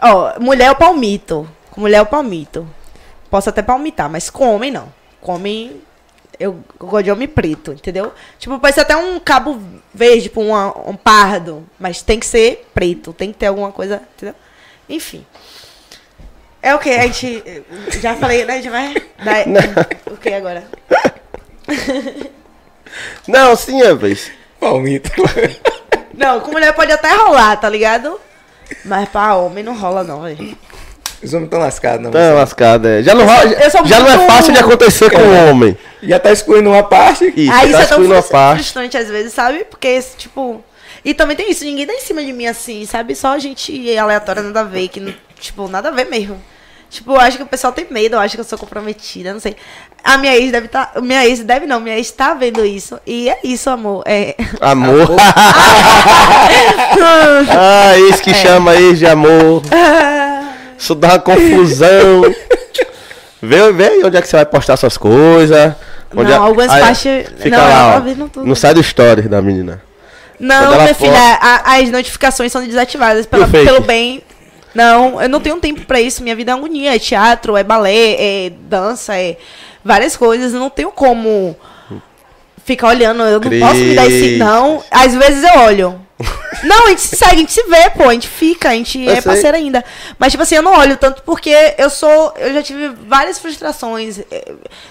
Ó, 0.00 0.38
mulher 0.38 0.70
o 0.70 0.76
palmito. 0.76 1.48
Com 1.72 1.80
mulher 1.80 2.00
o 2.02 2.06
palmito. 2.06 2.68
Posso 3.28 3.48
até 3.48 3.62
palmitar, 3.62 4.08
mas 4.08 4.30
com 4.30 4.54
homem 4.54 4.70
não. 4.70 4.92
Com 5.20 5.34
homem, 5.34 5.82
eu 6.38 6.60
gosto 6.78 7.04
de 7.04 7.10
homem 7.10 7.26
preto, 7.28 7.72
entendeu? 7.72 8.12
Tipo, 8.38 8.58
pode 8.58 8.74
ser 8.74 8.80
até 8.82 8.96
um 8.96 9.18
cabo 9.20 9.60
verde, 9.94 10.24
tipo 10.24 10.40
uma- 10.40 10.76
um 10.88 10.96
pardo. 10.96 11.66
Mas 11.78 12.02
tem 12.02 12.18
que 12.18 12.26
ser 12.26 12.66
preto, 12.74 13.12
tem 13.12 13.32
que 13.32 13.38
ter 13.38 13.46
alguma 13.46 13.72
coisa, 13.72 14.02
entendeu? 14.16 14.34
Enfim. 14.88 15.26
É 16.62 16.74
o 16.74 16.78
que? 16.78 16.90
A 16.90 17.02
gente. 17.02 17.42
Já 18.00 18.16
falei, 18.16 18.44
né? 18.44 18.60
Já 18.60 18.70
vai. 18.70 18.94
Dar, 19.24 19.86
o 20.12 20.16
que 20.16 20.30
agora? 20.30 20.64
Não, 23.26 23.54
sim, 23.56 23.82
é, 23.82 23.94
vez. 23.94 24.30
Palmito. 24.58 25.10
Não, 26.14 26.40
com 26.40 26.50
mulher 26.50 26.72
pode 26.74 26.90
até 26.92 27.14
rolar, 27.14 27.56
tá 27.56 27.68
ligado? 27.68 28.18
Mas 28.84 29.08
pra 29.08 29.36
homem 29.36 29.62
não 29.62 29.76
rola, 29.78 30.02
não, 30.02 30.22
velho. 30.22 30.56
Os 31.22 31.32
homens 31.32 31.46
estão 31.46 31.58
lascados, 31.60 32.02
não. 32.02 32.10
Tá 32.10 32.32
lascada, 32.34 32.88
é. 33.00 33.02
Já 33.02 33.14
não, 33.14 33.24
eu 33.24 33.70
sou 33.70 33.84
já 33.86 34.00
não 34.00 34.08
é 34.08 34.26
fácil 34.26 34.52
de 34.52 34.58
acontecer 34.60 35.10
com 35.10 35.20
o 35.20 35.48
homem. 35.50 35.76
Já 36.02 36.18
tá 36.18 36.30
excluindo 36.30 36.70
uma 36.70 36.82
parte. 36.82 37.32
Isso, 37.36 37.52
Aí 37.52 37.60
tá 37.60 37.66
isso 37.66 37.66
é 37.66 37.70
tão 37.72 37.82
excluindo 37.82 38.14
uma 38.14 38.22
frus- 38.22 38.30
parte. 38.32 38.56
frustrante 38.58 38.96
às 38.98 39.08
vezes, 39.08 39.32
sabe? 39.32 39.64
Porque, 39.64 40.00
tipo. 40.18 40.62
E 41.04 41.14
também 41.14 41.36
tem 41.36 41.50
isso, 41.50 41.64
ninguém 41.64 41.86
dá 41.86 41.92
em 41.94 42.00
cima 42.00 42.22
de 42.22 42.32
mim 42.32 42.46
assim, 42.46 42.84
sabe? 42.84 43.14
Só 43.14 43.38
gente 43.38 43.96
aleatória, 43.96 44.42
nada 44.42 44.60
a 44.60 44.64
ver, 44.64 44.88
que, 44.88 44.98
não- 45.00 45.14
tipo, 45.40 45.68
nada 45.68 45.88
a 45.88 45.92
ver 45.92 46.06
mesmo. 46.06 46.40
Tipo, 46.90 47.12
eu 47.12 47.20
acho 47.20 47.36
que 47.36 47.42
o 47.42 47.46
pessoal 47.46 47.72
tem 47.72 47.86
medo, 47.90 48.14
eu 48.16 48.20
acho 48.20 48.34
que 48.36 48.40
eu 48.40 48.44
sou 48.44 48.56
comprometida, 48.58 49.32
não 49.32 49.40
sei. 49.40 49.56
A 50.04 50.16
minha 50.18 50.36
ex 50.36 50.52
deve 50.52 50.66
estar. 50.66 50.86
Tá, 50.86 51.00
minha 51.00 51.26
ex 51.26 51.40
deve 51.40 51.66
não, 51.66 51.80
minha 51.80 51.96
ex 51.96 52.10
tá 52.12 52.32
vendo 52.34 52.64
isso. 52.64 52.98
E 53.06 53.28
é 53.28 53.38
isso, 53.42 53.68
amor. 53.68 54.04
É. 54.06 54.36
Amor. 54.60 55.08
ah, 57.50 57.98
isso 58.10 58.22
que 58.22 58.32
chama 58.34 58.70
aí 58.72 58.94
de 58.94 59.06
amor. 59.06 59.62
Isso 60.78 60.94
dá 60.94 61.08
uma 61.08 61.18
confusão. 61.18 62.22
vê, 63.42 63.72
vê 63.72 64.04
onde 64.04 64.16
é 64.16 64.22
que 64.22 64.28
você 64.28 64.36
vai 64.36 64.46
postar 64.46 64.76
suas 64.76 64.96
coisas. 64.96 65.74
Onde 66.14 66.30
Não, 66.30 66.36
é- 66.36 66.46
algumas 66.46 66.70
aí 66.70 66.80
partes- 66.80 67.26
Fica 67.38 67.56
não, 67.56 67.64
lá, 67.68 68.02
ó. 68.36 68.40
Não 68.44 68.54
sai 68.54 68.74
do 68.74 68.80
story 68.80 69.22
da 69.22 69.42
menina. 69.42 69.82
Não, 70.38 70.70
minha 70.82 70.94
for- 70.94 71.06
filha, 71.06 71.18
a- 71.40 71.76
as 71.76 71.90
notificações 71.90 72.52
são 72.52 72.64
desativadas 72.64 73.26
pela- 73.26 73.46
pelo 73.48 73.80
bem. 73.80 74.22
Não, 74.74 75.20
eu 75.22 75.28
não 75.28 75.40
tenho 75.40 75.56
tempo 75.56 75.80
pra 75.86 75.98
isso. 76.00 76.22
Minha 76.22 76.36
vida 76.36 76.52
é 76.52 76.54
agonia, 76.54 76.94
é 76.94 76.98
teatro, 76.98 77.56
é 77.56 77.64
balé, 77.64 78.16
é 78.46 78.52
dança, 78.68 79.16
é 79.16 79.36
várias 79.82 80.14
coisas. 80.16 80.52
Eu 80.52 80.60
não 80.60 80.68
tenho 80.68 80.90
como 80.90 81.56
ficar 82.64 82.88
olhando. 82.88 83.22
Eu 83.22 83.40
não 83.40 83.48
Cris. 83.48 83.60
posso 83.60 83.76
me 83.76 83.94
dar 83.94 84.06
esse. 84.06 84.36
Não, 84.36 84.82
às 84.90 85.14
vezes 85.14 85.42
eu 85.42 85.60
olho. 85.62 86.05
Não, 86.64 86.86
a 86.86 86.90
gente 86.90 87.02
se 87.02 87.16
segue, 87.16 87.32
a 87.34 87.38
gente 87.38 87.52
se 87.52 87.62
vê, 87.64 87.90
pô, 87.90 88.04
a 88.08 88.12
gente 88.12 88.28
fica, 88.28 88.70
a 88.70 88.72
gente 88.74 88.98
Eu 89.02 89.10
é 89.12 89.14
sei. 89.16 89.22
parceiro 89.22 89.56
ainda. 89.56 89.84
Mas, 90.18 90.32
tipo 90.32 90.42
assim, 90.42 90.54
eu 90.54 90.62
não 90.62 90.72
olho 90.78 90.96
tanto 90.96 91.22
porque 91.22 91.74
eu 91.76 91.90
sou. 91.90 92.32
Eu 92.38 92.54
já 92.54 92.62
tive 92.62 92.88
várias 92.88 93.38
frustrações. 93.38 94.20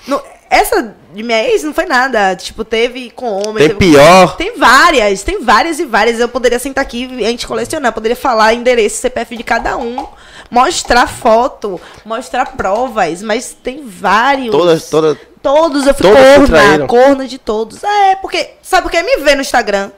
Não- 0.08 0.22
essa 0.48 0.96
de 1.14 1.24
minha 1.24 1.44
ex 1.50 1.64
não 1.64 1.74
foi 1.74 1.86
nada. 1.86 2.36
Tipo, 2.36 2.64
teve 2.64 3.10
com 3.10 3.26
homem. 3.32 3.68
Tem 3.68 3.70
teve- 3.70 3.80
pior. 3.80 4.36
Tem 4.38 4.56
várias, 4.58 5.24
tem 5.24 5.42
várias 5.44 5.80
e 5.80 5.86
várias. 5.86 6.20
Eu 6.20 6.30
poderia 6.30 6.60
sentar 6.60 6.84
aqui 6.84 7.10
e 7.12 7.26
a 7.26 7.30
gente 7.30 7.48
colecionar, 7.48 7.92
poderia 7.92 8.16
falar 8.16 8.54
endereço, 8.54 8.98
CPF 8.98 9.36
de 9.36 9.44
cada 9.44 9.76
um, 9.78 10.06
mostrar 10.52 11.08
foto, 11.08 11.82
mostrar 12.06 12.56
provas, 12.56 13.24
mas 13.24 13.58
tem 13.64 13.84
vários. 13.84 14.52
Todas, 14.52 14.90
todas. 14.90 15.18
Todos, 15.42 15.86
eu 15.88 15.94
fui 15.94 16.08
Todas 16.08 16.50
corna, 16.50 16.88
corna 16.88 17.28
de 17.28 17.38
todos. 17.40 17.84
É, 17.84 18.16
porque, 18.16 18.52
sabe 18.62 18.84
por 18.84 18.92
quê? 18.92 19.02
Me 19.04 19.18
vê 19.18 19.34
no 19.36 19.42
Instagram. 19.42 19.92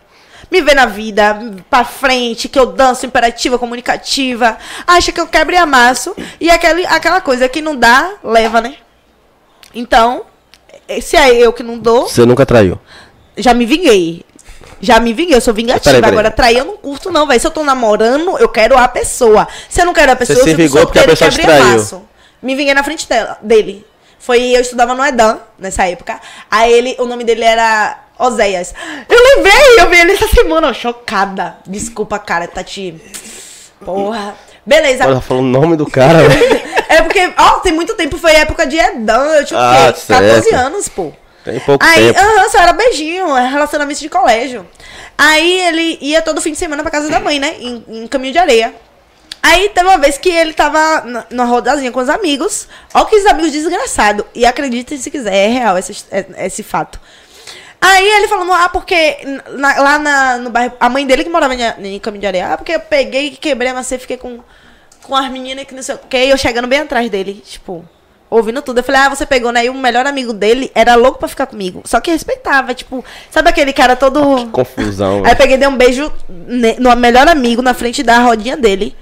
Me 0.49 0.61
vê 0.61 0.74
na 0.74 0.86
vida, 0.86 1.56
pra 1.69 1.84
frente, 1.84 2.48
que 2.48 2.57
eu 2.57 2.65
danço 2.68 3.06
imperativa, 3.06 3.60
comunicativa. 3.60 4.57
Acha 4.86 5.11
que 5.11 5.19
eu 5.19 5.28
quebro 5.28 5.53
e 5.53 5.57
amasso. 5.57 6.15
E 6.40 6.49
aquele, 6.49 6.86
aquela 6.86 7.19
coisa 7.19 7.49
que 7.49 7.61
não 7.61 7.76
dá, 7.76 8.14
leva, 8.24 8.61
né? 8.61 8.76
Então, 9.76 10.24
se 11.02 11.18
é 11.18 11.34
eu 11.36 11.52
que 11.52 11.64
não 11.64 11.78
dou, 11.78 12.07
Você 12.07 12.26
nunca 12.26 12.45
traiu. 12.45 12.80
já 13.36 13.53
me 13.53 13.65
vinguei. 13.65 14.26
Já 14.80 14.99
me 14.99 15.11
vinguei, 15.14 15.36
eu 15.36 15.41
sou 15.41 15.53
vingativa. 15.53 15.84
Peraí, 15.84 16.02
peraí. 16.02 16.14
Agora, 16.14 16.32
trair 16.32 16.57
eu 16.60 16.65
não 16.65 16.78
curto, 16.78 17.11
não, 17.11 17.28
velho. 17.28 17.40
Se 17.40 17.48
eu 17.48 17.52
tô 17.52 17.64
namorando, 17.64 18.38
eu 18.38 18.48
quero 18.48 18.78
a 18.78 18.88
pessoa. 18.88 19.48
Se 19.68 19.82
eu 19.82 19.86
não 19.86 19.94
quero 19.94 20.11
a 20.11 20.15
pessoa, 20.15 20.44
se 20.44 20.52
eu 20.52 20.56
vingou 20.56 20.86
porque 20.86 20.99
a 20.99 21.03
pessoa 21.03 21.30
te 21.32 21.41
traiu. 21.41 21.64
amasso. 21.64 22.03
Me 22.41 22.56
vinguei 22.56 22.74
na 22.74 22.84
frente 22.84 23.10
dela, 23.10 23.38
dele. 23.41 23.86
Foi, 24.19 24.40
eu 24.56 24.61
estudava 24.61 24.94
no 24.94 25.03
Edan, 25.03 25.40
nessa 25.57 25.88
época. 25.88 26.19
Aí 26.49 26.72
ele, 26.72 26.95
o 26.99 27.06
nome 27.06 27.24
dele 27.24 27.44
era 27.44 28.07
Oséias. 28.19 28.73
Eu 29.10 29.18
lembrei, 29.35 29.80
eu 29.80 29.89
vi 29.89 29.98
ele 29.99 30.11
essa 30.14 30.27
semana, 30.27 30.69
ó, 30.69 30.73
chocada. 30.73 31.57
Desculpa, 31.65 32.18
cara, 32.19 32.48
Tati. 32.48 32.99
Porra. 33.84 34.35
Beleza. 34.65 35.03
Ela 35.03 35.22
falou 35.22 35.44
o 35.44 35.45
nome 35.45 35.76
do 35.76 35.85
cara, 35.89 36.27
velho. 36.27 36.68
É 36.89 37.02
porque, 37.02 37.34
ó, 37.38 37.60
tem 37.60 37.73
muito 37.73 37.95
tempo, 37.95 38.18
foi 38.18 38.31
época 38.31 38.65
de 38.65 38.77
Edan. 38.80 39.26
Eu 39.35 39.45
tinha 39.45 39.60
Ah, 39.60 39.91
quê? 39.94 40.02
14 40.07 40.41
certo. 40.49 40.56
anos, 40.65 40.88
pô. 40.88 41.11
Tem 41.44 41.60
pouco 41.60 41.84
Aí, 41.85 42.14
tempo. 42.14 42.19
aham, 42.26 42.49
só 42.49 42.60
era 42.60 42.72
beijinho, 42.72 43.35
é 43.35 43.45
relacionamento 43.45 43.99
de 43.99 44.07
colégio. 44.07 44.65
Aí 45.18 45.61
ele 45.68 45.98
ia 45.99 46.22
todo 46.22 46.41
fim 46.41 46.53
de 46.53 46.57
semana 46.57 46.81
pra 46.84 46.89
casa 46.91 47.10
da 47.10 47.19
mãe, 47.19 47.39
né? 47.39 47.56
Em, 47.60 47.84
em 47.89 48.07
caminho 48.07 48.31
de 48.31 48.39
areia. 48.39 48.73
Aí 49.44 49.68
teve 49.69 49.85
uma 49.85 49.98
vez 49.98 50.18
que 50.18 50.30
ele 50.30 50.53
tava 50.53 51.02
na, 51.02 51.26
numa 51.30 51.44
rodazinha 51.44 51.91
com 51.91 51.99
os 51.99 52.07
amigos. 52.07 52.69
Ó, 52.94 53.03
que 53.03 53.18
os 53.18 53.26
amigos 53.26 53.52
desgraçados. 53.52 54.26
E 54.34 54.45
acreditem 54.45 54.98
se 54.98 55.11
quiser, 55.11 55.35
é 55.35 55.48
real 55.48 55.77
esse, 55.77 55.94
esse 56.38 56.64
fato. 56.64 57.02
Aí 57.80 58.08
ele 58.08 58.28
falando, 58.28 58.52
ah, 58.54 58.70
porque 58.70 59.18
na- 59.52 59.80
lá 59.80 59.99
na- 59.99 60.38
no 60.40 60.49
bairro. 60.49 60.74
A 60.80 60.90
mãe 60.90 61.06
dele 61.06 61.24
que 61.24 61.30
morava 61.30 61.54
em, 61.56 61.95
em 61.95 61.99
caminho 61.99 62.22
de 62.22 62.28
areia. 62.28 62.54
Ah, 62.54 62.58
porque 62.58 62.74
eu 62.74 62.80
peguei, 62.80 63.32
quebrei 63.32 63.70
a 63.72 63.74
maçã 63.74 63.95
e 63.95 63.99
fiquei 63.99 64.18
com, 64.18 64.40
com 65.04 65.16
as 65.16 65.30
meninas 65.32 65.66
que 65.66 65.76
não 65.76 65.84
sei 65.84 65.95
o 65.95 65.99
que. 65.99 66.18
E 66.18 66.30
eu 66.30 66.38
chegando 66.38 66.68
bem 66.68 66.80
atrás 66.80 67.08
dele, 67.10 67.36
tipo, 67.45 67.86
ouvindo 68.32 68.62
tudo. 68.64 68.80
Eu 68.80 68.84
falei, 68.84 69.02
ah, 69.02 69.10
você 69.10 69.26
pegou, 69.28 69.52
né? 69.52 69.66
E 69.66 69.70
o 69.70 69.74
melhor 69.76 70.08
amigo 70.08 70.34
dele 70.34 70.72
era 70.74 70.95
louco 70.95 71.20
pra 71.20 71.28
ficar 71.28 71.45
comigo. 71.45 71.82
Só 71.86 72.02
que 72.02 72.10
respeitava, 72.12 72.74
tipo, 72.74 73.06
sabe 73.30 73.49
aquele 73.49 73.72
cara 73.72 73.95
todo. 73.95 74.48
Confusão, 74.52 75.22
Aí 75.24 75.32
eu 75.32 75.36
peguei, 75.36 75.58
dei 75.58 75.68
um 75.68 75.78
beijo 75.78 76.12
no 76.28 76.95
melhor 76.95 77.28
amigo 77.28 77.62
na 77.62 77.74
frente 77.76 78.02
da 78.02 78.20
rodinha 78.20 78.58
dele. 78.58 78.95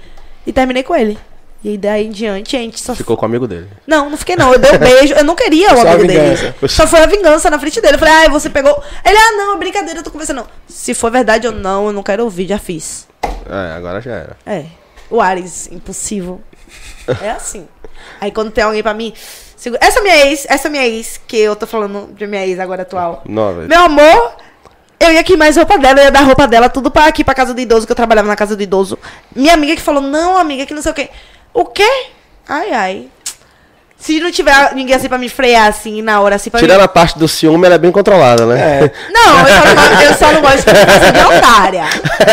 E 0.46 0.52
terminei 0.52 0.82
com 0.82 0.94
ele. 0.94 1.18
E 1.64 1.76
daí 1.76 2.06
em 2.06 2.10
diante 2.10 2.56
a 2.56 2.60
gente 2.60 2.78
só. 2.80 2.94
Ficou 2.94 3.16
com 3.16 3.24
o 3.24 3.28
amigo 3.28 3.48
dele. 3.48 3.68
Não, 3.86 4.08
não 4.10 4.16
fiquei 4.16 4.36
não. 4.36 4.52
Eu 4.52 4.58
dei 4.58 4.72
um 4.72 4.78
beijo. 4.78 5.14
Eu 5.14 5.24
não 5.24 5.34
queria 5.34 5.74
o 5.74 5.80
amigo 5.80 6.06
dele. 6.06 6.54
Só 6.68 6.86
foi 6.86 7.00
a 7.00 7.06
vingança 7.06 7.50
na 7.50 7.58
frente 7.58 7.80
dele. 7.80 7.94
Eu 7.94 7.98
falei, 7.98 8.14
ah, 8.14 8.28
você 8.28 8.48
pegou. 8.48 8.80
Ele, 9.04 9.16
ah, 9.18 9.32
não, 9.36 9.54
é 9.54 9.58
brincadeira, 9.58 9.98
eu 9.98 10.02
tô 10.04 10.10
conversando. 10.10 10.36
Não. 10.38 10.46
Se 10.68 10.94
for 10.94 11.10
verdade 11.10 11.46
ou 11.46 11.52
não, 11.52 11.86
eu 11.86 11.92
não 11.92 12.02
quero 12.02 12.22
ouvir, 12.22 12.46
já 12.46 12.58
fiz. 12.58 13.08
É, 13.48 13.72
agora 13.76 14.00
já 14.00 14.12
era. 14.12 14.36
É. 14.46 14.64
O 15.10 15.20
Ares, 15.20 15.68
impossível. 15.72 16.40
É 17.22 17.30
assim. 17.30 17.66
Aí 18.20 18.30
quando 18.30 18.50
tem 18.50 18.62
alguém 18.62 18.82
pra 18.82 18.94
mim. 18.94 19.12
segura- 19.56 19.80
Essa 19.84 20.00
minha 20.02 20.26
ex, 20.26 20.46
essa 20.48 20.68
minha 20.68 20.86
ex, 20.86 21.20
que 21.26 21.36
eu 21.36 21.56
tô 21.56 21.66
falando 21.66 22.12
de 22.14 22.26
minha 22.26 22.46
ex 22.46 22.58
agora 22.60 22.82
atual. 22.82 23.22
Velho. 23.24 23.68
Meu 23.68 23.80
amor, 23.80 24.36
eu 25.00 25.12
ia 25.12 25.22
queimar 25.24 25.48
as 25.48 25.56
roupas 25.56 25.80
dela, 25.80 26.00
eu 26.00 26.04
ia 26.04 26.10
dar 26.10 26.22
roupa 26.22 26.46
dela, 26.46 26.68
tudo 26.68 26.90
pra 26.90 27.06
aqui, 27.06 27.22
pra 27.24 27.34
casa 27.34 27.54
do 27.54 27.60
idoso, 27.60 27.86
que 27.86 27.92
eu 27.92 27.96
trabalhava 27.96 28.26
na 28.28 28.36
casa 28.36 28.56
do 28.56 28.62
idoso. 28.62 28.98
Minha 29.34 29.54
amiga 29.54 29.74
que 29.76 29.82
falou, 29.82 30.00
não, 30.02 30.36
amiga, 30.36 30.66
que 30.66 30.74
não 30.74 30.82
sei 30.82 30.92
o 30.92 30.94
quê. 30.94 31.08
O 31.58 31.64
quê? 31.64 31.88
Ai, 32.48 32.70
ai. 32.72 33.08
Se 33.98 34.20
não 34.20 34.30
tiver 34.30 34.74
ninguém 34.74 34.94
assim 34.94 35.08
pra 35.08 35.16
me 35.16 35.28
frear, 35.28 35.68
assim, 35.68 36.02
na 36.02 36.20
hora, 36.20 36.36
assim, 36.36 36.50
pra 36.50 36.60
Tirando 36.60 36.78
mim... 36.78 36.84
a 36.84 36.88
parte 36.88 37.18
do 37.18 37.26
ciúme, 37.26 37.64
ela 37.64 37.76
é 37.76 37.78
bem 37.78 37.90
controlada, 37.90 38.44
né? 38.44 38.60
É. 38.84 38.90
Não, 39.10 39.38
eu 39.40 39.46
só 39.48 39.64
não, 39.64 39.74
gosto- 39.74 40.02
eu 40.02 40.14
só 40.14 40.32
não 40.32 40.40
gosto 40.42 40.58
de 40.58 40.86
coisa 40.86 41.12
de 41.12 41.36
otária. 41.38 41.84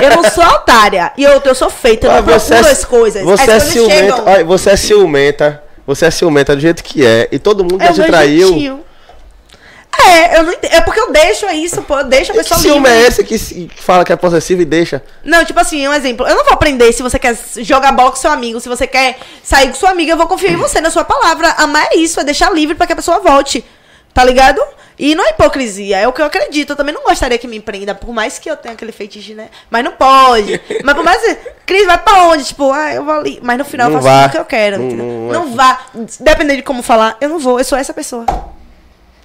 Eu 0.04 0.10
não 0.22 0.30
sou 0.30 0.44
otária. 0.44 1.12
E 1.18 1.24
eu, 1.24 1.42
eu 1.44 1.56
sou 1.56 1.70
feita, 1.70 2.08
eu 2.08 2.12
Ah, 2.12 2.16
não 2.18 2.24
procuro 2.24 2.68
as 2.68 2.84
coisas. 2.86 3.24
Você 3.24 3.44
as 3.44 3.48
é 3.48 3.52
coisas 3.52 3.70
ciumenta. 3.72 4.16
chegam. 4.26 4.46
você 4.46 4.70
é 4.72 4.76
ciumenta. 4.76 5.64
Você 5.88 6.06
é 6.06 6.12
ciumenta 6.12 6.54
do 6.56 6.62
jeito 6.62 6.84
que 6.84 7.06
é. 7.06 7.30
E 7.32 7.40
todo 7.40 7.64
mundo 7.64 7.80
já 7.80 7.88
É 7.88 7.92
o 7.92 7.94
te 7.94 8.04
traiu. 8.04 8.48
jeitinho. 8.50 8.83
É, 10.00 10.38
eu 10.38 10.44
não 10.44 10.54
entendo. 10.54 10.74
É 10.74 10.82
porque 10.82 11.00
eu 11.00 11.12
deixo 11.12 11.46
isso, 11.52 11.82
pô. 11.84 12.00
Eu 12.00 12.04
deixo 12.06 12.32
a 12.32 12.36
E 12.36 12.38
que 12.38 12.44
pessoa 12.44 12.60
ciúme 12.60 12.90
livre. 12.90 13.04
é 13.04 13.08
esse 13.08 13.24
que 13.24 13.70
fala 13.78 14.04
que 14.04 14.12
é 14.12 14.16
possessivo 14.16 14.62
e 14.62 14.66
deixa? 14.66 15.04
Não, 15.24 15.44
tipo 15.46 15.60
assim, 15.60 15.88
um 15.88 15.94
exemplo. 15.94 16.28
Eu 16.28 16.36
não 16.36 16.44
vou 16.44 16.54
aprender 16.54 16.92
se 16.92 17.04
você 17.04 17.20
quer 17.20 17.38
jogar 17.58 17.92
bola 17.92 18.10
com 18.12 18.18
seu 18.18 18.32
amigo, 18.32 18.60
se 18.60 18.68
você 18.70 18.88
quer 18.88 19.18
sair 19.44 19.68
com 19.70 19.76
sua 19.76 19.92
amiga, 19.92 20.12
eu 20.14 20.18
vou 20.18 20.28
confiar 20.28 20.52
em 20.52 20.56
você, 20.58 20.82
na 20.82 20.90
sua 20.90 21.04
palavra. 21.04 21.50
Amar 21.58 21.88
é 21.92 21.98
isso, 21.98 22.20
é 22.20 22.24
deixar 22.24 22.52
livre 22.54 22.76
pra 22.76 22.88
que 22.88 22.94
a 22.94 22.96
pessoa 22.96 23.20
volte. 23.20 23.64
Tá 24.14 24.24
ligado? 24.24 24.62
E 25.00 25.16
não 25.16 25.26
é 25.26 25.30
hipocrisia, 25.32 25.98
é 25.98 26.08
o 26.08 26.14
que 26.14 26.22
eu 26.22 26.26
acredito. 26.26 26.70
Eu 26.72 26.76
também 26.76 26.94
não 26.94 27.02
gostaria 27.04 27.36
que 27.38 27.48
me 27.48 27.58
empreenda, 27.58 27.96
por 27.96 28.14
mais 28.14 28.38
que 28.38 28.48
eu 28.50 28.56
tenha 28.56 28.76
aquele 28.76 28.92
feitiço, 28.92 29.34
né? 29.34 29.50
Mas 29.72 29.84
não 29.84 29.92
pode. 29.94 30.62
Mas 30.84 30.94
por 30.96 31.04
mais 31.04 31.20
que. 31.20 31.36
Cris, 31.66 31.86
vai 31.88 31.98
pra 31.98 32.24
onde? 32.26 32.44
Tipo, 32.44 32.72
ah, 32.72 32.94
eu 32.94 33.04
vou 33.04 33.14
ali. 33.16 33.40
Mas 33.42 33.58
no 33.58 33.66
final 33.66 33.90
Não 33.90 33.98
eu 33.98 34.04
faço 34.04 34.16
vá. 34.16 34.22
tudo 34.24 34.32
que 34.34 34.38
eu 34.38 34.46
quero. 34.46 34.78
Não- 34.80 34.92
não 35.32 35.46
Não, 35.46 35.54
é. 35.54 35.56
vá. 35.56 35.80
Dependendo 36.20 36.58
de 36.58 36.62
como 36.64 36.84
falar, 36.84 37.18
eu 37.20 37.28
não 37.30 37.40
vou. 37.40 37.58
Eu 37.60 37.66
sou 37.66 37.76
essa 37.78 37.92
pessoa. 37.94 38.26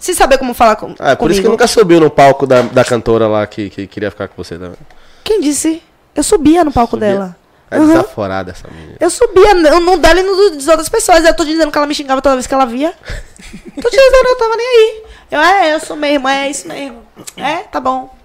Se 0.01 0.15
saber 0.15 0.39
como 0.39 0.55
falar 0.55 0.77
com, 0.77 0.95
Ah, 0.99 1.11
é 1.13 1.17
por 1.17 1.31
isso 1.31 1.41
que 1.41 1.47
comigo. 1.47 1.51
nunca 1.51 1.67
subiu 1.67 2.01
no 2.01 2.09
palco 2.11 2.47
da, 2.47 2.63
da 2.63 2.85
cantora 2.85 3.27
lá 3.27 3.47
que, 3.47 3.69
que 3.71 3.87
queria 3.87 4.11
ficar 4.11 4.29
com 4.29 4.43
você 4.43 4.57
também. 4.57 4.79
Quem 5.25 5.41
disse? 5.41 5.83
Eu 6.15 6.23
subia 6.23 6.65
no 6.65 6.73
palco 6.73 6.97
Subia? 6.97 7.09
dela. 7.13 7.37
É 7.71 7.79
Uhum. 7.79 7.87
desaforada 7.89 8.51
essa 8.53 8.67
menina. 8.69 8.97
Eu 8.99 9.11
subia, 9.11 9.53
não 9.55 9.81
no 9.81 9.99
dela 9.99 10.21
e 10.21 10.23
no 10.23 10.51
das 10.57 10.67
outras 10.69 10.89
pessoas. 10.89 11.23
Eu 11.25 11.35
tô 11.35 11.45
dizendo 11.45 11.71
que 11.71 11.77
ela 11.77 11.87
me 11.87 11.95
xingava 11.95 12.23
toda 12.23 12.35
vez 12.37 12.47
que 12.47 12.55
ela 12.55 12.65
via. 12.65 12.93
tô 13.83 13.91
te 13.91 13.97
dizendo, 13.97 14.29
eu 14.29 14.37
tava 14.39 14.57
nem 14.57 14.67
aí. 14.67 15.03
Eu, 15.31 15.41
é, 15.41 15.75
eu 15.75 15.81
sou 15.81 15.95
mesmo, 15.97 16.27
é 16.29 16.49
isso 16.49 16.67
mesmo. 16.67 17.03
É, 17.37 17.57
tá 17.65 17.79
bom. 17.79 18.17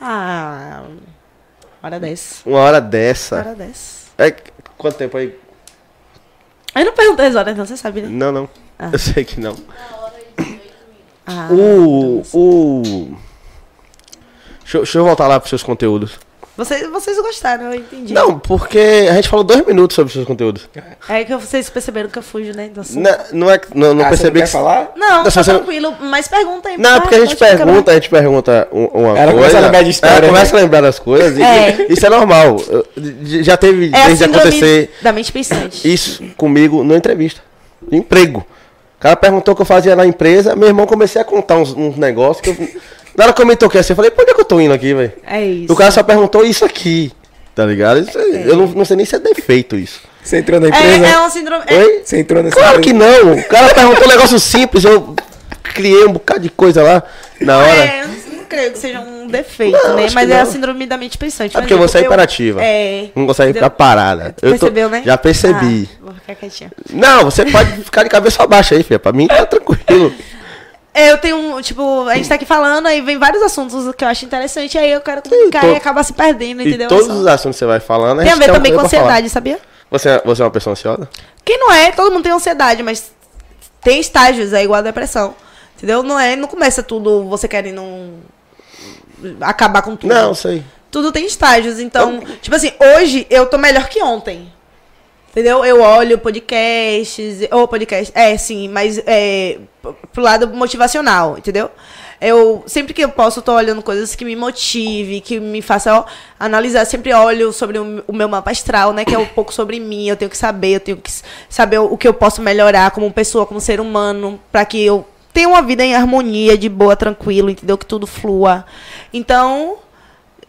Ah. 0.00 0.82
Hora 1.82 2.00
dessa. 2.00 2.48
Uma 2.48 2.58
hora 2.58 2.80
dessa. 2.80 3.36
Hora 3.36 3.54
dessa. 3.54 4.08
É, 4.18 4.34
quanto 4.76 4.96
tempo 4.96 5.16
aí? 5.16 5.38
Eu 6.74 6.84
não 6.84 6.92
perguntei 6.92 7.26
as 7.26 7.34
horas, 7.36 7.56
não, 7.56 7.64
você 7.66 7.76
sabe, 7.76 8.02
né? 8.02 8.08
Não, 8.10 8.32
não. 8.32 8.48
Ah. 8.78 8.90
Eu 8.92 8.98
sei 8.98 9.24
que 9.24 9.40
não. 9.40 9.56
Ah, 11.28 11.48
O. 11.52 12.22
O. 12.32 12.82
Deixa, 14.62 14.78
eu- 14.78 14.82
deixa 14.82 14.98
eu 14.98 15.04
voltar 15.04 15.26
lá 15.28 15.38
pros 15.38 15.48
seus 15.50 15.62
conteúdos. 15.62 16.12
vocês, 16.56 16.88
vocês 16.90 17.16
gostaram, 17.18 17.66
eu 17.72 17.74
entendi. 17.76 18.12
Não, 18.12 18.36
porque 18.38 19.06
a 19.08 19.14
gente 19.14 19.28
falou 19.28 19.44
dois 19.44 19.64
minutos 19.64 19.94
sobre 19.94 20.08
os 20.08 20.12
seus 20.12 20.26
conteúdos. 20.26 20.68
É 21.08 21.24
que 21.24 21.34
vocês 21.36 21.70
perceberam 21.70 22.08
que 22.10 22.18
eu 22.18 22.22
fujo, 22.22 22.52
né? 22.52 22.68
do 22.68 22.80
assunto. 22.80 22.98
Não, 23.00 23.18
não 23.32 23.50
é. 23.50 23.60
Não, 23.74 23.94
não 23.94 24.04
Ah, 24.04 24.08
você 24.08 24.16
percebi 24.30 24.40
quer 24.40 24.46
que. 24.46 24.52
falar? 24.52 24.90
Não, 24.96 25.08
Não, 25.18 25.24
tá 25.24 25.30
se 25.30 25.36
você- 25.38 25.50
tranquilo. 25.54 25.94
Mas 26.00 26.26
pergunta 26.28 26.68
aí. 26.68 26.76
Não, 26.76 26.96
é 26.96 27.00
porque 27.00 27.14
a 27.14 27.20
gente 27.20 27.36
pode 27.36 27.50
ficar 27.52 27.64
pergunta, 27.64 27.90
a 27.90 27.94
gente 27.94 28.10
pergunta 28.10 28.68
um- 28.72 28.84
uma 28.86 29.08
Ela 29.10 29.16
coisa. 29.16 29.32
começa 29.34 29.56
a 29.58 29.60
lembrar 29.60 29.82
de 29.82 29.90
história, 29.90 30.14
Ela 30.16 30.20
né? 30.22 30.28
começa 30.28 30.56
a 30.56 30.60
lembrar 30.60 30.80
das 30.80 30.98
coisas. 30.98 31.38
e- 31.38 31.42
É. 31.42 31.86
Isso 31.88 32.04
é 32.04 32.10
normal. 32.10 32.56
Já 33.42 33.56
teve 33.56 33.90
É 33.94 34.06
desde 34.06 34.24
acontecer 34.24 34.92
da 35.00 35.12
mente 35.12 35.30
pensante. 35.32 35.90
isso 35.90 36.22
comigo 36.36 36.82
na 36.82 36.96
entrevista. 36.96 37.40
Emprego. 37.92 38.44
O 38.98 39.00
cara 39.00 39.14
perguntou 39.16 39.52
o 39.52 39.56
que 39.56 39.62
eu 39.62 39.66
fazia 39.66 39.94
na 39.94 40.04
empresa, 40.04 40.56
meu 40.56 40.66
irmão 40.68 40.84
comecei 40.86 41.20
a 41.22 41.24
contar 41.24 41.56
uns, 41.56 41.72
uns 41.72 41.96
negócios 41.96 42.40
que 42.40 42.50
eu. 42.50 42.68
Na 43.16 43.24
hora 43.24 43.32
que 43.32 43.40
comentou 43.42 43.68
que 43.68 43.76
assim, 43.76 43.92
eu 43.92 43.96
falei, 43.96 44.12
por 44.12 44.22
onde 44.22 44.30
é 44.30 44.34
que 44.34 44.40
eu 44.40 44.44
tô 44.44 44.60
indo 44.60 44.72
aqui, 44.72 44.94
velho? 44.94 45.12
É 45.26 45.44
isso. 45.44 45.72
O 45.72 45.76
cara 45.76 45.90
só 45.90 46.04
perguntou 46.04 46.44
isso 46.44 46.64
aqui. 46.64 47.10
Tá 47.52 47.66
ligado? 47.66 47.98
Isso 47.98 48.16
é- 48.16 48.44
Eu 48.48 48.56
não, 48.56 48.66
não 48.68 48.84
sei 48.84 48.96
nem 48.96 49.04
se 49.04 49.16
é 49.16 49.18
defeito 49.18 49.74
isso. 49.74 50.00
Você 50.22 50.38
entrou 50.38 50.60
na 50.60 50.68
empresa? 50.68 51.04
É, 51.06 51.10
é 51.10 51.20
um 51.20 51.28
síndrome. 51.28 51.64
é- 51.66 51.78
Oi? 51.78 52.02
Você 52.04 52.18
entrou 52.20 52.42
nessa 52.44 52.54
Claro 52.54 52.80
que 52.80 52.92
não. 52.92 53.32
O 53.32 53.44
cara 53.48 53.74
perguntou 53.74 54.04
um 54.04 54.08
negócio 54.08 54.38
simples, 54.38 54.84
eu 54.84 55.16
criei 55.74 56.04
um 56.04 56.12
bocado 56.12 56.40
de 56.40 56.50
coisa 56.50 56.80
lá 56.82 57.02
na 57.40 57.58
hora. 57.58 57.68
É, 57.84 58.02
eu 58.04 58.08
não 58.08 58.14
creio 58.48 58.72
que 58.72 58.78
seja 58.78 59.00
um 59.00 59.26
defeito, 59.28 59.76
Não, 59.76 59.94
né? 59.96 60.08
Mas 60.12 60.28
é 60.30 60.40
a 60.40 60.46
síndrome 60.46 60.86
da 60.86 60.96
mente 60.96 61.16
pensante. 61.16 61.56
É 61.56 61.60
porque 61.60 61.74
você 61.74 61.98
é 61.98 62.00
imperativa. 62.02 62.60
É. 62.62 63.10
Não 63.14 63.26
consegue 63.26 63.52
ficar 63.52 63.70
parada. 63.70 64.32
Tu 64.36 64.44
Eu 64.46 64.52
tô- 64.54 64.58
percebeu, 64.66 64.88
né? 64.88 65.02
Já 65.04 65.16
percebi. 65.16 65.88
Ah, 65.92 65.98
vou 66.04 66.14
ficar 66.14 66.34
quietinha. 66.34 66.72
Não, 66.90 67.24
você 67.26 67.44
pode 67.46 67.70
ficar 67.84 68.02
de 68.02 68.08
cabeça 68.08 68.46
baixa 68.46 68.74
aí, 68.74 68.82
filha. 68.82 68.98
Pra 68.98 69.12
mim 69.12 69.28
tá 69.28 69.46
tranquilo. 69.46 70.12
É, 70.94 71.12
eu 71.12 71.18
tenho 71.18 71.36
um, 71.36 71.60
tipo, 71.62 72.08
a 72.08 72.14
gente 72.16 72.28
tá 72.28 72.34
aqui 72.34 72.44
falando, 72.46 72.86
aí 72.86 73.00
vem 73.00 73.18
vários 73.18 73.40
assuntos 73.42 73.94
que 73.94 74.02
eu 74.04 74.08
acho 74.08 74.24
interessante, 74.24 74.76
aí 74.76 74.90
eu 74.90 75.00
quero 75.00 75.22
comunicar 75.22 75.60
to- 75.60 75.66
e 75.68 75.76
acaba 75.76 76.02
se 76.02 76.12
perdendo, 76.12 76.60
E 76.62 76.66
entendeu? 76.68 76.88
todos 76.88 77.06
Só- 77.06 77.12
os 77.12 77.26
assuntos 77.26 77.56
que 77.56 77.60
você 77.60 77.66
vai 77.66 77.78
falando, 77.78 78.20
Tem 78.22 78.32
a 78.32 78.34
ver 78.34 78.50
um 78.50 78.54
também 78.54 78.74
com 78.74 78.80
ansiedade, 78.80 79.28
sabia? 79.28 79.60
Você, 79.92 80.08
é- 80.08 80.22
você 80.24 80.42
é 80.42 80.44
uma 80.44 80.50
pessoa 80.50 80.72
ansiosa? 80.72 81.08
Quem 81.44 81.56
não 81.58 81.70
é, 81.72 81.92
todo 81.92 82.10
mundo 82.10 82.24
tem 82.24 82.32
ansiedade, 82.32 82.82
mas 82.82 83.12
tem 83.80 84.00
estágios, 84.00 84.52
é 84.52 84.64
igual 84.64 84.80
a 84.80 84.82
depressão. 84.82 85.36
Entendeu? 85.76 86.02
Não 86.02 86.18
é, 86.18 86.34
não 86.34 86.48
começa 86.48 86.82
tudo 86.82 87.22
você 87.28 87.46
querendo 87.46 87.80
um- 87.80 88.18
acabar 89.40 89.82
com 89.82 89.96
tudo. 89.96 90.12
Não, 90.12 90.34
sei. 90.34 90.62
Tudo 90.90 91.12
tem 91.12 91.26
estágios. 91.26 91.78
Então, 91.78 92.20
tipo 92.40 92.54
assim, 92.54 92.72
hoje 92.78 93.26
eu 93.28 93.46
tô 93.46 93.58
melhor 93.58 93.88
que 93.88 94.02
ontem. 94.02 94.50
Entendeu? 95.30 95.64
Eu 95.64 95.82
olho 95.82 96.18
podcasts, 96.18 97.46
ou 97.52 97.68
podcast, 97.68 98.10
é, 98.14 98.36
sim, 98.36 98.66
mas 98.66 98.98
é, 99.06 99.58
pro 100.12 100.22
lado 100.22 100.48
motivacional, 100.48 101.36
entendeu? 101.38 101.70
Eu, 102.20 102.64
sempre 102.66 102.92
que 102.92 103.04
eu 103.04 103.10
posso, 103.10 103.38
eu 103.38 103.42
tô 103.44 103.52
olhando 103.52 103.80
coisas 103.80 104.16
que 104.16 104.24
me 104.24 104.34
motive, 104.34 105.20
que 105.20 105.38
me 105.38 105.62
façam 105.62 106.04
analisar. 106.40 106.84
Sempre 106.84 107.12
olho 107.14 107.52
sobre 107.52 107.78
o, 107.78 108.02
o 108.08 108.12
meu 108.12 108.28
mapa 108.28 108.50
astral, 108.50 108.92
né? 108.92 109.04
Que 109.04 109.14
é 109.14 109.18
um 109.18 109.26
pouco 109.26 109.54
sobre 109.54 109.78
mim. 109.78 110.08
Eu 110.08 110.16
tenho 110.16 110.30
que 110.30 110.36
saber, 110.36 110.76
eu 110.76 110.80
tenho 110.80 110.96
que 110.96 111.10
saber 111.48 111.78
o, 111.78 111.92
o 111.92 111.96
que 111.96 112.08
eu 112.08 112.14
posso 112.14 112.42
melhorar 112.42 112.90
como 112.90 113.12
pessoa, 113.12 113.46
como 113.46 113.60
ser 113.60 113.80
humano, 113.80 114.40
para 114.50 114.64
que 114.64 114.82
eu 114.84 115.06
tenha 115.38 115.48
uma 115.48 115.62
vida 115.62 115.84
em 115.84 115.94
harmonia, 115.94 116.58
de 116.58 116.68
boa, 116.68 116.96
tranquilo, 116.96 117.48
entendeu? 117.48 117.78
Que 117.78 117.86
tudo 117.86 118.08
flua. 118.08 118.64
Então, 119.12 119.78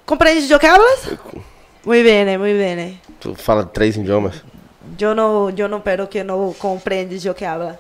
compreende 0.04 0.48
de 0.48 0.58
que 0.58 0.66
hablas? 0.66 1.12
Muy 1.86 2.02
bem, 2.02 2.36
muy 2.40 2.54
bem. 2.58 3.00
Tu 3.20 3.36
fala 3.36 3.64
três 3.64 3.96
idiomas. 3.96 4.44
Eu 5.00 5.14
não, 5.14 5.52
eu 5.56 5.70
não 5.70 5.80
pero 5.80 6.08
que 6.08 6.24
não 6.24 6.54
compreende 6.54 7.20
de 7.20 7.32
que 7.36 7.46
habla. 7.46 7.80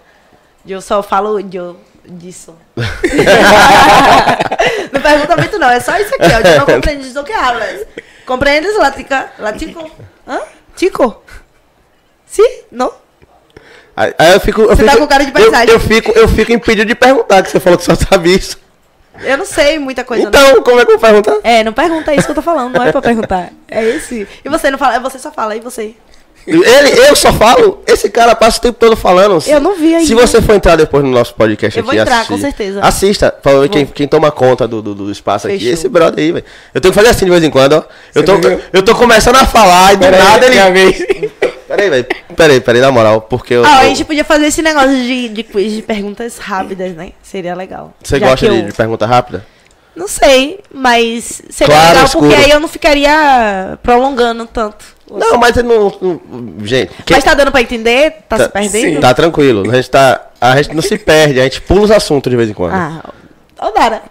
Eu 0.68 0.82
só 0.82 1.02
falo 1.02 1.40
eu 1.40 1.80
disso. 2.06 2.56
não 4.94 5.02
pergunta 5.02 5.36
muito 5.36 5.58
não, 5.58 5.70
é 5.72 5.80
só 5.80 5.98
isso 5.98 6.14
aqui, 6.14 6.32
ó. 6.32 6.48
Eu 6.48 6.60
não 6.60 6.66
compreende 6.68 7.10
do 7.12 7.24
que 7.24 7.34
hablas. 7.34 7.88
Compreendes, 8.24 8.78
Latica? 8.78 9.32
Latico? 9.40 9.90
Hã? 10.28 10.42
Tico? 10.76 11.24
Sim? 12.28 12.62
Não? 12.72 12.94
Aí, 14.00 14.14
aí 14.18 14.34
eu 14.34 14.40
fico. 14.40 14.62
Eu 14.62 14.70
Você 14.70 14.86
tá 14.86 14.92
fico, 14.92 15.04
com 15.04 15.08
cara 15.10 15.26
de 15.26 15.30
eu- 15.30 15.34
paisagem. 15.34 15.74
Eu, 15.74 15.80
fico, 15.80 16.12
eu 16.18 16.26
fico 16.30 16.54
impedido 16.54 16.86
de 16.88 16.96
perguntar, 16.96 17.44
que 17.44 17.50
você 17.52 17.60
falou 17.60 17.78
que 17.78 17.84
só 17.84 17.96
sabe 17.96 18.34
isso. 18.34 18.58
Eu 19.22 19.38
não 19.38 19.46
sei 19.46 19.78
muita 19.78 20.06
coisa. 20.06 20.24
não. 20.24 20.30
Então, 20.30 20.64
como 20.64 20.80
é 20.80 20.86
que 20.86 20.92
eu 20.94 20.98
vou 20.98 21.06
perguntar? 21.10 21.38
É, 21.44 21.62
não 21.66 21.74
pergunta 21.74 22.14
isso 22.16 22.24
que 22.26 22.32
eu 22.32 22.36
tô 22.36 22.42
falando, 22.42 22.74
não 22.74 22.82
é 22.86 22.94
pra 22.94 23.02
perguntar. 23.02 23.50
É 23.68 23.84
esse. 23.84 24.26
E 24.46 24.48
você 24.48 24.72
não 24.72 24.78
fala, 24.78 24.98
você 25.00 25.20
só 25.20 25.30
fala, 25.34 25.54
e 25.58 25.60
você? 25.60 25.94
Ele, 26.50 27.08
eu 27.08 27.16
só 27.16 27.32
falo, 27.34 27.82
esse 27.88 28.10
cara 28.10 28.36
passa 28.36 28.58
o 28.58 28.62
tempo 28.62 28.78
todo 28.80 28.96
falando. 28.96 29.44
Eu 29.48 29.60
não 29.60 29.76
vi 29.76 29.94
ainda. 29.96 30.06
Se 30.08 30.14
você 30.16 30.42
for 30.42 30.54
entrar 30.56 30.76
depois 30.76 31.04
no 31.04 31.12
nosso 31.12 31.34
podcast 31.36 31.78
Eu 31.78 31.84
vou 31.84 31.92
aqui 31.92 32.00
e 32.00 32.02
entrar, 32.02 32.16
assistir, 32.22 32.34
com 32.34 32.40
certeza. 32.40 32.82
Assista, 32.82 33.36
falou 33.42 33.68
quem, 33.70 33.86
quem 33.86 34.08
toma 34.08 34.32
conta 34.32 34.68
do, 34.68 34.82
do, 34.82 34.96
do 34.96 35.12
espaço 35.12 35.48
aqui. 35.48 35.58
Fechou. 35.60 35.74
Esse 35.74 35.90
brother 35.90 36.24
aí, 36.24 36.32
velho. 36.32 36.46
Eu 36.74 36.82
tenho 36.82 36.92
que 36.94 36.98
fazer 37.00 37.10
assim 37.10 37.26
de 37.26 37.32
vez 37.32 37.44
em 37.44 37.50
quando, 37.50 37.74
ó. 37.74 37.84
Eu 38.16 38.24
tô, 38.24 38.34
eu 38.74 38.84
tô 38.84 38.96
começando 38.96 39.36
a 39.38 39.46
falar 39.46 39.94
e 39.94 39.96
do 39.98 40.02
Peraí, 40.02 40.24
nada 40.24 40.46
ele. 40.46 40.56
minha 40.56 40.72
vez. 40.72 40.98
Peraí, 41.68 41.90
velho. 41.90 42.06
Peraí, 42.36 42.60
peraí, 42.62 42.82
na 42.82 42.92
moral, 42.92 43.22
porque 43.22 43.54
eu. 43.54 43.64
Ah, 43.64 43.80
a 43.80 43.86
gente 43.86 44.04
podia 44.04 44.24
fazer 44.24 44.48
esse 44.48 44.62
negócio 44.62 44.90
de, 44.96 45.30
de 45.30 45.44
quiz 45.44 45.72
de 45.72 45.82
perguntas 45.84 46.38
rápidas, 46.40 46.94
né? 46.96 47.12
Seria 47.22 47.54
legal. 47.54 47.94
Você 48.04 48.20
Já 48.20 48.28
gosta 48.28 48.50
de, 48.50 48.56
eu- 48.60 48.66
de 48.66 48.72
pergunta 48.74 49.06
rápida? 49.06 49.46
Não 50.00 50.08
sei, 50.08 50.60
mas 50.74 51.42
seria 51.50 51.74
Claro, 51.76 51.90
legal 51.90 52.06
escuro. 52.06 52.28
porque 52.30 52.42
aí 52.46 52.52
eu 52.52 52.60
não 52.62 52.70
ficaria 52.70 53.78
prolongando 53.84 54.46
tanto. 54.46 54.86
Não, 55.12 55.38
mas 55.38 55.58
ele 55.58 55.68
não. 55.68 55.92
não- 56.02 56.22
gente, 56.66 56.92
quem- 57.06 57.18
Mas 57.18 57.24
tá 57.26 57.34
dando 57.34 57.52
pra 57.52 57.62
entender? 57.62 58.14
Tá, 58.30 58.38
se 58.38 58.48
perdendo? 58.50 59.02
Tá 59.02 59.14
tranquilo. 59.14 59.70
A 59.70 59.76
gente, 59.76 59.90
tá, 59.90 60.28
a 60.40 60.56
gente 60.56 60.74
não 60.74 60.82
se 60.82 60.98
perde, 60.98 61.40
a 61.42 61.44
gente 61.44 61.60
pula 61.62 61.82
os 61.82 61.92
assuntos 61.92 62.30
de 62.30 62.38
vez 62.38 62.50
em 62.50 62.54
quando. 62.54 62.74
Ah, 62.76 63.04
ô 63.62 63.72
Dara. 63.72 64.04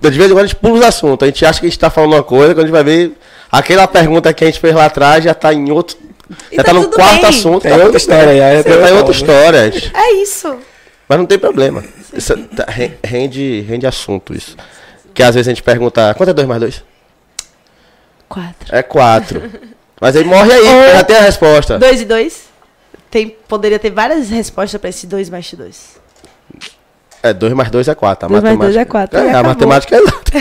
De 0.00 0.10
vez 0.10 0.30
em 0.30 0.34
quando 0.34 0.44
a 0.44 0.46
gente 0.46 0.56
pula 0.56 0.74
os 0.78 0.82
assuntos. 0.84 1.26
A 1.26 1.30
gente 1.30 1.44
acha 1.44 1.60
que 1.60 1.66
a 1.66 1.68
gente 1.68 1.78
tá 1.78 1.90
falando 1.90 2.12
uma 2.14 2.22
coisa, 2.22 2.54
quando 2.54 2.60
a 2.60 2.66
gente 2.68 2.72
vai 2.72 2.84
ver. 2.84 3.12
Aquela 3.52 3.86
pergunta 3.86 4.32
que 4.32 4.44
a 4.44 4.46
gente 4.46 4.60
fez 4.60 4.74
lá 4.74 4.86
atrás 4.86 5.22
já 5.24 5.34
tá 5.34 5.52
em 5.52 5.70
outro. 5.70 5.96
E 6.50 6.56
já 6.56 6.62
tá 6.64 6.72
tá, 6.72 6.78
no 6.78 6.88
quarto 6.88 7.20
bem. 7.20 7.24
assunto. 7.30 7.62
Tem 7.62 7.72
tá 7.76 7.84
outra 7.84 7.96
história 7.98 8.28
aí, 8.46 8.62
tem 8.62 8.72
tá 8.72 8.78
em 8.78 8.82
outra 8.82 8.94
outra 8.96 9.12
história. 9.14 9.70
gente. 9.72 9.92
É 9.94 10.12
isso. 10.22 10.56
Mas 11.08 11.18
não 11.18 11.26
tem 11.26 11.38
problema. 11.38 11.84
Isso 12.12 12.36
tá- 12.56 12.66
ren- 12.68 12.94
rende, 13.04 13.60
rende 13.68 13.86
assunto 13.86 14.34
isso. 14.34 14.56
Que 15.16 15.22
às 15.22 15.34
vezes 15.34 15.48
a 15.48 15.50
gente 15.50 15.62
pergunta, 15.62 16.14
quanto 16.14 16.28
é 16.28 16.32
2 16.34 16.46
mais 16.46 16.60
2? 16.60 16.84
Quatro. 18.28 18.76
É 18.76 18.82
4. 18.82 19.42
Mas 19.98 20.14
aí 20.14 20.24
morre 20.24 20.52
aí, 20.52 20.60
Ou- 20.62 20.92
já 20.96 21.04
tem 21.04 21.16
a 21.16 21.22
resposta. 21.22 21.78
Dois 21.78 22.02
e 22.02 22.04
dois? 22.04 22.44
Tem, 23.10 23.30
poderia 23.48 23.78
ter 23.78 23.90
várias 23.90 24.28
respostas 24.28 24.78
pra 24.78 24.90
esse 24.90 25.06
dois 25.06 25.30
mais 25.30 25.50
dois. 25.54 25.96
É 27.22 27.32
2 27.32 27.54
mais 27.54 27.70
2 27.70 27.88
é 27.88 27.94
4. 27.94 28.28
Dois 28.28 28.42
mais 28.42 28.58
dois 28.58 28.76
é 28.76 28.84
quatro. 28.84 29.18
É, 29.18 29.32
E 29.32 29.34
a 29.34 29.42
matemática 29.42 29.96
é 29.96 29.98
exata. 29.98 30.32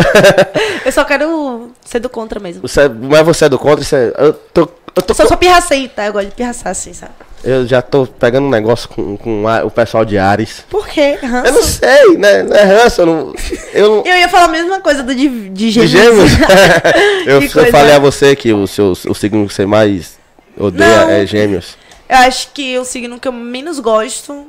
Eu 0.86 0.92
só 0.92 1.04
quero 1.04 1.70
ser 1.84 2.00
do 2.00 2.08
contra 2.08 2.40
mesmo. 2.40 2.62
Você, 2.62 2.88
mas 2.88 3.22
você 3.26 3.44
é 3.44 3.48
do 3.50 3.58
contra, 3.58 3.84
você, 3.84 4.12
eu, 4.18 4.32
tô, 4.32 4.62
eu, 4.96 5.02
tô, 5.02 5.14
só 5.14 5.26
sou 5.26 5.36
pirracenta, 5.36 6.04
eu 6.04 6.12
gosto 6.12 6.28
de 6.30 6.34
pirraçar 6.34 6.72
assim, 6.72 6.92
sabe? 6.94 7.12
Eu 7.44 7.66
já 7.66 7.82
tô 7.82 8.06
pegando 8.06 8.46
um 8.46 8.50
negócio 8.50 8.88
com, 8.88 9.16
com 9.16 9.48
a- 9.48 9.64
o 9.64 9.70
pessoal 9.70 10.04
de 10.04 10.16
Ares. 10.18 10.64
Por 10.70 10.86
quê? 10.88 11.18
Ranço? 11.22 11.46
Eu 11.46 11.52
não 11.52 11.62
sei, 11.62 12.16
né? 12.18 12.42
Não 12.44 12.56
é 12.56 12.62
ranço, 12.62 13.00
eu 13.02 13.06
não. 13.06 13.34
Eu 13.72 13.88
não. 13.96 14.04
Eu 14.06 14.16
ia 14.18 14.28
falar 14.28 14.44
a 14.44 14.48
mesma 14.48 14.80
coisa 14.80 15.02
do 15.02 15.14
de, 15.14 15.28
de 15.50 15.50
De 15.50 15.70
gêmeos. 15.86 15.90
gêmeos? 15.90 16.30
eu, 17.26 17.40
Que 17.40 17.58
eu 17.58 17.66
falei 17.70 17.94
a 17.94 17.98
você 17.98 18.34
que 18.36 18.52
o, 18.52 18.66
seu, 18.66 18.92
o 19.08 19.14
signo 19.14 19.46
que 19.46 19.54
você 19.54 19.66
mais 19.66 20.18
odeia 20.56 21.02
Não. 21.06 21.10
é 21.10 21.26
gêmeos. 21.26 21.76
Eu 22.08 22.18
acho 22.18 22.48
que 22.52 22.78
o 22.78 22.84
signo 22.84 23.18
que 23.18 23.26
eu 23.26 23.32
menos 23.32 23.80
gosto 23.80 24.46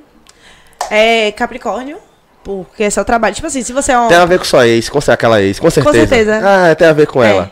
é 0.89 1.31
Capricórnio. 1.31 1.97
Porque 2.43 2.83
é 2.83 2.89
só 2.89 3.05
trabalho. 3.05 3.33
Tipo 3.33 3.47
assim, 3.47 3.63
se 3.63 3.71
você 3.71 3.93
é 3.93 3.97
um. 3.99 4.09
Tem 4.09 4.17
a 4.17 4.25
ver 4.25 4.37
com 4.37 4.43
sua 4.43 4.67
ex, 4.67 4.89
com 4.89 4.99
aquela 5.07 5.41
ex, 5.41 5.59
com 5.59 5.69
certeza. 5.69 6.07
certeza. 6.07 6.41
Ah, 6.43 6.75
tem 6.75 6.87
a 6.89 6.91
ver 6.93 7.07
com 7.07 7.23
É. 7.23 7.29
ela. 7.31 7.51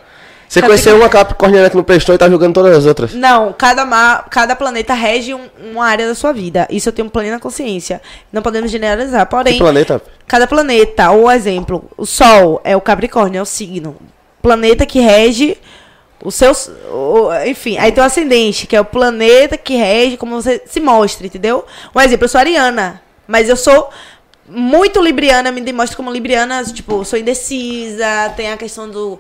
Você 0.51 0.61
conheceu 0.61 0.97
uma 0.97 1.07
capricorniana 1.07 1.69
que 1.69 1.77
não 1.77 1.83
prestou 1.83 2.13
e 2.13 2.17
tá 2.17 2.29
jogando 2.29 2.53
todas 2.53 2.77
as 2.77 2.85
outras. 2.85 3.13
Não, 3.13 3.53
cada, 3.53 3.85
ma- 3.85 4.25
cada 4.29 4.53
planeta 4.53 4.93
rege 4.93 5.33
um- 5.33 5.47
uma 5.71 5.85
área 5.85 6.05
da 6.05 6.13
sua 6.13 6.33
vida. 6.33 6.67
Isso 6.69 6.89
eu 6.89 6.93
tenho 6.93 7.09
plena 7.09 7.39
consciência. 7.39 8.01
Não 8.33 8.41
podemos 8.41 8.69
generalizar. 8.69 9.25
Que 9.25 9.31
Porém, 9.31 9.57
planeta? 9.57 10.01
cada 10.27 10.45
planeta, 10.45 11.09
ou 11.11 11.31
exemplo, 11.31 11.89
o 11.97 12.05
Sol 12.05 12.59
é 12.65 12.75
o 12.75 12.81
Capricórnio, 12.81 13.39
é 13.39 13.41
o 13.41 13.45
signo. 13.45 13.95
Planeta 14.41 14.85
que 14.85 14.99
rege 14.99 15.57
o 16.21 16.29
seu. 16.29 16.51
o- 16.91 17.29
enfim, 17.47 17.77
aí 17.77 17.91
tem 17.93 18.03
o 18.03 18.05
ascendente, 18.05 18.67
que 18.67 18.75
é 18.75 18.81
o 18.81 18.85
planeta 18.85 19.57
que 19.57 19.75
rege 19.77 20.17
como 20.17 20.35
você 20.41 20.61
se 20.65 20.81
mostra, 20.81 21.25
entendeu? 21.27 21.63
Um 21.95 22.01
exemplo, 22.01 22.25
eu 22.25 22.29
sou 22.29 22.39
ariana, 22.39 23.01
mas 23.25 23.47
eu 23.47 23.55
sou 23.55 23.89
muito 24.49 25.01
libriana, 25.01 25.49
me 25.49 25.61
demonstro 25.61 25.95
como 25.95 26.11
libriana, 26.11 26.61
tipo, 26.65 27.05
sou 27.05 27.17
indecisa, 27.17 28.33
tem 28.35 28.51
a 28.51 28.57
questão 28.57 28.89
do 28.89 29.17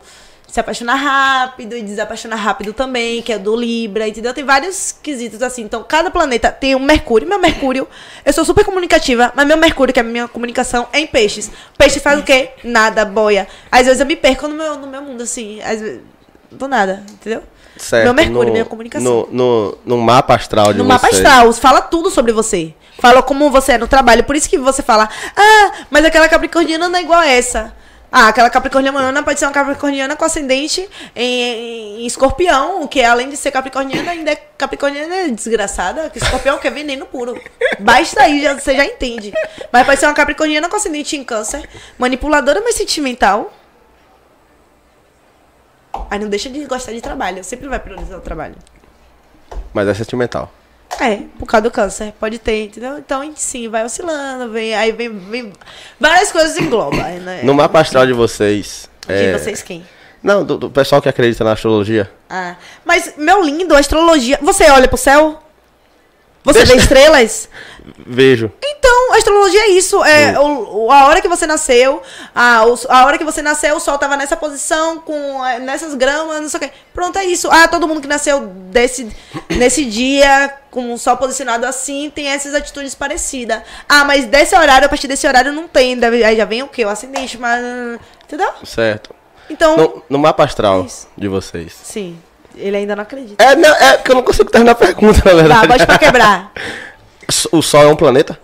se 0.51 0.59
apaixonar 0.59 0.95
rápido 0.95 1.77
e 1.77 1.81
desapaixonar 1.81 2.37
rápido 2.37 2.73
também, 2.73 3.21
que 3.21 3.31
é 3.31 3.39
do 3.39 3.55
Libra, 3.55 4.05
entendeu? 4.05 4.33
Tem 4.33 4.43
vários 4.43 4.93
quesitos 5.01 5.41
assim. 5.41 5.61
Então, 5.61 5.81
cada 5.81 6.11
planeta 6.11 6.51
tem 6.51 6.75
um 6.75 6.79
Mercúrio. 6.79 7.25
Meu 7.25 7.39
Mercúrio, 7.39 7.87
eu 8.25 8.33
sou 8.33 8.43
super 8.43 8.65
comunicativa, 8.65 9.31
mas 9.33 9.47
meu 9.47 9.55
Mercúrio, 9.55 9.93
que 9.93 9.99
é 10.01 10.03
a 10.03 10.05
minha 10.05 10.27
comunicação, 10.27 10.89
é 10.91 10.99
em 10.99 11.07
peixes. 11.07 11.49
Peixe 11.77 12.01
faz 12.01 12.19
o 12.19 12.23
quê? 12.23 12.49
Nada, 12.65 13.05
boia. 13.05 13.47
Às 13.71 13.85
vezes 13.85 14.01
eu 14.01 14.05
me 14.05 14.17
perco 14.17 14.49
no 14.49 14.55
meu, 14.55 14.77
no 14.77 14.87
meu 14.87 15.01
mundo, 15.01 15.23
assim. 15.23 15.61
Às 15.61 15.79
vezes, 15.79 16.01
do 16.51 16.67
nada, 16.67 17.01
entendeu? 17.09 17.43
Certo. 17.77 18.03
Meu 18.03 18.13
Mercúrio, 18.13 18.47
no, 18.47 18.51
minha 18.51 18.65
comunicação. 18.65 19.27
No, 19.31 19.31
no, 19.31 19.77
no 19.85 19.97
mapa 19.99 20.35
astral 20.35 20.73
de 20.73 20.79
No 20.79 20.83
mapa 20.83 21.07
astral, 21.07 21.53
fala 21.53 21.79
tudo 21.79 22.09
sobre 22.11 22.33
você. 22.33 22.73
Fala 22.99 23.23
como 23.23 23.49
você 23.49 23.71
é 23.71 23.77
no 23.77 23.87
trabalho. 23.87 24.25
Por 24.25 24.35
isso 24.35 24.49
que 24.49 24.57
você 24.57 24.83
fala, 24.83 25.07
ah, 25.33 25.71
mas 25.89 26.03
aquela 26.03 26.27
capricorniana 26.27 26.89
não 26.89 26.99
é 26.99 27.01
igual 27.01 27.21
a 27.21 27.27
essa. 27.27 27.73
Ah, 28.11 28.27
aquela 28.27 28.49
capricorniana 28.49 29.23
pode 29.23 29.39
ser 29.39 29.45
uma 29.45 29.53
capricorniana 29.53 30.17
com 30.17 30.25
ascendente 30.25 30.87
em, 31.15 32.01
em 32.01 32.05
escorpião, 32.05 32.85
que 32.85 33.01
além 33.01 33.29
de 33.29 33.37
ser 33.37 33.51
capricorniana, 33.51 34.11
ainda 34.11 34.31
é 34.31 34.35
capricorniana 34.35 35.31
desgraçada, 35.31 36.09
que 36.09 36.17
escorpião 36.17 36.57
que 36.57 36.67
é 36.67 36.71
veneno 36.71 37.05
puro. 37.05 37.41
Basta 37.79 38.23
aí, 38.23 38.41
já, 38.41 38.53
você 38.53 38.75
já 38.75 38.85
entende. 38.85 39.31
Mas 39.71 39.85
pode 39.85 39.99
ser 39.99 40.07
uma 40.07 40.13
capricorniana 40.13 40.67
com 40.67 40.75
ascendente 40.75 41.15
em 41.15 41.23
câncer, 41.23 41.69
manipuladora, 41.97 42.59
mas 42.59 42.75
sentimental. 42.75 43.53
Aí 46.09 46.19
não 46.19 46.27
deixa 46.27 46.49
de 46.49 46.65
gostar 46.65 46.91
de 46.91 46.99
trabalho, 46.99 47.41
sempre 47.45 47.69
vai 47.69 47.79
priorizar 47.79 48.17
o 48.17 48.21
trabalho. 48.21 48.55
Mas 49.73 49.87
é 49.87 49.93
sentimental. 49.93 50.51
É, 51.01 51.23
por 51.39 51.47
causa 51.47 51.63
do 51.63 51.71
câncer. 51.71 52.13
Pode 52.19 52.37
ter, 52.37 52.65
entendeu? 52.65 52.99
Então, 52.99 53.33
sim, 53.35 53.67
vai 53.67 53.83
oscilando, 53.83 54.51
vem, 54.51 54.75
aí 54.75 54.91
vem, 54.91 55.09
vem 55.09 55.51
várias 55.99 56.31
coisas 56.31 56.55
engloba, 56.57 56.95
né? 56.95 57.41
No 57.43 57.55
mapa 57.55 57.79
astral 57.79 58.05
de 58.05 58.13
vocês. 58.13 58.87
De 59.07 59.13
é, 59.13 59.37
vocês 59.37 59.63
quem? 59.63 59.83
Não, 60.21 60.45
do, 60.45 60.57
do 60.57 60.69
pessoal 60.69 61.01
que 61.01 61.09
acredita 61.09 61.43
na 61.43 61.53
astrologia. 61.53 62.11
Ah, 62.29 62.55
mas, 62.85 63.15
meu 63.17 63.43
lindo, 63.43 63.75
astrologia. 63.75 64.37
Você 64.43 64.69
olha 64.69 64.87
pro 64.87 64.97
céu? 64.97 65.41
Você 66.43 66.59
Deixa- 66.59 66.73
vê 66.73 66.79
estrelas? 66.79 67.49
Vejo. 67.97 68.51
Então, 68.63 69.13
astrologia 69.13 69.61
é 69.61 69.67
isso. 69.69 70.03
É 70.03 70.39
o, 70.39 70.85
o- 70.85 70.91
a 70.91 71.05
hora 71.07 71.21
que 71.21 71.27
você 71.27 71.45
nasceu, 71.45 72.01
a, 72.33 72.65
o- 72.65 72.77
a 72.89 73.05
hora 73.05 73.17
que 73.17 73.23
você 73.23 73.41
nasceu, 73.41 73.75
o 73.75 73.79
sol 73.79 73.97
tava 73.97 74.17
nessa 74.17 74.35
posição, 74.35 74.99
com 74.99 75.45
é, 75.45 75.59
nessas 75.59 75.93
gramas, 75.93 76.41
não 76.41 76.49
sei 76.49 76.57
o 76.59 76.63
quê. 76.63 76.71
Pronto, 76.93 77.17
é 77.19 77.25
isso. 77.25 77.49
Ah, 77.51 77.67
todo 77.67 77.87
mundo 77.87 78.01
que 78.01 78.07
nasceu 78.07 78.47
desse, 78.47 79.09
nesse 79.49 79.85
dia, 79.85 80.53
com 80.71 80.93
o 80.93 80.97
sol 80.97 81.17
posicionado 81.17 81.65
assim, 81.65 82.09
tem 82.13 82.27
essas 82.29 82.53
atitudes 82.55 82.95
parecidas. 82.95 83.61
Ah, 83.87 84.03
mas 84.03 84.25
desse 84.25 84.55
horário, 84.55 84.85
a 84.85 84.89
partir 84.89 85.07
desse 85.07 85.27
horário, 85.27 85.51
não 85.53 85.67
tem. 85.67 85.97
Deve- 85.97 86.23
aí 86.23 86.35
já 86.37 86.45
vem 86.45 86.63
o 86.63 86.67
quê? 86.67 86.83
O 86.85 86.89
ascendente, 86.89 87.37
mas. 87.37 87.61
Entendeu? 88.23 88.49
Certo. 88.63 89.13
Então. 89.49 89.75
No, 89.77 90.03
no 90.09 90.17
mapa 90.19 90.43
astral 90.43 90.87
de 91.17 91.27
vocês. 91.27 91.73
Sim. 91.83 92.17
Ele 92.55 92.75
ainda 92.75 92.95
não 92.97 93.03
acredita. 93.03 93.41
É, 93.41 93.55
não, 93.55 93.69
é 93.75 93.97
que 93.97 94.11
eu 94.11 94.15
não 94.15 94.23
consigo 94.23 94.49
terminar 94.49 94.73
a 94.73 94.75
pergunta, 94.75 95.19
na 95.19 95.23
Tá, 95.31 95.35
verdade. 95.35 95.67
bote 95.67 95.85
pra 95.85 95.97
quebrar. 95.97 96.51
O 97.51 97.61
Sol 97.61 97.83
é 97.83 97.87
um 97.87 97.95
planeta? 97.95 98.39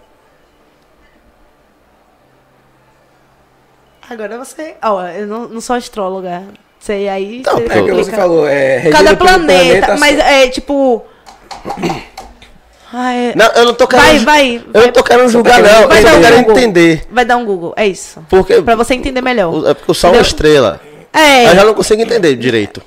Agora 4.09 4.37
você. 4.37 4.75
Ó, 4.81 5.01
eu 5.07 5.27
não, 5.27 5.47
não 5.49 5.61
sou 5.61 5.75
astróloga. 5.75 6.43
Sei 6.79 7.09
aí. 7.09 7.41
Não, 7.45 7.55
você 7.55 7.63
É 7.73 7.81
o 7.81 7.85
que 7.85 7.91
você 7.93 8.11
falou, 8.11 8.47
é 8.47 8.89
Cada 8.89 9.15
pelo 9.15 9.17
planeta, 9.17 9.97
mas 9.97 10.17
é 10.19 10.47
tipo. 10.49 11.05
Ai, 12.93 13.33
Não, 13.35 13.45
eu 13.47 13.65
não 13.65 13.73
tô 13.73 13.85
querendo. 13.85 14.23
Vai, 14.23 14.55
vai, 14.55 14.63
Eu 14.73 14.81
não 14.83 14.91
tô 14.93 15.03
querendo 15.03 15.27
julgar, 15.29 15.61
não. 15.61 15.87
vai 15.89 16.01
Eu 16.01 16.07
um 16.07 16.21
querendo 16.21 16.37
Google. 16.45 16.57
entender. 16.57 17.05
Vai 17.11 17.25
dar 17.25 17.35
um 17.35 17.45
Google, 17.45 17.73
é 17.75 17.85
isso. 17.85 18.23
Porque. 18.29 18.61
Pra 18.61 18.75
você 18.75 18.93
entender 18.93 19.21
melhor. 19.21 19.53
o- 19.53 19.67
É 19.67 19.73
porque 19.73 19.91
o 19.91 19.93
Sol 19.93 20.11
é 20.13 20.17
uma 20.17 20.21
estrela. 20.21 20.79
É, 21.11 21.47
Eu 21.51 21.55
já 21.55 21.63
não 21.65 21.73
consigo 21.73 22.01
entender 22.01 22.35
direito. 22.35 22.81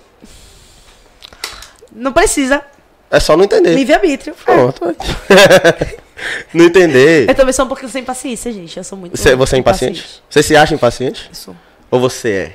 não 1.92 2.12
precisa. 2.12 2.62
É 3.10 3.18
só 3.18 3.36
não 3.36 3.44
entender. 3.44 3.74
Livre-arbítrio. 3.74 4.34
Pronto. 4.44 4.82
não 6.54 6.64
entender. 6.64 7.28
Eu 7.28 7.34
também 7.34 7.52
sou 7.52 7.64
um 7.64 7.68
pouquinho 7.68 7.90
sem 7.90 8.04
paciência, 8.04 8.52
gente. 8.52 8.76
Eu 8.76 8.84
sou 8.84 8.96
muito. 8.96 9.16
Você, 9.16 9.34
você 9.34 9.56
é 9.56 9.58
impaciente? 9.58 10.22
Você 10.28 10.42
se 10.42 10.56
acha 10.56 10.74
impaciente? 10.74 11.28
Eu 11.28 11.34
sou. 11.34 11.56
Ou 11.90 11.98
você 12.00 12.30
é? 12.30 12.52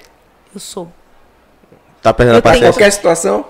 Eu 0.54 0.60
sou. 0.60 0.92
Tá 2.02 2.14
perdendo 2.14 2.36
Eu 2.36 2.40
a 2.40 2.42
tenho- 2.42 2.54
paciência? 2.54 2.74
Qualquer 2.74 2.92
situação, 2.92 3.46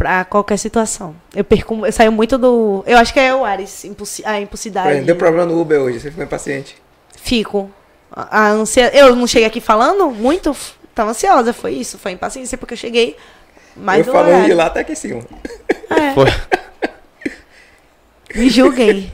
Pra 0.00 0.24
qualquer 0.24 0.56
situação. 0.56 1.14
Eu 1.34 1.44
perco. 1.44 1.84
Eu 1.84 1.92
saio 1.92 2.10
muito 2.10 2.38
do. 2.38 2.82
Eu 2.86 2.96
acho 2.96 3.12
que 3.12 3.20
é 3.20 3.34
o 3.34 3.44
Ares. 3.44 3.84
Impulsi... 3.84 4.22
A 4.24 4.40
impulsidade. 4.40 5.02
deu 5.02 5.14
problema 5.14 5.44
no 5.44 5.60
Uber 5.60 5.78
hoje, 5.78 6.00
você 6.00 6.08
ficou 6.08 6.24
impaciente. 6.24 6.74
Fico. 7.22 7.70
A, 8.10 8.44
a 8.46 8.48
ansia... 8.52 8.90
Eu 8.96 9.14
não 9.14 9.26
cheguei 9.26 9.46
aqui 9.46 9.60
falando 9.60 10.10
muito. 10.10 10.56
Tava 10.94 11.10
ansiosa. 11.10 11.52
Foi 11.52 11.72
isso. 11.72 11.98
Foi 11.98 12.12
impaciência 12.12 12.56
porque 12.56 12.72
eu 12.72 12.78
cheguei 12.78 13.14
mais 13.76 14.06
eu 14.06 14.12
do 14.12 14.12
falando 14.12 14.28
de 14.30 14.36
horário. 14.36 14.56
lá 14.56 14.66
até 14.66 14.80
aqui 14.80 14.92
em 14.92 14.96
cima. 14.96 15.20
É. 15.90 16.12
Foi. 16.14 16.26
Me 18.34 18.48
julguem. 18.48 19.10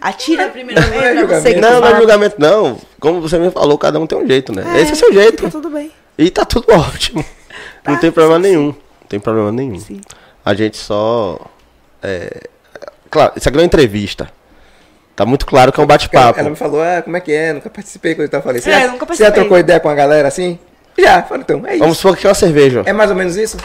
Atira 0.00 0.48
primeiramente 0.50 0.94
Não 0.94 1.02
é 1.02 1.26
pra 1.26 1.40
você 1.40 1.54
que. 1.54 1.60
Não, 1.60 1.80
não 1.80 1.88
é 1.88 1.96
julgamento, 1.96 2.36
não. 2.38 2.78
Como 3.00 3.20
você 3.20 3.38
me 3.38 3.50
falou, 3.50 3.78
cada 3.78 3.98
um 3.98 4.06
tem 4.06 4.18
um 4.18 4.26
jeito, 4.26 4.52
né? 4.54 4.62
É, 4.76 4.82
Esse 4.82 4.90
é 4.90 4.94
o 4.94 4.96
seu 4.96 5.12
jeito. 5.12 5.42
Tá 5.44 5.50
tudo 5.50 5.70
bem. 5.70 5.90
E 6.18 6.30
tá 6.30 6.44
tudo 6.44 6.66
ótimo. 6.74 7.24
Não 7.86 7.94
Tá, 7.94 8.00
tem 8.00 8.12
problema 8.12 8.36
sim, 8.36 8.42
nenhum. 8.42 8.66
Não 8.66 9.08
tem 9.08 9.18
problema 9.20 9.50
nenhum. 9.50 9.78
Sim. 9.78 10.00
A 10.44 10.52
gente 10.54 10.76
só. 10.76 11.38
É... 12.02 12.42
Claro, 13.10 13.32
isso 13.36 13.48
aqui 13.48 13.56
não 13.56 13.62
é 13.62 13.64
uma 13.64 13.66
entrevista. 13.66 14.30
Tá 15.16 15.24
muito 15.24 15.46
claro 15.46 15.72
que 15.72 15.80
é 15.80 15.82
um 15.82 15.86
bate-papo. 15.86 16.38
Ela 16.38 16.50
me 16.50 16.54
falou, 16.56 16.82
ah, 16.82 17.00
como 17.02 17.16
é 17.16 17.20
que 17.20 17.32
é? 17.32 17.52
Nunca 17.54 17.70
participei 17.70 18.14
quando 18.14 18.32
eu 18.32 18.42
falei. 18.42 18.60
Você, 18.60 18.70
É, 18.70 18.80
já, 18.82 18.86
nunca 18.88 19.06
você 19.06 19.24
já 19.24 19.24
participei. 19.24 19.32
trocou 19.32 19.58
ideia 19.58 19.80
com 19.80 19.88
a 19.88 19.94
galera 19.94 20.28
assim? 20.28 20.58
Já, 20.98 21.22
falei, 21.22 21.42
então, 21.42 21.66
é 21.66 21.70
isso. 21.70 21.78
Vamos 21.80 21.96
supor 21.98 22.16
que 22.18 22.26
é 22.26 22.28
uma 22.28 22.34
cerveja. 22.34 22.82
É 22.84 22.92
mais 22.92 23.08
ou 23.10 23.16
menos 23.16 23.34
isso? 23.36 23.56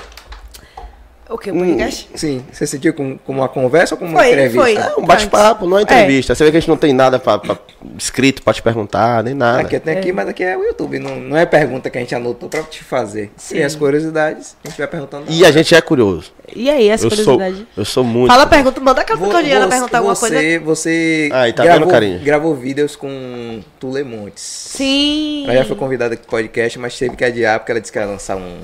O 1.34 1.38
que? 1.38 1.50
O 1.50 1.56
podcast? 1.56 2.10
Sim. 2.14 2.44
Você 2.52 2.68
sentiu 2.68 2.94
como, 2.94 3.18
como 3.26 3.40
uma 3.42 3.50
conversa 3.50 3.96
ou 3.96 4.00
como 4.00 4.12
uma 4.12 4.20
Foi, 4.20 4.28
entrevista? 4.30 4.62
foi. 4.62 4.76
É 4.76 4.96
um 4.98 5.06
bate-papo, 5.06 5.66
não 5.66 5.80
é 5.80 5.82
entrevista. 5.82 6.36
Você 6.36 6.44
vê 6.46 6.52
que 6.52 6.58
a 6.58 6.60
gente 6.60 6.70
não 6.70 6.78
tem 6.78 6.94
nada 6.94 7.18
pra, 7.18 7.40
pra- 7.40 7.58
escrito 7.98 8.44
pra 8.44 8.54
te 8.54 8.62
perguntar, 8.62 9.24
nem 9.24 9.34
nada. 9.34 9.62
Aqui 9.62 9.80
tem 9.80 9.98
aqui, 9.98 10.14
mas 10.14 10.28
aqui 10.30 10.44
é 10.44 10.56
o 10.56 10.64
YouTube. 10.64 11.00
Não, 11.00 11.16
não 11.20 11.36
é 11.36 11.44
pergunta 11.46 11.90
que 11.90 11.98
a 11.98 12.02
gente 12.02 12.14
anotou 12.14 12.48
pra 12.50 12.62
te 12.62 12.84
fazer. 12.84 13.32
Sim. 13.36 13.58
E 13.58 13.64
as 13.64 13.74
curiosidades, 13.76 14.56
a 14.64 14.68
gente 14.70 14.78
vai 14.78 14.88
perguntando. 14.88 15.26
E 15.28 15.44
a 15.44 15.52
gente 15.52 15.74
é 15.74 15.82
curioso. 15.82 16.32
E 16.56 16.70
aí, 16.70 16.88
essa 16.88 17.08
Eu 17.08 17.12
sou, 17.12 17.40
eu 17.78 17.86
sou 17.86 18.04
muito. 18.04 18.30
Fala 18.32 18.44
a 18.44 18.48
pergunta, 18.48 18.80
manda 18.80 19.02
aquela 19.02 19.18
Vo- 19.18 19.26
picolinha 19.26 19.60
você- 19.62 19.70
perguntar 19.70 19.98
alguma 19.98 20.16
coisa. 20.16 20.36
você, 20.36 20.60
Você 20.60 21.30
Aí, 21.34 21.52
tá 21.52 21.64
gravou, 21.64 21.88
vendo, 22.00 22.24
gravou 22.24 22.56
vídeos 22.56 22.96
com 22.96 23.60
Tulemontes. 23.80 24.44
Sim. 24.44 25.46
Ela 25.46 25.56
já 25.58 25.66
foi 25.66 25.76
convidada 25.76 26.14
aqui 26.14 26.22
pro 26.24 26.32
podcast, 26.32 26.78
mas 26.78 26.98
teve 26.98 27.16
que 27.16 27.26
adiar 27.26 27.60
porque 27.60 27.72
ela 27.72 27.82
disse 27.82 27.92
que 27.92 27.98
ia 27.98 28.06
lançar 28.06 28.38
um, 28.38 28.56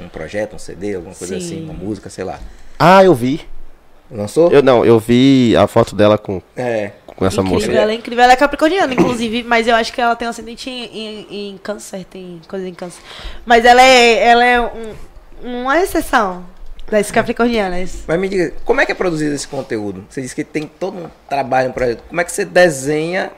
um 0.00 0.08
projeto, 0.08 0.54
um 0.54 0.58
CD, 0.58 0.94
alguma 0.94 1.14
coisa 1.14 1.38
Sim. 1.40 1.44
assim, 1.46 1.64
uma 1.64 1.72
música, 1.74 2.08
sei 2.10 2.24
lá. 2.24 2.38
Ah, 2.78 3.02
eu 3.04 3.14
vi. 3.14 3.40
Lançou? 4.10 4.50
Eu 4.52 4.62
não, 4.62 4.84
eu 4.84 4.98
vi 5.00 5.56
a 5.56 5.66
foto 5.66 5.96
dela 5.96 6.16
com, 6.16 6.40
É. 6.56 6.92
com 7.06 7.26
essa 7.26 7.40
incrível, 7.40 7.68
moça. 7.68 7.72
ela 7.82 7.90
é 7.90 7.94
incrível. 7.94 8.22
Ela 8.22 8.32
é 8.34 8.36
capricorniana, 8.36 8.92
inclusive, 8.94 9.42
mas 9.42 9.66
eu 9.66 9.74
acho 9.74 9.92
que 9.92 10.00
ela 10.00 10.14
tem 10.14 10.28
um 10.28 10.30
ascendente 10.30 10.70
em, 10.70 10.84
em, 10.84 11.50
em 11.50 11.58
câncer, 11.58 12.04
tem 12.04 12.40
coisa 12.46 12.68
em 12.68 12.74
câncer. 12.74 13.00
Mas 13.44 13.64
ela 13.64 13.82
é, 13.82 14.28
ela 14.28 14.44
é 14.44 14.60
um- 14.60 14.94
uma 15.42 15.76
exceção 15.80 16.44
das 16.88 17.10
capricornianas. 17.10 18.04
Mas 18.06 18.20
me 18.20 18.28
diga, 18.28 18.52
como 18.64 18.80
é 18.80 18.86
que 18.86 18.92
é 18.92 18.94
produzido 18.94 19.34
esse 19.34 19.48
conteúdo? 19.48 20.04
Você 20.08 20.22
disse 20.22 20.36
que 20.36 20.44
tem 20.44 20.68
todo 20.68 20.96
um 20.98 21.10
trabalho, 21.28 21.70
um 21.70 21.72
projeto. 21.72 22.04
Como 22.08 22.20
é 22.20 22.24
que 22.24 22.30
você 22.30 22.44
desenha 22.44 23.32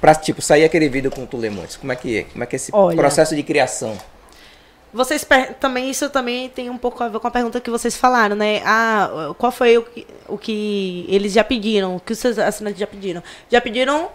pra, 0.00 0.14
tipo, 0.14 0.40
sair 0.40 0.62
aquele 0.64 0.88
vídeo 0.88 1.10
com 1.10 1.26
Tulemontes? 1.26 1.76
Como 1.76 1.90
é 1.90 1.96
que 1.96 2.18
é? 2.18 2.22
Como 2.22 2.44
é 2.44 2.46
que 2.46 2.54
é 2.54 2.58
esse 2.58 2.70
Olha. 2.72 2.96
processo 2.96 3.34
de 3.34 3.42
criação? 3.42 3.98
Vocês 4.92 5.26
também, 5.60 5.90
isso 5.90 6.08
também 6.08 6.48
tem 6.48 6.70
um 6.70 6.78
pouco 6.78 7.02
a 7.04 7.08
ver 7.08 7.18
com 7.20 7.28
a 7.28 7.30
pergunta 7.30 7.60
que 7.60 7.70
vocês 7.70 7.96
falaram, 7.96 8.34
né? 8.34 8.62
Ah, 8.64 9.34
qual 9.36 9.52
foi 9.52 9.76
o 9.76 9.82
que, 9.82 10.06
o 10.26 10.38
que 10.38 11.04
eles 11.08 11.32
já 11.32 11.44
pediram, 11.44 11.96
o 11.96 12.00
que 12.00 12.12
os 12.12 12.18
seus 12.18 12.38
assinantes 12.38 12.80
já 12.80 12.86
pediram? 12.86 13.22
Já 13.50 13.60
pediram 13.60 14.08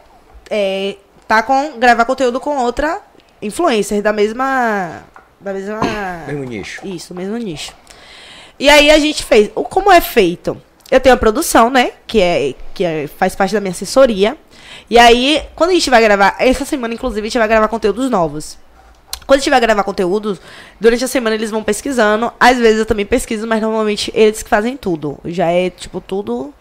é, 0.49 0.97
tá 1.27 1.43
com, 1.43 1.79
gravar 1.79 2.05
conteúdo 2.05 2.39
com 2.39 2.57
outra 2.57 3.01
influencer 3.41 4.01
da 4.01 4.11
mesma. 4.11 5.03
Da 5.39 5.53
mesma. 5.53 5.79
Mesmo 6.27 6.43
nicho. 6.43 6.87
Isso, 6.87 7.13
mesmo 7.13 7.37
nicho. 7.37 7.73
E 8.59 8.69
aí 8.69 8.89
a 8.89 8.97
gente 8.97 9.23
fez. 9.23 9.51
O 9.55 9.63
como 9.63 9.91
é 9.91 10.01
feito? 10.01 10.59
Eu 10.89 10.99
tenho 10.99 11.15
a 11.15 11.17
produção, 11.17 11.69
né? 11.69 11.91
Que 12.07 12.21
é 12.21 12.53
que 12.73 12.83
é- 12.83 13.07
faz 13.07 13.35
parte 13.35 13.53
da 13.53 13.59
minha 13.59 13.71
assessoria. 13.71 14.37
E 14.89 14.97
aí, 14.97 15.41
quando 15.55 15.71
a 15.71 15.73
gente 15.73 15.89
vai 15.89 16.01
gravar, 16.01 16.35
essa 16.39 16.65
semana 16.65 16.93
inclusive 16.93 17.21
a 17.21 17.29
gente 17.29 17.37
vai 17.37 17.47
gravar 17.47 17.67
conteúdos 17.67 18.09
novos. 18.09 18.57
Quando 19.25 19.37
a 19.37 19.41
gente 19.41 19.49
vai 19.49 19.59
gravar 19.59 19.83
conteúdos, 19.83 20.39
durante 20.79 21.03
a 21.03 21.07
semana 21.07 21.35
eles 21.35 21.49
vão 21.51 21.63
pesquisando. 21.63 22.31
Às 22.39 22.57
vezes 22.57 22.79
eu 22.79 22.85
também 22.85 23.05
pesquiso, 23.05 23.47
mas 23.47 23.61
normalmente 23.61 24.11
eles 24.13 24.43
que 24.43 24.49
fazem 24.49 24.75
tudo. 24.75 25.17
Já 25.25 25.49
é, 25.49 25.69
tipo, 25.69 26.01
tudo 26.01 26.53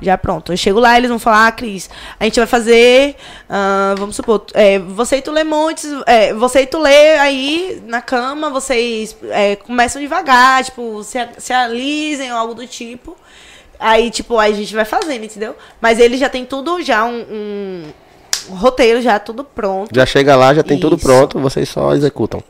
já 0.00 0.16
pronto. 0.16 0.52
Eu 0.52 0.56
chego 0.56 0.78
lá, 0.78 0.96
eles 0.96 1.08
vão 1.10 1.18
falar, 1.18 1.48
ah, 1.48 1.52
Cris, 1.52 1.90
a 2.20 2.24
gente 2.24 2.38
vai 2.38 2.46
fazer, 2.46 3.16
ah, 3.50 3.94
vamos 3.98 4.14
supor, 4.16 4.44
é, 4.54 4.78
você 4.78 5.16
e 5.16 5.22
tu 5.22 5.32
lê 5.32 5.42
montes, 5.42 5.86
é, 6.06 6.32
você 6.32 6.62
e 6.62 6.66
tu 6.66 6.78
lê 6.78 7.18
aí 7.18 7.82
na 7.86 8.00
cama, 8.00 8.48
vocês 8.50 9.16
é, 9.30 9.56
começam 9.56 10.00
devagar, 10.00 10.62
tipo, 10.64 11.02
se, 11.02 11.18
a- 11.18 11.28
se 11.38 11.52
alisem 11.52 12.32
ou 12.32 12.38
algo 12.38 12.54
do 12.54 12.66
tipo. 12.66 13.16
Aí, 13.80 14.10
tipo, 14.10 14.38
aí 14.38 14.52
a 14.52 14.56
gente 14.56 14.74
vai 14.74 14.84
fazendo, 14.84 15.24
entendeu? 15.24 15.54
Mas 15.80 15.98
ele 16.00 16.16
já 16.16 16.28
tem 16.28 16.44
tudo, 16.44 16.82
já 16.82 17.04
um, 17.04 17.20
um- 17.30 17.84
roteiro, 18.50 19.00
já 19.00 19.18
tudo 19.18 19.44
pronto. 19.44 19.90
Já 19.94 20.04
chega 20.06 20.34
lá, 20.36 20.54
já 20.54 20.62
tem 20.62 20.78
tudo 20.78 20.96
Isso. 20.96 21.04
pronto, 21.04 21.38
vocês 21.38 21.68
só 21.68 21.92
executam. 21.94 22.42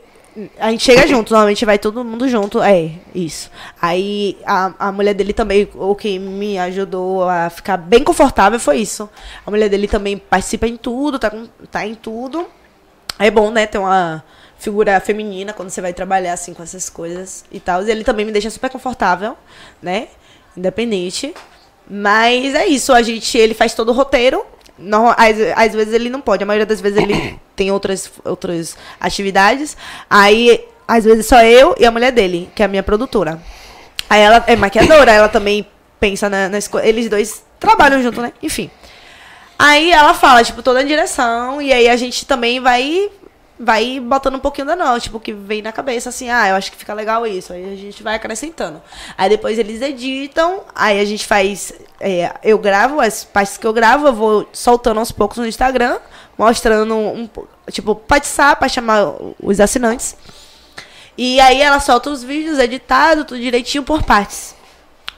A 0.61 0.71
gente 0.71 0.85
chega 0.85 1.05
junto, 1.07 1.33
normalmente 1.33 1.65
vai 1.65 1.79
todo 1.81 2.05
mundo 2.05 2.29
junto. 2.29 2.63
É, 2.63 2.93
isso. 3.13 3.51
Aí 3.83 4.37
a, 4.47 4.73
a 4.79 4.93
mulher 4.93 5.13
dele 5.13 5.33
também, 5.33 5.69
o 5.75 5.97
que 5.97 6.17
me 6.19 6.57
ajudou 6.59 7.29
a 7.29 7.51
ficar 7.51 7.77
bem 7.77 8.05
confortável 8.05 8.61
foi 8.61 8.77
isso. 8.79 9.09
A 9.45 9.51
mulher 9.51 9.69
dele 9.69 9.89
também 9.89 10.17
participa 10.17 10.69
em 10.69 10.77
tudo, 10.77 11.19
tá, 11.19 11.29
com- 11.31 11.49
tá 11.71 11.85
em 11.85 11.97
tudo. 11.97 12.47
É 13.19 13.31
bom, 13.33 13.51
né, 13.51 13.67
ter 13.67 13.79
uma 13.79 14.23
figura 14.59 15.01
feminina 15.01 15.53
quando 15.53 15.71
você 15.71 15.81
vai 15.81 15.93
trabalhar 15.93 16.35
assim 16.35 16.55
com 16.55 16.63
essas 16.63 16.89
coisas 16.89 17.45
e 17.51 17.59
tal. 17.59 17.83
E 17.83 17.91
ele 17.91 18.05
também 18.05 18.25
me 18.25 18.31
deixa 18.31 18.49
super 18.49 18.71
confortável, 18.71 19.37
né? 19.83 20.07
Independente. 20.57 21.35
Mas 21.91 22.55
é 22.55 22.67
isso, 22.67 22.93
a 22.93 23.03
gente, 23.03 23.37
ele 23.37 23.55
faz 23.55 23.75
todo 23.75 23.89
o 23.89 23.93
roteiro. 23.93 24.45
Não, 24.79 25.09
às, 25.11 25.37
às 25.57 25.73
vezes 25.73 25.93
ele 25.93 26.09
não 26.09 26.21
pode, 26.21 26.43
a 26.43 26.47
maioria 26.47 26.67
das 26.67 26.81
vezes 26.81 27.03
ele 27.03 27.39
tem 27.57 27.71
outras, 27.71 28.11
outras 28.25 28.77
atividades. 29.01 29.77
Aí, 30.09 30.65
às 30.87 31.05
vezes 31.05 31.27
só 31.27 31.43
eu 31.43 31.75
e 31.79 31.85
a 31.85 31.91
mulher 31.91 32.13
dele, 32.13 32.49
que 32.55 32.63
é 32.63 32.67
a 32.67 32.69
minha 32.69 32.83
produtora. 32.83 33.41
Aí 34.09 34.21
ela 34.21 34.43
é 34.47 34.57
maquiadora, 34.57 35.13
ela 35.13 35.29
também 35.29 35.67
pensa 36.01 36.31
na, 36.31 36.49
nas 36.49 36.69
coisas. 36.69 36.89
Eles 36.89 37.09
dois 37.09 37.45
trabalham 37.59 38.03
junto, 38.03 38.23
né? 38.23 38.33
Enfim. 38.43 38.71
Aí 39.59 39.91
ela 39.91 40.15
fala, 40.15 40.45
tipo, 40.45 40.63
toda 40.63 40.81
a 40.81 40.85
direção, 40.85 41.61
e 41.61 41.73
aí 41.73 41.89
a 41.89 41.97
gente 41.97 42.25
também 42.25 42.61
vai 42.61 43.11
vai 43.59 43.99
botando 44.01 44.37
um 44.37 44.41
pouquinho 44.41 44.67
da 44.67 44.77
não, 44.77 44.99
tipo, 45.01 45.19
que 45.19 45.33
vem 45.33 45.61
na 45.63 45.73
cabeça, 45.73 46.09
assim, 46.09 46.31
ah, 46.31 46.49
eu 46.49 46.55
acho 46.57 46.71
que 46.71 46.77
fica 46.79 46.95
legal 46.95 47.27
isso. 47.27 47.53
Aí 47.53 47.73
a 47.73 47.77
gente 47.77 48.03
vai 48.03 48.15
acrescentando. 48.15 48.81
Aí 49.17 49.29
depois 49.29 49.59
eles 49.59 49.81
editam, 49.83 50.61
aí 50.75 51.01
a 51.01 51.05
gente 51.05 51.27
faz. 51.27 51.73
é, 52.01 52.33
eu 52.45 52.59
gravo, 52.59 53.01
as 53.01 53.25
partes 53.25 53.57
que 53.57 53.67
eu 53.67 53.73
gravo, 53.73 54.07
eu 54.07 54.13
vou 54.13 54.49
soltando 54.53 55.01
aos 55.01 55.11
poucos 55.13 55.39
no 55.39 55.47
Instagram, 55.47 55.99
mostrando 56.37 56.95
um. 56.97 57.27
po- 57.27 57.49
Tipo, 57.71 58.01
WhatsApp 58.11 58.59
pra 58.61 58.69
chamar 58.69 59.13
os 59.43 59.61
assinantes. 59.61 60.17
E 61.19 61.39
aí 61.41 61.61
ela 61.61 61.81
solta 61.81 62.09
os 62.11 62.23
vídeos 62.23 62.59
editados, 62.59 63.25
tudo 63.27 63.41
direitinho 63.41 63.83
por 63.83 64.03
partes. 64.05 64.55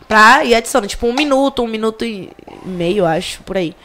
Pra 0.08 0.44
ir 0.44 0.54
adicionando, 0.56 0.88
tipo, 0.88 1.06
um 1.06 1.12
minuto, 1.12 1.62
um 1.62 1.68
minuto 1.68 2.04
e 2.04 2.30
meio, 2.64 3.06
acho, 3.06 3.40
por 3.42 3.56
aí. 3.56 3.76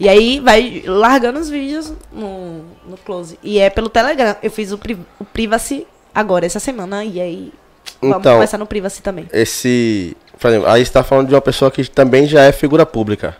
E 0.00 0.08
aí 0.08 0.38
vai 0.40 0.82
largando 0.86 1.40
os 1.40 1.48
vídeos 1.50 1.92
no, 2.12 2.62
no 2.86 2.96
close. 3.04 3.38
E 3.42 3.58
é 3.58 3.68
pelo 3.68 3.88
Telegram. 3.88 4.36
Eu 4.42 4.50
fiz 4.50 4.70
o, 4.72 4.78
pri- 4.78 4.98
o 5.18 5.24
Privacy 5.24 5.86
agora, 6.14 6.46
essa 6.46 6.60
semana. 6.60 7.04
E 7.04 7.20
aí 7.20 7.52
vamos 8.00 8.18
Então- 8.18 8.34
começar 8.34 8.58
no 8.58 8.66
Privacy 8.66 9.02
também. 9.02 9.28
Esse. 9.32 10.16
Por 10.38 10.48
exemplo, 10.48 10.68
aí 10.68 10.84
você 10.86 10.92
tá 10.92 11.02
falando 11.02 11.26
de 11.28 11.34
uma 11.34 11.40
pessoa 11.40 11.68
que 11.70 11.84
também 11.90 12.26
já 12.26 12.42
é 12.44 12.52
figura 12.52 12.86
pública. 12.86 13.36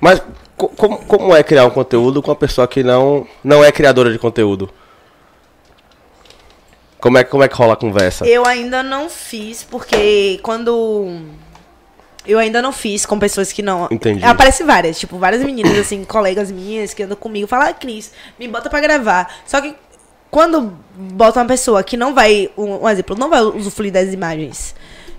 Mas 0.00 0.22
co- 0.56 0.68
como, 0.68 0.98
como 1.06 1.34
é 1.34 1.42
criar 1.42 1.64
um 1.66 1.70
conteúdo 1.70 2.22
com 2.22 2.30
uma 2.30 2.36
pessoa 2.36 2.68
que 2.68 2.84
não, 2.84 3.26
não 3.42 3.64
é 3.64 3.72
criadora 3.72 4.12
de 4.12 4.18
conteúdo? 4.18 4.70
Como 7.00 7.18
é, 7.18 7.24
como 7.24 7.42
é 7.42 7.48
que 7.48 7.54
rola 7.54 7.74
a 7.74 7.76
conversa? 7.76 8.26
Eu 8.26 8.46
ainda 8.46 8.82
não 8.82 9.08
fiz, 9.08 9.62
porque 9.62 10.38
quando 10.42 11.20
Eu 12.26 12.38
ainda 12.38 12.60
não 12.60 12.72
fiz 12.72 13.06
com 13.06 13.18
pessoas 13.18 13.52
que 13.52 13.62
não. 13.62 13.88
Entendi. 13.90 14.24
Aparece 14.24 14.64
várias, 14.64 14.98
tipo, 14.98 15.18
várias 15.18 15.42
meninas, 15.42 15.78
assim, 15.78 16.04
colegas 16.06 16.50
minhas 16.50 16.92
que 16.92 17.02
andam 17.02 17.16
comigo, 17.16 17.46
falam, 17.46 17.68
ah, 17.68 17.72
Cris, 17.72 18.12
me 18.38 18.48
bota 18.48 18.68
pra 18.68 18.80
gravar. 18.80 19.42
Só 19.46 19.60
que 19.60 19.74
quando 20.30 20.76
bota 20.94 21.40
uma 21.40 21.46
pessoa 21.46 21.82
que 21.82 21.96
não 21.96 22.14
vai, 22.14 22.50
um, 22.56 22.84
um 22.84 22.88
exemplo, 22.88 23.16
não 23.16 23.30
vai 23.30 23.42
usufruir 23.42 23.92
das 23.92 24.12
imagens. 24.12 24.74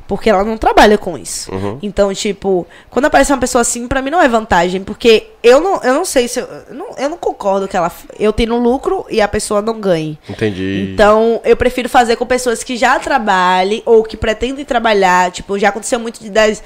Porque 0.08 0.30
ela 0.30 0.44
não 0.44 0.58
trabalha 0.58 0.98
com 0.98 1.18
isso. 1.18 1.52
Uhum. 1.52 1.80
Então, 1.82 2.14
tipo, 2.14 2.66
quando 2.90 3.06
aparece 3.06 3.32
uma 3.34 3.40
pessoa 3.40 3.62
assim, 3.62 3.88
pra 3.88 4.02
mim 4.02 4.10
não 4.10 4.22
é 4.22 4.28
vantagem. 4.28 4.84
Porque 4.84 5.28
eu 5.44 5.60
não, 5.60 5.82
eu 5.84 5.94
não 5.94 6.06
sei 6.06 6.28
se. 6.28 6.40
Eu, 6.40 6.48
eu 6.70 6.76
não, 6.76 6.88
eu 6.98 7.10
não 7.10 7.18
concordo 7.18 7.68
que 7.68 7.76
ela. 7.76 7.92
Eu 8.18 8.32
tenho 8.32 8.56
lucro 8.58 9.06
e 9.10 9.20
a 9.22 9.28
pessoa 9.28 9.62
não 9.62 9.80
ganhe. 9.80 10.18
Entendi. 10.30 10.92
Então, 10.94 11.42
eu 11.44 11.58
prefiro 11.58 11.90
fazer 11.90 12.16
com 12.16 12.26
pessoas 12.26 12.64
que 12.64 12.78
já 12.78 12.98
trabalhem 13.00 13.84
ou 13.86 14.04
que 14.04 14.16
pretendem 14.16 14.64
trabalhar. 14.64 15.32
Tipo, 15.32 15.60
já 15.60 15.70
aconteceu 15.70 16.00
muito 16.00 16.22
de 16.22 16.30
das, 16.30 16.64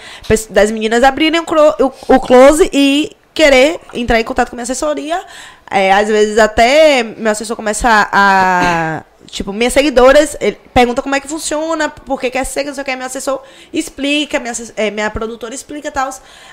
das 0.50 0.70
meninas 0.70 1.04
abrirem 1.04 1.42
o, 1.42 1.86
o, 1.86 2.16
o 2.16 2.20
close 2.20 2.70
e 2.72 3.16
querer 3.34 3.80
entrar 3.94 4.20
em 4.20 4.24
contato 4.24 4.50
com 4.50 4.56
minha 4.56 4.64
assessoria. 4.64 5.24
É, 5.70 5.92
às 5.94 6.10
vezes 6.10 6.38
até 6.38 7.02
meu 7.02 7.32
assessor 7.32 7.56
começa 7.56 8.10
a. 8.12 9.04
Tipo, 9.32 9.54
minhas 9.54 9.72
seguidoras 9.72 10.36
ele 10.42 10.58
pergunta 10.74 11.02
como 11.02 11.16
é 11.16 11.20
que 11.22 11.28
funciona, 11.28 11.88
por 11.88 12.20
que 12.20 12.30
quer 12.30 12.44
ser, 12.46 12.66
não 12.66 12.74
sei 12.74 12.82
o 12.82 12.86
que, 12.86 12.94
meu 12.98 13.06
assessor 13.06 13.42
explica, 13.72 14.38
minha, 14.42 14.52
é, 14.76 14.92
minha 14.92 15.10
produtora 15.10 15.56
explica 15.56 15.88
e 15.88 15.92
tal. 15.92 16.10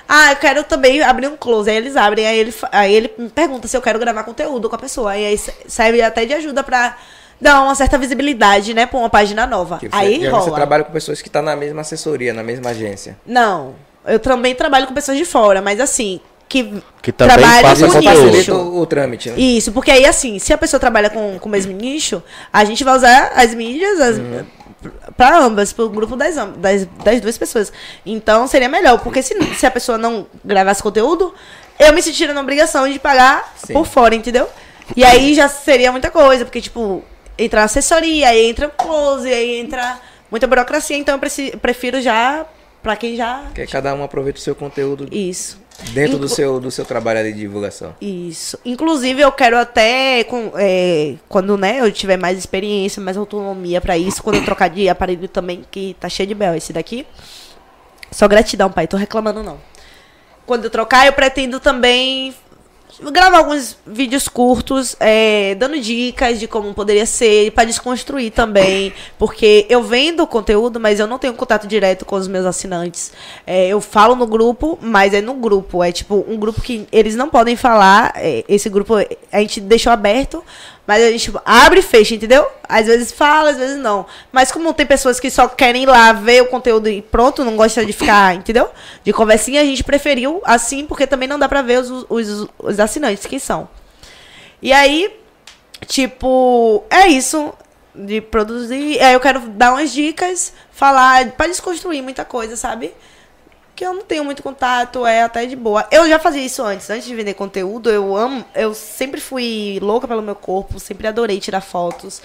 Ah, 0.07 0.31
eu 0.31 0.37
quero 0.37 0.63
também 0.63 1.01
abrir 1.01 1.27
um 1.27 1.35
close. 1.35 1.69
Aí 1.69 1.75
eles 1.75 1.97
abrem, 1.97 2.25
aí 2.25 2.39
ele, 2.39 2.55
aí 2.71 2.93
ele 2.95 3.13
me 3.17 3.27
pergunta 3.27 3.67
se 3.67 3.75
eu 3.75 3.81
quero 3.81 3.99
gravar 3.99 4.23
conteúdo 4.23 4.69
com 4.69 4.75
a 4.77 4.79
pessoa. 4.79 5.17
E 5.17 5.25
aí 5.25 5.37
se- 5.37 5.53
serve 5.67 6.01
até 6.01 6.25
de 6.25 6.33
ajuda 6.33 6.63
pra 6.63 6.95
dar 7.41 7.61
uma 7.63 7.75
certa 7.75 7.97
visibilidade, 7.97 8.73
né, 8.73 8.85
pra 8.85 8.97
uma 8.97 9.09
página 9.09 9.45
nova. 9.45 9.77
Você, 9.79 9.89
aí 9.91 10.23
e 10.23 10.27
rola. 10.29 10.43
você 10.43 10.51
trabalha 10.51 10.85
com 10.85 10.93
pessoas 10.93 11.21
que 11.21 11.27
estão 11.27 11.41
na 11.41 11.57
mesma 11.57 11.81
assessoria, 11.81 12.33
na 12.33 12.43
mesma 12.43 12.69
agência. 12.69 13.17
Não, 13.25 13.75
eu 14.05 14.19
também 14.19 14.55
trabalho 14.55 14.87
com 14.87 14.93
pessoas 14.93 15.17
de 15.17 15.25
fora, 15.25 15.61
mas 15.61 15.81
assim, 15.81 16.21
que, 16.49 16.81
Que 17.03 17.11
passa 17.13 17.87
com 17.87 17.99
nicho. 18.31 18.53
o, 18.55 18.81
o 18.81 18.85
trâmite, 18.87 19.29
né? 19.29 19.39
Isso, 19.39 19.71
porque 19.71 19.91
aí 19.91 20.05
assim, 20.05 20.39
se 20.39 20.51
a 20.51 20.57
pessoa 20.57 20.79
trabalha 20.79 21.09
com, 21.09 21.37
com 21.37 21.47
o 21.47 21.51
mesmo 21.51 21.71
nicho, 21.71 22.21
a 22.51 22.65
gente 22.65 22.83
vai 22.83 22.95
usar 22.97 23.31
as 23.35 23.53
mídias 23.53 23.99
as, 24.01 24.19
pra 25.15 25.37
ambas, 25.37 25.71
pro 25.71 25.87
grupo 25.87 26.15
das, 26.15 26.35
das, 26.57 26.85
das 27.03 27.21
duas 27.21 27.37
pessoas. 27.37 27.71
Então 28.03 28.47
seria 28.47 28.67
melhor, 28.67 28.99
porque 28.99 29.21
se, 29.21 29.35
se 29.55 29.65
a 29.65 29.71
pessoa 29.71 29.97
não 29.97 30.25
gravasse 30.43 30.81
conteúdo, 30.81 31.33
eu 31.77 31.93
me 31.93 32.01
sentiria 32.01 32.33
na 32.33 32.41
obrigação 32.41 32.89
de 32.89 32.97
pagar 32.97 33.53
Sim. 33.55 33.73
por 33.73 33.85
fora, 33.85 34.15
entendeu? 34.15 34.49
E 34.95 35.03
aí 35.05 35.35
já 35.35 35.47
seria 35.47 35.91
muita 35.91 36.09
coisa, 36.09 36.45
porque 36.45 36.61
tipo, 36.61 37.03
entra 37.37 37.63
assessoria, 37.63 38.29
aí 38.29 38.49
entra 38.49 38.67
o 38.67 38.71
close, 38.71 39.31
aí 39.31 39.59
entra 39.59 39.99
muita 40.31 40.47
burocracia, 40.47 40.97
então 40.97 41.15
eu 41.15 41.59
prefiro 41.59 42.01
já, 42.01 42.43
pra 42.81 42.95
quem 42.95 43.15
já. 43.15 43.43
Porque 43.45 43.67
cada 43.67 43.93
um 43.93 44.03
aproveita 44.03 44.39
o 44.39 44.41
seu 44.41 44.55
conteúdo 44.55 45.07
Isso. 45.11 45.58
Dentro 45.91 46.17
do 46.17 46.25
Inclu- 46.25 46.29
seu, 46.35 46.59
do 46.59 46.71
seu 46.71 46.85
trabalho 46.85 47.23
de 47.23 47.39
divulgação. 47.39 47.95
Isso. 48.01 48.57
Inclusive, 48.65 49.21
eu 49.21 49.31
quero 49.31 49.57
até, 49.57 50.23
com- 50.25 50.51
é, 50.55 51.15
quando 51.27 51.57
né, 51.57 51.79
eu 51.81 51.91
tiver 51.91 52.17
mais 52.17 52.37
experiência, 52.37 53.01
mais 53.01 53.17
autonomia 53.17 53.81
pra 53.81 53.97
isso, 53.97 54.21
quando 54.23 54.35
eu 54.37 54.45
trocar 54.45 54.69
de 54.69 54.87
aparelho 54.89 55.27
também, 55.27 55.63
que 55.71 55.95
tá 55.99 56.07
cheio 56.09 56.27
de 56.27 56.35
bel 56.35 56.55
esse 56.55 56.71
daqui. 56.73 57.05
Só 58.11 58.27
gratidão, 58.27 58.71
pai. 58.71 58.87
Tô 58.87 58.97
reclamando, 58.97 59.43
não. 59.43 59.59
Quando 60.45 60.63
eu 60.65 60.69
trocar, 60.69 61.05
eu 61.05 61.13
pretendo 61.13 61.59
também 61.59 62.33
gravar 63.11 63.37
alguns 63.37 63.77
vídeos 63.85 64.27
curtos, 64.27 64.95
é, 64.99 65.55
dando 65.55 65.79
dicas 65.79 66.39
de 66.39 66.47
como 66.47 66.73
poderia 66.73 67.05
ser, 67.05 67.51
pra 67.51 67.63
desconstruir 67.63 68.31
também. 68.31 68.93
Porque 69.17 69.65
eu 69.69 69.83
vendo 69.83 70.25
conteúdo, 70.27 70.79
mas 70.79 70.99
eu 70.99 71.07
não 71.07 71.19
tenho 71.19 71.33
contato 71.33 71.67
direto 71.67 72.05
com 72.05 72.15
os 72.15 72.27
meus 72.27 72.45
assinantes. 72.45 73.11
É, 73.45 73.67
eu 73.67 73.79
falo 73.79 74.15
no 74.15 74.27
grupo, 74.27 74.77
mas 74.81 75.13
é 75.13 75.21
no 75.21 75.33
grupo. 75.33 75.83
É 75.83 75.91
tipo 75.91 76.25
um 76.27 76.37
grupo 76.37 76.61
que 76.61 76.87
eles 76.91 77.15
não 77.15 77.29
podem 77.29 77.55
falar. 77.55 78.13
é, 78.15 78.43
esse 78.47 78.69
grupo 78.69 78.95
a 79.31 79.39
gente 79.39 79.61
deixou 79.61 79.91
aberto, 79.91 80.43
mas 80.89 81.03
a 81.03 81.11
gente 81.11 81.25
tipo, 81.25 81.39
abre 81.45 81.81
e 81.81 81.83
fecha, 81.83 82.15
entendeu? 82.15 82.47
Às 82.67 82.87
vezes 82.87 83.11
fala, 83.11 83.51
às 83.51 83.57
vezes 83.57 83.77
não. 83.77 84.07
Mas 84.31 84.51
como 84.51 84.73
tem 84.73 84.87
pessoas 84.87 85.19
que 85.19 85.29
só 85.29 85.47
querem 85.47 85.83
ir 85.83 85.85
lá 85.85 86.11
ver 86.13 86.41
o 86.41 86.47
conteúdo 86.47 86.89
e 86.89 86.99
pronto, 86.99 87.45
não 87.45 87.55
gostam 87.55 87.85
de 87.85 87.93
ficar, 87.93 88.33
entendeu? 88.33 88.67
De 89.03 89.13
conversinha, 89.13 89.61
a 89.61 89.63
gente 89.63 89.83
preferiu 89.83 90.41
assim, 90.43 90.87
porque 90.87 91.05
também 91.05 91.29
não 91.29 91.37
dá 91.37 91.47
pra 91.47 91.61
ver 91.61 91.77
os, 91.79 92.07
os, 92.09 92.47
os 92.57 92.79
assinantes 92.79 93.27
que 93.27 93.39
são. 93.39 93.69
E 94.63 94.73
aí, 94.73 95.15
tipo, 95.85 96.83
é 96.89 97.05
isso 97.05 97.53
de 97.93 98.19
produzir. 98.19 98.99
Aí 98.99 99.13
eu 99.13 99.19
quero 99.19 99.41
dar 99.41 99.73
umas 99.73 99.91
dicas, 99.91 100.53
falar, 100.71 101.33
pra 101.33 101.45
desconstruir 101.45 102.01
muita 102.01 102.25
coisa, 102.25 102.55
sabe? 102.55 102.95
Que 103.79 103.85
eu 103.85 103.93
não 103.93 104.03
tenho 104.03 104.25
muito 104.25 104.43
contato, 104.43 105.05
é 105.05 105.23
até 105.23 105.45
de 105.45 105.55
boa. 105.55 105.87
Eu 105.89 106.05
já 106.09 106.19
fazia 106.19 106.43
isso 106.43 106.61
antes, 106.61 106.89
antes 106.89 107.07
de 107.07 107.15
vender 107.15 107.33
conteúdo, 107.33 107.89
eu 107.89 108.13
amo, 108.13 108.43
eu 108.53 108.73
sempre 108.73 109.21
fui 109.21 109.79
louca 109.81 110.05
pelo 110.05 110.21
meu 110.21 110.35
corpo, 110.35 110.77
sempre 110.81 111.07
adorei 111.07 111.39
tirar 111.39 111.61
fotos. 111.61 112.21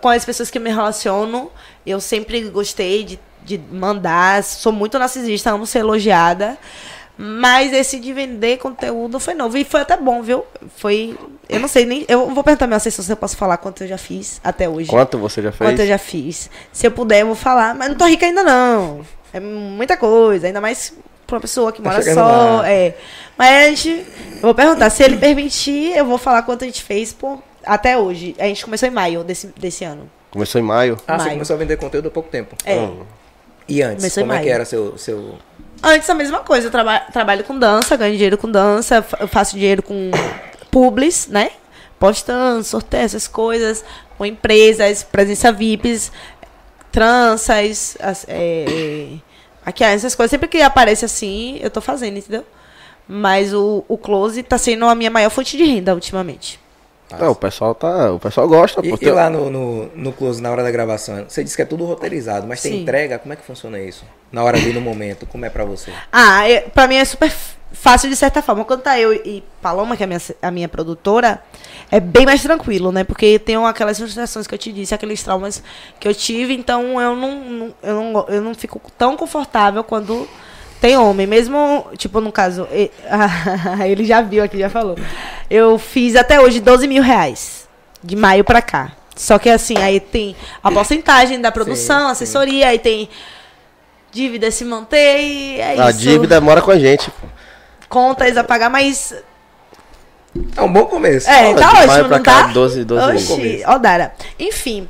Com 0.00 0.08
as 0.08 0.24
pessoas 0.24 0.50
que 0.50 0.58
me 0.58 0.70
relaciono, 0.70 1.52
eu 1.86 2.00
sempre 2.00 2.50
gostei 2.50 3.04
de, 3.04 3.20
de 3.44 3.58
mandar, 3.58 4.42
sou 4.42 4.72
muito 4.72 4.98
narcisista, 4.98 5.52
amo 5.52 5.66
ser 5.66 5.78
elogiada. 5.78 6.58
Mas 7.20 7.72
esse 7.72 7.98
de 7.98 8.12
vender 8.12 8.58
conteúdo 8.58 9.18
foi 9.18 9.34
novo. 9.34 9.58
E 9.58 9.64
foi 9.64 9.80
até 9.80 9.96
bom, 9.96 10.22
viu? 10.22 10.44
Foi. 10.76 11.18
Eu 11.48 11.58
não 11.58 11.66
sei 11.66 11.84
nem. 11.84 12.04
Eu 12.06 12.30
vou 12.30 12.44
perguntar 12.44 12.68
meu 12.68 12.76
assessor 12.76 13.04
se 13.04 13.10
eu 13.10 13.16
posso 13.16 13.36
falar 13.36 13.56
quanto 13.56 13.82
eu 13.82 13.88
já 13.88 13.98
fiz 13.98 14.40
até 14.44 14.68
hoje. 14.68 14.88
Quanto 14.88 15.18
você 15.18 15.42
já 15.42 15.50
fez? 15.50 15.68
Quanto 15.70 15.80
eu 15.80 15.86
já 15.88 15.98
fiz. 15.98 16.48
Se 16.72 16.86
eu 16.86 16.92
puder, 16.92 17.22
eu 17.22 17.26
vou 17.26 17.34
falar. 17.34 17.74
Mas 17.74 17.88
não 17.88 17.96
tô 17.96 18.06
rica 18.06 18.24
ainda, 18.24 18.44
não. 18.44 19.00
É 19.32 19.40
muita 19.40 19.96
coisa. 19.96 20.46
Ainda 20.46 20.60
mais 20.60 20.94
pra 21.26 21.34
uma 21.36 21.40
pessoa 21.40 21.72
que 21.72 21.82
Tá 21.82 21.90
mora 21.90 22.00
chegando 22.02 22.24
só. 22.24 22.56
lá. 22.60 22.70
É. 22.70 22.94
Mas 23.36 23.48
a 23.66 23.68
gente. 23.70 24.06
Eu 24.36 24.40
vou 24.42 24.54
perguntar. 24.54 24.88
Se 24.90 25.02
ele 25.02 25.16
permitir, 25.16 25.96
eu 25.96 26.04
vou 26.04 26.18
falar 26.18 26.42
quanto 26.42 26.62
a 26.62 26.66
gente 26.66 26.84
fez 26.84 27.12
por, 27.12 27.42
até 27.64 27.98
hoje. 27.98 28.36
A 28.38 28.44
gente 28.44 28.64
começou 28.64 28.88
em 28.88 28.92
maio 28.92 29.24
desse, 29.24 29.48
desse 29.58 29.82
ano. 29.84 30.08
Começou 30.30 30.60
em 30.60 30.64
maio. 30.64 30.96
Ah, 31.06 31.14
você 31.18 31.24
Maio. 31.24 31.32
começou 31.32 31.56
a 31.56 31.58
vender 31.58 31.76
conteúdo 31.78 32.06
há 32.06 32.10
pouco 32.12 32.28
tempo. 32.28 32.54
É. 32.64 32.76
Hum. 32.76 33.00
E 33.66 33.82
antes, 33.82 33.96
Começou 34.04 34.22
em 34.22 34.26
como 34.26 34.38
é 34.38 34.42
que 34.42 34.48
era 34.48 34.64
seu, 34.64 34.96
seu... 34.96 35.34
Antes 35.82 36.08
a 36.10 36.14
mesma 36.14 36.40
coisa, 36.40 36.66
eu 36.66 36.70
traba 36.70 36.98
trabalho 37.12 37.44
com 37.44 37.58
dança, 37.58 37.96
ganho 37.96 38.14
dinheiro 38.14 38.36
com 38.36 38.50
dança, 38.50 39.04
eu 39.20 39.28
faço 39.28 39.56
dinheiro 39.56 39.82
com 39.82 40.10
publis, 40.70 41.28
né? 41.28 41.50
Postando, 41.98 42.62
sorteio, 42.64 43.04
essas 43.04 43.26
coisas, 43.28 43.84
com 44.16 44.26
empresas, 44.26 45.02
presença 45.02 45.52
VIPs, 45.52 46.10
tranças, 46.90 47.96
as- 48.00 48.24
é, 48.28 49.08
maquiagem, 49.64 49.96
essas 49.96 50.14
coisas. 50.14 50.30
Sempre 50.30 50.48
que 50.48 50.60
aparece 50.62 51.04
assim, 51.04 51.58
eu 51.60 51.70
tô 51.70 51.80
fazendo, 51.80 52.18
entendeu? 52.18 52.44
Mas 53.06 53.54
o, 53.54 53.84
o 53.88 53.96
close 53.96 54.42
tá 54.42 54.58
sendo 54.58 54.84
a 54.86 54.94
minha 54.94 55.10
maior 55.10 55.30
fonte 55.30 55.56
de 55.56 55.64
renda 55.64 55.94
ultimamente. 55.94 56.60
Não, 57.18 57.30
o 57.30 57.34
pessoal 57.34 57.74
tá. 57.74 58.12
O 58.12 58.18
pessoal 58.18 58.46
gosta. 58.48 58.80
E, 58.84 58.90
pô, 58.90 58.96
e 58.96 58.98
tem- 58.98 59.10
lá 59.12 59.30
no, 59.30 59.48
no, 59.50 59.86
no 59.94 60.12
close, 60.12 60.42
na 60.42 60.50
hora 60.50 60.62
da 60.62 60.70
gravação, 60.70 61.24
você 61.28 61.42
disse 61.42 61.56
que 61.56 61.62
é 61.62 61.64
tudo 61.64 61.84
roteirizado, 61.84 62.46
mas 62.46 62.60
tem 62.60 62.72
Sim. 62.72 62.82
entrega, 62.82 63.18
como 63.18 63.32
é 63.32 63.36
que 63.36 63.42
funciona 63.44 63.78
isso? 63.80 64.04
Na 64.30 64.44
hora 64.44 64.58
ali, 64.58 64.72
no 64.72 64.80
momento, 64.80 65.24
como 65.26 65.44
é 65.44 65.50
pra 65.50 65.64
você? 65.64 65.90
Ah, 66.12 66.48
é, 66.48 66.60
pra 66.60 66.86
mim 66.86 66.96
é 66.96 67.04
super 67.04 67.32
fácil 67.72 68.10
de 68.10 68.16
certa 68.16 68.42
forma. 68.42 68.64
Quando 68.64 68.82
tá 68.82 68.98
eu 68.98 69.12
e 69.12 69.42
Paloma, 69.62 69.96
que 69.96 70.02
é 70.02 70.04
a 70.04 70.06
minha, 70.06 70.20
a 70.42 70.50
minha 70.50 70.68
produtora, 70.68 71.42
é 71.90 71.98
bem 72.00 72.26
mais 72.26 72.42
tranquilo, 72.42 72.92
né? 72.92 73.04
Porque 73.04 73.38
tem 73.38 73.56
aquelas 73.64 73.96
frustrações 73.98 74.46
que 74.46 74.54
eu 74.54 74.58
te 74.58 74.70
disse, 74.72 74.94
aqueles 74.94 75.22
traumas 75.22 75.62
que 75.98 76.06
eu 76.06 76.14
tive, 76.14 76.54
então 76.54 77.00
eu 77.00 77.16
não, 77.16 77.34
não- 77.40 77.74
eu 77.82 77.94
não, 77.94 78.26
eu 78.28 78.42
não 78.42 78.54
fico 78.54 78.80
tão 78.98 79.16
confortável 79.16 79.82
quando 79.82 80.28
tem 80.80 80.96
homem. 80.96 81.26
Mesmo, 81.26 81.86
tipo, 81.96 82.20
no 82.20 82.32
caso, 82.32 82.66
ele 83.86 84.04
já 84.04 84.20
viu 84.20 84.42
aqui, 84.42 84.58
já 84.58 84.70
falou. 84.70 84.96
Eu 85.50 85.78
fiz 85.78 86.16
até 86.16 86.40
hoje 86.40 86.60
12 86.60 86.86
mil 86.86 87.02
reais, 87.02 87.68
de 88.02 88.16
maio 88.16 88.44
pra 88.44 88.62
cá. 88.62 88.92
Só 89.16 89.38
que 89.38 89.50
assim, 89.50 89.76
aí 89.78 89.98
tem 89.98 90.36
a 90.62 90.70
porcentagem 90.70 91.40
da 91.40 91.50
produção, 91.50 92.06
sim. 92.06 92.12
assessoria, 92.12 92.68
aí 92.68 92.78
tem 92.78 93.08
dívida 94.12 94.50
se 94.50 94.64
manter 94.64 95.20
e 95.20 95.60
é 95.60 95.80
A 95.80 95.90
isso. 95.90 95.98
dívida 95.98 96.40
mora 96.40 96.62
com 96.62 96.70
a 96.70 96.78
gente. 96.78 97.12
Contas 97.88 98.36
a 98.36 98.44
pagar, 98.44 98.70
mas. 98.70 99.14
É 100.56 100.62
um 100.62 100.72
bom 100.72 100.84
começo. 100.84 101.28
É, 101.28 101.52
de 101.52 101.60
tá 101.60 101.72
maio 101.72 101.90
ótimo, 101.90 102.08
pra 102.08 102.16
não 102.18 102.24
cá, 102.24 102.42
tá? 102.44 102.46
12, 102.52 102.84
12 102.84 103.16
Oxi, 103.32 103.62
ó, 103.66 103.78
Dara. 103.78 104.14
Enfim. 104.38 104.88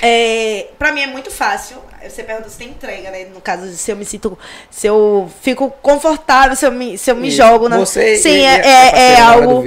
É, 0.00 0.68
pra 0.78 0.92
mim 0.92 1.02
é 1.02 1.06
muito 1.06 1.30
fácil. 1.30 1.76
Você 2.08 2.22
pergunta 2.22 2.48
se 2.48 2.58
tem 2.58 2.68
entrega, 2.68 3.10
né? 3.10 3.26
No 3.34 3.40
caso, 3.40 3.66
se 3.72 3.90
eu 3.90 3.96
me 3.96 4.04
sinto. 4.04 4.38
Se 4.70 4.86
eu 4.86 5.30
fico 5.42 5.70
confortável, 5.82 6.56
se 6.56 6.66
eu 6.66 6.72
me, 6.72 6.96
se 6.96 7.10
eu 7.10 7.16
me 7.16 7.30
jogo 7.30 7.68
na. 7.68 7.78
Você 7.78 8.16
Sim, 8.16 8.30
e- 8.30 8.44
é, 8.44 8.66
é, 8.66 9.12
é 9.12 9.16
do 9.16 9.22
algo. 9.22 9.64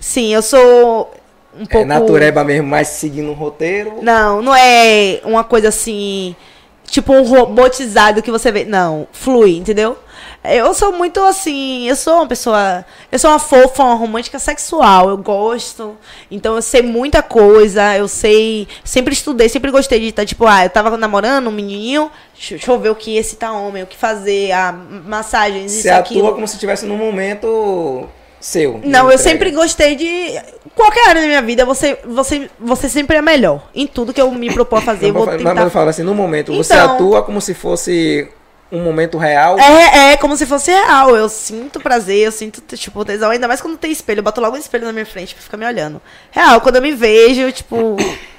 Sim, 0.00 0.32
eu 0.34 0.42
sou 0.42 1.12
um 1.58 1.62
É 1.62 1.66
pouco. 1.66 1.86
natureba 1.86 2.44
mesmo, 2.44 2.66
mas 2.68 2.88
seguindo 2.88 3.30
um 3.30 3.34
roteiro. 3.34 3.98
Não, 4.02 4.42
não 4.42 4.54
é 4.54 5.20
uma 5.24 5.44
coisa 5.44 5.68
assim. 5.68 6.34
Tipo 6.88 7.12
um 7.12 7.22
robotizado 7.22 8.22
que 8.22 8.30
você 8.30 8.52
vê. 8.52 8.64
Não, 8.64 9.08
flui, 9.12 9.56
entendeu? 9.56 9.98
Eu 10.54 10.72
sou 10.74 10.92
muito 10.92 11.20
assim, 11.22 11.88
eu 11.88 11.96
sou 11.96 12.14
uma 12.16 12.26
pessoa, 12.26 12.84
eu 13.10 13.18
sou 13.18 13.30
uma 13.30 13.38
fofa, 13.38 13.82
uma 13.82 13.94
romântica 13.94 14.38
sexual, 14.38 15.08
eu 15.10 15.16
gosto. 15.16 15.96
Então 16.30 16.54
eu 16.56 16.62
sei 16.62 16.82
muita 16.82 17.22
coisa, 17.22 17.96
eu 17.96 18.06
sei, 18.08 18.66
sempre 18.84 19.12
estudei, 19.12 19.48
sempre 19.48 19.70
gostei 19.70 19.98
de 20.00 20.06
estar, 20.08 20.24
tipo, 20.24 20.46
ah, 20.46 20.64
eu 20.64 20.70
tava 20.70 20.96
namorando 20.96 21.48
um 21.48 21.52
menininho, 21.52 22.10
deixa 22.38 22.70
eu 22.70 22.78
ver 22.78 22.90
o 22.90 22.94
que 22.94 23.16
excitar 23.16 23.52
homem, 23.54 23.82
o 23.82 23.86
que 23.86 23.96
fazer, 23.96 24.52
a 24.52 24.72
massagens, 24.72 25.72
Você 25.72 25.78
isso, 25.80 25.88
atua 25.88 26.00
aquilo. 26.00 26.32
como 26.34 26.46
se 26.46 26.54
estivesse 26.54 26.86
num 26.86 26.96
momento 26.96 28.06
seu. 28.40 28.80
Não, 28.84 29.00
eu 29.10 29.14
entrega. 29.14 29.18
sempre 29.18 29.50
gostei 29.50 29.96
de. 29.96 30.38
Qualquer 30.74 31.08
área 31.08 31.22
da 31.22 31.26
minha 31.26 31.40
vida, 31.42 31.64
você, 31.64 31.98
você, 32.04 32.50
você 32.60 32.88
sempre 32.88 33.16
é 33.16 33.22
melhor. 33.22 33.62
Em 33.74 33.86
tudo 33.86 34.12
que 34.12 34.20
eu 34.20 34.30
me 34.30 34.52
propor 34.52 34.78
a 34.78 34.82
fazer, 34.82 35.06
eu 35.06 35.12
Não, 35.14 35.20
vou 35.20 35.26
mas- 35.26 35.38
tentar. 35.38 35.54
mas 35.54 35.64
eu 35.64 35.70
falo 35.70 35.88
assim, 35.88 36.02
no 36.02 36.14
momento, 36.14 36.54
você 36.54 36.74
Então- 36.74 36.94
atua 36.94 37.22
como 37.22 37.40
se 37.40 37.54
fosse 37.54 38.28
um 38.70 38.82
momento 38.82 39.16
real. 39.18 39.58
É, 39.58 40.12
é 40.12 40.16
como 40.16 40.36
se 40.36 40.44
fosse 40.46 40.70
real. 40.70 41.14
Eu 41.16 41.28
sinto 41.28 41.80
prazer, 41.80 42.18
eu 42.26 42.32
sinto, 42.32 42.60
tipo, 42.76 43.04
tesão. 43.04 43.30
Ainda 43.30 43.46
mais 43.48 43.60
quando 43.60 43.76
tem 43.76 43.90
espelho. 43.92 44.20
Eu 44.20 44.24
boto 44.24 44.40
logo 44.40 44.56
um 44.56 44.58
espelho 44.58 44.84
na 44.84 44.92
minha 44.92 45.06
frente 45.06 45.34
pra 45.34 45.42
ficar 45.42 45.56
me 45.56 45.66
olhando. 45.66 46.00
Real, 46.30 46.60
quando 46.60 46.76
eu 46.76 46.82
me 46.82 46.92
vejo, 46.92 47.50
tipo. 47.52 47.96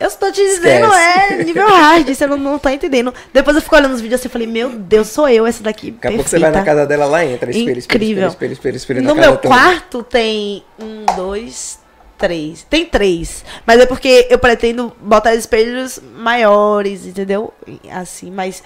Eu 0.00 0.06
estou 0.06 0.30
te 0.30 0.40
dizendo, 0.40 0.86
Esquece. 0.86 1.34
é 1.34 1.42
nível 1.42 1.66
hard, 1.66 2.06
você 2.08 2.24
não, 2.24 2.36
não 2.36 2.56
tá 2.56 2.72
entendendo. 2.72 3.12
Depois 3.32 3.56
eu 3.56 3.60
fico 3.60 3.74
olhando 3.74 3.94
os 3.94 4.00
vídeos 4.00 4.20
assim 4.20 4.28
e 4.28 4.30
falei, 4.30 4.46
meu 4.46 4.70
Deus, 4.70 5.08
sou 5.08 5.28
eu 5.28 5.44
essa 5.44 5.60
daqui. 5.60 5.90
Daqui 5.90 6.06
a 6.06 6.10
pouco 6.12 6.30
você 6.30 6.38
vai 6.38 6.52
na 6.52 6.62
casa 6.62 6.86
dela, 6.86 7.04
lá 7.04 7.24
entra, 7.24 7.50
espelho, 7.50 7.76
espelho, 7.76 8.04
Incrível. 8.04 8.28
espelho, 8.28 8.52
espelho, 8.52 8.76
espelho, 8.76 8.98
espelho 8.98 9.02
No 9.02 9.08
na 9.08 9.14
casa 9.16 9.28
meu 9.28 9.36
toda. 9.38 9.48
quarto 9.52 10.04
tem 10.04 10.62
um, 10.78 11.04
dois, 11.16 11.80
três. 12.16 12.62
Tem 12.70 12.86
três. 12.86 13.44
Mas 13.66 13.80
é 13.80 13.86
porque 13.86 14.28
eu 14.30 14.38
pretendo 14.38 14.92
botar 15.00 15.34
espelhos 15.34 15.98
maiores, 16.14 17.04
entendeu? 17.04 17.52
Assim, 17.90 18.30
mas 18.30 18.62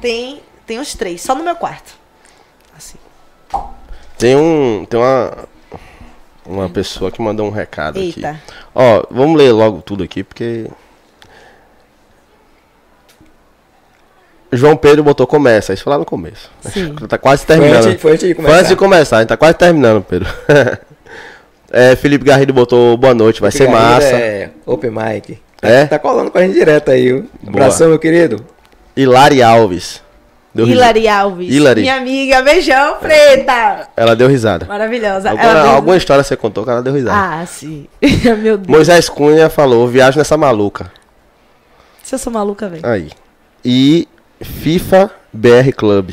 tem, 0.00 0.40
tem 0.66 0.78
os 0.78 0.94
três, 0.94 1.20
só 1.22 1.34
no 1.34 1.44
meu 1.44 1.56
quarto. 1.56 1.94
Assim. 2.76 2.98
Tem 4.18 4.36
um. 4.36 4.84
Tem 4.88 4.98
uma. 4.98 5.32
Uma 6.44 6.68
pessoa 6.68 7.10
que 7.10 7.20
mandou 7.20 7.44
um 7.46 7.50
recado 7.50 7.98
Eita. 7.98 8.30
aqui. 8.30 8.38
Ó, 8.74 9.02
vamos 9.10 9.36
ler 9.36 9.50
logo 9.52 9.82
tudo 9.82 10.04
aqui, 10.04 10.22
porque. 10.22 10.66
João 14.52 14.76
Pedro 14.76 15.02
botou 15.02 15.26
começa, 15.26 15.72
isso 15.74 15.82
foi 15.82 15.92
lá 15.92 15.98
no 15.98 16.04
começo. 16.04 16.50
Sim. 16.60 16.94
Tá 17.08 17.18
quase 17.18 17.44
Foi 17.44 17.56
terminando. 17.56 17.86
antes, 17.86 18.00
foi 18.00 18.12
antes 18.12 18.28
de 18.28 18.34
Foi 18.34 18.44
começar. 18.44 18.58
antes 18.58 18.68
de 18.70 18.76
começar, 18.76 19.16
a 19.16 19.20
gente 19.20 19.28
tá 19.28 19.36
quase 19.36 19.54
terminando, 19.54 20.02
Pedro. 20.02 20.28
É, 21.68 21.96
Felipe 21.96 22.24
Garrido 22.24 22.52
botou 22.52 22.96
boa 22.96 23.12
noite, 23.12 23.40
vai 23.40 23.50
ser 23.50 23.66
Garrido 23.66 23.76
massa. 23.82 24.06
É 24.16 24.50
open 24.64 24.88
mic. 24.92 25.36
É? 25.60 25.84
Tá 25.86 25.98
colando 25.98 26.30
com 26.30 26.38
a 26.38 26.40
gente 26.42 26.54
direto 26.54 26.92
aí. 26.92 27.06
viu? 27.08 27.28
Abração, 27.46 27.88
meu 27.88 27.98
querido. 27.98 28.46
Hilari 28.96 29.42
Alves. 29.42 30.02
Deu 30.54 30.66
Hilary 30.66 31.06
Alves. 31.06 31.52
Hilary. 31.52 31.82
Minha 31.82 31.96
amiga, 31.96 32.40
beijão, 32.42 32.96
preta. 32.98 33.88
Ela 33.96 34.16
deu 34.16 34.26
risada. 34.26 34.64
Maravilhosa. 34.64 35.30
Alguma, 35.30 35.52
deu- 35.54 35.70
alguma 35.70 35.96
história 35.96 36.24
você 36.24 36.34
contou 36.36 36.64
que 36.64 36.70
ela 36.70 36.82
deu 36.82 36.94
risada. 36.94 37.40
Ah, 37.42 37.44
sim. 37.46 37.86
Meu 38.40 38.56
Deus. 38.56 38.66
Moisés 38.66 39.08
Cunha 39.08 39.50
falou, 39.50 39.86
viagem 39.86 40.16
nessa 40.18 40.36
maluca. 40.36 40.90
Se 42.02 42.14
eu 42.14 42.18
sou 42.18 42.32
maluca, 42.32 42.68
velho. 42.68 42.86
Aí. 42.86 43.10
E 43.64 44.08
FIFA 44.40 45.10
BR 45.32 45.72
Club. 45.76 46.12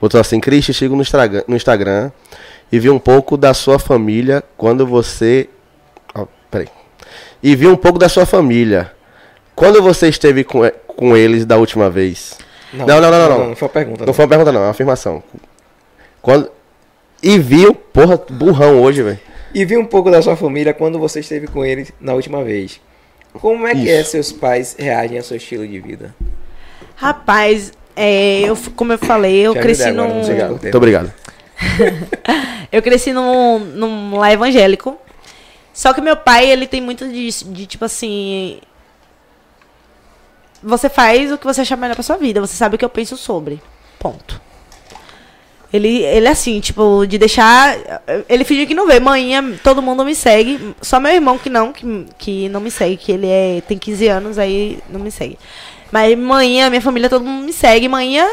Botou 0.00 0.20
assim, 0.20 0.38
Cris, 0.38 0.64
te 0.66 0.74
sigo 0.74 0.94
no 0.94 1.02
Instagram, 1.02 1.42
no 1.48 1.56
Instagram 1.56 2.10
e 2.70 2.78
vi 2.78 2.90
um 2.90 2.98
pouco 2.98 3.36
da 3.36 3.54
sua 3.54 3.78
família 3.78 4.42
quando 4.56 4.86
você. 4.86 5.48
Ó, 6.14 6.26
peraí. 6.50 6.68
E 7.42 7.56
vi 7.56 7.66
um 7.66 7.76
pouco 7.76 7.98
da 7.98 8.08
sua 8.08 8.24
família. 8.26 8.92
Quando 9.54 9.82
você 9.82 10.08
esteve 10.08 10.44
com, 10.44 10.60
com 10.96 11.16
eles 11.16 11.44
da 11.44 11.56
última 11.56 11.90
vez? 11.90 12.36
Não, 12.72 12.86
não, 12.86 13.00
não, 13.00 13.10
não. 13.10 13.28
Não, 13.28 13.48
Não, 13.48 13.56
foi 13.56 13.66
uma 13.68 13.72
pergunta. 13.72 14.06
não 14.06 14.12
foi 14.12 14.24
uma 14.24 14.28
pergunta, 14.28 14.52
não, 14.52 14.60
é 14.60 14.64
uma 14.64 14.70
afirmação. 14.70 15.22
Quando. 16.20 16.50
E 17.22 17.38
viu, 17.38 17.74
porra, 17.74 18.20
burrão 18.30 18.82
hoje, 18.82 19.02
velho. 19.02 19.18
E 19.54 19.64
vi 19.64 19.76
um 19.76 19.84
pouco 19.84 20.10
da 20.10 20.20
sua 20.20 20.36
família 20.36 20.74
quando 20.74 20.98
você 20.98 21.20
esteve 21.20 21.46
com 21.46 21.64
eles 21.64 21.92
na 22.00 22.12
última 22.12 22.42
vez. 22.42 22.80
Como 23.34 23.66
é 23.66 23.74
que 23.74 23.88
é 23.88 24.00
Isso. 24.00 24.10
seus 24.10 24.32
pais 24.32 24.74
reagem 24.78 25.16
ao 25.16 25.24
seu 25.24 25.36
estilo 25.36 25.66
de 25.66 25.80
vida? 25.80 26.14
Rapaz, 26.96 27.72
é, 27.96 28.40
eu, 28.40 28.56
como 28.76 28.92
eu 28.92 28.98
falei, 28.98 29.46
eu 29.46 29.54
Já 29.54 29.60
cresci 29.60 29.82
agora, 29.84 30.08
num. 30.08 30.14
não 30.16 30.24
sei 30.24 30.34
o 30.42 30.58
que 30.58 30.62
Muito 30.62 30.76
obrigado. 30.76 31.12
Eu 32.72 32.82
cresci 32.82 33.12
num, 33.12 33.60
num 33.60 34.16
lar 34.16 34.32
evangélico. 34.32 34.96
Só 35.72 35.92
que 35.92 36.00
meu 36.00 36.16
pai, 36.16 36.50
ele 36.50 36.66
tem 36.66 36.80
muito 36.80 37.08
disso, 37.08 37.44
de 37.52 37.66
tipo 37.66 37.84
assim. 37.84 38.58
Você 40.64 40.88
faz 40.88 41.30
o 41.30 41.38
que 41.38 41.44
você 41.44 41.60
achar 41.60 41.76
melhor 41.76 41.94
pra 41.94 42.02
sua 42.02 42.16
vida. 42.16 42.40
Você 42.40 42.56
sabe 42.56 42.76
o 42.76 42.78
que 42.78 42.84
eu 42.84 42.90
penso 42.90 43.16
sobre. 43.16 43.62
Ponto. 43.98 44.40
Ele, 45.74 46.04
ele 46.04 46.28
é 46.28 46.30
assim, 46.30 46.60
tipo, 46.60 47.04
de 47.04 47.18
deixar. 47.18 47.76
Ele 48.28 48.44
finge 48.44 48.64
que 48.64 48.74
não 48.74 48.86
vê. 48.86 49.00
Manhã, 49.00 49.42
todo 49.62 49.82
mundo 49.82 50.04
me 50.04 50.14
segue. 50.14 50.74
Só 50.80 51.00
meu 51.00 51.12
irmão 51.12 51.36
que 51.36 51.50
não, 51.50 51.72
que, 51.72 52.06
que 52.16 52.48
não 52.48 52.60
me 52.60 52.70
segue, 52.70 52.96
que 52.96 53.10
ele 53.10 53.26
é, 53.26 53.60
tem 53.66 53.76
15 53.76 54.06
anos, 54.06 54.38
aí 54.38 54.78
não 54.88 55.00
me 55.00 55.10
segue. 55.10 55.36
Mas 55.90 56.16
manhã, 56.16 56.70
minha 56.70 56.80
família, 56.80 57.10
todo 57.10 57.24
mundo 57.24 57.44
me 57.44 57.52
segue. 57.52 57.88
Manhã, 57.88 58.24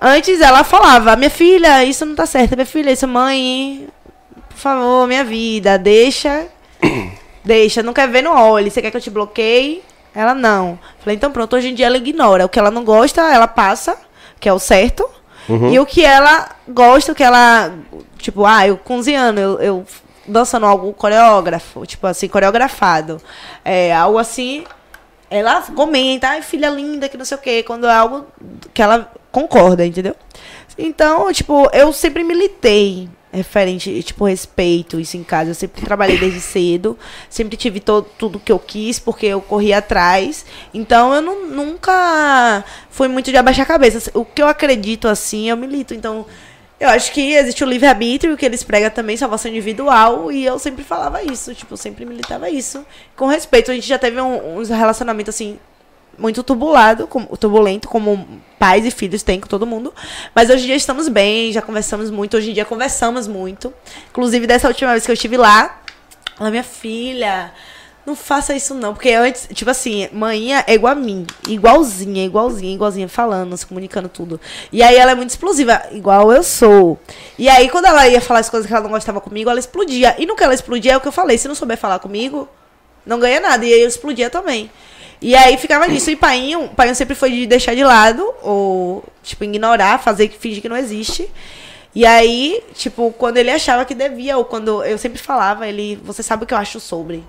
antes 0.00 0.40
ela 0.40 0.64
falava, 0.64 1.16
minha 1.16 1.28
filha, 1.28 1.84
isso 1.84 2.06
não 2.06 2.14
tá 2.14 2.24
certo, 2.24 2.54
minha 2.54 2.64
filha, 2.64 2.90
isso, 2.90 3.06
mãe, 3.06 3.86
por 4.48 4.56
favor, 4.56 5.06
minha 5.06 5.22
vida, 5.22 5.78
deixa. 5.78 6.46
deixa, 7.44 7.82
não 7.82 7.92
quer 7.92 8.08
ver, 8.08 8.22
não 8.22 8.34
olhe. 8.34 8.70
Você 8.70 8.80
quer 8.80 8.90
que 8.90 8.96
eu 8.96 9.02
te 9.02 9.10
bloqueie? 9.10 9.82
Ela 10.14 10.34
não. 10.34 10.78
Falei, 10.98 11.16
então 11.16 11.30
pronto, 11.30 11.56
hoje 11.56 11.68
em 11.68 11.74
dia 11.74 11.86
ela 11.86 11.96
ignora. 11.96 12.46
O 12.46 12.48
que 12.48 12.58
ela 12.58 12.70
não 12.70 12.84
gosta, 12.84 13.22
ela 13.22 13.46
passa, 13.46 13.96
que 14.38 14.48
é 14.48 14.52
o 14.52 14.58
certo. 14.58 15.08
E 15.72 15.78
o 15.78 15.86
que 15.86 16.04
ela 16.04 16.50
gosta, 16.68 17.12
o 17.12 17.14
que 17.14 17.24
ela. 17.24 17.72
Tipo, 18.18 18.44
ah, 18.44 18.66
eu 18.68 18.76
com 18.76 18.98
11 18.98 19.14
anos, 19.14 19.42
eu, 19.42 19.58
eu 19.60 19.86
dançando 20.26 20.66
algo 20.66 20.92
coreógrafo, 20.92 21.84
tipo 21.86 22.06
assim, 22.06 22.28
coreografado. 22.28 23.20
É, 23.64 23.94
algo 23.94 24.18
assim. 24.18 24.64
Ela 25.28 25.62
comenta, 25.62 26.28
ai, 26.28 26.42
filha 26.42 26.68
linda, 26.68 27.08
que 27.08 27.16
não 27.16 27.24
sei 27.24 27.36
o 27.36 27.40
quê, 27.40 27.62
quando 27.62 27.86
é 27.86 27.94
algo 27.94 28.26
que 28.74 28.82
ela 28.82 29.10
concorda, 29.30 29.86
entendeu? 29.86 30.16
Então, 30.76 31.32
tipo, 31.32 31.68
eu 31.72 31.92
sempre 31.92 32.24
militei 32.24 33.08
referente, 33.32 34.02
tipo, 34.02 34.24
respeito 34.24 34.98
isso 34.98 35.16
em 35.16 35.22
casa. 35.22 35.50
Eu 35.50 35.54
sempre 35.54 35.82
trabalhei 35.82 36.18
desde 36.18 36.40
cedo, 36.40 36.98
sempre 37.28 37.56
tive 37.56 37.80
todo, 37.80 38.06
tudo 38.18 38.40
que 38.40 38.50
eu 38.50 38.58
quis, 38.58 38.98
porque 38.98 39.26
eu 39.26 39.40
corri 39.40 39.72
atrás. 39.72 40.44
Então, 40.74 41.14
eu 41.14 41.20
não- 41.22 41.46
nunca 41.46 42.64
fui 42.90 43.08
muito 43.08 43.30
de 43.30 43.36
abaixar 43.36 43.64
a 43.64 43.68
cabeça. 43.68 44.10
O 44.14 44.24
que 44.24 44.42
eu 44.42 44.48
acredito, 44.48 45.06
assim, 45.08 45.48
eu 45.48 45.56
milito. 45.56 45.94
Então, 45.94 46.26
eu 46.78 46.88
acho 46.88 47.12
que 47.12 47.34
existe 47.34 47.62
o 47.62 47.66
livre-arbítrio, 47.66 48.36
que 48.36 48.44
eles 48.46 48.62
pregam 48.62 48.90
também, 48.90 49.16
salvação 49.16 49.50
individual, 49.50 50.32
e 50.32 50.44
eu 50.44 50.58
sempre 50.58 50.82
falava 50.82 51.22
isso, 51.22 51.54
tipo, 51.54 51.76
sempre 51.76 52.04
militava 52.06 52.48
isso. 52.48 52.84
Com 53.14 53.26
respeito, 53.26 53.70
a 53.70 53.74
gente 53.74 53.86
já 53.86 53.98
teve 53.98 54.20
um, 54.20 54.56
uns 54.58 54.70
relacionamentos, 54.70 55.34
assim, 55.34 55.58
muito 56.18 56.42
turbulado, 56.42 57.06
como, 57.06 57.36
turbulento, 57.36 57.88
como 57.88 58.26
pais 58.58 58.84
e 58.84 58.90
filhos 58.90 59.22
têm 59.22 59.40
com 59.40 59.46
todo 59.46 59.66
mundo. 59.66 59.92
Mas 60.34 60.50
hoje 60.50 60.64
em 60.64 60.66
dia 60.66 60.76
estamos 60.76 61.08
bem, 61.08 61.52
já 61.52 61.62
conversamos 61.62 62.10
muito. 62.10 62.36
Hoje 62.36 62.50
em 62.50 62.54
dia 62.54 62.64
conversamos 62.64 63.26
muito. 63.26 63.72
Inclusive, 64.10 64.46
dessa 64.46 64.68
última 64.68 64.92
vez 64.92 65.04
que 65.04 65.10
eu 65.10 65.14
estive 65.14 65.36
lá, 65.36 65.80
ela, 66.38 66.50
minha 66.50 66.62
filha, 66.62 67.52
não 68.04 68.16
faça 68.16 68.54
isso 68.54 68.74
não. 68.74 68.92
Porque 68.94 69.10
antes, 69.10 69.48
tipo 69.52 69.70
assim, 69.70 70.08
manhã 70.12 70.64
é 70.66 70.74
igual 70.74 70.92
a 70.92 70.96
mim. 70.96 71.26
Igualzinha, 71.48 72.24
igualzinha, 72.24 72.74
igualzinha, 72.74 73.08
falando, 73.08 73.56
se 73.56 73.66
comunicando 73.66 74.08
tudo. 74.08 74.40
E 74.72 74.82
aí 74.82 74.96
ela 74.96 75.12
é 75.12 75.14
muito 75.14 75.30
explosiva, 75.30 75.82
igual 75.92 76.32
eu 76.32 76.42
sou. 76.42 76.98
E 77.38 77.48
aí, 77.48 77.68
quando 77.68 77.86
ela 77.86 78.08
ia 78.08 78.20
falar 78.20 78.40
as 78.40 78.50
coisas 78.50 78.66
que 78.66 78.72
ela 78.72 78.82
não 78.82 78.90
gostava 78.90 79.20
comigo, 79.20 79.50
ela 79.50 79.60
explodia. 79.60 80.14
E 80.18 80.26
no 80.26 80.36
que 80.36 80.42
ela 80.42 80.54
explodia 80.54 80.92
é 80.92 80.96
o 80.96 81.00
que 81.00 81.08
eu 81.08 81.12
falei. 81.12 81.38
Se 81.38 81.48
não 81.48 81.54
souber 81.54 81.76
falar 81.76 81.98
comigo, 81.98 82.48
não 83.06 83.18
ganha 83.18 83.40
nada. 83.40 83.64
E 83.64 83.72
aí 83.72 83.80
eu 83.80 83.88
explodia 83.88 84.30
também. 84.30 84.70
E 85.20 85.36
aí 85.36 85.56
ficava 85.58 85.86
nisso. 85.86 86.10
E 86.10 86.16
painho, 86.16 86.68
painho 86.68 86.94
sempre 86.94 87.14
foi 87.14 87.30
de 87.30 87.46
deixar 87.46 87.74
de 87.74 87.84
lado, 87.84 88.32
ou, 88.42 89.04
tipo, 89.22 89.44
ignorar, 89.44 89.98
fazer 89.98 90.28
que 90.28 90.38
fingir 90.38 90.62
que 90.62 90.68
não 90.68 90.76
existe. 90.76 91.30
E 91.94 92.06
aí, 92.06 92.62
tipo, 92.74 93.12
quando 93.18 93.36
ele 93.36 93.50
achava 93.50 93.84
que 93.84 93.94
devia, 93.94 94.38
ou 94.38 94.44
quando 94.44 94.84
eu 94.84 94.96
sempre 94.96 95.18
falava, 95.18 95.66
ele, 95.66 96.00
você 96.04 96.22
sabe 96.22 96.44
o 96.44 96.46
que 96.46 96.54
eu 96.54 96.58
acho 96.58 96.78
sobre. 96.78 97.24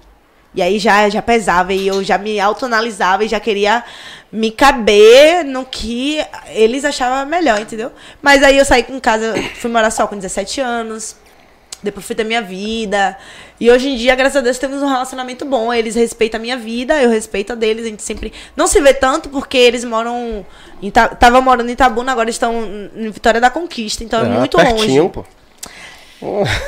E 0.53 0.61
aí 0.61 0.79
já, 0.79 1.07
já 1.09 1.21
pesava 1.21 1.73
e 1.73 1.87
eu 1.87 2.03
já 2.03 2.17
me 2.17 2.39
autoanalisava 2.39 3.23
e 3.23 3.27
já 3.27 3.39
queria 3.39 3.83
me 4.31 4.51
caber 4.51 5.45
no 5.45 5.65
que 5.65 6.23
eles 6.49 6.83
achavam 6.83 7.25
melhor, 7.25 7.61
entendeu? 7.61 7.91
Mas 8.21 8.43
aí 8.43 8.57
eu 8.57 8.65
saí 8.65 8.83
com 8.83 8.99
casa, 8.99 9.33
fui 9.55 9.71
morar 9.71 9.91
só 9.91 10.05
com 10.07 10.15
17 10.15 10.59
anos. 10.59 11.15
Depois 11.83 12.05
fui 12.05 12.15
ter 12.15 12.23
minha 12.23 12.41
vida. 12.41 13.17
E 13.59 13.69
hoje 13.71 13.89
em 13.89 13.95
dia, 13.95 14.15
graças 14.15 14.37
a 14.37 14.41
Deus, 14.41 14.57
temos 14.59 14.81
um 14.83 14.87
relacionamento 14.87 15.45
bom. 15.45 15.73
Eles 15.73 15.95
respeitam 15.95 16.39
a 16.39 16.41
minha 16.41 16.57
vida, 16.57 17.01
eu 17.01 17.09
respeito 17.09 17.53
a 17.53 17.55
deles. 17.55 17.85
A 17.85 17.89
gente 17.89 18.03
sempre. 18.03 18.31
Não 18.55 18.67
se 18.67 18.79
vê 18.81 18.93
tanto 18.93 19.29
porque 19.29 19.57
eles 19.57 19.83
moram. 19.83 20.45
Estavam 20.81 21.41
morando 21.41 21.69
em 21.69 21.73
Itabuna, 21.73 22.11
agora 22.11 22.29
estão 22.29 22.89
em 22.95 23.09
Vitória 23.09 23.41
da 23.41 23.49
Conquista. 23.49 24.03
Então 24.03 24.21
é, 24.21 24.29
muito 24.29 24.57
pertinho, 24.57 25.03
longe. 25.03 25.13
pô. 25.13 25.25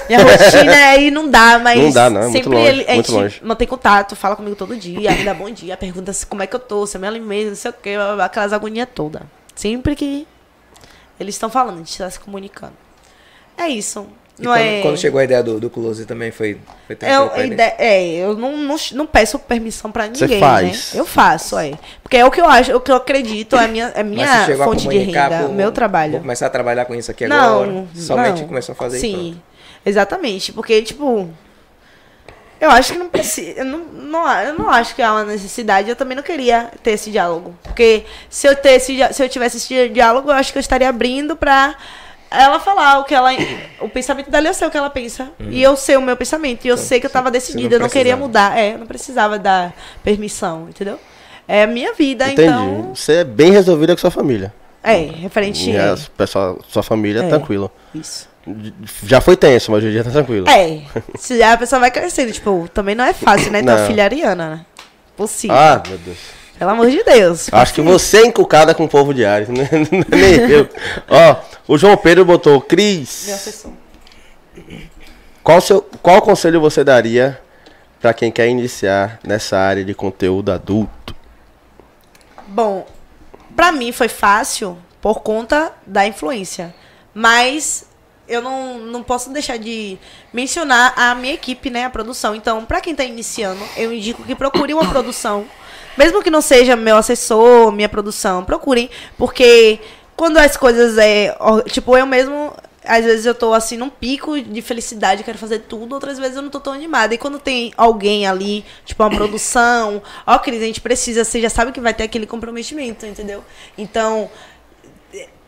Minha 0.10 0.24
rotina 0.24 0.74
aí 0.74 1.12
não 1.12 1.30
dá, 1.30 1.60
mas 1.60 1.80
Não 1.80 1.92
dá, 1.92 2.10
não, 2.10 2.22
é 2.22 2.24
muito 2.24 2.38
sempre 2.38 2.58
longe, 2.58 2.70
ele, 2.70 2.86
a 2.88 2.96
gente 2.96 3.12
longe. 3.12 3.42
mantém 3.44 3.68
contato, 3.68 4.16
fala 4.16 4.36
comigo 4.36 4.56
todo 4.56 4.76
dia, 4.76 5.12
me 5.12 5.24
dá 5.24 5.32
bom 5.32 5.48
dia, 5.52 5.78
pergunta 5.78 6.12
se, 6.12 6.26
como 6.26 6.42
é 6.42 6.48
que 6.48 6.56
eu 6.56 6.60
tô, 6.60 6.88
se 6.88 6.98
eu 6.98 7.02
me 7.02 7.06
alimento, 7.06 7.50
não 7.50 7.56
sei 7.56 7.70
o 7.70 7.74
que, 7.76 7.92
aquelas 8.20 8.52
agonias 8.52 8.88
todas. 8.96 9.22
Sempre 9.54 9.96
que 9.96 10.26
Eles 11.20 11.36
estão 11.36 11.52
falando, 11.52 11.76
a 11.76 11.78
gente 11.78 11.96
tá 11.96 12.10
se 12.10 12.20
comunicando. 12.20 12.74
É 13.56 13.68
isso. 13.68 14.08
E 14.40 14.44
Não 14.44 14.52
quando, 14.52 14.62
é. 14.62 14.82
quando 14.82 14.98
chegou 14.98 15.20
a 15.20 15.24
ideia 15.24 15.44
do, 15.44 15.60
do 15.60 15.70
Close 15.70 16.06
também 16.08 16.32
foi, 16.32 16.58
foi 16.88 16.96
Eu, 17.02 17.28
pra 17.30 17.36
a 17.38 17.44
ele? 17.44 17.54
ide- 17.54 17.74
é, 17.78 18.04
eu 18.16 18.36
não, 18.36 18.58
não, 18.58 18.76
não 18.94 19.06
peço 19.06 19.38
permissão 19.38 19.92
pra 19.92 20.08
Você 20.08 20.24
ninguém, 20.26 20.40
faz. 20.40 20.94
né? 20.94 21.00
Eu 21.00 21.06
faço, 21.06 21.58
é. 21.60 21.74
Porque 22.02 22.18
é 22.18 22.26
o 22.26 22.32
que 22.32 22.42
eu 22.42 22.46
acho, 22.50 22.76
o 22.76 22.82
que 22.82 22.92
eu 22.92 22.96
acredito, 22.96 23.56
é 23.56 23.66
a 23.66 23.68
minha, 23.68 23.92
é 23.96 24.02
a 24.02 24.04
minha 24.04 24.46
você 24.46 24.56
fonte 24.58 24.88
de 24.88 24.98
renda, 24.98 25.46
o 25.46 25.54
meu 25.54 25.66
Vou 25.66 25.72
trabalho. 25.72 26.20
começar 26.20 26.48
a 26.48 26.50
trabalhar 26.50 26.86
com 26.86 26.96
isso 26.96 27.12
aqui 27.12 27.28
Não, 27.28 27.62
agora. 27.64 27.86
Somente 27.96 28.42
não. 28.42 28.48
começou 28.48 28.74
a 28.74 28.76
fazer 28.76 28.98
e 28.98 29.02
Sim, 29.02 29.42
exatamente. 29.86 30.52
Porque, 30.52 30.82
tipo, 30.82 31.30
eu 32.60 32.72
acho 32.72 32.94
que 32.94 32.98
não 33.00 33.10
precisa. 33.10 33.60
Eu 33.60 33.66
não, 33.66 33.80
não, 33.80 34.32
eu 34.42 34.54
não 34.58 34.70
acho 34.70 34.96
que 34.96 35.02
há 35.04 35.12
uma 35.12 35.26
necessidade. 35.26 35.90
Eu 35.90 35.96
também 35.96 36.16
não 36.16 36.24
queria 36.24 36.72
ter 36.82 36.92
esse 36.92 37.12
diálogo. 37.12 37.56
Porque 37.62 38.04
se 38.30 38.48
eu, 38.48 38.56
ter 38.56 38.72
esse, 38.78 38.98
se 39.14 39.24
eu 39.24 39.30
tivesse 39.30 39.58
esse 39.58 39.90
diálogo, 39.90 40.30
eu 40.32 40.34
acho 40.36 40.52
que 40.52 40.58
eu 40.58 40.62
estaria 40.62 40.90
abrindo 40.90 41.36
pra 41.36 41.76
ela 42.34 42.60
falar 42.60 43.00
o 43.00 43.04
que 43.04 43.14
ela. 43.14 43.30
O 43.80 43.88
pensamento 43.90 44.30
dela, 44.30 44.48
eu 44.48 44.54
sei 44.54 44.68
o 44.68 44.72
que 44.72 44.78
ela 44.78 44.90
pensa. 44.90 45.32
E 45.40 45.62
eu 45.62 45.76
sei 45.76 45.98
o 45.98 46.02
meu 46.02 46.18
pensamento. 46.18 46.66
E 46.66 46.68
eu 46.68 46.78
sei 46.78 47.00
que 47.00 47.06
eu 47.06 47.10
tava 47.12 47.30
decidida. 47.30 47.76
Eu 47.76 47.80
não 47.80 47.90
queria 47.90 48.18
mudar. 48.18 48.58
É, 48.58 48.74
eu 48.74 48.80
não 48.80 48.88
precisava 48.88 49.38
dar 49.38 49.74
permissão, 50.04 50.68
entendeu? 50.70 51.00
É 51.48 51.64
a 51.64 51.68
minha 51.68 51.94
vida, 51.94 52.26
Entendi. 52.26 52.48
então. 52.48 52.92
Você 52.96 53.16
é 53.16 53.24
bem 53.24 53.52
resolvida 53.52 53.94
com 53.94 54.00
sua 54.00 54.12
família. 54.12 54.54
É, 54.82 54.98
referente. 54.98 55.70
E 55.70 55.78
a 55.78 55.98
pessoa, 56.18 56.58
sua 56.68 56.84
família 56.84 57.24
é 57.24 57.28
tranquilo. 57.28 57.72
Isso. 57.94 58.28
Já 59.04 59.22
foi 59.22 59.38
tenso, 59.38 59.72
mas 59.72 59.80
hoje 59.80 59.88
em 59.88 59.92
dia 59.92 60.04
tá 60.04 60.12
tranquilo. 60.12 60.50
É. 60.50 60.82
Se 61.16 61.42
a 61.42 61.56
pessoa 61.58 61.80
vai 61.80 61.92
crescendo, 61.92 62.32
tipo, 62.32 62.70
também 62.74 62.94
não 62.94 63.06
é 63.06 63.14
fácil, 63.14 63.52
né? 63.52 63.62
Ter 63.62 63.70
uma 63.70 63.80
Não. 63.80 63.88
filha 63.88 64.04
ariana, 64.04 64.50
né? 64.50 64.66
Possível. 65.16 65.56
Ah, 65.56 65.82
meu 65.88 65.98
Deus. 65.98 66.18
Pelo 66.60 66.72
amor 66.72 66.90
de 66.90 67.04
Deus. 67.04 67.50
Acho 67.52 67.74
que 67.74 67.82
você 67.82 68.18
é 68.18 68.26
encucada 68.26 68.74
com 68.74 68.84
o 68.86 68.90
povo 68.90 69.14
de 69.14 69.26
Ares, 69.26 69.50
né? 69.50 69.70
nem 70.10 70.52
eu. 70.52 70.70
Ó, 71.10 71.36
o 71.68 71.78
João 71.78 71.96
Pedro 71.98 72.26
botou, 72.26 72.60
Cris, 72.62 73.24
Meu 73.26 73.36
assessor. 73.36 73.72
qual, 75.44 75.62
seu, 75.62 75.82
qual 76.02 76.22
conselho 76.22 76.60
você 76.60 76.84
daria 76.84 77.42
pra 78.02 78.14
quem 78.14 78.32
quer 78.32 78.48
iniciar 78.48 79.20
nessa 79.24 79.58
área 79.58 79.84
de 79.84 79.94
conteúdo 79.94 80.52
adulto? 80.52 81.16
Bom, 82.48 82.86
pra 83.56 83.72
mim 83.72 83.92
foi 83.92 84.08
fácil 84.08 84.78
por 85.02 85.22
conta 85.22 85.74
da 85.86 86.06
influência. 86.06 86.74
Mas 87.14 87.86
eu 88.28 88.42
não, 88.42 88.78
não 88.80 89.04
posso 89.04 89.30
deixar 89.32 89.58
de 89.58 89.98
mencionar 90.32 90.94
a 90.96 91.14
minha 91.16 91.34
equipe, 91.34 91.70
né? 91.70 91.86
A 91.86 91.90
produção. 91.90 92.36
Então, 92.36 92.66
pra 92.66 92.82
quem 92.82 92.96
tá 92.96 93.04
iniciando, 93.04 93.62
eu 93.76 93.94
indico 93.94 94.24
que 94.24 94.36
procure 94.36 94.74
uma 94.74 94.90
produção. 94.90 95.46
Mesmo 95.98 96.24
que 96.24 96.30
não 96.32 96.42
seja 96.42 96.76
meu 96.76 96.98
assessor, 96.98 97.72
minha 97.72 97.90
produção, 97.90 98.44
procurem. 98.44 98.90
Porque 99.18 99.80
quando 100.16 100.38
as 100.38 100.58
coisas 100.58 100.98
é. 100.98 101.36
Tipo, 101.70 101.98
eu 101.98 102.06
mesmo. 102.06 102.54
Às 102.86 103.06
vezes 103.06 103.26
eu 103.26 103.34
tô 103.34 103.54
assim 103.54 103.78
num 103.78 103.90
pico 103.90 104.42
de 104.42 104.62
felicidade, 104.62 105.24
quero 105.24 105.38
fazer 105.38 105.60
tudo, 105.60 105.94
outras 105.94 106.20
vezes 106.20 106.36
eu 106.36 106.42
não 106.42 106.50
tô 106.50 106.60
tão 106.60 106.74
animada. 106.74 107.14
E 107.14 107.18
quando 107.18 107.40
tem 107.40 107.74
alguém 107.78 108.28
ali, 108.28 108.66
tipo 108.84 109.02
uma 109.02 109.10
produção, 109.10 110.02
ó, 110.28 110.38
Cris, 110.38 110.62
a 110.62 110.66
gente 110.66 110.82
precisa, 110.82 111.24
você 111.24 111.40
já 111.40 111.50
sabe 111.50 111.72
que 111.72 111.80
vai 111.80 111.94
ter 111.94 112.04
aquele 112.04 112.28
comprometimento, 112.28 113.06
entendeu? 113.06 113.42
Então, 113.78 114.30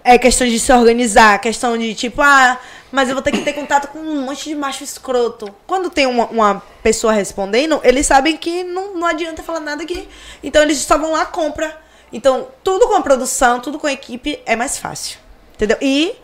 é 0.02 0.18
questão 0.18 0.48
de 0.48 0.58
se 0.60 0.72
organizar, 0.72 1.38
questão 1.40 1.78
de 1.78 1.94
tipo, 1.94 2.22
ah, 2.22 2.58
mas 2.92 3.10
eu 3.10 3.16
vou 3.16 3.22
ter 3.24 3.32
que 3.32 3.42
ter 3.42 3.54
contato 3.54 3.88
com 3.88 4.00
um 4.00 4.22
monte 4.22 4.48
de 4.48 4.56
macho 4.56 4.84
escroto. 4.84 5.54
Quando 5.66 5.90
tem 5.90 6.06
uma, 6.06 6.28
uma 6.28 6.64
pessoa 6.82 7.12
respondendo, 7.12 7.82
eles 7.84 8.06
sabem 8.06 8.38
que 8.38 8.64
não, 8.64 8.96
não 8.96 9.08
adianta 9.08 9.42
falar 9.42 9.60
nada 9.60 9.84
aqui. 9.84 10.08
Então 10.44 10.62
eles 10.62 10.78
só 10.78 10.98
vão 10.98 11.12
lá, 11.12 11.26
compra. 11.26 11.85
Então, 12.16 12.48
tudo 12.64 12.88
com 12.88 12.96
a 12.96 13.02
produção, 13.02 13.60
tudo 13.60 13.78
com 13.78 13.88
a 13.88 13.92
equipe 13.92 14.40
é 14.46 14.56
mais 14.56 14.78
fácil. 14.80 15.20
Entendeu? 15.54 15.76
E 15.82 16.16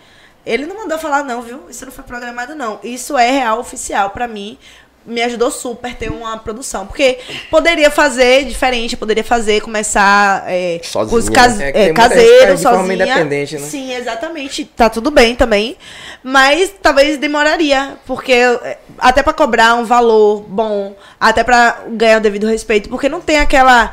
ele 0.45 0.65
não 0.65 0.77
mandou 0.77 0.97
falar, 0.97 1.21
não, 1.21 1.41
viu? 1.41 1.63
Isso 1.69 1.85
não 1.85 1.91
foi 1.91 2.05
programado, 2.05 2.55
não. 2.55 2.79
Isso 2.81 3.17
é 3.17 3.29
real 3.29 3.59
oficial 3.59 4.09
pra 4.11 4.25
mim. 4.25 4.57
Me 5.05 5.21
ajudou 5.23 5.51
super 5.51 5.93
ter 5.95 6.09
uma 6.09 6.37
produção. 6.37 6.87
Porque 6.87 7.19
poderia 7.49 7.91
fazer 7.91 8.45
diferente, 8.45 8.95
poderia 8.95 9.23
fazer, 9.23 9.59
começar 9.59 10.43
é, 10.47 10.79
Sozinha. 10.81 11.19
os 11.19 11.27
cas 11.27 11.59
É 11.59 11.71
que 11.73 11.77
é, 11.77 11.83
tem 11.85 11.93
muita 11.93 12.03
gente 12.03 12.09
que 12.13 12.15
caseiro, 12.15 12.47
faz 12.47 12.57
de 12.59 12.63
forma 12.63 12.77
sozinha. 12.85 13.05
independente, 13.05 13.57
né? 13.57 13.67
Sim, 13.67 13.93
exatamente. 13.93 14.63
Tá 14.65 14.89
tudo 14.89 15.11
bem 15.11 15.35
também. 15.35 15.75
Mas 16.23 16.71
talvez 16.81 17.17
demoraria. 17.17 17.97
Porque 18.05 18.31
é, 18.31 18.77
até 18.97 19.21
pra 19.21 19.33
cobrar 19.33 19.75
um 19.75 19.83
valor 19.83 20.41
bom, 20.47 20.95
até 21.19 21.43
pra 21.43 21.79
ganhar 21.89 22.19
o 22.19 22.21
devido 22.21 22.47
respeito. 22.47 22.87
Porque 22.87 23.09
não 23.09 23.19
tem 23.19 23.39
aquela 23.39 23.91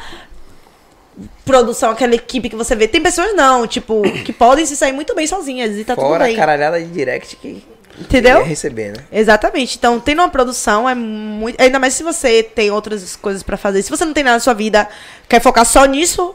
produção, 1.44 1.90
aquela 1.90 2.14
equipe 2.14 2.48
que 2.48 2.56
você 2.56 2.74
vê. 2.76 2.86
Tem 2.88 3.02
pessoas 3.02 3.34
não, 3.34 3.66
tipo, 3.66 4.02
que 4.24 4.32
podem 4.32 4.64
se 4.66 4.76
sair 4.76 4.92
muito 4.92 5.14
bem 5.14 5.26
sozinhas 5.26 5.76
e 5.76 5.84
tá 5.84 5.94
tudo 5.94 6.06
Fora 6.06 6.24
bem. 6.24 6.34
a 6.34 6.38
caralhada 6.38 6.80
de 6.80 6.86
direct 6.86 7.36
que 7.36 7.64
Entendeu? 8.00 8.44
receber, 8.44 8.96
né? 8.96 9.04
Exatamente. 9.10 9.76
Então, 9.76 9.98
tendo 9.98 10.20
uma 10.20 10.28
produção 10.28 10.88
é 10.88 10.94
muito. 10.94 11.60
Ainda 11.60 11.78
mais 11.78 11.94
se 11.94 12.02
você 12.02 12.42
tem 12.42 12.70
outras 12.70 13.16
coisas 13.16 13.42
pra 13.42 13.56
fazer. 13.56 13.82
Se 13.82 13.90
você 13.90 14.04
não 14.04 14.12
tem 14.12 14.22
nada 14.22 14.36
na 14.36 14.40
sua 14.40 14.54
vida, 14.54 14.88
quer 15.28 15.40
focar 15.40 15.64
só 15.64 15.84
nisso, 15.84 16.34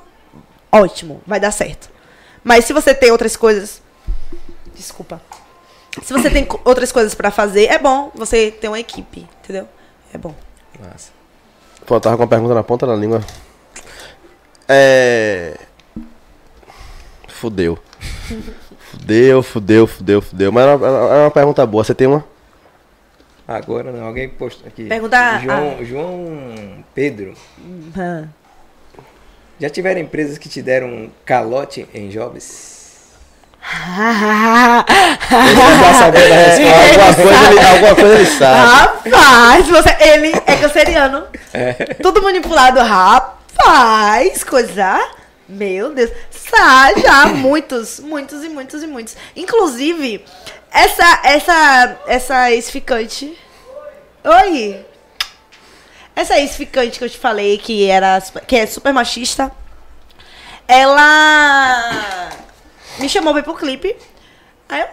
ótimo, 0.71 1.21
vai 1.25 1.39
dar 1.39 1.51
certo. 1.51 1.89
Mas 2.43 2.65
se 2.65 2.73
você 2.73 2.93
tem 2.93 3.11
outras 3.11 3.37
coisas. 3.37 3.81
Desculpa. 4.75 5.21
Se 6.01 6.11
você 6.11 6.29
tem 6.29 6.47
outras 6.65 6.91
coisas 6.91 7.13
pra 7.13 7.31
fazer, 7.31 7.65
é 7.65 7.77
bom 7.77 8.11
você 8.15 8.51
ter 8.51 8.67
uma 8.67 8.79
equipe, 8.79 9.27
entendeu? 9.43 9.67
É 10.13 10.17
bom. 10.17 10.35
Massa. 10.79 11.11
Pô, 11.85 11.95
eu 11.95 12.01
tava 12.01 12.17
com 12.17 12.23
uma 12.23 12.29
pergunta 12.29 12.53
na 12.53 12.63
ponta 12.63 12.87
da 12.87 12.95
língua. 12.95 13.23
É. 14.67 15.57
Fudeu. 17.27 17.77
Fudeu, 18.91 19.43
fudeu, 19.43 19.87
fudeu, 19.87 20.21
fudeu. 20.21 20.51
Mas 20.51 20.63
era 20.63 20.75
uma, 20.77 20.87
era 20.87 21.23
uma 21.25 21.31
pergunta 21.31 21.65
boa. 21.65 21.83
Você 21.83 21.93
tem 21.93 22.07
uma? 22.07 22.23
Agora 23.47 23.91
não, 23.91 24.05
alguém 24.05 24.29
postou 24.29 24.67
aqui. 24.67 24.85
Pergunta- 24.85 25.39
João, 25.39 25.77
ah. 25.79 25.83
João 25.83 26.85
Pedro. 26.95 27.33
Ah. 27.97 28.23
Já 29.59 29.69
tiveram 29.69 29.99
empresas 30.01 30.37
que 30.37 30.47
te 30.47 30.61
deram 30.61 30.87
um 30.87 31.09
calote 31.25 31.87
em 31.93 32.09
jobs? 32.09 32.71
Ele. 36.13 36.67
Alguma 36.73 37.13
coisa 37.15 37.49
ele, 37.49 37.59
alguma 37.59 37.95
coisa 37.95 38.15
ele 38.15 38.25
sabe. 38.25 39.09
Rapaz, 39.09 39.67
você, 39.69 39.95
ele 40.01 40.33
é 40.45 40.55
canceriano. 40.57 41.23
Tudo 42.01 42.21
manipulado. 42.21 42.79
Rapaz, 42.81 43.42
coisa. 44.45 45.09
Meu 45.47 45.93
Deus. 45.93 46.11
Sa- 46.31 46.93
já 46.99 47.25
muitos, 47.35 47.99
muitos 47.99 48.43
e 48.43 48.49
muitos 48.49 48.81
e 48.83 48.87
muitos. 48.87 49.15
Inclusive, 49.35 50.23
essa, 50.71 51.19
essa, 51.23 51.97
essa 52.07 52.51
ex-ficante. 52.51 53.37
Oi. 54.23 54.85
Essa 56.15 56.37
ex-ficante 56.39 56.99
que 56.99 57.05
eu 57.05 57.09
te 57.09 57.17
falei 57.17 57.57
que 57.57 57.89
era 57.89 58.21
que 58.47 58.55
é 58.55 58.65
super 58.65 58.93
machista. 58.93 59.51
Ela 60.67 62.29
me 62.99 63.09
chamou 63.09 63.33
pra 63.33 63.41
ir 63.41 63.43
pro 63.43 63.55
clipe. 63.55 63.95
Aí 64.69 64.81
eu. 64.81 64.87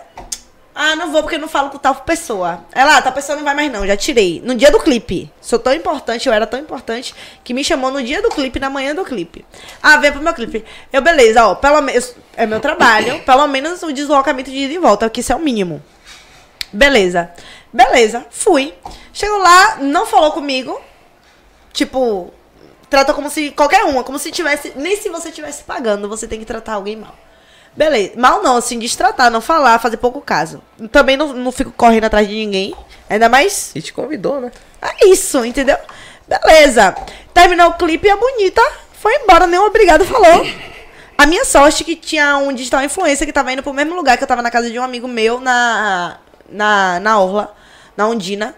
Ah, 0.75 0.95
não 0.95 1.11
vou 1.11 1.23
porque 1.23 1.37
não 1.37 1.49
falo 1.49 1.69
com 1.71 1.79
tal 1.79 1.95
pessoa. 1.97 2.65
Ela, 2.73 2.97
ah, 2.97 3.03
tal 3.03 3.13
pessoa 3.13 3.37
não 3.37 3.45
vai 3.45 3.55
mais 3.55 3.73
não, 3.73 3.87
já 3.87 3.97
tirei. 3.97 4.41
No 4.45 4.55
dia 4.55 4.71
do 4.71 4.79
clipe. 4.79 5.31
Sou 5.41 5.59
tão 5.59 5.75
importante, 5.75 6.29
eu 6.29 6.33
era 6.33 6.47
tão 6.47 6.61
importante, 6.61 7.15
que 7.43 7.53
me 7.53 7.65
chamou 7.65 7.91
no 7.91 8.03
dia 8.03 8.23
do 8.23 8.29
clipe, 8.29 8.61
na 8.61 8.71
manhã 8.71 8.95
do 8.95 9.05
clipe. 9.05 9.45
Ah, 9.83 9.97
vem 9.97 10.13
pro 10.13 10.23
meu 10.23 10.33
clipe. 10.33 10.65
Eu, 10.93 11.03
beleza, 11.03 11.45
ó, 11.45 11.55
pelo 11.55 11.81
menos. 11.81 12.15
É 12.37 12.47
meu 12.47 12.61
trabalho, 12.61 13.21
pelo 13.27 13.47
menos 13.49 13.83
o 13.83 13.93
deslocamento 13.93 14.51
de 14.51 14.57
ida 14.57 14.75
e 14.75 14.79
volta, 14.79 15.11
que 15.11 15.21
isso 15.21 15.33
é 15.33 15.37
o 15.37 15.41
mínimo. 15.41 15.83
Beleza. 16.73 17.31
Beleza, 17.73 18.25
fui. 18.31 18.73
Chegou 19.13 19.39
lá, 19.39 19.77
não 19.81 20.07
falou 20.07 20.33
comigo. 20.33 20.81
Tipo, 21.73 22.33
tratou 22.89 23.15
como 23.15 23.29
se 23.29 23.51
qualquer 23.51 23.85
uma, 23.85 24.05
como 24.05 24.19
se 24.19 24.31
tivesse. 24.31 24.73
Nem 24.77 24.97
se 24.97 25.09
você 25.09 25.29
estivesse 25.29 25.65
pagando, 25.65 26.09
você 26.09 26.27
tem 26.27 26.39
que 26.39 26.45
tratar 26.45 26.75
alguém 26.75 26.97
mal. 26.97 27.15
Beleza. 27.77 28.13
Mal 28.17 28.43
não, 28.43 28.57
assim, 28.57 28.79
destratar, 28.79 29.31
não 29.31 29.41
falar, 29.41 29.79
fazer 29.79 29.97
pouco 29.97 30.21
caso. 30.21 30.63
Também 30.91 31.17
não, 31.17 31.33
não 31.33 31.53
fico 31.53 31.73
correndo 31.73 32.05
atrás 32.05 32.29
de 32.29 32.35
ninguém. 32.35 32.75
Ainda 33.09 33.29
mais. 33.29 33.73
E 33.75 33.83
te 33.83 33.93
convidou, 33.93 34.41
né? 34.41 34.51
É 34.81 35.09
isso, 35.09 35.45
entendeu? 35.45 35.77
Beleza. 36.27 36.95
Terminou 37.35 37.71
o 37.71 37.75
clipe 37.75 38.07
e 38.07 38.11
a 38.11 38.17
bonita 38.17 38.63
foi 38.93 39.15
embora, 39.17 39.47
nem 39.47 39.59
obrigado 39.59 40.05
falou. 40.05 40.47
A 41.17 41.27
minha 41.27 41.45
sorte 41.45 41.85
que 41.85 41.97
tinha 41.97 42.37
um 42.37 42.53
digital 42.53 42.83
influencer 42.83 43.27
que 43.27 43.33
tava 43.33 43.53
indo 43.53 43.63
pro 43.63 43.73
mesmo 43.73 43.95
lugar 43.95 44.17
que 44.17 44.25
eu 44.25 44.29
tava 44.29 44.43
na 44.43 44.51
casa 44.51 44.71
de 44.71 44.79
um 44.79 44.83
amigo 44.83 45.09
meu 45.09 45.41
na 45.41 46.19
na, 46.51 47.01
na 47.01 47.19
Orla, 47.19 47.55
na 47.97 48.07
Ondina. 48.09 48.55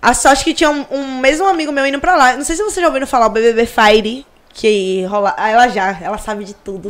A 0.00 0.14
sorte 0.14 0.44
que 0.44 0.54
tinha 0.54 0.70
um, 0.70 0.84
um 0.90 1.18
mesmo 1.18 1.46
amigo 1.46 1.70
meu 1.72 1.86
indo 1.86 2.00
pra 2.00 2.16
lá. 2.16 2.36
Não 2.36 2.44
sei 2.44 2.56
se 2.56 2.62
vocês 2.62 2.82
já 2.82 2.86
ouviram 2.86 3.06
falar 3.06 3.26
o 3.26 3.30
BBB 3.30 3.66
Fire, 3.66 4.26
que 4.52 5.04
rola. 5.04 5.34
Ah, 5.36 5.50
ela 5.50 5.68
já, 5.68 5.98
ela 6.00 6.18
sabe 6.18 6.44
de 6.44 6.54
tudo. 6.54 6.88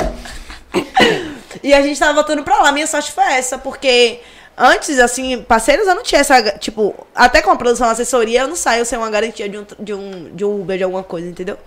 E 1.62 1.72
a 1.74 1.82
gente 1.82 1.98
tava 1.98 2.14
voltando 2.14 2.42
pra 2.42 2.60
lá. 2.60 2.72
Minha 2.72 2.86
sorte 2.86 3.12
foi 3.12 3.24
essa, 3.24 3.58
porque 3.58 4.20
antes, 4.56 4.98
assim, 4.98 5.42
parceiros 5.42 5.86
eu 5.86 5.94
não 5.94 6.02
tinha 6.02 6.20
essa. 6.20 6.58
Tipo, 6.58 6.94
até 7.14 7.42
com 7.42 7.50
a 7.50 7.56
produção 7.56 7.88
assessoria, 7.88 8.42
eu 8.42 8.48
não 8.48 8.56
saio 8.56 8.84
sem 8.84 8.98
uma 8.98 9.10
garantia 9.10 9.48
de 9.48 9.58
um, 9.58 9.66
de 9.78 9.94
um, 9.94 10.34
de 10.34 10.44
um 10.44 10.60
Uber, 10.60 10.78
de 10.78 10.84
alguma 10.84 11.02
coisa, 11.02 11.28
entendeu? 11.28 11.58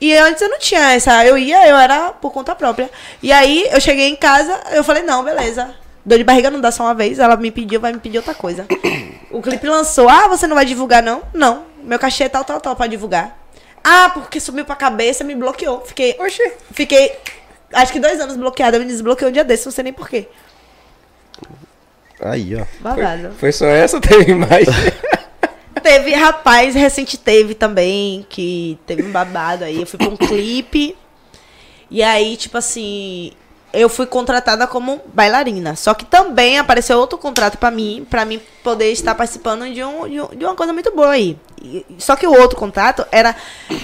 E 0.00 0.14
antes 0.14 0.42
eu 0.42 0.48
não 0.48 0.58
tinha 0.58 0.92
essa. 0.92 1.24
Eu 1.24 1.38
ia, 1.38 1.66
eu 1.66 1.76
era 1.76 2.12
por 2.12 2.30
conta 2.30 2.54
própria. 2.54 2.90
E 3.22 3.32
aí 3.32 3.66
eu 3.70 3.80
cheguei 3.80 4.08
em 4.08 4.16
casa, 4.16 4.60
eu 4.72 4.84
falei, 4.84 5.02
não, 5.02 5.24
beleza. 5.24 5.74
Dor 6.04 6.18
de 6.18 6.24
barriga 6.24 6.50
não 6.50 6.60
dá 6.60 6.70
só 6.70 6.84
uma 6.84 6.94
vez, 6.94 7.18
ela 7.18 7.36
me 7.36 7.50
pediu, 7.50 7.80
vai 7.80 7.92
me 7.92 7.98
pedir 7.98 8.18
outra 8.18 8.34
coisa. 8.34 8.66
O 9.28 9.42
clipe 9.42 9.68
lançou, 9.68 10.08
ah, 10.08 10.28
você 10.28 10.46
não 10.46 10.54
vai 10.54 10.64
divulgar 10.64 11.02
não? 11.02 11.20
Não, 11.34 11.64
meu 11.82 11.98
cachê 11.98 12.24
é 12.24 12.28
tal, 12.28 12.42
tal, 12.42 12.60
tal 12.60 12.74
pra 12.74 12.86
divulgar. 12.86 13.36
Ah, 13.84 14.10
porque 14.14 14.40
subiu 14.40 14.64
pra 14.64 14.74
cabeça, 14.74 15.22
me 15.22 15.34
bloqueou. 15.34 15.82
Fiquei, 15.84 16.16
Oxi. 16.18 16.52
fiquei, 16.72 17.18
acho 17.72 17.92
que 17.92 18.00
dois 18.00 18.20
anos 18.20 18.36
bloqueada, 18.36 18.78
me 18.78 18.84
desbloqueou 18.84 19.30
um 19.30 19.32
dia 19.32 19.44
desse, 19.44 19.64
não 19.66 19.72
sei 19.72 19.84
nem 19.84 19.92
porquê. 19.92 20.28
Aí, 22.20 22.54
ó. 22.56 22.64
Babado. 22.80 23.32
Foi 23.38 23.52
só 23.52 23.66
essa 23.66 23.96
ou 23.96 24.00
teve 24.02 24.34
mais? 24.34 24.66
Teve, 25.82 26.14
rapaz, 26.14 26.74
recente 26.74 27.18
teve 27.18 27.54
também, 27.54 28.24
que 28.28 28.78
teve 28.86 29.02
um 29.02 29.12
babado 29.12 29.64
aí. 29.64 29.80
Eu 29.80 29.86
fui 29.86 29.98
pra 29.98 30.08
um 30.08 30.16
clipe. 30.16 30.96
E 31.90 32.02
aí, 32.02 32.36
tipo 32.36 32.56
assim, 32.56 33.32
eu 33.72 33.88
fui 33.88 34.06
contratada 34.06 34.66
como 34.66 35.00
bailarina. 35.12 35.76
Só 35.76 35.92
que 35.92 36.04
também 36.06 36.58
apareceu 36.58 36.98
outro 36.98 37.18
contrato 37.18 37.58
pra 37.58 37.70
mim, 37.70 38.06
pra 38.08 38.24
mim 38.24 38.40
poder 38.64 38.90
estar 38.90 39.14
participando 39.14 39.70
de, 39.72 39.84
um, 39.84 40.08
de, 40.08 40.20
um- 40.20 40.28
de 40.28 40.44
uma 40.44 40.54
coisa 40.56 40.72
muito 40.72 40.90
boa 40.96 41.10
aí. 41.10 41.36
E- 41.62 41.84
só 41.98 42.16
que 42.16 42.26
o 42.26 42.32
outro 42.32 42.58
contrato 42.58 43.06
era 43.12 43.36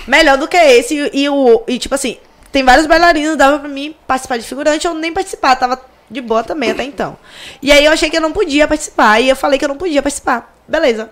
melhor 0.09 0.39
do 0.39 0.49
que 0.49 0.57
esse. 0.57 0.97
E, 1.13 1.25
e 1.25 1.29
o, 1.29 1.63
e 1.69 1.79
tipo 1.79 1.95
assim, 1.95 2.17
tem 2.53 2.63
vários 2.63 2.87
bailarinos, 2.87 3.37
dava 3.37 3.59
pra 3.59 3.69
mim 3.69 3.97
participar 4.07 4.37
de 4.37 4.45
figurante, 4.45 4.87
eu 4.87 4.95
nem 4.95 5.13
participar, 5.13 5.57
tava 5.57 5.81
de 6.11 6.21
boa 6.21 6.45
também 6.45 6.71
até 6.71 6.85
então. 6.85 7.17
E 7.61 7.73
aí 7.73 7.85
eu 7.85 7.93
achei 7.93 8.11
que 8.11 8.17
eu 8.17 8.21
não 8.21 8.33
podia 8.33 8.69
participar. 8.69 9.19
E 9.21 9.31
eu 9.31 9.35
falei 9.35 9.59
que 9.59 9.65
eu 9.65 9.69
não 9.69 9.79
podia 9.79 10.03
participar. 10.03 10.55
Beleza. 10.69 11.11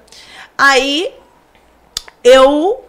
Aí 0.57 1.11
eu 2.23 2.85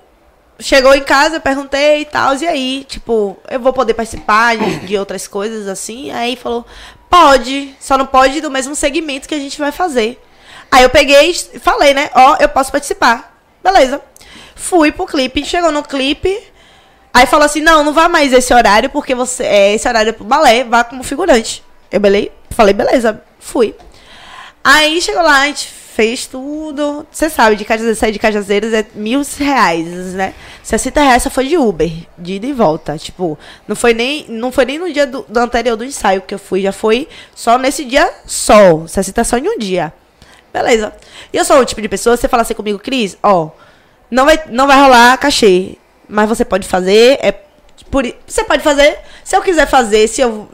chegou 0.59 0.93
em 0.93 1.03
casa, 1.03 1.37
eu 1.37 1.41
perguntei 1.41 2.01
e 2.01 2.05
tal, 2.05 2.35
e 2.35 2.47
aí, 2.47 2.85
tipo, 2.87 3.37
eu 3.49 3.59
vou 3.59 3.73
poder 3.73 3.93
participar 3.93 4.57
de, 4.57 4.79
de 4.85 4.97
outras 4.97 5.27
coisas 5.27 5.67
assim? 5.67 6.11
Aí 6.11 6.35
falou, 6.35 6.65
pode, 7.09 7.75
só 7.79 7.97
não 7.97 8.05
pode 8.05 8.41
do 8.41 8.51
mesmo 8.51 8.75
segmento 8.75 9.27
que 9.27 9.33
a 9.33 9.39
gente 9.39 9.57
vai 9.57 9.71
fazer. 9.71 10.21
Aí 10.69 10.83
eu 10.83 10.89
peguei 10.89 11.31
e 11.31 11.59
falei, 11.59 11.93
né, 11.93 12.09
ó, 12.13 12.37
eu 12.39 12.49
posso 12.49 12.71
participar. 12.71 13.41
Beleza. 13.63 14.01
Fui 14.55 14.91
pro 14.91 15.07
clipe, 15.07 15.43
chegou 15.43 15.71
no 15.71 15.81
clipe, 15.81 16.37
aí 17.13 17.25
falou 17.25 17.45
assim, 17.45 17.61
não, 17.61 17.83
não 17.83 17.93
vá 17.93 18.07
mais 18.07 18.33
esse 18.33 18.53
horário, 18.53 18.89
porque 18.89 19.13
você, 19.13 19.43
é, 19.43 19.73
esse 19.73 19.87
horário 19.87 20.09
é 20.09 20.13
pro 20.13 20.23
balé, 20.23 20.63
vá 20.63 20.83
como 20.83 21.03
figurante. 21.03 21.63
Eu 21.91 21.99
belei, 21.99 22.31
falei, 22.51 22.73
beleza, 22.73 23.21
fui. 23.39 23.75
Aí 24.63 25.01
chegou 25.01 25.23
lá, 25.23 25.41
a 25.41 25.47
gente 25.47 25.67
fez 25.67 26.25
tudo. 26.25 27.05
Você 27.11 27.29
sabe, 27.29 27.55
de 27.55 27.65
Cajazeiras, 27.65 27.97
sair 27.97 28.11
de 28.11 28.19
Cajazeiras 28.19 28.73
é 28.73 28.85
mil 28.95 29.21
reais, 29.37 30.13
né? 30.13 30.33
60 30.63 31.01
reais 31.01 31.23
só 31.23 31.29
foi 31.29 31.47
de 31.47 31.57
Uber, 31.57 31.91
de 32.17 32.33
ida 32.33 32.47
e 32.47 32.53
volta. 32.53 32.97
Tipo, 32.97 33.37
não 33.67 33.75
foi 33.75 33.93
nem, 33.93 34.25
não 34.29 34.51
foi 34.51 34.65
nem 34.65 34.79
no 34.79 34.91
dia 34.91 35.05
do, 35.05 35.25
do 35.27 35.39
anterior 35.39 35.75
do 35.75 35.83
ensaio 35.83 36.21
que 36.21 36.33
eu 36.33 36.39
fui, 36.39 36.61
já 36.61 36.71
foi 36.71 37.07
só 37.35 37.57
nesse 37.57 37.83
dia 37.83 38.09
só. 38.25 38.85
60 38.87 39.23
só 39.23 39.37
em 39.37 39.49
um 39.49 39.57
dia. 39.57 39.93
Beleza. 40.53 40.93
E 41.31 41.37
eu 41.37 41.45
sou 41.45 41.59
o 41.59 41.65
tipo 41.65 41.81
de 41.81 41.89
pessoa, 41.89 42.17
você 42.17 42.27
fala 42.27 42.43
assim 42.43 42.53
comigo, 42.53 42.79
Cris, 42.79 43.17
ó, 43.23 43.49
não 44.09 44.25
vai, 44.25 44.39
não 44.49 44.67
vai 44.67 44.79
rolar 44.79 45.17
cachê, 45.17 45.77
mas 46.11 46.27
você 46.29 46.45
pode 46.45 46.67
fazer, 46.67 47.17
é 47.21 47.33
por, 47.89 48.05
você 48.27 48.43
pode 48.43 48.61
fazer, 48.61 48.99
se 49.23 49.35
eu 49.35 49.41
quiser 49.41 49.65
fazer, 49.65 50.07
se 50.07 50.21
eu 50.21 50.47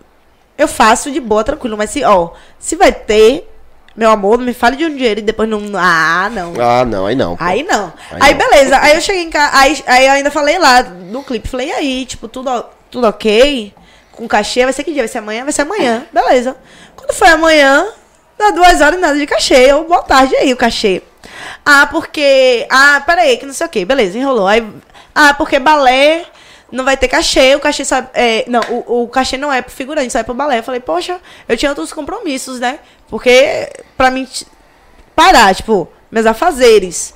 eu 0.57 0.67
faço 0.67 1.11
de 1.11 1.19
boa, 1.19 1.43
tranquilo, 1.43 1.77
mas 1.77 1.91
se, 1.91 2.03
ó, 2.03 2.31
se 2.57 2.75
vai 2.75 2.91
ter, 2.91 3.47
meu 3.95 4.09
amor, 4.09 4.39
me 4.39 4.53
fale 4.53 4.75
de 4.75 4.85
um 4.85 4.95
dinheiro 4.95 5.19
e 5.19 5.23
depois 5.23 5.47
não, 5.47 5.61
ah, 5.75 6.29
não. 6.31 6.53
Ah, 6.59 6.84
não, 6.84 7.05
aí 7.05 7.15
não. 7.15 7.35
pô. 7.38 7.43
Aí 7.43 7.63
não. 7.63 7.93
Aí 8.11 8.19
Aí, 8.21 8.34
não. 8.34 8.38
beleza. 8.39 8.79
Aí 8.79 8.95
eu 8.95 9.01
cheguei 9.01 9.23
em 9.23 9.29
casa. 9.29 9.57
Aí, 9.57 9.84
aí 9.85 10.05
eu 10.05 10.11
ainda 10.13 10.31
falei 10.31 10.57
lá 10.57 10.84
no 10.84 11.23
clipe. 11.23 11.47
Falei, 11.47 11.71
aí, 11.71 12.05
tipo, 12.05 12.27
tudo, 12.27 12.65
tudo 12.89 13.07
ok? 13.07 13.73
Com 14.11 14.27
cachê, 14.27 14.63
vai 14.63 14.73
ser 14.73 14.84
que 14.84 14.93
dia? 14.93 15.03
Vai 15.03 15.07
ser 15.07 15.19
amanhã? 15.19 15.43
Vai 15.43 15.53
ser 15.53 15.63
amanhã. 15.63 16.05
Beleza. 16.11 16.55
Quando 16.95 17.13
foi 17.13 17.27
amanhã, 17.27 17.88
dá 18.38 18.51
duas 18.51 18.81
horas 18.81 18.97
e 18.97 19.01
nada 19.01 19.17
de 19.17 19.25
cachê. 19.27 19.55
Eu, 19.55 19.84
boa 19.85 20.01
tarde 20.03 20.35
aí, 20.35 20.51
o 20.53 20.57
cachê. 20.57 21.01
Ah, 21.65 21.88
porque. 21.91 22.65
Ah, 22.69 23.01
peraí, 23.05 23.38
que 23.38 23.45
não 23.45 23.53
sei 23.53 23.67
o 23.67 23.69
que. 23.69 23.85
Beleza, 23.85 24.17
enrolou. 24.17 24.47
Aí. 24.47 24.67
Ah, 25.19 25.34
porque 25.34 25.57
balé 25.57 26.27
não 26.72 26.85
vai 26.85 26.95
ter 26.95 27.07
cachê. 27.07 27.56
O 27.56 27.60
cachê 27.60 27.84
só. 27.84 28.03
É, 28.14 28.45
não, 28.48 28.61
o, 28.69 29.02
o 29.02 29.07
cachê 29.07 29.35
não 29.35 29.52
é 29.52 29.64
pro 29.64 29.72
figurante, 29.72 30.14
só 30.14 30.19
é 30.19 30.23
pro 30.23 30.35
balé. 30.35 30.60
Eu 30.60 30.64
falei, 30.64 30.80
poxa, 30.80 31.19
eu 31.49 31.57
tinha 31.57 31.72
outros 31.72 31.91
compromissos, 31.91 32.60
né? 32.60 32.77
Porque, 33.10 33.68
pra 33.98 34.11
mim, 34.11 34.27
parar, 35.15 35.56
tipo, 35.56 35.89
meus 36.11 36.27
afazeres, 36.27 37.15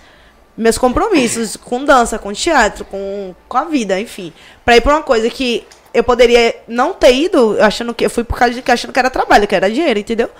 meus 0.57 0.79
compromissos 0.79 1.55
com 1.63 1.85
dança, 1.85 2.17
com 2.17 2.33
teatro, 2.33 2.85
com, 2.85 3.35
com 3.47 3.57
a 3.57 3.65
vida, 3.65 3.99
enfim. 3.99 4.33
Pra 4.65 4.77
ir 4.77 4.81
pra 4.81 4.95
uma 4.95 5.03
coisa 5.03 5.29
que 5.29 5.63
eu 5.93 6.03
poderia 6.03 6.55
não 6.67 6.93
ter 6.93 7.13
ido, 7.13 7.55
achando 7.61 7.93
que. 7.93 8.03
Eu 8.03 8.09
fui 8.09 8.23
por 8.23 8.35
causa 8.35 8.55
de 8.55 8.63
que 8.63 8.71
achando 8.71 8.91
que 8.91 8.97
era 8.97 9.11
trabalho, 9.11 9.47
que 9.47 9.53
era 9.53 9.69
dinheiro, 9.69 9.99
entendeu? 9.99 10.31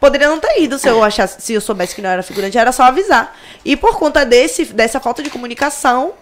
Poderia 0.00 0.28
não 0.28 0.40
ter 0.40 0.60
ido 0.60 0.80
se 0.80 0.88
eu 0.88 1.02
achasse, 1.04 1.40
se 1.40 1.54
eu 1.54 1.60
soubesse 1.60 1.94
que 1.94 2.02
não 2.02 2.10
era 2.10 2.24
figurante, 2.24 2.58
era 2.58 2.72
só 2.72 2.82
avisar. 2.82 3.36
E 3.64 3.76
por 3.76 3.96
conta 3.96 4.26
desse, 4.26 4.64
dessa 4.64 4.98
falta 4.98 5.22
de 5.22 5.30
comunicação, 5.30 6.12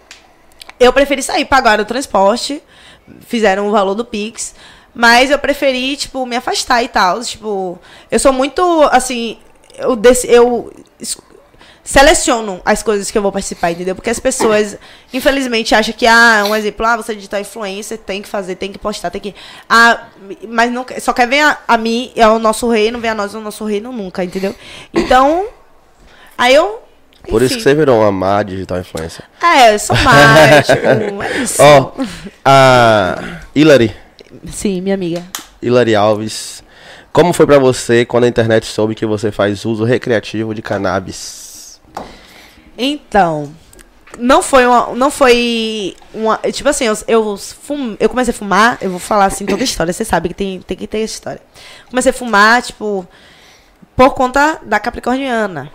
eu 0.83 0.93
preferi 0.93 1.23
sair, 1.23 1.45
pagaram 1.45 1.83
o 1.83 1.87
transporte, 1.87 2.61
fizeram 3.21 3.67
o 3.67 3.71
valor 3.71 3.95
do 3.95 4.05
Pix, 4.05 4.55
mas 4.93 5.31
eu 5.31 5.39
preferi, 5.39 5.95
tipo, 5.97 6.25
me 6.25 6.35
afastar 6.35 6.83
e 6.83 6.87
tal. 6.87 7.21
Tipo, 7.21 7.79
eu 8.11 8.19
sou 8.19 8.31
muito, 8.31 8.61
assim, 8.91 9.37
eu, 9.77 9.99
eu 10.27 10.73
seleciono 11.83 12.61
as 12.63 12.81
coisas 12.81 13.11
que 13.11 13.17
eu 13.17 13.21
vou 13.21 13.31
participar, 13.31 13.71
entendeu? 13.71 13.93
Porque 13.93 14.09
as 14.09 14.19
pessoas, 14.19 14.77
infelizmente, 15.13 15.75
acham 15.75 15.93
que, 15.93 16.07
ah, 16.07 16.45
um 16.47 16.55
exemplo, 16.55 16.85
ah, 16.85 16.97
você 16.97 17.11
é 17.11 17.15
digital 17.15 17.41
influencer, 17.41 17.97
tem 17.97 18.21
que 18.21 18.29
fazer, 18.29 18.55
tem 18.55 18.71
que 18.71 18.79
postar, 18.79 19.09
tem 19.09 19.19
que. 19.19 19.35
Ah, 19.67 20.07
mas 20.47 20.71
não, 20.71 20.85
só 20.99 21.11
quer 21.11 21.27
ver 21.27 21.41
a, 21.41 21.57
a 21.67 21.77
mim 21.77 22.11
e 22.15 22.21
ao 22.21 22.39
nosso 22.39 22.69
reino, 22.69 22.99
ver 22.99 23.09
a 23.09 23.15
nós 23.15 23.33
no 23.33 23.41
nosso 23.41 23.65
reino 23.65 23.91
nunca, 23.91 24.23
entendeu? 24.23 24.55
Então, 24.93 25.47
aí 26.37 26.55
eu. 26.55 26.82
Por 27.29 27.41
isso 27.41 27.55
que 27.55 27.61
você 27.61 27.73
virou 27.73 28.01
uma 28.01 28.11
má 28.11 28.43
digital 28.43 28.79
influencer. 28.79 29.23
É, 29.41 29.73
eu 29.73 29.79
sou 29.79 29.95
mais, 29.97 30.67
tipo, 30.67 31.23
é 31.23 31.37
isso. 31.41 31.61
Ó, 31.61 31.91
a 32.43 33.39
Hilary, 33.55 33.95
Sim, 34.51 34.81
minha 34.81 34.95
amiga. 34.95 35.23
Hilary 35.61 35.95
Alves. 35.95 36.63
Como 37.11 37.31
foi 37.31 37.45
pra 37.45 37.59
você 37.59 38.05
quando 38.05 38.23
a 38.23 38.27
internet 38.27 38.65
soube 38.65 38.95
que 38.95 39.05
você 39.05 39.31
faz 39.31 39.65
uso 39.65 39.83
recreativo 39.83 40.53
de 40.53 40.61
cannabis? 40.61 41.79
Então, 42.77 43.53
não 44.17 44.41
foi 44.41 44.65
uma. 44.65 44.95
Não 44.95 45.11
foi 45.11 45.95
uma. 46.13 46.37
Tipo 46.51 46.69
assim, 46.69 46.85
eu, 46.85 46.97
eu, 47.07 47.37
fum, 47.37 47.95
eu 47.99 48.09
comecei 48.09 48.33
a 48.33 48.37
fumar, 48.37 48.77
eu 48.81 48.89
vou 48.89 48.99
falar 48.99 49.25
assim 49.25 49.45
toda 49.45 49.61
a 49.61 49.63
história, 49.63 49.93
você 49.93 50.03
sabe 50.03 50.29
que 50.29 50.35
tem, 50.35 50.59
tem 50.61 50.75
que 50.75 50.87
ter 50.87 51.03
história. 51.03 51.41
Comecei 51.89 52.09
a 52.09 52.13
fumar, 52.13 52.63
tipo, 52.63 53.07
por 53.95 54.13
conta 54.15 54.59
da 54.63 54.79
Capricorniana. 54.79 55.71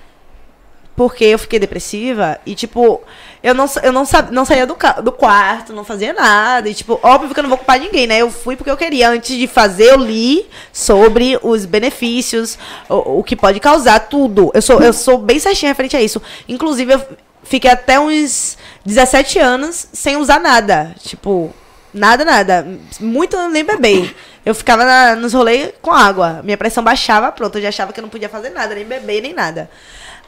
Porque 0.98 1.24
eu 1.24 1.38
fiquei 1.38 1.60
depressiva 1.60 2.40
e, 2.44 2.56
tipo, 2.56 3.00
eu 3.40 3.54
não, 3.54 3.68
sa- 3.68 3.80
eu 3.84 3.92
não, 3.92 4.04
sab, 4.04 4.32
não 4.32 4.44
saía 4.44 4.66
do, 4.66 4.76
do 5.04 5.12
quarto, 5.12 5.72
não 5.72 5.84
fazia 5.84 6.12
nada. 6.12 6.68
E, 6.68 6.74
tipo, 6.74 6.98
óbvio 7.04 7.32
que 7.32 7.38
eu 7.38 7.42
não 7.44 7.48
vou 7.48 7.56
culpar 7.56 7.78
ninguém, 7.78 8.04
né? 8.08 8.18
Eu 8.18 8.32
fui 8.32 8.56
porque 8.56 8.68
eu 8.68 8.76
queria. 8.76 9.08
Antes 9.10 9.36
de 9.36 9.46
fazer, 9.46 9.92
eu 9.92 9.96
li 9.96 10.44
sobre 10.72 11.38
os 11.40 11.64
benefícios, 11.64 12.58
o, 12.88 13.20
o 13.20 13.22
que 13.22 13.36
pode 13.36 13.60
causar, 13.60 14.00
tudo. 14.08 14.50
Eu 14.52 14.60
sou, 14.60 14.80
eu 14.82 14.92
sou 14.92 15.18
bem 15.18 15.38
certinha 15.38 15.70
referente 15.70 15.96
a 15.96 16.02
isso. 16.02 16.20
Inclusive, 16.48 16.94
eu 16.94 17.02
fiquei 17.44 17.70
até 17.70 18.00
uns 18.00 18.58
17 18.84 19.38
anos 19.38 19.86
sem 19.92 20.16
usar 20.16 20.40
nada. 20.40 20.96
Tipo, 21.00 21.54
nada, 21.94 22.24
nada. 22.24 22.66
Muito 22.98 23.36
nem 23.50 23.64
beber. 23.64 24.16
Eu 24.44 24.52
ficava 24.52 24.84
na- 24.84 25.14
nos 25.14 25.32
rolês 25.32 25.70
com 25.80 25.92
água. 25.92 26.40
Minha 26.42 26.56
pressão 26.56 26.82
baixava, 26.82 27.30
pronto. 27.30 27.56
Eu 27.56 27.62
já 27.62 27.68
achava 27.68 27.92
que 27.92 28.00
eu 28.00 28.02
não 28.02 28.08
podia 28.08 28.28
fazer 28.28 28.50
nada, 28.50 28.74
nem 28.74 28.84
beber, 28.84 29.22
nem 29.22 29.32
nada. 29.32 29.70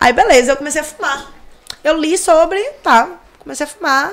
Aí, 0.00 0.12
beleza, 0.12 0.52
eu 0.52 0.56
comecei 0.56 0.80
a 0.80 0.84
fumar. 0.84 1.30
Eu 1.84 1.96
li 1.98 2.16
sobre, 2.16 2.58
tá, 2.82 3.08
comecei 3.38 3.64
a 3.64 3.68
fumar. 3.68 4.12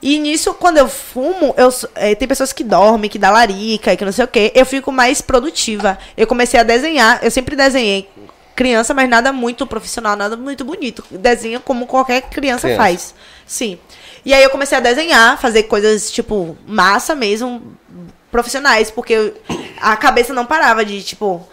E 0.00 0.18
nisso, 0.18 0.52
quando 0.54 0.76
eu 0.78 0.86
fumo, 0.88 1.54
eu, 1.56 1.72
eh, 1.94 2.14
tem 2.14 2.28
pessoas 2.28 2.52
que 2.52 2.62
dormem, 2.62 3.08
que 3.10 3.18
dá 3.18 3.30
larica 3.30 3.92
e 3.92 3.96
que 3.96 4.04
não 4.04 4.12
sei 4.12 4.24
o 4.24 4.28
quê. 4.28 4.52
Eu 4.54 4.66
fico 4.66 4.92
mais 4.92 5.20
produtiva. 5.22 5.98
Eu 6.16 6.26
comecei 6.26 6.60
a 6.60 6.62
desenhar. 6.62 7.20
Eu 7.22 7.30
sempre 7.30 7.56
desenhei 7.56 8.08
criança, 8.54 8.92
mas 8.92 9.08
nada 9.08 9.32
muito 9.32 9.66
profissional, 9.66 10.14
nada 10.14 10.36
muito 10.36 10.62
bonito. 10.64 11.02
Desenho 11.10 11.58
como 11.60 11.86
qualquer 11.86 12.20
criança 12.22 12.68
Criança. 12.68 12.76
faz. 12.82 13.14
Sim. 13.46 13.78
E 14.26 14.34
aí 14.34 14.42
eu 14.42 14.50
comecei 14.50 14.76
a 14.76 14.80
desenhar, 14.80 15.40
fazer 15.40 15.64
coisas, 15.64 16.10
tipo, 16.10 16.56
massa 16.66 17.14
mesmo, 17.14 17.74
profissionais, 18.30 18.90
porque 18.90 19.12
eu- 19.14 19.34
a 19.80 19.96
cabeça 19.96 20.34
não 20.34 20.44
parava 20.44 20.84
de, 20.84 21.02
tipo, 21.02 21.46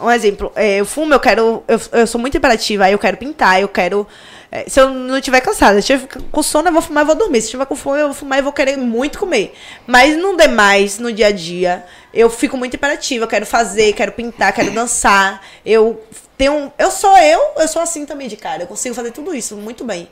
um 0.00 0.10
exemplo, 0.10 0.52
é, 0.54 0.80
eu 0.80 0.86
fumo, 0.86 1.12
eu 1.14 1.20
quero. 1.20 1.62
Eu, 1.66 1.80
eu 1.92 2.06
sou 2.06 2.20
muito 2.20 2.36
imperativa, 2.36 2.84
aí 2.84 2.92
eu 2.92 2.98
quero 2.98 3.16
pintar, 3.16 3.60
eu 3.60 3.68
quero. 3.68 4.06
é, 4.50 4.68
se 4.68 4.80
eu 4.80 4.90
não 4.90 5.16
estiver 5.18 5.40
cansada, 5.40 5.80
se 5.82 5.92
eu 5.92 5.96
estiver 5.98 6.22
com 6.30 6.42
sono, 6.42 6.68
eu 6.68 6.72
vou 6.72 6.82
fumar 6.82 7.04
e 7.04 7.06
vou 7.06 7.14
dormir. 7.14 7.40
Se 7.40 7.46
estiver 7.48 7.66
com 7.66 7.74
fome, 7.76 8.00
eu 8.00 8.06
vou 8.06 8.14
fumar 8.14 8.38
e 8.38 8.42
vou 8.42 8.52
querer 8.52 8.76
muito 8.76 9.18
comer. 9.18 9.54
Mas 9.86 10.16
não 10.16 10.36
demais 10.36 10.98
no 10.98 11.12
dia 11.12 11.28
a 11.28 11.32
dia. 11.32 11.84
Eu 12.12 12.30
fico 12.30 12.56
muito 12.56 12.74
imperativa, 12.74 13.24
eu 13.24 13.28
quero 13.28 13.44
fazer, 13.46 13.92
quero 13.92 14.12
pintar, 14.12 14.52
quero 14.52 14.70
dançar. 14.70 15.42
Eu 15.64 16.00
tenho. 16.36 16.72
Eu 16.78 16.90
sou 16.90 17.16
eu, 17.18 17.40
eu 17.58 17.68
sou 17.68 17.82
assim 17.82 18.06
também 18.06 18.28
de 18.28 18.36
cara. 18.36 18.62
Eu 18.62 18.66
consigo 18.66 18.94
fazer 18.94 19.10
tudo 19.10 19.34
isso 19.34 19.56
muito 19.56 19.84
bem. 19.84 20.08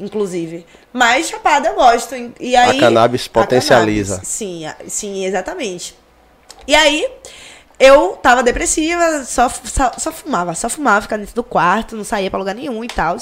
Inclusive. 0.00 0.64
Mas 0.92 1.28
chapada 1.28 1.68
eu 1.70 1.74
gosto. 1.74 2.14
E 2.38 2.54
aí, 2.54 2.78
cannabis 2.78 3.26
potencializa. 3.26 4.12
cannabis, 4.14 4.28
sim, 4.28 4.64
a- 4.66 4.76
sim, 4.86 5.24
exatamente. 5.24 5.94
E 6.68 6.74
aí, 6.74 7.08
eu 7.78 8.18
tava 8.20 8.42
depressiva, 8.42 9.24
só, 9.24 9.48
só, 9.48 9.92
só 9.96 10.10
fumava, 10.10 10.54
só 10.54 10.68
fumava, 10.68 11.02
ficava 11.02 11.20
dentro 11.20 11.34
do 11.34 11.44
quarto, 11.44 11.96
não 11.96 12.02
saía 12.02 12.28
pra 12.28 12.38
lugar 12.38 12.54
nenhum 12.54 12.82
e 12.82 12.88
tal. 12.88 13.16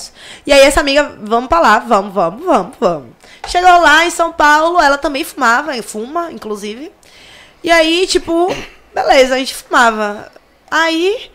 E 0.46 0.52
aí 0.52 0.60
essa 0.60 0.80
amiga, 0.80 1.14
vamos 1.20 1.48
pra 1.48 1.60
lá, 1.60 1.78
vamos, 1.78 2.14
vamos, 2.14 2.44
vamos, 2.44 2.76
vamos. 2.80 3.08
Chegou 3.46 3.70
lá 3.80 4.06
em 4.06 4.10
São 4.10 4.32
Paulo, 4.32 4.80
ela 4.80 4.96
também 4.96 5.24
fumava, 5.24 5.80
fuma, 5.82 6.32
inclusive. 6.32 6.90
E 7.62 7.70
aí, 7.70 8.06
tipo, 8.06 8.48
beleza, 8.94 9.34
a 9.34 9.38
gente 9.38 9.54
fumava. 9.54 10.32
Aí, 10.70 11.30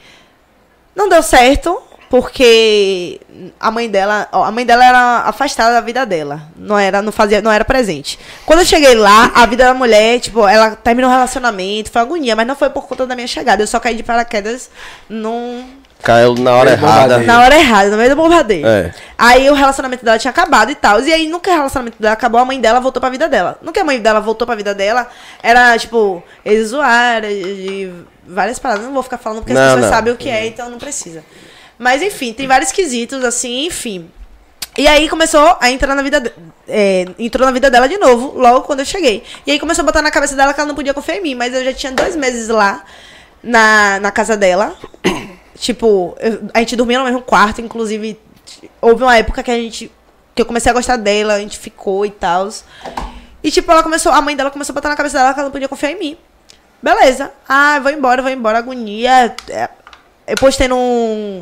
não 0.95 1.07
deu 1.07 1.21
certo, 1.21 1.81
porque 2.11 3.21
a 3.57 3.71
mãe 3.71 3.89
dela, 3.89 4.27
ó, 4.33 4.43
a 4.43 4.51
mãe 4.51 4.65
dela 4.65 4.83
era 4.83 5.19
afastada 5.19 5.75
da 5.75 5.79
vida 5.79 6.05
dela, 6.05 6.41
não 6.57 6.77
era, 6.77 7.01
não 7.01 7.09
fazia, 7.09 7.41
não 7.41 7.49
era 7.49 7.63
presente. 7.63 8.19
Quando 8.45 8.59
eu 8.59 8.65
cheguei 8.65 8.95
lá, 8.95 9.31
a 9.33 9.45
vida 9.45 9.63
da 9.63 9.73
mulher, 9.73 10.19
tipo, 10.19 10.45
ela 10.45 10.71
terminou 10.75 11.09
o 11.09 11.13
relacionamento, 11.13 11.89
foi 11.89 12.01
agonia, 12.01 12.35
mas 12.35 12.45
não 12.45 12.53
foi 12.53 12.69
por 12.69 12.85
conta 12.85 13.07
da 13.07 13.15
minha 13.15 13.27
chegada, 13.27 13.63
eu 13.63 13.67
só 13.67 13.79
caí 13.79 13.95
de 13.95 14.03
paraquedas 14.03 14.69
num 15.09 15.63
Caiu 16.03 16.35
na 16.35 16.53
hora 16.53 16.71
errada. 16.71 17.19
na 17.19 17.41
hora 17.43 17.55
errada, 17.55 17.91
no 17.91 17.95
meio 17.97 18.09
do 18.09 18.15
bombardeio. 18.17 18.67
É. 18.67 18.93
Aí 19.17 19.49
o 19.49 19.53
relacionamento 19.53 20.03
dela 20.03 20.17
tinha 20.19 20.31
acabado 20.31 20.71
e 20.71 20.75
tal. 20.75 20.99
E 20.99 21.13
aí, 21.13 21.31
que 21.39 21.49
o 21.49 21.53
relacionamento 21.53 21.95
dela 22.01 22.13
acabou, 22.13 22.41
a 22.41 22.45
mãe 22.45 22.59
dela 22.59 22.79
voltou 22.81 22.99
pra 22.99 23.11
vida 23.11 23.29
dela. 23.29 23.57
Que 23.71 23.79
a 23.79 23.83
mãe 23.83 23.99
dela 23.99 24.19
voltou 24.19 24.45
pra 24.47 24.55
vida 24.55 24.73
dela, 24.73 25.07
era, 25.43 25.77
tipo, 25.77 26.21
eles 26.43 26.69
zoaram 26.69 27.29
de 27.29 27.91
várias 28.27 28.57
paradas. 28.57 28.83
Não 28.85 28.93
vou 28.93 29.03
ficar 29.03 29.19
falando 29.19 29.41
porque 29.41 29.53
Não, 29.53 29.61
as 29.61 29.67
pessoas 29.67 29.85
não. 29.85 29.93
sabem 29.93 30.11
o 30.11 30.17
que 30.17 30.27
é, 30.27 30.47
então 30.47 30.71
não 30.71 30.79
precisa. 30.79 31.23
Mas 31.81 32.03
enfim, 32.03 32.31
tem 32.31 32.45
vários 32.47 32.71
quesitos, 32.71 33.23
assim, 33.23 33.65
enfim. 33.65 34.07
E 34.77 34.87
aí 34.87 35.09
começou 35.09 35.57
a 35.59 35.71
entrar 35.71 35.95
na 35.95 36.03
vida. 36.03 36.31
é, 36.67 37.07
entrou 37.17 37.43
na 37.43 37.51
vida 37.51 37.71
dela 37.71 37.89
de 37.89 37.97
novo, 37.97 38.37
logo 38.39 38.61
quando 38.61 38.81
eu 38.81 38.85
cheguei. 38.85 39.23
E 39.47 39.51
aí 39.51 39.59
começou 39.59 39.81
a 39.81 39.85
botar 39.87 40.03
na 40.03 40.11
cabeça 40.11 40.35
dela 40.35 40.53
que 40.53 40.59
ela 40.59 40.67
não 40.67 40.75
podia 40.75 40.93
confiar 40.93 41.17
em 41.17 41.21
mim. 41.21 41.33
Mas 41.33 41.55
eu 41.55 41.63
já 41.65 41.73
tinha 41.73 41.91
dois 41.91 42.15
meses 42.15 42.49
lá 42.49 42.83
na, 43.41 43.99
na 43.99 44.11
casa 44.11 44.37
dela. 44.37 44.75
tipo, 45.57 46.15
eu- 46.19 46.43
a 46.53 46.59
gente 46.59 46.75
dormia 46.75 46.99
no 46.99 47.05
mesmo 47.05 47.21
quarto, 47.23 47.61
inclusive. 47.61 48.17
Houve 48.79 49.01
uma 49.01 49.17
época 49.17 49.41
que 49.41 49.49
a 49.49 49.55
gente. 49.55 49.91
que 50.35 50.41
eu 50.43 50.45
comecei 50.45 50.69
a 50.69 50.73
gostar 50.75 50.97
dela, 50.97 51.33
a 51.33 51.39
gente 51.39 51.57
ficou 51.57 52.05
e 52.05 52.11
tal. 52.11 52.47
E 53.43 53.49
tipo, 53.49 53.71
ela 53.71 53.81
começou. 53.81 54.11
A 54.11 54.21
mãe 54.21 54.35
dela 54.35 54.51
começou 54.51 54.71
a 54.71 54.75
botar 54.75 54.89
na 54.89 54.95
cabeça 54.95 55.17
dela 55.17 55.33
que 55.33 55.39
ela 55.39 55.47
não 55.47 55.51
podia 55.51 55.67
confiar 55.67 55.93
em 55.93 55.97
mim. 55.99 56.17
Beleza. 56.79 57.31
Ah, 57.49 57.79
vou 57.81 57.91
embora, 57.91 58.21
vou 58.21 58.29
embora. 58.31 58.59
Agonia. 58.59 59.35
É, 59.49 59.67
Eu 60.27 60.37
postei 60.37 60.67
num 60.67 61.41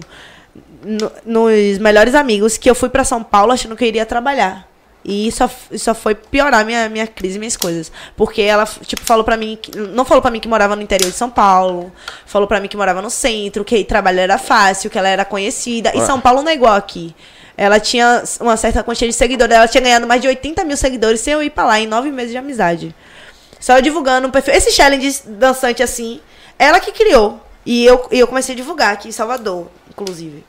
no- 0.83 1.11
nos 1.25 1.77
melhores 1.77 2.15
amigos 2.15 2.57
que 2.57 2.69
eu 2.69 2.75
fui 2.75 2.89
pra 2.89 3.03
São 3.03 3.23
Paulo 3.23 3.51
achando 3.51 3.75
que 3.75 3.83
eu 3.83 3.87
iria 3.87 4.05
trabalhar. 4.05 4.67
E 5.03 5.27
isso 5.29 5.49
só, 5.77 5.95
foi 5.95 6.13
piorar 6.13 6.65
minha, 6.65 6.89
minha 6.89 7.07
crise, 7.07 7.39
minhas 7.39 7.55
coisas. 7.55 7.89
Porque 8.17 8.41
ela, 8.41 8.67
tipo, 8.85 9.01
falou 9.05 9.23
pra 9.23 9.37
mim. 9.37 9.57
Que, 9.59 9.75
não 9.77 10.03
falou 10.03 10.21
pra 10.21 10.29
mim 10.29 10.41
que 10.41 10.47
morava 10.47 10.75
no 10.75 10.81
interior 10.81 11.09
de 11.09 11.15
São 11.15 11.29
Paulo. 11.29 11.91
Falou 12.25 12.47
pra 12.47 12.59
mim 12.59 12.67
que 12.67 12.75
morava 12.75 13.01
no 13.01 13.09
centro, 13.09 13.63
que 13.63 13.83
trabalho 13.85 14.19
era 14.19 14.37
fácil, 14.37 14.89
que 14.89 14.97
ela 14.97 15.07
era 15.07 15.23
conhecida. 15.23 15.91
E. 15.95 15.99
São 16.05 16.19
Paulo 16.19 16.41
não 16.43 16.51
é 16.51 16.53
igual 16.53 16.75
aqui. 16.75 17.15
Ela 17.55 17.79
tinha 17.79 18.23
uma 18.41 18.57
certa 18.57 18.83
quantia 18.83 19.07
de 19.07 19.13
seguidores. 19.13 19.55
Ela 19.55 19.67
tinha 19.69 19.81
ganhado 19.81 20.05
mais 20.05 20.21
de 20.21 20.27
80 20.27 20.63
mil 20.65 20.75
seguidores 20.77 21.21
sem 21.21 21.33
eu 21.33 21.41
ir 21.41 21.49
pra 21.49 21.65
lá 21.65 21.79
em 21.79 21.87
nove 21.87 22.11
meses 22.11 22.31
de 22.31 22.37
amizade. 22.37 22.93
Só 23.59 23.77
eu 23.77 23.81
divulgando 23.81 24.27
um 24.27 24.31
perfil. 24.31 24.53
Esse 24.53 24.71
challenge 24.71 25.21
dançante 25.25 25.81
assim, 25.81 26.19
ela 26.57 26.79
que 26.79 26.91
criou. 26.91 27.39
E 27.65 27.85
eu, 27.85 28.05
e 28.11 28.19
eu 28.19 28.27
comecei 28.27 28.53
a 28.53 28.57
divulgar 28.57 28.93
aqui 28.93 29.07
em 29.07 29.11
Salvador, 29.13 29.67
inclusive. 29.89 30.43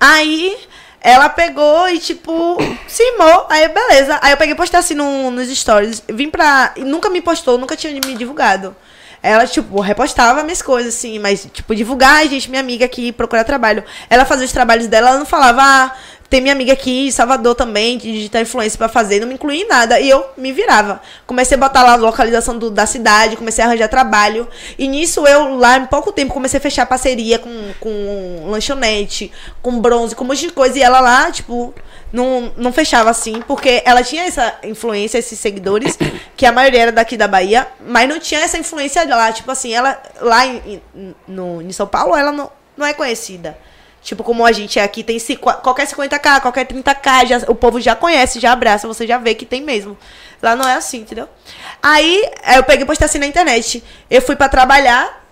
Aí 0.00 0.56
ela 1.00 1.28
pegou 1.28 1.88
e, 1.88 1.98
tipo, 1.98 2.56
simou. 2.88 3.46
Aí, 3.48 3.68
beleza. 3.68 4.18
Aí 4.22 4.32
eu 4.32 4.36
peguei 4.36 4.54
e 4.54 4.56
postei 4.56 4.80
assim 4.80 4.94
no, 4.94 5.30
nos 5.30 5.48
stories. 5.48 6.02
Vim 6.08 6.30
pra. 6.30 6.72
Nunca 6.78 7.08
me 7.10 7.20
postou, 7.20 7.58
nunca 7.58 7.76
tinha 7.76 7.92
me 7.92 8.14
divulgado. 8.14 8.74
Ela, 9.22 9.46
tipo, 9.46 9.80
repostava 9.80 10.42
minhas 10.42 10.62
coisas, 10.62 10.94
assim, 10.94 11.18
mas, 11.18 11.46
tipo, 11.52 11.74
divulgar, 11.74 12.16
"Ai, 12.16 12.28
gente, 12.28 12.48
minha 12.48 12.60
amiga 12.60 12.86
aqui 12.86 13.12
procurar 13.12 13.44
trabalho. 13.44 13.84
Ela 14.08 14.24
fazia 14.24 14.46
os 14.46 14.52
trabalhos 14.52 14.86
dela, 14.86 15.10
ela 15.10 15.18
não 15.18 15.26
falava, 15.26 15.60
ah, 15.62 15.92
tem 16.30 16.40
minha 16.40 16.54
amiga 16.54 16.72
aqui 16.72 17.08
em 17.08 17.10
Salvador 17.10 17.56
também, 17.56 17.98
de 17.98 18.12
digital 18.12 18.40
influência 18.42 18.78
pra 18.78 18.88
fazer, 18.88 19.18
não 19.20 19.26
me 19.26 19.34
incluía 19.34 19.62
em 19.64 19.66
nada. 19.68 19.98
E 19.98 20.08
eu 20.08 20.24
me 20.36 20.52
virava. 20.52 21.02
Comecei 21.26 21.56
a 21.56 21.60
botar 21.60 21.82
lá 21.82 21.94
a 21.94 21.96
localização 21.96 22.56
do- 22.56 22.70
da 22.70 22.86
cidade, 22.86 23.36
comecei 23.36 23.64
a 23.64 23.66
arranjar 23.66 23.88
trabalho. 23.88 24.46
E 24.78 24.86
nisso 24.86 25.26
eu, 25.26 25.56
lá 25.56 25.76
em 25.78 25.86
pouco 25.86 26.12
tempo, 26.12 26.32
comecei 26.32 26.58
a 26.58 26.60
fechar 26.60 26.86
parceria 26.86 27.36
com, 27.38 27.50
com 27.80 28.44
lanchonete, 28.48 29.32
com 29.60 29.80
bronze, 29.80 30.14
com 30.14 30.22
um 30.22 30.28
monte 30.28 30.46
de 30.46 30.52
coisa. 30.52 30.78
E 30.78 30.82
ela 30.82 31.00
lá, 31.00 31.32
tipo, 31.32 31.74
não, 32.12 32.52
não 32.56 32.72
fechava 32.72 33.10
assim, 33.10 33.42
porque 33.48 33.82
ela 33.84 34.02
tinha 34.04 34.22
essa 34.24 34.54
influência, 34.62 35.18
esses 35.18 35.38
seguidores, 35.38 35.98
que 36.36 36.46
a 36.46 36.52
maioria 36.52 36.82
era 36.82 36.92
daqui 36.92 37.16
da 37.16 37.26
Bahia, 37.26 37.66
mas 37.84 38.08
não 38.08 38.20
tinha 38.20 38.40
essa 38.40 38.56
influência 38.56 39.04
lá. 39.04 39.32
Tipo 39.32 39.50
assim, 39.50 39.72
ela 39.74 40.00
lá 40.20 40.46
em, 40.46 40.80
em- 40.94 41.14
no, 41.26 41.60
em 41.60 41.72
São 41.72 41.88
Paulo, 41.88 42.14
ela 42.16 42.30
não, 42.30 42.48
não 42.76 42.86
é 42.86 42.94
conhecida. 42.94 43.58
Tipo, 44.02 44.24
como 44.24 44.46
a 44.46 44.52
gente 44.52 44.78
é 44.78 44.82
aqui, 44.82 45.04
tem 45.04 45.18
qualquer 45.36 45.86
50k, 45.86 46.40
qualquer 46.40 46.66
30k, 46.66 47.26
já, 47.26 47.38
o 47.48 47.54
povo 47.54 47.78
já 47.80 47.94
conhece, 47.94 48.40
já 48.40 48.52
abraça, 48.52 48.88
você 48.88 49.06
já 49.06 49.18
vê 49.18 49.34
que 49.34 49.44
tem 49.44 49.62
mesmo. 49.62 49.96
Lá 50.42 50.56
não 50.56 50.66
é 50.66 50.74
assim, 50.74 51.00
entendeu? 51.00 51.28
Aí, 51.82 52.30
aí 52.42 52.56
eu 52.56 52.64
peguei 52.64 52.84
e 52.84 52.86
postei 52.86 53.04
assim 53.04 53.18
na 53.18 53.26
internet. 53.26 53.84
Eu 54.10 54.22
fui 54.22 54.36
pra 54.36 54.48
trabalhar 54.48 55.22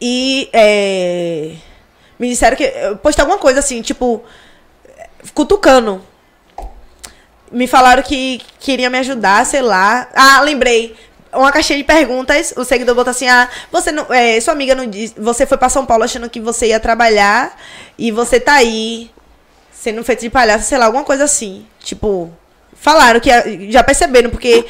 e 0.00 0.48
é, 0.52 1.54
me 2.18 2.28
disseram 2.28 2.56
que. 2.56 2.64
Eu 2.64 2.96
postei 2.98 3.22
alguma 3.22 3.38
coisa 3.38 3.58
assim, 3.58 3.82
tipo, 3.82 4.22
cutucando. 5.34 6.00
Me 7.50 7.66
falaram 7.66 8.02
que 8.02 8.40
queria 8.60 8.90
me 8.90 8.98
ajudar, 8.98 9.44
sei 9.44 9.62
lá. 9.62 10.08
Ah, 10.14 10.40
lembrei. 10.42 10.94
Uma 11.32 11.52
caixinha 11.52 11.78
de 11.78 11.84
perguntas, 11.84 12.54
o 12.56 12.64
seguidor 12.64 12.94
botou 12.94 13.10
assim: 13.10 13.28
Ah, 13.28 13.48
você 13.70 13.92
não. 13.92 14.06
é, 14.12 14.40
sua 14.40 14.52
amiga 14.54 14.74
não 14.74 14.86
disse. 14.86 15.14
Você 15.18 15.44
foi 15.46 15.58
pra 15.58 15.68
São 15.68 15.84
Paulo 15.84 16.04
achando 16.04 16.28
que 16.30 16.40
você 16.40 16.68
ia 16.68 16.80
trabalhar 16.80 17.54
e 17.98 18.10
você 18.10 18.40
tá 18.40 18.54
aí 18.54 19.10
sendo 19.72 20.02
feito 20.02 20.20
de 20.20 20.30
palhaço, 20.30 20.64
sei 20.66 20.78
lá, 20.78 20.86
alguma 20.86 21.04
coisa 21.04 21.24
assim. 21.24 21.66
Tipo, 21.80 22.30
falaram 22.74 23.20
que 23.20 23.30
já 23.70 23.82
perceberam, 23.84 24.30
porque. 24.30 24.64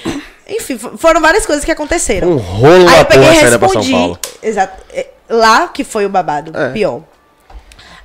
Enfim, 0.51 0.79
fo- 0.79 0.97
foram 0.97 1.21
várias 1.21 1.45
coisas 1.45 1.63
que 1.65 1.71
aconteceram. 1.71 2.31
Um 2.33 2.37
rolo 2.39 2.89
Aí 2.89 2.99
eu 3.01 3.05
peguei 3.05 3.29
e 3.29 3.33
respondi. 3.35 4.19
Exato. 4.43 4.83
É, 4.93 5.07
Lá 5.31 5.69
que 5.69 5.85
foi 5.85 6.07
o 6.07 6.09
babado, 6.09 6.59
É. 6.59 6.71
pior. 6.73 7.03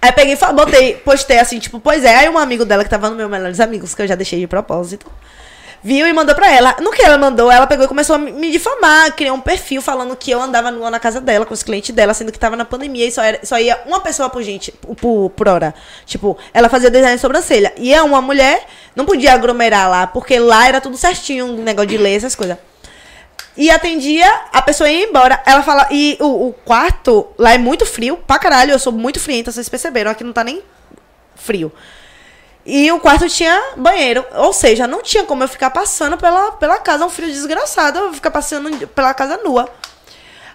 Aí 0.02 0.10
eu 0.10 0.14
peguei 0.14 0.34
e 0.34 0.54
botei, 0.54 0.96
postei 0.98 1.40
assim, 1.40 1.58
tipo, 1.58 1.80
pois 1.80 2.04
é. 2.04 2.14
Aí 2.18 2.28
um 2.30 2.38
amigo 2.38 2.66
dela 2.66 2.84
que 2.84 2.90
tava 2.90 3.10
no 3.10 3.16
meu 3.16 3.30
melhores 3.30 3.62
amigos, 3.62 3.96
que 3.96 4.02
eu 4.02 4.08
já 4.08 4.16
deixei 4.16 4.42
de 4.42 4.46
propósito, 4.48 5.06
viu 5.84 6.08
e 6.08 6.14
mandou 6.14 6.34
pra 6.34 6.52
ela. 6.52 6.76
No 6.80 6.92
que 6.92 7.02
ela 7.02 7.18
mandou, 7.18 7.52
ela 7.52 7.68
pegou 7.68 7.86
e 7.86 7.88
começou 7.88 8.16
a 8.16 8.20
me 8.20 8.52
difamar, 8.52 9.12
criou 9.14 9.36
um 9.36 9.42
perfil 9.42 9.82
falando 9.82 10.16
que 10.16 10.32
eu 10.32 10.42
andava 10.42 10.72
nua 10.72 10.90
na 10.90 11.00
casa 11.00 11.20
dela, 11.20 11.46
com 11.46 11.54
os 11.54 11.62
clientes 11.62 11.94
dela, 11.94 12.14
sendo 12.14 12.32
que 12.32 12.40
tava 12.40 12.56
na 12.56 12.64
pandemia 12.64 13.06
e 13.06 13.12
só, 13.12 13.22
era, 13.22 13.40
só 13.44 13.60
ia 13.60 13.80
uma 13.86 14.00
pessoa 14.00 14.30
por 14.30 14.42
gente, 14.42 14.72
por, 14.72 15.30
por 15.32 15.48
hora. 15.48 15.74
Tipo, 16.06 16.38
ela 16.54 16.70
fazia 16.70 16.90
design 16.90 17.16
de 17.16 17.22
sobrancelha. 17.22 17.74
E 17.78 17.94
é 17.94 18.02
uma 18.02 18.22
mulher, 18.22 18.66
não 18.96 19.06
podia 19.06 19.34
aglomerar 19.34 19.90
lá, 19.90 20.08
porque 20.08 20.40
lá 20.40 20.68
era 20.68 20.80
tudo 20.80 20.98
certinho, 20.98 21.46
um 21.46 21.64
negócio 21.64 21.90
de 21.90 21.98
lei, 21.98 22.16
essas 22.16 22.36
coisas. 22.36 22.58
E 23.56 23.70
atendia, 23.70 24.28
a 24.52 24.62
pessoa 24.62 24.90
ia 24.90 25.06
embora. 25.06 25.40
Ela 25.46 25.62
fala. 25.62 25.88
E 25.92 26.18
o, 26.20 26.48
o 26.48 26.54
quarto 26.54 27.28
lá 27.38 27.54
é 27.54 27.58
muito 27.60 27.86
frio, 27.86 28.18
pra 28.18 28.40
caralho. 28.40 28.72
Eu 28.72 28.80
sou 28.80 28.92
muito 28.92 29.20
frienta, 29.20 29.52
vocês 29.52 29.70
perceberam. 29.70 30.10
Aqui 30.10 30.24
não 30.24 30.34
tá 30.34 30.44
nem 30.44 30.64
frio. 31.36 31.72
E 32.66 32.92
o 32.92 33.00
quarto 33.00 33.28
tinha 33.28 33.74
banheiro. 33.76 34.26
Ou 34.36 34.54
seja, 34.54 34.88
não 34.88 35.02
tinha 35.02 35.24
como 35.24 35.44
eu 35.44 35.48
ficar 35.48 35.70
passando 35.70 36.18
pela, 36.18 36.54
pela 36.54 36.80
casa. 36.80 37.06
Um 37.06 37.10
frio 37.10 37.28
desgraçado. 37.28 38.00
Eu 38.00 38.14
ficar 38.14 38.32
passando 38.32 38.88
pela 38.88 39.14
casa 39.14 39.38
nua. 39.38 39.70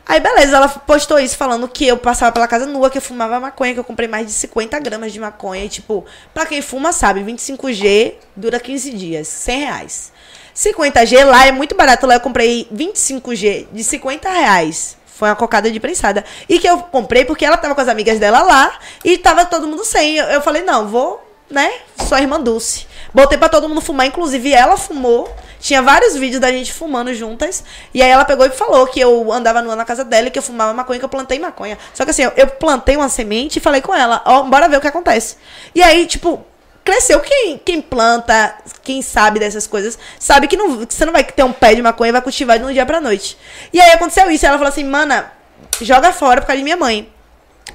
Aí, 0.06 0.20
beleza, 0.20 0.56
ela 0.56 0.68
postou 0.68 1.20
isso 1.20 1.36
falando 1.36 1.68
que 1.68 1.86
eu 1.86 1.98
passava 1.98 2.32
pela 2.32 2.48
casa 2.48 2.64
nua, 2.64 2.88
que 2.88 2.96
eu 2.96 3.02
fumava 3.02 3.38
maconha, 3.38 3.74
que 3.74 3.80
eu 3.80 3.84
comprei 3.84 4.08
mais 4.08 4.26
de 4.26 4.32
50 4.32 4.78
gramas 4.78 5.12
de 5.12 5.20
maconha. 5.20 5.66
E, 5.66 5.68
tipo, 5.68 6.06
pra 6.32 6.46
quem 6.46 6.62
fuma 6.62 6.94
sabe, 6.94 7.20
25G 7.20 8.14
dura 8.34 8.58
15 8.58 8.90
dias, 8.92 9.28
100 9.28 9.58
reais. 9.58 10.12
50G 10.56 11.24
lá 11.26 11.46
é 11.46 11.52
muito 11.52 11.76
barato. 11.76 12.06
Lá 12.06 12.14
eu 12.14 12.20
comprei 12.20 12.66
25G 12.74 13.68
de 13.70 13.84
50 13.84 14.30
reais. 14.30 14.96
Foi 15.04 15.28
uma 15.28 15.36
cocada 15.36 15.70
de 15.70 15.78
prensada. 15.78 16.24
E 16.48 16.58
que 16.58 16.66
eu 16.66 16.78
comprei 16.78 17.26
porque 17.26 17.44
ela 17.44 17.58
tava 17.58 17.74
com 17.74 17.80
as 17.82 17.88
amigas 17.88 18.18
dela 18.18 18.40
lá 18.40 18.78
e 19.04 19.18
tava 19.18 19.44
todo 19.44 19.68
mundo 19.68 19.84
sem. 19.84 20.16
Eu, 20.16 20.24
eu 20.26 20.40
falei, 20.40 20.62
não, 20.62 20.88
vou, 20.88 21.27
né? 21.50 21.72
Sou 22.06 22.16
a 22.16 22.20
irmã 22.20 22.40
Dulce. 22.40 22.86
Botei 23.12 23.38
pra 23.38 23.48
todo 23.48 23.68
mundo 23.68 23.80
fumar, 23.80 24.06
inclusive 24.06 24.52
ela 24.52 24.76
fumou. 24.76 25.34
Tinha 25.60 25.82
vários 25.82 26.14
vídeos 26.14 26.40
da 26.40 26.52
gente 26.52 26.72
fumando 26.72 27.12
juntas. 27.14 27.64
E 27.92 28.02
aí 28.02 28.10
ela 28.10 28.24
pegou 28.24 28.46
e 28.46 28.50
falou 28.50 28.86
que 28.86 29.00
eu 29.00 29.32
andava 29.32 29.60
nua 29.60 29.74
na 29.74 29.84
casa 29.84 30.04
dela 30.04 30.28
e 30.28 30.30
que 30.30 30.38
eu 30.38 30.42
fumava 30.42 30.72
maconha, 30.72 30.98
que 30.98 31.04
eu 31.04 31.08
plantei 31.08 31.38
maconha. 31.38 31.76
Só 31.94 32.04
que 32.04 32.10
assim, 32.10 32.22
eu, 32.22 32.32
eu 32.36 32.46
plantei 32.46 32.96
uma 32.96 33.08
semente 33.08 33.58
e 33.58 33.60
falei 33.60 33.80
com 33.80 33.94
ela, 33.94 34.22
ó, 34.24 34.42
bora 34.44 34.68
ver 34.68 34.76
o 34.76 34.80
que 34.80 34.86
acontece. 34.86 35.36
E 35.74 35.82
aí, 35.82 36.06
tipo, 36.06 36.44
cresceu. 36.84 37.20
Quem, 37.20 37.58
quem 37.58 37.80
planta, 37.80 38.56
quem 38.82 39.02
sabe 39.02 39.40
dessas 39.40 39.66
coisas, 39.66 39.98
sabe 40.18 40.46
que, 40.46 40.56
não, 40.56 40.86
que 40.86 40.94
você 40.94 41.04
não 41.04 41.12
vai 41.12 41.24
ter 41.24 41.42
um 41.42 41.52
pé 41.52 41.74
de 41.74 41.82
maconha 41.82 42.10
e 42.10 42.12
vai 42.12 42.22
cultivar 42.22 42.58
de 42.58 42.64
um 42.64 42.72
dia 42.72 42.86
pra 42.86 43.00
noite. 43.00 43.36
E 43.72 43.80
aí 43.80 43.90
aconteceu 43.90 44.30
isso. 44.30 44.46
Ela 44.46 44.56
falou 44.58 44.70
assim, 44.70 44.84
mana, 44.84 45.32
joga 45.80 46.12
fora 46.12 46.40
por 46.40 46.46
causa 46.46 46.58
de 46.58 46.64
minha 46.64 46.76
mãe. 46.76 47.12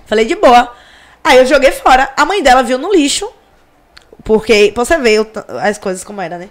Falei, 0.06 0.26
de 0.26 0.36
boa. 0.36 0.72
Aí 1.24 1.38
eu 1.38 1.46
joguei 1.46 1.72
fora. 1.72 2.12
A 2.16 2.26
mãe 2.26 2.42
dela 2.42 2.64
viu 2.64 2.78
no 2.78 2.92
lixo. 2.92 3.30
Porque, 4.24 4.72
você 4.76 4.96
t- 5.26 5.40
as 5.62 5.78
coisas 5.78 6.04
como 6.04 6.22
era, 6.22 6.38
né? 6.38 6.50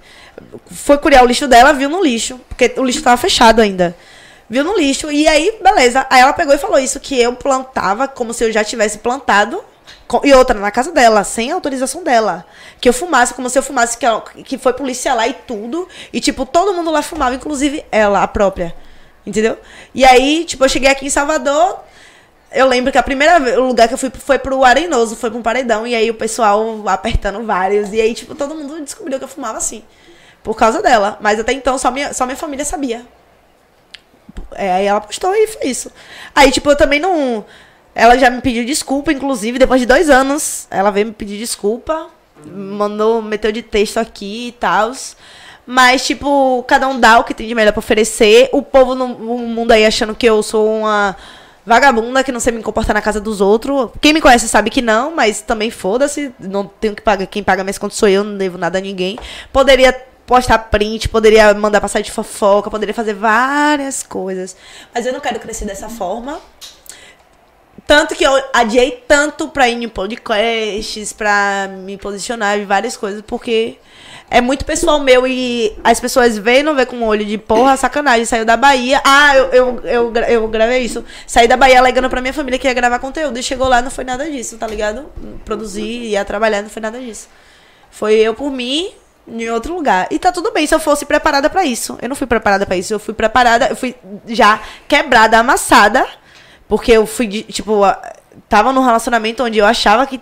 Foi 0.71 0.99
curiar 0.99 1.23
o 1.25 1.27
lixo 1.27 1.49
dela, 1.49 1.73
viu 1.73 1.89
no 1.89 2.03
lixo. 2.03 2.39
Porque 2.49 2.73
o 2.77 2.85
lixo 2.85 3.03
tava 3.03 3.17
fechado 3.17 3.61
ainda. 3.63 3.97
Viu 4.49 4.63
no 4.63 4.77
lixo. 4.77 5.11
E 5.11 5.27
aí, 5.27 5.59
beleza. 5.63 6.07
Aí 6.11 6.21
ela 6.21 6.33
pegou 6.35 6.55
e 6.55 6.59
falou 6.59 6.79
isso, 6.79 7.01
que 7.01 7.19
eu 7.19 7.35
plantava 7.35 8.07
como 8.07 8.35
se 8.35 8.45
eu 8.45 8.53
já 8.53 8.63
tivesse 8.63 8.99
plantado. 8.99 9.63
E 10.25 10.35
outra, 10.35 10.59
na 10.61 10.71
casa 10.71 10.93
dela, 10.93 11.25
sem 11.25 11.51
autorização 11.51 12.05
dela. 12.05 12.45
Que 12.79 12.89
eu 12.89 12.93
fumasse 12.93 13.33
como 13.33 13.49
se 13.49 13.59
eu 13.59 13.63
fumasse, 13.63 13.97
que, 13.97 14.05
ela- 14.05 14.21
que 14.21 14.59
foi 14.59 14.75
polícia 14.75 15.15
lá 15.15 15.27
e 15.27 15.33
tudo. 15.33 15.89
E, 16.13 16.21
tipo, 16.21 16.45
todo 16.45 16.75
mundo 16.75 16.91
lá 16.91 17.01
fumava, 17.01 17.35
inclusive 17.35 17.83
ela, 17.91 18.23
a 18.23 18.29
própria. 18.29 18.75
Entendeu? 19.25 19.57
E 19.95 20.05
aí, 20.05 20.45
tipo, 20.45 20.63
eu 20.63 20.69
cheguei 20.69 20.91
aqui 20.91 21.07
em 21.07 21.11
Salvador. 21.11 21.79
Eu 22.55 22.67
lembro 22.67 22.93
que 22.93 22.99
a 22.99 23.03
primeira 23.03 23.39
ve- 23.41 23.57
o 23.57 23.67
lugar 23.67 23.89
que 23.89 23.95
eu 23.95 23.99
fui 23.99 24.11
foi 24.11 24.39
pro 24.39 24.63
Arenoso, 24.65 25.17
foi 25.17 25.31
pra 25.31 25.39
um 25.39 25.43
paredão. 25.43 25.87
E 25.87 25.95
aí 25.95 26.11
o 26.11 26.15
pessoal 26.15 26.83
apertando 26.89 27.45
vários. 27.45 27.93
E 27.93 28.01
aí, 28.01 28.15
tipo, 28.15 28.35
todo 28.35 28.55
mundo 28.55 28.81
descobriu 28.81 29.19
que 29.19 29.25
eu 29.25 29.29
fumava 29.29 29.59
assim. 29.59 29.83
Por 30.43 30.57
causa 30.57 30.83
dela. 30.83 31.19
Mas 31.21 31.39
até 31.41 31.53
então 31.53 31.79
só 31.79 31.91
minha, 31.91 32.13
só 32.13 32.27
minha 32.27 32.37
família 32.37 32.65
sabia. 32.65 33.05
É, 34.55 34.73
aí 34.73 34.87
ela 34.87 35.01
postou 35.01 35.35
e 35.35 35.47
foi 35.47 35.67
isso. 35.67 35.91
Aí, 36.35 36.51
tipo, 36.51 36.71
eu 36.71 36.77
também 36.77 37.01
não. 37.01 37.45
Ela 37.95 38.17
já 38.19 38.31
me 38.31 38.41
pediu 38.41 38.65
desculpa, 38.65 39.13
inclusive, 39.13 39.59
depois 39.59 39.81
de 39.81 39.87
dois 39.87 40.09
anos. 40.11 40.67
Ela 40.71 40.91
veio 40.91 41.07
me 41.07 41.13
pedir 41.13 41.39
desculpa. 41.39 42.09
Mandou, 42.45 43.23
meteu 43.23 43.53
de 43.53 43.63
texto 43.63 43.99
aqui 43.99 44.49
e 44.49 44.53
tal. 44.53 44.93
Mas, 45.67 46.05
tipo, 46.05 46.65
cada 46.67 46.89
um 46.89 46.99
dá 46.99 47.19
o 47.19 47.25
que 47.25 47.33
tem 47.35 47.47
de 47.47 47.55
melhor 47.55 47.73
pra 47.73 47.79
oferecer. 47.79 48.49
O 48.53 48.63
povo 48.63 48.95
no 48.95 49.05
o 49.07 49.39
mundo 49.39 49.73
aí 49.73 49.87
achando 49.87 50.15
que 50.15 50.27
eu 50.27 50.43
sou 50.43 50.69
uma 50.81 51.17
vagabunda 51.65 52.25
que 52.25 52.33
não 52.33 52.41
sei 52.41 52.53
me 52.53 52.63
comportar 52.63 52.95
na 52.95 53.03
casa 53.03 53.21
dos 53.21 53.41
outros. 53.41 53.91
Quem 54.01 54.13
me 54.13 54.21
conhece 54.21 54.49
sabe 54.49 54.71
que 54.71 54.83
não, 54.83 55.15
mas 55.15 55.41
também 55.43 55.71
foda-se. 55.71 56.33
Não 56.39 56.67
tenho 56.67 56.95
que 56.95 57.03
pagar. 57.03 57.27
Quem 57.27 57.43
paga 57.43 57.65
minhas 57.65 57.79
contas 57.79 57.99
sou 57.99 58.09
eu, 58.09 58.25
não 58.25 58.37
devo 58.37 58.59
nada 58.59 58.79
a 58.79 58.81
ninguém. 58.81 59.19
Poderia 59.53 59.93
postar 60.27 60.59
print, 60.59 61.09
poderia 61.09 61.53
mandar 61.55 61.87
site 61.89 62.07
de 62.07 62.13
fofoca, 62.13 62.71
poderia 62.71 62.95
fazer 62.95 63.15
várias 63.15 64.03
coisas. 64.03 64.57
Mas 64.95 65.05
eu 65.07 65.13
não 65.13 65.21
quero 65.21 65.39
crescer 65.41 65.65
dessa 65.65 65.89
forma. 65.89 66.41
Tanto 67.87 68.15
que 68.15 68.25
eu 68.25 68.33
adiei 68.53 69.03
tanto 69.07 69.49
pra 69.49 69.69
ir 69.69 69.83
em 69.83 69.89
podcasts, 69.89 71.13
pra 71.13 71.69
me 71.69 71.97
posicionar 71.97 72.59
em 72.59 72.65
várias 72.65 72.97
coisas, 72.97 73.23
porque 73.27 73.79
é 74.33 74.41
muito 74.41 74.65
pessoal 74.65 74.99
meu 74.99 75.27
e 75.27 75.77
as 75.85 76.01
pessoas 76.01 76.39
veem 76.39 76.63
não 76.63 76.75
vê 76.75 76.87
com 76.87 76.97
o 76.97 77.05
olho 77.05 77.23
de 77.23 77.37
porra, 77.37 77.77
sacanagem. 77.77 78.25
Saiu 78.25 78.47
da 78.47 78.57
Bahia. 78.57 78.99
Ah, 79.05 79.37
eu, 79.37 79.51
eu, 79.53 79.83
eu, 79.85 80.13
eu 80.15 80.49
gravei 80.49 80.83
isso. 80.83 81.05
Saí 81.27 81.47
da 81.47 81.55
Bahia 81.55 81.79
alegando 81.79 82.09
pra 82.09 82.19
minha 82.23 82.33
família 82.33 82.59
que 82.59 82.67
ia 82.67 82.73
gravar 82.73 82.99
conteúdo. 82.99 83.39
E 83.39 83.43
chegou 83.43 83.69
lá, 83.69 83.83
não 83.83 83.91
foi 83.91 84.05
nada 84.05 84.25
disso, 84.31 84.57
tá 84.57 84.67
ligado? 84.67 85.05
Produzir, 85.45 85.83
ia 85.83 86.25
trabalhar, 86.25 86.63
não 86.63 86.71
foi 86.71 86.81
nada 86.81 86.99
disso. 86.99 87.29
Foi 87.91 88.15
eu 88.15 88.33
por 88.33 88.51
mim 88.51 88.91
em 89.29 89.51
outro 89.51 89.75
lugar. 89.75 90.09
E 90.11 90.19
tá 90.19 90.33
tudo 90.33 90.51
bem 90.51 90.67
se 90.67 90.75
eu 90.75 90.81
fosse 90.81 91.05
preparada 91.05 91.51
pra 91.51 91.67
isso. 91.67 91.99
Eu 92.01 92.09
não 92.09 92.17
fui 92.17 92.27
preparada 92.27 92.65
pra 92.65 92.75
isso. 92.75 92.95
Eu 92.95 92.99
fui 92.99 93.13
preparada, 93.13 93.67
eu 93.69 93.77
fui 93.77 93.95
já 94.27 94.63
quebrada, 94.89 95.39
amassada. 95.39 96.07
Porque 96.67 96.93
eu 96.93 97.05
fui, 97.05 97.29
tipo, 97.29 97.83
tava 98.49 98.73
num 98.73 98.83
relacionamento 98.83 99.45
onde 99.45 99.59
eu 99.59 99.67
achava 99.67 100.07
que, 100.07 100.19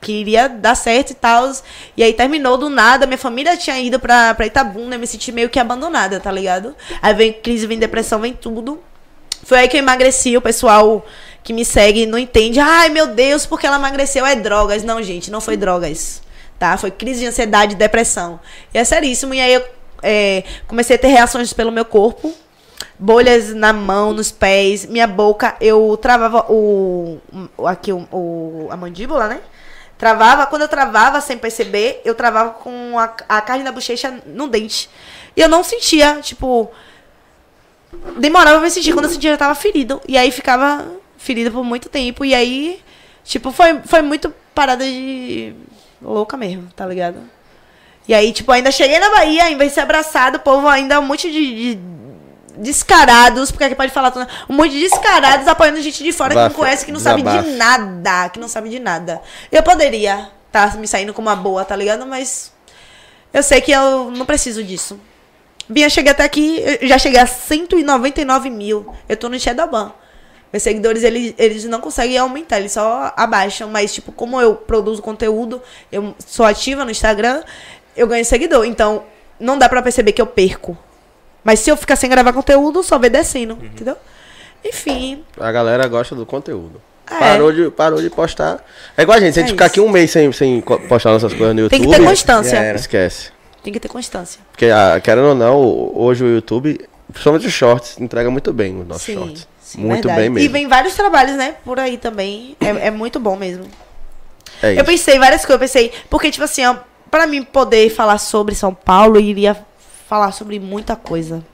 que 0.00 0.12
iria 0.12 0.48
dar 0.48 0.74
certo 0.74 1.10
e 1.10 1.14
tal. 1.14 1.50
E 1.96 2.02
aí 2.02 2.12
terminou 2.12 2.56
do 2.56 2.68
nada. 2.68 3.06
Minha 3.06 3.18
família 3.18 3.56
tinha 3.56 3.78
ido 3.80 3.98
pra, 3.98 4.34
pra 4.34 4.46
Itabuna. 4.46 4.94
Eu 4.94 4.98
me 5.00 5.06
senti 5.06 5.32
meio 5.32 5.48
que 5.48 5.58
abandonada, 5.58 6.20
tá 6.20 6.30
ligado? 6.30 6.74
Aí 7.02 7.12
vem 7.14 7.32
crise, 7.32 7.66
vem 7.66 7.78
depressão, 7.78 8.20
vem 8.20 8.32
tudo. 8.32 8.80
Foi 9.44 9.58
aí 9.58 9.68
que 9.68 9.76
eu 9.76 9.80
emagreci. 9.80 10.36
O 10.36 10.40
pessoal 10.42 11.04
que 11.42 11.52
me 11.52 11.64
segue 11.64 12.06
não 12.06 12.18
entende. 12.18 12.60
Ai, 12.60 12.88
meu 12.88 13.08
Deus, 13.08 13.44
porque 13.46 13.66
ela 13.66 13.76
emagreceu 13.76 14.24
é 14.24 14.34
drogas. 14.36 14.82
Não, 14.82 15.02
gente, 15.02 15.30
não 15.30 15.40
foi 15.40 15.56
drogas. 15.56 16.22
Tá? 16.58 16.76
Foi 16.76 16.90
crise 16.90 17.20
de 17.20 17.26
ansiedade 17.26 17.74
e 17.74 17.76
depressão. 17.76 18.38
E 18.72 18.78
é 18.78 18.84
seríssimo. 18.84 19.34
E 19.34 19.40
aí 19.40 19.52
eu 19.54 19.64
é, 20.02 20.44
comecei 20.66 20.96
a 20.96 20.98
ter 20.98 21.08
reações 21.08 21.52
pelo 21.52 21.72
meu 21.72 21.84
corpo. 21.84 22.32
Bolhas 22.98 23.52
na 23.52 23.72
mão, 23.72 24.12
nos 24.12 24.30
pés. 24.30 24.86
Minha 24.86 25.06
boca, 25.06 25.56
eu 25.60 25.98
travava 26.00 26.46
o. 26.48 27.18
o- 27.58 27.66
aqui, 27.66 27.92
o, 27.92 28.06
o- 28.12 28.68
a 28.70 28.76
mandíbula, 28.76 29.26
né? 29.28 29.40
Travava. 29.98 30.46
Quando 30.46 30.62
eu 30.62 30.68
travava 30.68 31.20
sem 31.20 31.38
perceber, 31.38 32.00
eu 32.04 32.14
travava 32.14 32.50
com 32.50 32.98
a, 32.98 33.12
a 33.28 33.40
carne 33.40 33.64
da 33.64 33.72
bochecha 33.72 34.22
no 34.26 34.48
dente. 34.48 34.90
E 35.36 35.40
eu 35.40 35.48
não 35.48 35.62
sentia, 35.62 36.20
tipo. 36.20 36.70
Demorava 38.18 38.56
pra 38.56 38.64
me 38.64 38.70
sentir. 38.70 38.92
Quando 38.92 39.06
eu 39.06 39.10
sentia, 39.10 39.30
eu 39.30 39.38
tava 39.38 39.54
ferido. 39.54 40.00
E 40.08 40.18
aí 40.18 40.30
ficava 40.30 40.86
ferida 41.16 41.50
por 41.50 41.64
muito 41.64 41.88
tempo. 41.88 42.24
E 42.24 42.34
aí, 42.34 42.80
tipo, 43.24 43.50
foi, 43.50 43.80
foi 43.84 44.02
muito 44.02 44.32
parada 44.54 44.84
de. 44.84 45.54
louca 46.02 46.36
mesmo, 46.36 46.68
tá 46.74 46.86
ligado? 46.86 47.18
E 48.06 48.12
aí, 48.12 48.32
tipo, 48.32 48.52
ainda 48.52 48.70
cheguei 48.70 48.98
na 48.98 49.10
Bahia, 49.10 49.50
em 49.50 49.56
vez 49.56 49.72
ser 49.72 49.80
abraçado, 49.80 50.36
o 50.36 50.40
povo 50.40 50.68
ainda 50.68 51.00
um 51.00 51.06
monte 51.06 51.30
de. 51.30 51.74
de 51.74 51.80
descarados, 52.56 53.50
porque 53.50 53.64
aqui 53.64 53.74
pode 53.74 53.92
falar 53.92 54.10
tudo, 54.10 54.26
um 54.48 54.54
monte 54.54 54.72
de 54.72 54.80
descarados 54.80 55.46
apoiando 55.46 55.80
gente 55.80 56.02
de 56.02 56.12
fora 56.12 56.34
que 56.34 56.40
não 56.40 56.50
conhece, 56.50 56.84
que 56.86 56.92
não 56.92 57.00
sabe 57.00 57.22
desabafe. 57.22 57.50
de 57.50 57.56
nada, 57.56 58.28
que 58.28 58.38
não 58.38 58.48
sabe 58.48 58.68
de 58.68 58.78
nada. 58.78 59.20
Eu 59.50 59.62
poderia 59.62 60.30
estar 60.46 60.76
me 60.76 60.86
saindo 60.86 61.12
como 61.12 61.28
uma 61.28 61.36
boa, 61.36 61.64
tá 61.64 61.74
ligado? 61.74 62.06
Mas 62.06 62.52
eu 63.32 63.42
sei 63.42 63.60
que 63.60 63.72
eu 63.72 64.10
não 64.10 64.24
preciso 64.24 64.62
disso. 64.62 64.98
Bia, 65.68 65.88
cheguei 65.88 66.12
até 66.12 66.24
aqui, 66.24 66.62
já 66.82 66.98
cheguei 66.98 67.18
a 67.18 67.26
199 67.26 68.50
mil. 68.50 68.94
Eu 69.08 69.16
tô 69.16 69.28
no 69.28 69.38
Shadowban. 69.40 69.92
Meus 70.52 70.62
seguidores, 70.62 71.02
eles, 71.02 71.34
eles 71.36 71.64
não 71.64 71.80
conseguem 71.80 72.16
aumentar, 72.16 72.60
eles 72.60 72.72
só 72.72 73.12
abaixam. 73.16 73.68
Mas, 73.70 73.92
tipo, 73.92 74.12
como 74.12 74.40
eu 74.40 74.54
produzo 74.54 75.02
conteúdo, 75.02 75.60
eu 75.90 76.14
sou 76.24 76.46
ativa 76.46 76.84
no 76.84 76.90
Instagram, 76.90 77.42
eu 77.96 78.06
ganho 78.06 78.24
seguidor. 78.24 78.64
Então, 78.64 79.02
não 79.40 79.58
dá 79.58 79.68
pra 79.68 79.82
perceber 79.82 80.12
que 80.12 80.22
eu 80.22 80.26
perco. 80.26 80.78
Mas 81.44 81.60
se 81.60 81.70
eu 81.70 81.76
ficar 81.76 81.94
sem 81.96 82.08
gravar 82.10 82.32
conteúdo, 82.32 82.82
só 82.82 82.98
vê 82.98 83.08
descendo, 83.10 83.54
Uhum. 83.54 83.66
entendeu? 83.66 83.96
Enfim. 84.64 85.22
A 85.38 85.52
galera 85.52 85.86
gosta 85.86 86.14
do 86.14 86.24
conteúdo. 86.24 86.80
É. 87.10 87.18
Parou, 87.18 87.52
de, 87.52 87.70
parou 87.70 88.00
de 88.00 88.08
postar. 88.08 88.64
É 88.96 89.02
igual 89.02 89.18
a 89.18 89.20
gente, 89.20 89.34
se 89.34 89.40
a 89.40 89.42
gente 89.42 89.50
É 89.50 89.52
ficar 89.52 89.66
isso. 89.66 89.72
aqui 89.74 89.80
um 89.80 89.90
mês 89.90 90.10
sem, 90.10 90.32
sem 90.32 90.60
postar 90.62 91.10
nossas 91.12 91.34
coisas 91.34 91.54
no 91.54 91.68
Tem 91.68 91.78
YouTube. 91.80 91.92
que 91.96 92.00
ter 92.02 92.08
constância. 92.08 92.74
Esquece. 92.74 93.30
Tem 93.62 93.72
que 93.72 93.78
ter 93.80 93.88
constância. 93.88 94.40
Porque, 94.50 94.66
ah, 94.66 94.98
querendo 95.02 95.28
ou 95.28 95.34
não, 95.34 95.60
hoje 95.94 96.24
o 96.24 96.28
YouTube, 96.28 96.80
principalmente 97.12 97.46
os 97.46 97.52
shorts, 97.52 97.98
entrega 98.00 98.30
muito 98.30 98.52
bem 98.54 98.80
os 98.80 98.86
nossos 98.86 99.02
Sim, 99.04 99.14
shorts. 99.14 99.48
sim, 99.60 99.80
muito 99.80 100.08
verdade. 100.08 100.20
bem 100.22 100.30
mesmo. 100.30 100.48
E 100.48 100.48
vem 100.52 100.66
vários 100.66 100.94
trabalhos, 100.94 101.36
né? 101.36 101.56
Por 101.62 101.78
aí 101.78 101.98
também. 101.98 102.56
É, 102.60 102.86
é 102.86 102.90
muito 102.90 103.20
bom 103.20 103.36
mesmo. 103.36 103.64
É 104.62 104.70
isso. 104.72 104.80
Eu 104.80 104.84
pensei 104.84 105.18
várias 105.18 105.42
coisas, 105.44 105.54
eu 105.56 105.58
pensei, 105.58 105.92
porque, 106.08 106.30
tipo 106.30 106.44
assim, 106.44 106.64
ó, 106.64 106.76
pra 107.10 107.26
mim 107.26 107.42
poder 107.42 107.90
falar 107.90 108.16
sobre 108.16 108.54
São 108.54 108.72
Paulo, 108.72 109.20
iria 109.20 109.54
falar 110.06 110.32
sobre 110.32 110.58
muita 110.58 110.96
coisa. 110.96 111.44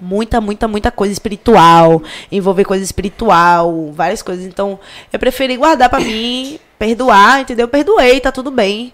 Muita, 0.00 0.40
muita, 0.40 0.66
muita 0.66 0.90
coisa 0.90 1.12
espiritual, 1.12 2.02
envolver 2.30 2.64
coisa 2.64 2.82
espiritual, 2.82 3.92
várias 3.92 4.22
coisas. 4.22 4.44
Então, 4.44 4.78
eu 5.12 5.18
preferi 5.18 5.56
guardar 5.56 5.88
pra 5.88 6.00
mim, 6.00 6.58
perdoar, 6.78 7.40
entendeu? 7.40 7.68
Perdoei, 7.68 8.20
tá 8.20 8.32
tudo 8.32 8.50
bem. 8.50 8.92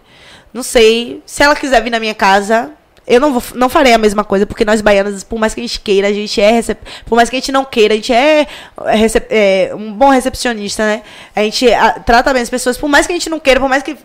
Não 0.53 0.63
sei. 0.63 1.23
Se 1.25 1.43
ela 1.43 1.57
quiser 1.57 1.83
vir 1.83 1.91
na 1.91 1.99
minha 1.99 2.15
casa, 2.15 2.71
eu 3.07 3.19
não, 3.19 3.33
vou, 3.33 3.43
não 3.55 3.69
farei 3.69 3.93
a 3.93 3.99
mesma 3.99 4.23
coisa, 4.23 4.47
porque 4.47 4.65
nós 4.65 4.81
baianas, 4.81 5.25
por 5.25 5.39
mais 5.39 5.53
que 5.53 5.61
a 5.61 5.65
gente 5.65 5.81
queira, 5.81 6.09
a 6.09 6.13
gente 6.13 6.41
é. 6.41 6.61
Por 7.07 7.17
mais 7.17 7.29
que 7.29 7.37
a 7.37 7.41
gente 7.41 7.51
não 7.51 7.65
queira, 7.65 7.95
a 7.95 7.97
gente 7.97 8.13
é, 8.13 8.47
é 8.87 9.69
é, 9.69 9.75
um 9.75 9.93
bom 9.93 10.11
recepcionista, 10.11 10.85
né? 10.85 11.03
A 11.35 11.43
gente 11.43 11.73
ah, 11.73 11.99
trata 11.99 12.33
bem 12.33 12.43
as 12.43 12.51
pessoas, 12.51 12.79
por 12.79 12.89
mais 12.89 13.07
que 13.07 13.13
a 13.13 13.17
gente 13.17 13.29
não 13.29 13.41
queira, 13.41 13.59
por 13.59 13.69
mais 13.69 13.83
que. 13.83 13.97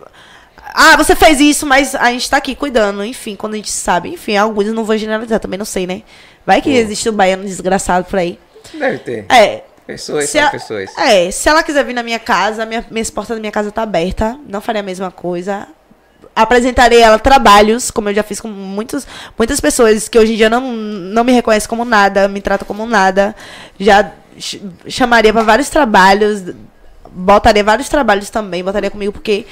Ah, 0.78 0.94
você 0.96 1.16
fez 1.16 1.40
isso, 1.40 1.64
mas 1.64 1.94
a 1.94 2.10
gente 2.10 2.28
tá 2.28 2.36
aqui 2.36 2.54
cuidando, 2.54 3.02
enfim, 3.02 3.34
quando 3.34 3.54
a 3.54 3.56
gente 3.56 3.70
sabe. 3.70 4.10
Enfim, 4.10 4.36
alguns 4.36 4.66
não 4.66 4.84
vou 4.84 4.96
generalizar, 4.96 5.40
também 5.40 5.56
não 5.58 5.64
sei, 5.64 5.86
né? 5.86 6.02
Vai 6.44 6.60
que 6.60 6.68
existe 6.70 7.08
um 7.08 7.12
baiano 7.14 7.44
desgraçado 7.44 8.04
por 8.04 8.18
aí. 8.18 8.38
Deve 8.74 8.98
ter. 8.98 9.24
É. 9.30 9.62
Pessoas 9.86 10.28
Se 10.28 10.38
a- 10.38 10.50
pessoas. 10.50 10.90
É, 10.98 11.30
se 11.30 11.48
ela 11.48 11.62
quiser 11.62 11.82
vir 11.84 11.94
na 11.94 12.02
minha 12.02 12.18
casa, 12.18 12.66
minha, 12.66 12.84
minhas 12.90 13.08
portas 13.08 13.36
da 13.36 13.40
minha 13.40 13.52
casa 13.52 13.70
tá 13.72 13.82
aberta. 13.82 14.38
Não 14.48 14.60
farei 14.60 14.80
a 14.80 14.84
mesma 14.84 15.10
coisa. 15.10 15.66
Apresentarei 16.34 17.00
ela 17.00 17.18
trabalhos, 17.18 17.90
como 17.90 18.10
eu 18.10 18.14
já 18.14 18.22
fiz 18.22 18.40
com 18.40 18.48
muitos, 18.48 19.06
muitas 19.38 19.58
pessoas 19.60 20.08
que 20.08 20.18
hoje 20.18 20.34
em 20.34 20.36
dia 20.36 20.50
não, 20.50 20.60
não 20.72 21.24
me 21.24 21.32
reconhecem 21.32 21.68
como 21.68 21.84
nada, 21.84 22.28
me 22.28 22.42
tratam 22.42 22.66
como 22.66 22.84
nada. 22.84 23.34
Já 23.80 24.10
ch- 24.38 24.60
chamaria 24.86 25.32
para 25.32 25.42
vários 25.42 25.70
trabalhos, 25.70 26.42
botaria 27.10 27.64
vários 27.64 27.88
trabalhos 27.88 28.28
também, 28.28 28.62
botaria 28.62 28.90
comigo, 28.90 29.12
porque 29.12 29.46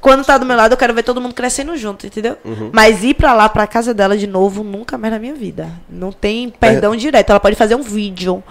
quando 0.00 0.24
tá 0.24 0.38
do 0.38 0.46
meu 0.46 0.56
lado 0.56 0.72
eu 0.72 0.76
quero 0.76 0.94
ver 0.94 1.02
todo 1.02 1.20
mundo 1.20 1.34
crescendo 1.34 1.76
junto, 1.76 2.06
entendeu? 2.06 2.36
Mas 2.72 3.02
ir 3.02 3.14
pra 3.14 3.32
lá, 3.32 3.48
pra 3.48 3.66
casa 3.66 3.92
dela 3.92 4.16
de 4.16 4.26
novo, 4.26 4.62
nunca 4.62 4.96
mais 4.96 5.12
na 5.12 5.18
minha 5.18 5.34
vida. 5.34 5.68
Não 5.88 6.12
tem 6.12 6.50
perdão 6.50 6.94
direto. 6.94 7.30
Ela 7.30 7.40
pode 7.40 7.56
fazer 7.56 7.74
um 7.74 7.82
vídeo 7.82 8.42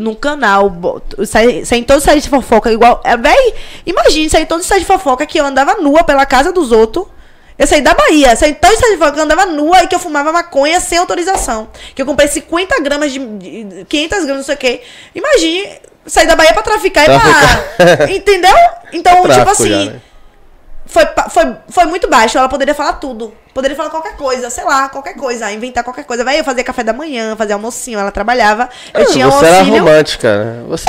num 0.00 0.14
canal, 0.14 0.72
sair, 1.26 1.64
sair 1.64 1.80
em 1.80 1.84
todo 1.84 2.00
site 2.00 2.24
de 2.24 2.28
fofoca, 2.28 2.72
igual. 2.72 3.00
É, 3.04 3.16
véi, 3.16 3.54
imagine 3.86 4.28
sair 4.28 4.42
em 4.42 4.46
todo 4.46 4.62
site 4.62 4.80
de 4.80 4.86
fofoca 4.86 5.24
que 5.26 5.38
eu 5.38 5.44
andava 5.44 5.76
nua 5.76 6.02
pela 6.02 6.26
casa 6.26 6.52
dos 6.52 6.72
outros. 6.72 7.06
Eu 7.56 7.68
saí 7.68 7.80
da 7.80 7.94
Bahia, 7.94 8.34
saí 8.34 8.52
de 8.52 8.58
fofoca 8.58 9.12
que 9.12 9.20
eu 9.20 9.24
andava 9.24 9.46
nua 9.46 9.84
e 9.84 9.86
que 9.86 9.94
eu 9.94 10.00
fumava 10.00 10.32
maconha 10.32 10.80
sem 10.80 10.98
autorização. 10.98 11.68
Que 11.94 12.02
eu 12.02 12.06
comprei 12.06 12.26
50 12.26 12.80
gramas 12.80 13.12
de. 13.12 13.20
de 13.20 13.84
500 13.84 14.24
gramas, 14.24 14.36
não 14.36 14.44
sei 14.44 14.54
o 14.54 14.58
quê. 14.58 14.82
Imagine 15.14 15.68
sair 16.06 16.26
da 16.26 16.34
Bahia 16.34 16.52
pra 16.52 16.62
traficar, 16.62 17.02
e 17.02 17.06
pra. 17.06 17.20
Traficar. 17.20 18.10
Entendeu? 18.10 18.56
Então, 18.92 19.14
tipo 19.14 19.28
Tráfico 19.28 19.50
assim 19.50 19.68
já, 19.68 19.84
né? 19.92 20.00
Foi, 20.94 21.06
foi, 21.28 21.56
foi 21.68 21.84
muito 21.86 22.08
baixo. 22.08 22.38
Ela 22.38 22.48
poderia 22.48 22.72
falar 22.74 22.94
tudo. 22.94 23.34
Poderia 23.52 23.76
falar 23.76 23.90
qualquer 23.90 24.16
coisa, 24.16 24.48
sei 24.50 24.64
lá, 24.64 24.88
qualquer 24.88 25.14
coisa, 25.14 25.50
inventar 25.52 25.82
qualquer 25.84 26.04
coisa. 26.04 26.24
Vai 26.24 26.38
eu 26.40 26.44
fazia 26.44 26.62
café 26.64 26.82
da 26.82 26.92
manhã, 26.92 27.36
fazia 27.36 27.54
almocinho, 27.54 27.98
ela 27.98 28.10
trabalhava. 28.10 28.68
Eu 28.92 29.06
tinha 29.06 29.26
um 29.28 29.30
você 29.30 29.46
era 29.46 29.58
auxílio. 29.58 29.78
romântica, 29.80 30.44
né? 30.44 30.62
Você. 30.68 30.84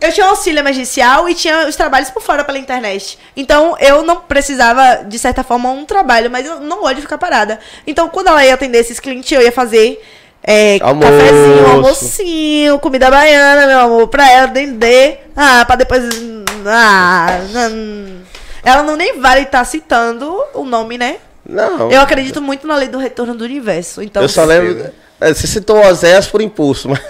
Eu 0.00 0.12
tinha 0.12 0.26
um 0.26 0.30
auxílio 0.30 0.58
emergencial 0.60 1.28
e 1.28 1.34
tinha 1.34 1.66
os 1.68 1.76
trabalhos 1.76 2.10
por 2.10 2.22
fora 2.22 2.42
pela 2.44 2.58
internet. 2.58 3.18
Então 3.36 3.76
eu 3.78 4.02
não 4.02 4.16
precisava, 4.16 5.04
de 5.06 5.18
certa 5.18 5.42
forma, 5.44 5.70
um 5.70 5.84
trabalho, 5.86 6.30
mas 6.30 6.46
eu 6.46 6.60
não 6.60 6.80
gosto 6.80 6.96
de 6.96 7.02
ficar 7.02 7.16
parada. 7.18 7.58
Então 7.86 8.08
quando 8.08 8.28
ela 8.28 8.44
ia 8.44 8.52
atender 8.54 8.78
esses 8.78 8.98
clientes, 9.00 9.30
eu 9.32 9.40
ia 9.42 9.52
fazer 9.52 10.02
é, 10.44 10.78
Almoço. 10.82 11.10
cafezinho, 11.10 11.70
almocinho, 11.70 12.78
comida 12.80 13.10
baiana, 13.10 13.66
meu 13.66 13.78
amor, 13.80 14.08
pra 14.08 14.30
ela 14.30 14.46
atender. 14.46 15.26
Ah, 15.36 15.64
pra 15.66 15.76
depois. 15.76 16.02
Ah, 16.66 17.38
não- 17.52 18.21
ela 18.64 18.82
não 18.82 18.96
nem 18.96 19.20
vale 19.20 19.42
estar 19.42 19.64
citando 19.64 20.32
o 20.54 20.64
nome, 20.64 20.96
né? 20.98 21.16
Não. 21.44 21.90
Eu 21.90 22.00
acredito 22.00 22.40
muito 22.40 22.66
na 22.66 22.76
lei 22.76 22.88
do 22.88 22.98
retorno 22.98 23.34
do 23.34 23.44
universo. 23.44 24.02
Então, 24.02 24.22
Eu 24.22 24.28
só 24.28 24.44
lembro. 24.44 24.90
é, 25.20 25.34
Você 25.34 25.46
citou 25.46 25.76
o 25.76 25.86
Oséias 25.88 26.26
por 26.28 26.40
impulso, 26.40 26.88
mas, 26.90 27.00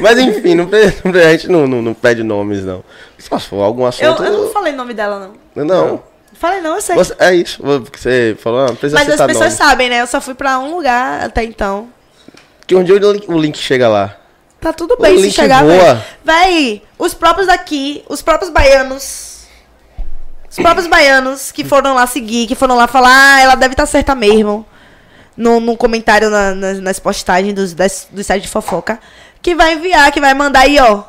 mas 0.00 0.18
enfim, 0.18 0.54
não, 0.54 0.66
não 0.66 1.20
a 1.20 1.32
gente 1.32 1.48
não, 1.48 1.66
não, 1.66 1.82
não 1.82 1.94
pede 1.94 2.22
nomes, 2.22 2.64
não. 2.64 2.84
Só 3.18 3.38
se 3.38 3.48
for 3.48 3.62
algum 3.62 3.82
eu, 3.82 3.88
assunto. 3.88 4.22
eu 4.22 4.32
não 4.44 4.52
falei 4.52 4.72
o 4.72 4.76
nome 4.76 4.94
dela, 4.94 5.32
não. 5.54 5.64
Não. 5.64 6.02
Falei, 6.34 6.60
não, 6.60 6.74
eu 6.76 6.80
sei. 6.80 6.96
Você- 6.96 7.14
é 7.18 7.34
isso. 7.34 7.62
Você 7.62 8.36
falou, 8.40 8.66
não 8.66 8.74
precisa 8.74 8.98
Mas 8.98 9.08
as 9.08 9.26
pessoas 9.26 9.56
nome. 9.58 9.70
sabem, 9.70 9.88
né? 9.88 10.00
Eu 10.00 10.06
só 10.06 10.20
fui 10.20 10.34
pra 10.34 10.58
um 10.58 10.74
lugar 10.74 11.22
até 11.24 11.44
então. 11.44 11.88
Que 12.66 12.74
um 12.74 12.82
dia 12.82 12.96
o 12.96 13.38
link, 13.38 13.54
o 13.56 13.56
chega 13.56 13.88
lá. 13.88 14.16
Tá 14.60 14.72
tudo 14.72 14.94
O 14.94 15.00
bem 15.02 15.16
se 15.16 15.22
link 15.22 15.32
chegar, 15.34 15.64
voa. 15.64 16.04
Véi, 16.24 16.82
os 16.98 17.14
próprios 17.14 17.48
daqui, 17.48 18.04
os 18.08 18.22
próprios 18.22 18.50
baianos. 18.50 19.31
Os 20.52 20.58
próprios 20.58 20.86
baianos 20.86 21.50
que 21.50 21.64
foram 21.64 21.94
lá 21.94 22.06
seguir, 22.06 22.46
que 22.46 22.54
foram 22.54 22.76
lá 22.76 22.86
falar, 22.86 23.10
ah, 23.36 23.40
ela 23.40 23.54
deve 23.54 23.72
estar 23.72 23.86
certa 23.86 24.14
mesmo. 24.14 24.64
No, 25.36 25.58
no 25.60 25.76
comentário 25.78 26.28
na- 26.28 26.54
nas, 26.54 26.78
nas 26.78 26.98
postagens 27.00 27.54
dos, 27.54 27.72
das, 27.72 28.06
dos 28.10 28.26
sites 28.26 28.42
de 28.42 28.48
fofoca. 28.48 29.00
Que 29.40 29.54
vai 29.54 29.72
enviar, 29.72 30.12
que 30.12 30.20
vai 30.20 30.34
mandar 30.34 30.60
aí, 30.60 30.78
ó. 30.78 31.04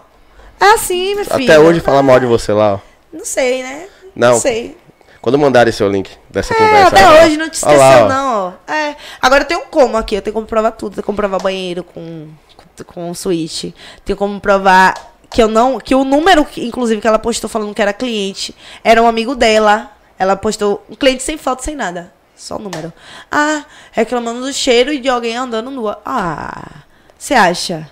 É 0.59 0.71
assim, 0.75 1.13
minha 1.13 1.25
filha. 1.25 1.55
Até 1.55 1.59
hoje 1.59 1.81
fala 1.81 2.01
mal 2.01 2.19
de 2.21 2.25
você 2.25 2.53
lá, 2.53 2.75
ó. 2.75 2.79
Não 3.11 3.25
sei, 3.25 3.61
né? 3.61 3.85
Não. 4.15 4.39
sei. 4.39 4.77
Quando 5.21 5.37
mandarem 5.37 5.71
seu 5.73 5.89
link 5.89 6.09
dessa 6.29 6.53
É, 6.53 6.57
conversa. 6.57 6.87
até 6.87 7.05
ó, 7.05 7.25
hoje 7.25 7.37
não 7.37 7.49
te 7.49 7.53
esqueceu, 7.55 7.77
lá, 7.79 8.07
não, 8.07 8.55
ó. 8.67 8.71
É. 8.73 8.95
Agora 9.21 9.43
eu 9.43 9.47
tenho 9.47 9.61
como 9.69 9.97
aqui, 9.97 10.15
eu 10.15 10.21
tenho 10.21 10.33
como 10.33 10.45
provar 10.47 10.71
tudo. 10.71 10.95
Tenho 10.95 11.03
como 11.05 11.15
provar 11.17 11.39
banheiro 11.39 11.83
com, 11.83 12.27
com, 12.55 12.83
com 12.85 13.13
suíte. 13.13 13.75
Tenho 14.05 14.17
como 14.17 14.39
provar 14.39 14.93
que 15.33 15.41
eu 15.41 15.47
não. 15.47 15.79
Que 15.79 15.95
o 15.95 16.05
número, 16.05 16.47
inclusive, 16.57 17.01
que 17.01 17.07
ela 17.07 17.19
postou 17.19 17.49
falando 17.49 17.73
que 17.73 17.81
era 17.81 17.91
cliente, 17.91 18.55
era 18.83 19.01
um 19.01 19.07
amigo 19.07 19.35
dela. 19.35 19.91
Ela 20.17 20.35
postou 20.35 20.85
um 20.89 20.95
cliente 20.95 21.23
sem 21.23 21.37
foto, 21.37 21.63
sem 21.63 21.75
nada. 21.75 22.13
Só 22.35 22.55
o 22.55 22.59
número. 22.59 22.93
Ah, 23.31 23.65
reclamando 23.91 24.41
do 24.41 24.53
cheiro 24.53 24.93
e 24.93 24.99
de 24.99 25.09
alguém 25.09 25.35
andando 25.35 25.71
nua. 25.71 25.99
Ah, 26.05 26.83
você 27.17 27.33
acha? 27.33 27.89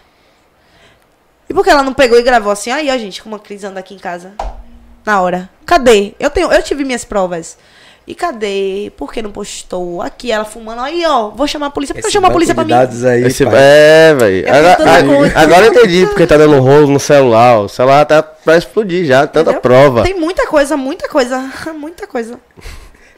E 1.50 1.54
por 1.54 1.64
que 1.64 1.70
ela 1.70 1.84
não 1.84 1.94
pegou 1.94 2.18
e 2.18 2.22
gravou 2.22 2.52
assim? 2.52 2.72
Aí, 2.72 2.90
ó, 2.90 2.98
gente, 2.98 3.22
como 3.22 3.36
a 3.36 3.40
Cris 3.40 3.64
anda 3.64 3.80
aqui 3.80 3.96
em 3.96 4.00
casa. 4.00 4.34
Na 5.04 5.20
hora. 5.20 5.50
Cadê? 5.66 6.14
Eu 6.20 6.30
tenho, 6.30 6.52
eu 6.52 6.62
tive 6.62 6.86
minhas 6.86 7.04
provas. 7.04 7.58
E 8.08 8.16
cadê? 8.16 8.92
Por 8.98 9.14
que 9.14 9.22
não 9.22 9.32
postou? 9.32 10.02
Aqui, 10.02 10.32
ela 10.32 10.44
fumando. 10.44 10.82
Aí, 10.82 11.06
ó, 11.06 11.30
vou 11.30 11.48
chamar 11.48 11.68
a 11.68 11.70
polícia. 11.70 11.94
Por 11.94 12.02
que 12.02 12.08
eu 12.08 12.12
chamo 12.12 12.28
a 12.28 12.32
polícia 12.32 12.54
pra 12.56 12.64
mim? 12.64 12.72
dados 12.72 13.06
aí, 13.06 13.24
Esse- 13.26 13.46
pai. 13.46 13.54
é, 13.56 14.16
velho. 14.16 14.46
Agora, 14.50 14.74
agora- 14.74 15.04
coisa. 15.06 15.66
eu 15.66 15.66
entendi 15.74 16.06
porque 16.08 16.26
tá 16.28 16.36
dando 16.36 16.60
rolo 16.60 16.88
no 16.88 17.00
celular. 17.00 17.60
O 17.60 17.70
celular 17.70 18.04
tá 18.06 18.24
pra 18.24 18.58
explodir 18.58 19.06
já, 19.06 19.28
tanta 19.28 19.52
Entendeu? 19.52 19.62
prova. 19.62 20.04
Tem 20.04 20.16
muita 20.20 20.48
coisa, 20.48 20.76
muita 20.76 21.08
coisa. 21.08 21.50
Muita 21.78 22.08
coisa. 22.08 22.40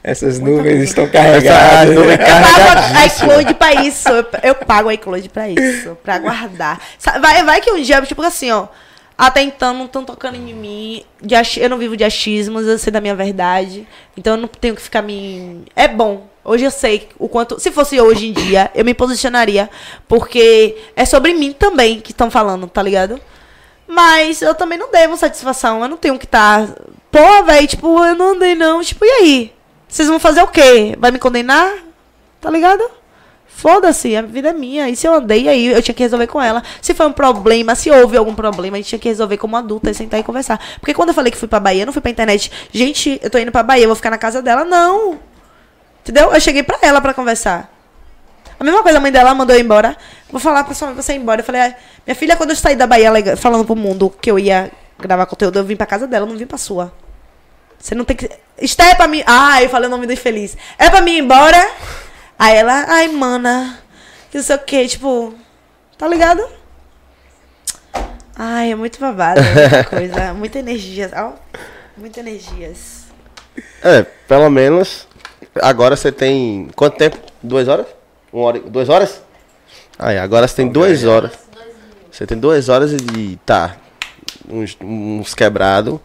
Essas 0.04 0.38
nuvens 0.38 0.84
estão 0.84 1.06
Essa 1.06 1.14
carregadas. 1.14 1.96
nuvem 1.96 2.12
Eu 2.12 2.18
pago 2.18 2.98
a 2.98 3.06
iCloud 3.06 3.54
pra 3.54 3.74
isso. 3.86 4.10
Eu, 4.10 4.26
eu 4.44 4.56
pago 4.56 4.90
a 4.90 4.94
iCloud 4.96 5.30
pra 5.30 5.48
isso. 5.50 5.98
Pra 6.04 6.20
guardar. 6.20 6.78
Vai, 7.22 7.42
vai 7.44 7.62
que 7.62 7.72
um 7.72 7.82
dia, 7.82 8.02
tipo 8.02 8.22
assim, 8.22 8.52
ó. 8.52 8.68
Até 9.18 9.42
então 9.42 9.74
não 9.74 9.86
estão 9.86 10.04
tocando 10.04 10.36
em 10.36 10.54
mim. 10.54 11.04
Eu 11.58 11.70
não 11.70 11.78
vivo 11.78 11.96
de 11.96 12.04
achismos, 12.04 12.66
eu 12.66 12.78
sei 12.78 12.92
da 12.92 13.02
minha 13.02 13.16
verdade. 13.16 13.88
Então 14.18 14.34
eu 14.34 14.42
não 14.42 14.48
tenho 14.48 14.76
que 14.76 14.82
ficar 14.82 15.02
me. 15.02 15.64
É 15.76 15.88
bom. 15.88 16.28
Hoje 16.44 16.66
eu 16.66 16.72
sei 16.72 17.08
o 17.18 17.30
quanto. 17.30 17.60
Se 17.60 17.72
fosse 17.72 18.00
hoje 18.02 18.28
em 18.28 18.34
dia, 18.34 18.70
eu 18.76 18.84
me 18.84 18.94
posicionaria. 18.94 19.70
Porque 20.08 20.78
é 20.96 21.06
sobre 21.06 21.34
mim 21.34 21.54
também 21.54 22.02
que 22.02 22.12
estão 22.12 22.30
falando, 22.30 22.68
tá 22.68 22.82
ligado? 22.82 23.20
Mas 23.88 24.42
eu 24.42 24.56
também 24.56 24.78
não 24.78 24.92
devo 24.92 25.16
satisfação. 25.16 25.82
Eu 25.82 25.88
não 25.88 25.98
tenho 25.98 26.18
que 26.18 26.26
estar. 26.26 26.68
Pô, 27.12 27.44
velho, 27.44 27.68
tipo, 27.68 28.04
eu 28.04 28.16
não 28.16 28.34
andei 28.34 28.56
não. 28.56 28.82
Tipo, 28.84 29.06
e 29.06 29.10
aí? 29.10 29.54
Vocês 29.88 30.08
vão 30.08 30.20
fazer 30.20 30.42
o 30.42 30.48
quê? 30.48 30.96
Vai 30.98 31.12
me 31.12 31.20
condenar? 31.20 31.72
Tá 32.42 32.50
ligado? 32.50 32.84
Foda-se, 33.56 34.16
a 34.16 34.22
vida 34.22 34.50
é 34.50 34.54
minha. 34.54 34.90
E 34.90 34.96
se 34.96 35.08
eu 35.08 35.14
andei, 35.14 35.48
aí 35.48 35.68
eu 35.68 35.82
tinha 35.82 35.96
que 35.96 36.04
resolver 36.04 36.28
com 36.28 36.42
ela. 36.42 36.62
Se 36.82 36.94
foi 36.94 37.06
um 37.06 37.14
problema, 37.14 37.76
se 37.76 37.90
houve 37.90 38.18
algum 38.18 38.36
problema, 38.36 38.76
a 38.76 38.80
gente 38.80 38.90
tinha 38.90 39.00
que 39.00 39.08
resolver 39.08 39.38
como 39.38 39.56
adulta 39.56 39.90
e 39.90 39.94
sentar 39.94 40.20
e 40.20 40.24
conversar. 40.24 40.60
Porque 40.80 40.94
quando 40.94 41.10
eu 41.10 41.16
falei 41.16 41.32
que 41.32 41.38
fui 41.38 41.48
pra 41.48 41.60
Bahia, 41.60 41.86
não 41.86 41.94
fui 41.94 42.02
pra 42.02 42.12
internet. 42.12 42.52
Gente, 42.72 43.20
eu 43.24 43.30
tô 43.30 43.38
indo 43.38 43.52
pra 43.52 43.64
Bahia, 43.64 43.88
vou 43.88 43.96
ficar 43.96 44.10
na 44.10 44.18
casa 44.18 44.42
dela. 44.42 44.66
Não. 44.66 45.20
Entendeu? 46.02 46.34
Eu 46.34 46.42
cheguei 46.42 46.64
pra 46.64 46.78
ela 46.82 47.00
pra 47.00 47.14
conversar. 47.14 47.72
A 48.60 48.64
mesma 48.64 48.84
coisa, 48.84 48.98
a 48.98 49.02
mãe 49.02 49.12
dela 49.12 49.34
mandou 49.34 49.56
eu 49.56 49.62
embora. 49.62 49.96
Vou 50.30 50.42
falar 50.42 50.64
pra 50.64 50.74
sua 50.74 50.88
mãe 50.88 50.96
você 50.96 51.14
ir 51.14 51.18
embora. 51.18 51.42
Eu 51.42 51.46
falei, 51.46 51.62
"Ah, 51.62 51.76
minha 52.06 52.16
filha, 52.16 52.36
quando 52.36 52.50
eu 52.50 52.56
saí 52.56 52.76
da 52.76 52.88
Bahia 52.88 53.38
falando 53.38 53.66
pro 53.66 53.76
mundo 53.76 54.14
que 54.22 54.30
eu 54.30 54.38
ia 54.38 54.72
gravar 55.00 55.26
conteúdo, 55.26 55.60
eu 55.60 55.64
vim 55.64 55.76
pra 55.76 55.86
casa 55.86 56.08
dela, 56.08 56.26
eu 56.26 56.30
não 56.30 56.38
vim 56.38 56.46
pra 56.46 56.58
sua. 56.58 56.92
Você 57.80 57.94
não 57.96 58.06
tem 58.06 58.16
que. 58.16 58.30
Está 58.58 58.86
é 58.86 58.96
pra 58.96 59.08
mim. 59.08 59.24
Ah, 59.26 59.62
eu 59.62 59.70
falei 59.70 59.88
o 59.88 59.92
nome 59.92 60.08
do 60.08 60.14
infeliz. 60.14 60.58
É 60.78 60.90
pra 60.90 61.02
mim 61.02 61.14
ir 61.14 61.20
embora? 61.20 61.70
Aí 62.38 62.56
ela, 62.58 62.86
ai, 62.88 63.08
mana. 63.10 63.80
Que 64.32 64.38
não 64.38 64.44
sei 64.44 64.56
o 64.56 64.60
que, 64.60 64.88
tipo. 64.88 65.34
Tá 65.98 66.08
ligado? 66.08 66.44
Ai, 68.36 68.72
é 68.72 68.76
muito 68.76 69.00
babado. 69.00 69.40
é 69.40 69.54
Muita 69.54 69.84
coisa. 69.90 70.34
Muita 70.34 70.60
energia. 70.60 71.12
Ó, 71.16 71.34
muita 71.96 72.20
energias. 72.20 73.04
É, 73.84 74.04
pelo 74.28 74.50
menos. 74.50 75.08
Agora 75.62 75.96
você 75.96 76.12
tem. 76.12 76.70
Quanto 76.76 76.98
tempo? 76.98 77.18
Duas 77.42 77.68
horas? 77.68 77.86
Uma 78.32 78.46
hora, 78.46 78.58
e- 78.58 78.62
duas 78.62 78.90
horas? 78.90 79.22
Aí, 80.00 80.18
agora 80.18 80.48
você 80.48 80.56
tem 80.56 80.68
duas 80.68 81.04
horas. 81.04 81.32
Você 82.12 82.26
tem 82.26 82.38
duas 82.38 82.70
horas 82.70 82.92
e 82.94 83.40
tá. 83.46 83.78
Uns, 84.50 84.76
uns 84.82 85.34
quebrados. 85.36 86.00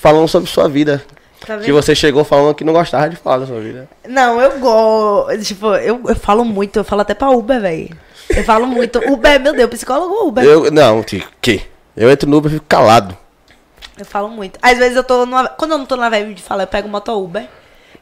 Falando 0.00 0.28
sobre 0.28 0.50
sua 0.50 0.68
vida. 0.68 1.02
Tá 1.46 1.58
Que 1.58 1.72
você 1.72 1.94
chegou 1.94 2.22
falando 2.24 2.54
que 2.54 2.64
não 2.64 2.72
gostava 2.72 3.08
de 3.08 3.16
falar 3.16 3.38
da 3.38 3.46
sua 3.46 3.60
vida. 3.60 3.88
Não, 4.06 4.40
eu 4.40 4.58
gosto. 4.58 5.38
Tipo, 5.42 5.74
eu, 5.76 6.00
eu 6.06 6.16
falo 6.16 6.44
muito, 6.44 6.78
eu 6.78 6.84
falo 6.84 7.02
até 7.02 7.14
pra 7.14 7.30
Uber, 7.30 7.60
velho. 7.60 7.96
Eu 8.28 8.44
falo 8.44 8.66
muito. 8.66 8.98
Uber, 9.10 9.40
meu 9.40 9.54
Deus, 9.54 9.70
psicólogo 9.70 10.28
Uber. 10.28 10.44
Eu, 10.44 10.66
Eu. 10.66 10.70
Não, 10.70 11.02
que? 11.02 11.62
Eu 11.96 12.10
entro 12.10 12.28
no 12.28 12.36
Uber 12.36 12.50
e 12.50 12.54
fico 12.54 12.66
calado. 12.68 13.16
falo 14.04 14.28
muito. 14.28 14.58
Às 14.62 14.78
vezes 14.78 14.96
eu 14.96 15.04
tô 15.04 15.26
numa. 15.26 15.48
Quando 15.48 15.72
eu 15.72 15.78
não 15.78 15.86
tô 15.86 15.96
na 15.96 16.08
vibe 16.08 16.34
de 16.34 16.42
falar, 16.42 16.64
eu 16.64 16.68
pego 16.68 16.88
moto 16.88 17.10
Uber. 17.12 17.46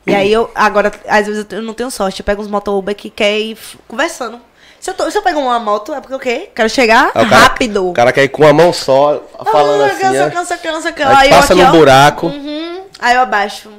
E 0.06 0.14
aí 0.14 0.32
eu. 0.32 0.50
Agora, 0.54 0.92
às 1.06 1.26
vezes 1.26 1.46
eu 1.50 1.62
não 1.62 1.74
tenho 1.74 1.90
sorte. 1.90 2.20
Eu 2.20 2.24
pego 2.24 2.42
uns 2.42 2.48
moto 2.48 2.76
Uber 2.76 2.94
que 2.94 3.08
quer 3.10 3.38
ir 3.38 3.58
conversando. 3.86 4.40
Se 4.80 4.90
eu, 4.90 4.94
tô, 4.94 5.10
se 5.10 5.18
eu 5.18 5.22
pego 5.22 5.40
uma 5.40 5.58
moto, 5.58 5.92
é 5.92 6.00
porque 6.00 6.14
o 6.14 6.18
quê? 6.20 6.50
Quero 6.54 6.70
chegar 6.70 7.10
Aí 7.14 7.26
o 7.26 7.28
cara- 7.28 7.42
rápido. 7.42 7.88
O 7.88 7.92
cara 7.92 8.12
quer 8.12 8.22
ir 8.24 8.28
com 8.28 8.46
a 8.46 8.52
mão 8.52 8.72
só, 8.72 9.20
falando 9.50 9.82
ah, 9.82 9.86
assim. 9.86 10.00
cansa, 10.00 10.30
cansa, 10.30 10.56
cansa, 10.58 10.92
cansa. 10.92 11.10
Aí 11.10 11.16
Aí 11.26 11.30
eu 11.30 11.36
passa 11.36 11.52
aqui, 11.52 11.62
no 11.62 11.68
ó. 11.68 11.72
buraco. 11.72 12.26
Uhum. 12.28 12.77
Aí 12.98 13.14
eu 13.14 13.20
abaixo. 13.22 13.70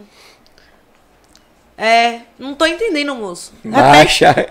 É, 1.77 2.21
não 2.37 2.53
tô 2.55 2.65
entendendo, 2.65 3.15
moço. 3.15 3.53
Baixa. 3.63 4.35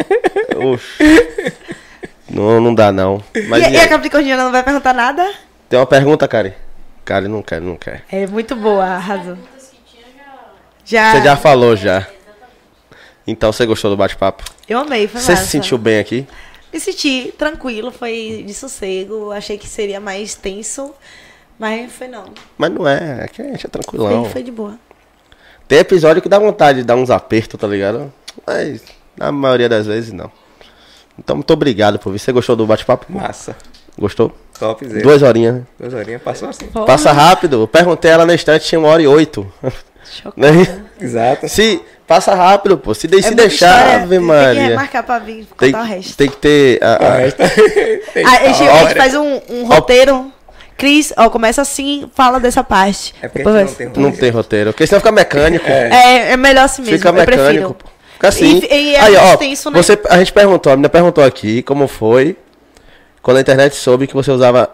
Não, 2.31 2.61
não 2.61 2.75
dá 2.75 2.93
não. 2.93 3.23
Mas 3.49 3.67
E, 3.67 3.71
e 3.71 3.73
e 3.73 3.81
a? 3.81 3.89
Capricorniana 3.89 4.45
não 4.45 4.53
vai 4.53 4.63
perguntar 4.63 4.93
nada? 4.93 5.33
tem 5.69 5.79
uma 5.79 5.87
pergunta, 5.87 6.29
Kari? 6.29 6.53
Kari 7.03 7.27
não 7.27 7.41
quer, 7.43 7.59
não 7.59 7.75
quer. 7.75 8.05
É 8.13 8.27
muito 8.27 8.55
boa, 8.55 8.85
arrasou. 8.85 9.39
Já. 10.85 11.13
Você 11.13 11.23
já 11.25 11.37
falou 11.37 11.75
já. 11.75 12.07
Então 13.27 13.51
você 13.51 13.65
gostou 13.65 13.91
do 13.91 13.97
bate-papo? 13.97 14.45
Eu 14.69 14.79
amei, 14.79 15.09
foi 15.09 15.21
Você 15.23 15.33
massa. 15.33 15.45
se 15.45 15.51
sentiu 15.51 15.79
bem 15.79 15.99
aqui? 15.99 16.27
Me 16.73 16.79
senti 16.79 17.33
tranquilo, 17.39 17.91
foi 17.91 18.45
de 18.47 18.53
sossego. 18.53 19.33
Achei 19.33 19.57
que 19.57 19.67
seria 19.67 19.99
mais 20.01 20.35
tenso, 20.35 20.95
mas 21.59 21.93
foi 21.93 22.09
não. 22.09 22.25
Mas 22.57 22.71
não 22.73 22.87
é, 22.89 23.25
aqui 23.25 23.43
a 23.43 23.45
gente 23.47 23.67
é 23.67 23.69
tranquilão. 23.69 24.25
Foi, 24.25 24.33
foi 24.35 24.43
de 24.43 24.51
boa. 24.51 24.79
Tem 25.67 25.79
episódio 25.79 26.23
que 26.23 26.29
dá 26.29 26.39
vontade 26.39 26.79
de 26.79 26.85
dar 26.85 26.97
uns 26.97 27.11
apertos, 27.11 27.59
tá 27.61 27.67
ligado? 27.67 28.13
Mas 28.47 28.83
na 29.17 29.31
maioria 29.33 29.69
das 29.69 29.87
vezes 29.87 30.13
não. 30.13 30.31
Então 31.19 31.37
muito 31.37 31.53
obrigado 31.53 31.99
por 31.99 32.13
vir. 32.13 32.19
Você 32.19 32.33
gostou 32.33 32.55
do 32.57 32.67
bate-papo? 32.67 33.07
Massa. 33.11 33.57
Gostou? 33.99 34.33
Top, 34.59 34.87
Zé. 34.89 35.01
Duas 35.01 35.23
horinhas, 35.23 35.57
né? 35.57 35.63
Duas 35.79 35.93
horinhas 35.95 36.23
passou 36.23 36.49
assim. 36.49 36.67
Porra, 36.69 36.87
Passa 36.87 37.13
rápido. 37.13 37.63
Eu 37.63 37.69
perguntei 37.69 38.11
ela 38.11 38.25
na 38.25 38.35
estante, 38.35 38.65
tinha 38.67 38.79
uma 38.79 38.89
hora 38.89 39.03
e 39.03 39.07
oito. 39.07 39.51
Né? 40.37 40.83
Exato. 41.01 41.49
Se 41.49 41.83
passa 42.07 42.35
rápido, 42.35 42.79
pô. 42.79 42.95
Se, 42.95 43.07
de, 43.07 43.19
É 43.19 43.23
se 43.23 43.35
deixar, 43.35 43.79
história, 43.79 43.97
Ave 44.03 44.09
Tem 44.09 44.19
que 44.21 44.25
Maria. 44.25 44.63
remarcar 44.69 45.03
pra 45.05 45.19
vir 45.19 45.47
Tem, 45.59 45.73
contar 45.73 45.83
o 45.85 45.87
resto. 45.87 46.17
tem 46.17 46.29
que 46.31 46.37
ter. 46.37 46.83
a- 46.83 46.95
a- 46.95 47.19
Ah, 47.29 47.31
Tem 48.15 48.25
a, 48.25 48.31
gente, 48.39 48.47
a 48.47 48.53
gente 48.53 48.69
hora. 48.87 48.95
faz 48.97 49.15
um, 49.15 49.41
um 49.51 49.65
roteiro 49.67 50.33
Cris, 50.79 51.13
ó, 51.17 51.29
começa 51.29 51.61
assim, 51.61 52.09
fala 52.15 52.39
dessa 52.41 52.65
parte. 52.65 53.15
É 53.21 53.27
porque 53.29 53.39
Depois 53.39 53.55
a 53.57 53.59
vai- 53.59 53.69
gente 53.69 53.85
não 53.85 53.93
tem 53.93 54.03
Não 54.05 54.13
tem 54.13 54.31
roteiro. 54.31 54.73
Porque 54.73 54.87
senão 54.87 55.01
fica 55.01 55.13
mecânico. 55.13 55.67
É, 55.69 56.33
é 56.33 56.37
melhor 56.37 56.65
assim 56.65 56.81
mesmo. 56.83 56.97
Fica 56.97 57.13
mecânico. 57.13 57.77
Fica 58.15 58.29
assim. 58.29 58.61
E- 58.71 58.75
e 58.75 58.95
é 58.95 59.01
Aí, 59.01 59.17
ó, 59.17 59.33
extenso, 59.35 59.71
né? 59.71 59.83
você, 59.83 59.99
a 60.09 60.19
gente 60.19 60.33
perguntou, 60.33 60.73
a 60.73 60.77
menina 60.77 60.89
perguntou 60.89 61.23
aqui 61.25 61.63
como 61.63 61.87
foi 61.89 62.37
quando 63.21 63.37
a 63.37 63.41
internet 63.41 63.75
soube 63.77 64.07
que 64.07 64.15
você 64.15 64.31
usava 64.31 64.71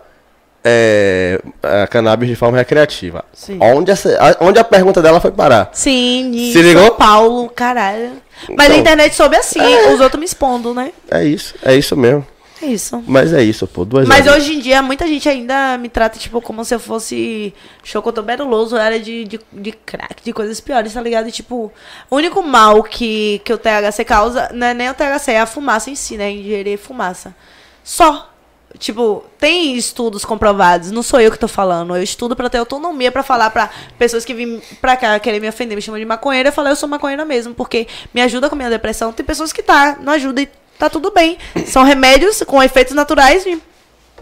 é, 0.66 1.40
a 1.62 1.86
cannabis 1.86 2.28
de 2.28 2.34
forma 2.36 2.56
recreativa. 2.56 3.24
Sim. 3.34 3.58
Onde, 3.60 3.90
essa, 3.90 4.08
a- 4.18 4.36
onde 4.44 4.58
a 4.58 4.64
pergunta 4.64 5.02
dela 5.02 5.20
foi 5.20 5.30
parar? 5.30 5.68
Sim, 5.72 6.30
de 6.32 6.52
Se 6.52 6.62
ligou? 6.62 6.86
São 6.86 6.96
Paulo, 6.96 7.48
caralho. 7.50 8.12
Mas 8.50 8.66
Então. 8.66 8.76
a 8.76 8.80
internet 8.80 9.14
soube 9.14 9.36
assim, 9.36 9.60
os 9.92 10.00
outros 10.00 10.18
me 10.18 10.24
expondo, 10.26 10.72
né? 10.74 10.90
É 11.10 11.22
isso, 11.24 11.54
é 11.62 11.74
isso 11.74 11.94
mesmo. 11.96 12.26
É 12.64 12.66
isso. 12.66 13.04
Mas 13.06 13.32
é 13.32 13.42
isso, 13.42 13.66
pô. 13.66 13.84
Duas 13.84 14.08
Mas 14.08 14.26
horas. 14.26 14.42
hoje 14.42 14.54
em 14.54 14.58
dia, 14.58 14.80
muita 14.80 15.06
gente 15.06 15.28
ainda 15.28 15.76
me 15.76 15.90
trata, 15.90 16.18
tipo, 16.18 16.40
como 16.40 16.64
se 16.64 16.74
eu 16.74 16.80
fosse 16.80 17.52
chocotoberuloso, 17.82 18.76
era 18.76 18.98
de, 18.98 19.24
de, 19.24 19.40
de 19.52 19.72
crack, 19.72 20.24
de 20.24 20.32
coisas 20.32 20.60
piores, 20.60 20.94
tá 20.94 21.00
ligado? 21.02 21.28
E, 21.28 21.32
tipo, 21.32 21.70
o 22.10 22.16
único 22.16 22.42
mal 22.42 22.82
que, 22.82 23.42
que 23.44 23.52
o 23.52 23.58
THC 23.58 24.02
causa 24.04 24.50
não 24.54 24.66
é 24.68 24.72
nem 24.72 24.88
o 24.88 24.94
THC, 24.94 25.32
é 25.32 25.40
a 25.40 25.46
fumaça 25.46 25.90
em 25.90 25.94
si, 25.94 26.16
né? 26.16 26.30
Ingerir 26.30 26.78
fumaça. 26.78 27.34
Só. 27.82 28.30
Tipo, 28.76 29.24
tem 29.38 29.76
estudos 29.76 30.24
comprovados, 30.24 30.90
não 30.90 31.02
sou 31.02 31.20
eu 31.20 31.30
que 31.30 31.38
tô 31.38 31.46
falando. 31.46 31.94
Eu 31.94 32.02
estudo 32.02 32.34
pra 32.34 32.50
ter 32.50 32.58
autonomia 32.58 33.12
pra 33.12 33.22
falar 33.22 33.50
pra 33.50 33.70
pessoas 33.96 34.24
que 34.24 34.34
vêm 34.34 34.60
pra 34.80 34.96
cá 34.96 35.16
querer 35.20 35.38
me 35.38 35.48
ofender, 35.48 35.76
me 35.76 35.82
chamam 35.82 36.00
de 36.00 36.04
maconheira. 36.04 36.48
Eu 36.48 36.52
falo, 36.52 36.68
eu 36.68 36.74
sou 36.74 36.88
maconheira 36.88 37.24
mesmo, 37.24 37.54
porque 37.54 37.86
me 38.12 38.20
ajuda 38.20 38.48
com 38.48 38.56
a 38.56 38.58
minha 38.58 38.70
depressão. 38.70 39.12
Tem 39.12 39.24
pessoas 39.24 39.52
que 39.52 39.62
tá, 39.62 39.96
não 40.00 40.12
ajuda 40.14 40.42
e 40.42 40.48
tá 40.78 40.88
tudo 40.88 41.10
bem. 41.10 41.38
São 41.66 41.82
remédios 41.82 42.42
com 42.42 42.62
efeitos 42.62 42.94
naturais 42.94 43.44
de 43.44 43.60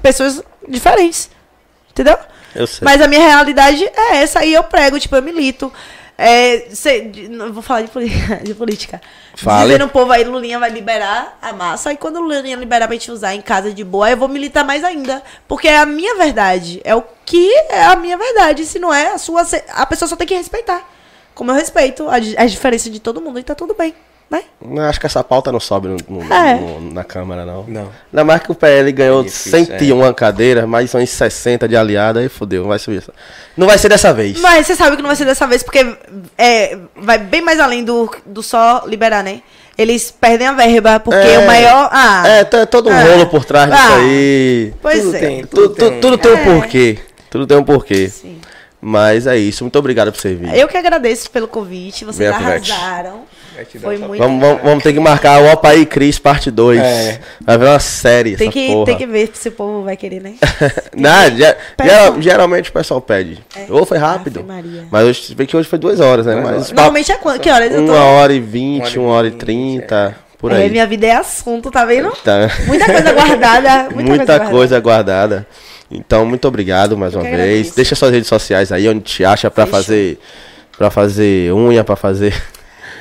pessoas 0.03 0.43
diferentes. 0.69 1.31
Entendeu? 1.91 2.17
Eu 2.55 2.67
sei. 2.67 2.85
Mas 2.85 3.01
a 3.01 3.09
minha 3.09 3.21
realidade 3.21 3.85
é 3.85 4.17
essa, 4.19 4.41
aí 4.41 4.53
eu 4.53 4.63
prego, 4.65 4.99
tipo, 4.99 5.15
eu 5.17 5.23
milito. 5.23 5.73
É, 6.17 6.69
não 7.31 7.53
vou 7.53 7.63
falar 7.63 7.83
de, 7.83 7.91
de 8.45 8.55
política. 8.55 9.01
Fale. 9.35 9.67
Dizendo 9.67 9.87
o 9.87 9.89
povo 9.89 10.13
aí, 10.13 10.23
Lulinha 10.25 10.59
vai 10.59 10.71
liberar 10.71 11.39
a 11.41 11.53
massa. 11.53 11.91
Aí 11.91 11.97
quando 11.97 12.17
o 12.17 12.21
Lulinha 12.21 12.57
liberar 12.57 12.87
pra 12.87 12.95
gente 12.95 13.11
usar 13.11 13.35
em 13.35 13.41
casa 13.41 13.73
de 13.73 13.83
boa, 13.83 14.11
eu 14.11 14.17
vou 14.17 14.29
militar 14.29 14.65
mais 14.65 14.85
ainda. 14.85 15.23
Porque 15.49 15.67
é 15.67 15.79
a 15.79 15.87
minha 15.87 16.15
verdade. 16.17 16.81
É 16.85 16.95
o 16.95 17.03
que 17.25 17.51
é 17.69 17.85
a 17.87 17.97
minha 17.97 18.17
verdade. 18.17 18.65
Se 18.67 18.79
não 18.79 18.93
é, 18.93 19.13
a 19.13 19.19
sua. 19.19 19.43
A 19.71 19.87
pessoa 19.87 20.09
só 20.09 20.15
tem 20.15 20.27
que 20.27 20.35
respeitar. 20.35 20.87
Como 21.35 21.51
eu 21.51 21.55
respeito 21.55 22.07
as 22.09 22.51
diferenças 22.53 22.93
de 22.93 23.01
todo 23.01 23.21
mundo 23.21 23.39
e 23.39 23.43
tá 23.43 23.55
tudo 23.55 23.75
bem, 23.75 23.95
né? 24.33 24.43
Não, 24.65 24.83
acho 24.83 24.99
que 24.99 25.07
essa 25.07 25.23
pauta 25.23 25.53
não 25.53 25.61
sobe 25.61 25.89
no- 25.89 25.97
no- 26.09 26.33
É. 26.35 26.55
no- 26.55 26.93
na 26.93 27.05
Câmara, 27.05 27.45
não. 27.45 27.65
Não. 27.69 27.89
Ainda 28.13 28.25
mais 28.25 28.43
que 28.43 28.51
o 28.51 28.55
PL 28.55 28.91
ganhou 28.93 29.21
É 29.21 29.25
difícil, 29.25 29.51
101 29.67 30.13
cadeiras, 30.15 30.65
mais 30.67 30.93
uns 30.95 31.11
60 31.11 31.69
de 31.69 31.77
aliada, 31.77 32.21
aí 32.21 32.29
fodeu, 32.29 32.63
não 32.63 32.69
vai 32.71 32.79
subir. 32.79 33.03
Não 33.57 33.67
vai 33.67 33.77
ser 33.79 33.89
dessa 33.91 34.13
vez. 34.13 34.41
Mas 34.41 34.67
você 34.67 34.75
sabe 34.75 34.97
que 34.97 35.03
não 35.03 35.09
vai 35.09 35.17
ser 35.17 35.25
dessa 35.27 35.47
vez, 35.47 35.63
porque 35.63 35.97
é, 36.39 36.77
vai 36.97 37.19
bem 37.19 37.43
mais 37.43 37.61
além 37.61 37.85
do, 37.85 38.11
do 38.27 38.43
só 38.43 38.83
liberar, 38.87 39.23
né? 39.23 39.43
Eles 39.77 40.11
perdem 40.11 40.47
a 40.47 40.53
verba, 40.53 41.01
porque 41.01 41.17
É. 41.19 41.39
o 41.39 41.47
maior. 41.47 41.89
Ah, 41.93 42.23
É, 42.27 42.45
tem 42.45 42.67
todo 42.67 42.89
um 42.91 42.93
Ah. 42.93 43.03
rolo 43.03 43.27
por 43.27 43.45
trás 43.45 43.71
disso 43.71 43.83
Ah. 43.83 43.97
aí. 43.97 44.75
pois 44.83 45.01
tudo 45.03 45.17
é. 45.17 45.19
tem, 45.19 45.45
Tudo, 45.47 45.63
tudo 45.63 45.75
tudo, 45.75 45.91
tem. 45.91 46.01
tudo 46.01 46.19
tem 46.19 46.33
um 46.33 46.37
É. 46.37 46.45
porquê. 46.61 46.99
Tudo 47.31 47.47
tem 47.47 47.57
um 47.57 47.65
porquê. 47.65 48.09
Sim. 48.11 48.39
Mas 48.85 49.29
é 49.29 49.37
isso. 49.37 49.63
Muito 49.63 49.79
obrigado 49.79 50.11
por 50.11 50.21
você 50.21 50.35
vir. 50.35 50.53
Eu 50.59 50.67
que 50.67 50.77
agradeço 50.77 51.31
pelo 51.31 51.47
convite, 51.47 52.05
vocês 52.05 52.29
arrasaram. 52.29 53.21
Foi 53.81 53.97
muito. 53.99 54.19
Vamos, 54.21 54.41
vamos, 54.41 54.63
vamos 54.63 54.83
ter 54.83 54.93
que 54.93 54.99
marcar 54.99 55.41
o 55.41 55.53
Opa 55.53 55.69
aí 55.69 55.87
Cris 55.87 56.19
parte 56.19 56.51
2. 56.51 56.81
É. 56.81 57.21
Vai 57.43 57.59
ver 57.59 57.67
uma 57.69 57.79
série. 57.79 58.35
Tem 58.37 58.49
essa 58.49 58.53
que, 58.53 58.67
porra. 58.67 58.87
tem 58.87 58.97
que 58.97 59.07
ver 59.07 59.31
se 59.35 59.51
o 59.51 59.53
povo 59.53 59.85
vai 59.85 59.97
querer, 59.97 60.21
né? 60.21 60.35
Não, 60.97 61.31
ge- 61.37 61.55
Peçam. 61.77 61.87
geral- 61.97 62.23
geralmente 62.23 62.71
o 62.71 62.73
pessoal 62.73 63.01
pede. 63.01 63.39
Ou 63.69 63.87
foi 63.87 63.99
rápido. 63.99 64.41
Ave 64.41 64.49
Maria. 64.49 64.85
Mas 64.91 65.05
hoje, 65.07 65.35
vê 65.35 65.47
que 65.47 65.57
hoje 65.57 65.69
foi 65.69 65.79
duas 65.79 66.01
horas, 66.01 66.27
né? 66.27 66.35
Mas 66.35 66.73
Normalmente 66.73 67.13
é 67.13 67.17
quando? 67.17 67.39
Que 67.41 67.51
horas 67.51 67.71
eu 67.73 67.87
tô? 67.87 67.93
Uma 67.93 68.03
hora 68.05 68.33
e 68.33 68.41
vinte, 68.41 68.99
Uma 68.99 69.13
hora 69.13 69.29
e 69.29 69.33
trinta, 69.33 70.17
por 70.39 70.51
É, 70.51 70.57
aí. 70.57 70.71
minha 70.71 70.87
vida 70.87 71.07
é 71.07 71.13
assunto, 71.15 71.71
tá 71.71 71.85
vendo? 71.85 72.11
Tá. 72.25 72.51
Muita 72.67 72.87
coisa 72.87 73.13
guardada. 73.13 73.83
Muita, 73.95 74.03
Muita, 74.17 74.39
coisa, 74.39 74.51
coisa, 74.51 74.81
guardada. 74.81 75.47
Então, 75.93 76.25
muito 76.25 76.47
obrigado 76.49 76.97
mais 76.97 77.13
Eu 77.15 77.21
uma 77.21 77.25
vez. 77.25 77.35
agradeço. 77.41 77.77
Deixa 77.77 77.95
suas 77.95 78.11
redes 78.13 78.29
sociais 78.29 78.73
aí, 78.73 78.89
onde 78.89 79.01
te 79.01 79.25
acha 79.25 79.51
pra 79.51 79.67
Fechou. 79.67 79.81
fazer 79.81 80.19
para 80.77 80.91
fazer 80.91 81.53
unha, 81.53 81.85
pra 81.85 81.97
fazer 81.97 82.35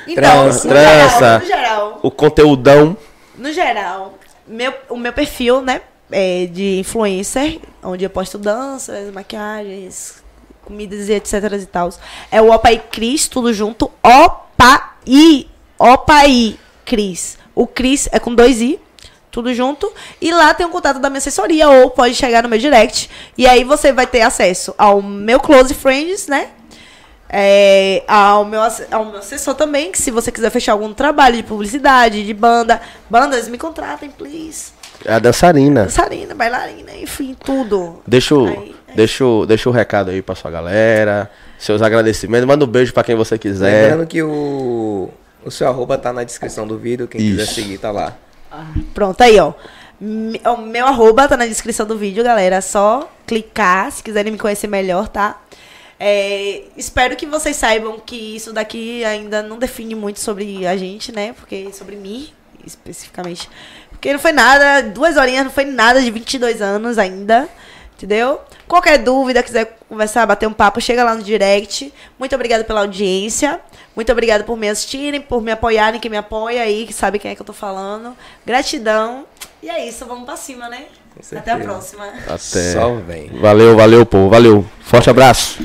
Então, 0.08 0.50
Trança. 0.50 0.68
no 0.68 0.76
geral, 0.76 1.40
no 1.40 1.46
geral, 1.46 2.00
o 2.04 2.12
conteúdão. 2.12 2.98
no 3.38 3.52
geral, 3.54 4.18
meu, 4.46 4.74
o 4.90 4.98
meu 4.98 5.14
perfil, 5.14 5.62
né, 5.62 5.82
é 6.12 6.48
de 6.48 6.80
influencer, 6.80 7.60
onde 7.82 8.04
eu 8.04 8.10
posto 8.10 8.38
danças, 8.38 9.12
maquiagens, 9.14 10.22
comidas 10.66 11.08
e 11.08 11.14
etc 11.14 11.34
e 11.62 11.66
tal. 11.66 11.90
É 12.30 12.42
o 12.42 12.52
Opaí 12.54 12.80
Cris, 12.92 13.28
tudo 13.28 13.54
junto. 13.54 13.90
Opaí. 14.04 15.48
Opaí 15.80 16.60
Cris. 16.86 17.38
O 17.56 17.66
Cris 17.66 18.08
é 18.12 18.20
com 18.20 18.36
dois 18.36 18.62
I. 18.62 18.80
Tudo 19.32 19.54
junto. 19.54 19.92
E 20.22 20.32
lá 20.32 20.54
tem 20.54 20.66
o 20.66 20.70
contato 20.70 21.00
da 21.00 21.10
minha 21.10 21.20
assessoria, 21.20 21.70
ou 21.70 21.90
pode 21.90 22.14
chegar 22.14 22.44
no 22.44 22.50
meu 22.50 22.60
direct. 22.60 23.10
E 23.38 23.48
aí 23.48 23.64
você 23.64 23.92
vai 23.92 24.06
ter 24.06 24.22
acesso 24.22 24.76
ao 24.78 25.02
meu 25.02 25.40
Close 25.40 25.74
Friends, 25.74 26.28
né? 26.28 26.50
É, 27.34 28.04
ao, 28.10 28.44
meu, 28.44 28.60
ao 28.92 29.06
meu 29.06 29.20
assessor 29.20 29.56
também, 29.56 29.90
que 29.90 29.98
se 29.98 30.12
você 30.12 30.34
quiser 30.34 30.50
fechar 30.50 30.74
algum 30.74 30.94
trabalho 30.94 31.38
de 31.38 31.44
publicidade, 31.44 32.26
de 32.26 32.34
banda, 32.34 32.82
bandas, 33.10 33.48
me 33.48 33.58
contratem, 33.58 34.10
please. 34.10 34.74
É 35.06 35.14
a 35.14 35.20
dançarina. 35.20 35.84
Dançarina, 35.84 36.36
bailarina, 36.36 36.92
enfim, 36.94 37.36
tudo. 37.42 38.02
Deixa 38.06 38.36
o, 38.36 38.48
Aí, 38.48 38.76
é 38.90 38.96
deixa, 38.96 39.26
o, 39.26 39.46
deixa 39.46 39.70
o 39.70 39.72
recado 39.72 40.12
aí 40.12 40.22
pra 40.22 40.36
sua 40.36 40.52
galera. 40.52 41.32
Seus 41.58 41.82
agradecimentos. 41.82 42.46
Manda 42.46 42.66
um 42.66 42.68
beijo 42.68 42.94
pra 42.94 43.04
quem 43.04 43.16
você 43.16 43.38
quiser. 43.38 43.92
Lembrando 43.92 44.08
que 44.08 44.22
o, 44.22 45.10
o 45.46 45.50
seu 45.50 45.68
arroba 45.68 45.98
tá 45.98 46.12
na 46.12 46.24
descrição 46.24 46.68
do 46.68 46.78
vídeo. 46.78 47.08
Quem 47.08 47.22
quiser 47.22 47.44
Isso. 47.44 47.54
seguir, 47.54 47.78
tá 47.78 47.92
lá. 47.92 48.14
Pronto, 48.94 49.22
aí, 49.22 49.40
ó. 49.40 49.54
O 50.00 50.58
meu 50.58 50.88
arroba 50.88 51.28
tá 51.28 51.38
na 51.38 51.46
descrição 51.46 51.86
do 51.86 51.98
vídeo, 51.98 52.24
galera. 52.24 52.56
É 52.58 52.62
só 52.62 53.12
clicar 53.28 53.92
se 53.92 54.02
quiserem 54.02 54.32
me 54.32 54.38
conhecer 54.38 54.68
melhor, 54.68 55.08
tá? 55.08 55.40
É, 56.00 56.64
espero 56.76 57.16
que 57.16 57.28
vocês 57.28 57.56
saibam 57.56 58.00
que 58.00 58.36
isso 58.36 58.52
daqui 58.52 59.06
ainda 59.06 59.44
não 59.44 59.60
define 59.60 59.94
muito 59.94 60.20
sobre 60.20 60.66
a 60.66 60.76
gente, 60.76 61.12
né? 61.12 61.34
Porque 61.34 61.72
sobre 61.72 61.96
mim, 61.96 62.30
especificamente. 62.66 63.48
Porque 63.92 64.12
não 64.12 64.20
foi 64.20 64.32
nada, 64.32 64.82
duas 64.82 65.16
horinhas 65.16 65.44
não 65.44 65.52
foi 65.52 65.66
nada 65.66 66.02
de 66.02 66.10
22 66.10 66.60
anos 66.60 66.98
ainda, 66.98 67.48
entendeu? 67.96 68.42
Qualquer 68.68 68.98
dúvida, 68.98 69.44
quiser 69.44 69.78
conversar, 69.88 70.26
bater 70.26 70.48
um 70.48 70.54
papo, 70.54 70.82
chega 70.82 71.04
lá 71.04 71.14
no 71.14 71.22
direct. 71.22 71.94
Muito 72.18 72.34
obrigada 72.34 72.64
pela 72.64 72.80
audiência. 72.80 73.62
Muito 73.96 74.12
obrigada 74.12 74.44
por 74.44 74.58
me 74.58 74.70
assistirem, 74.70 75.22
por 75.22 75.42
me 75.42 75.52
apoiarem, 75.52 76.00
quem 76.00 76.10
me 76.10 76.18
apoia 76.18 76.62
aí, 76.62 76.86
que 76.88 76.94
sabe 76.94 77.20
quem 77.20 77.32
é 77.32 77.36
que 77.36 77.42
eu 77.42 77.46
tô 77.46 77.54
falando. 77.54 78.16
Gratidão. 78.46 79.26
E 79.62 79.70
é 79.70 79.88
isso, 79.88 80.06
vamos 80.06 80.26
pra 80.26 80.38
cima, 80.38 80.70
né? 80.70 80.86
Com 81.14 81.38
Até 81.38 81.52
a 81.52 81.58
próxima. 81.58 82.08
Até. 82.26 82.74
Só 82.74 82.96
vem. 82.96 83.28
Valeu, 83.40 83.76
valeu, 83.76 84.06
povo. 84.06 84.30
Valeu. 84.30 84.66
Forte 84.82 85.10
abraço. 85.10 85.60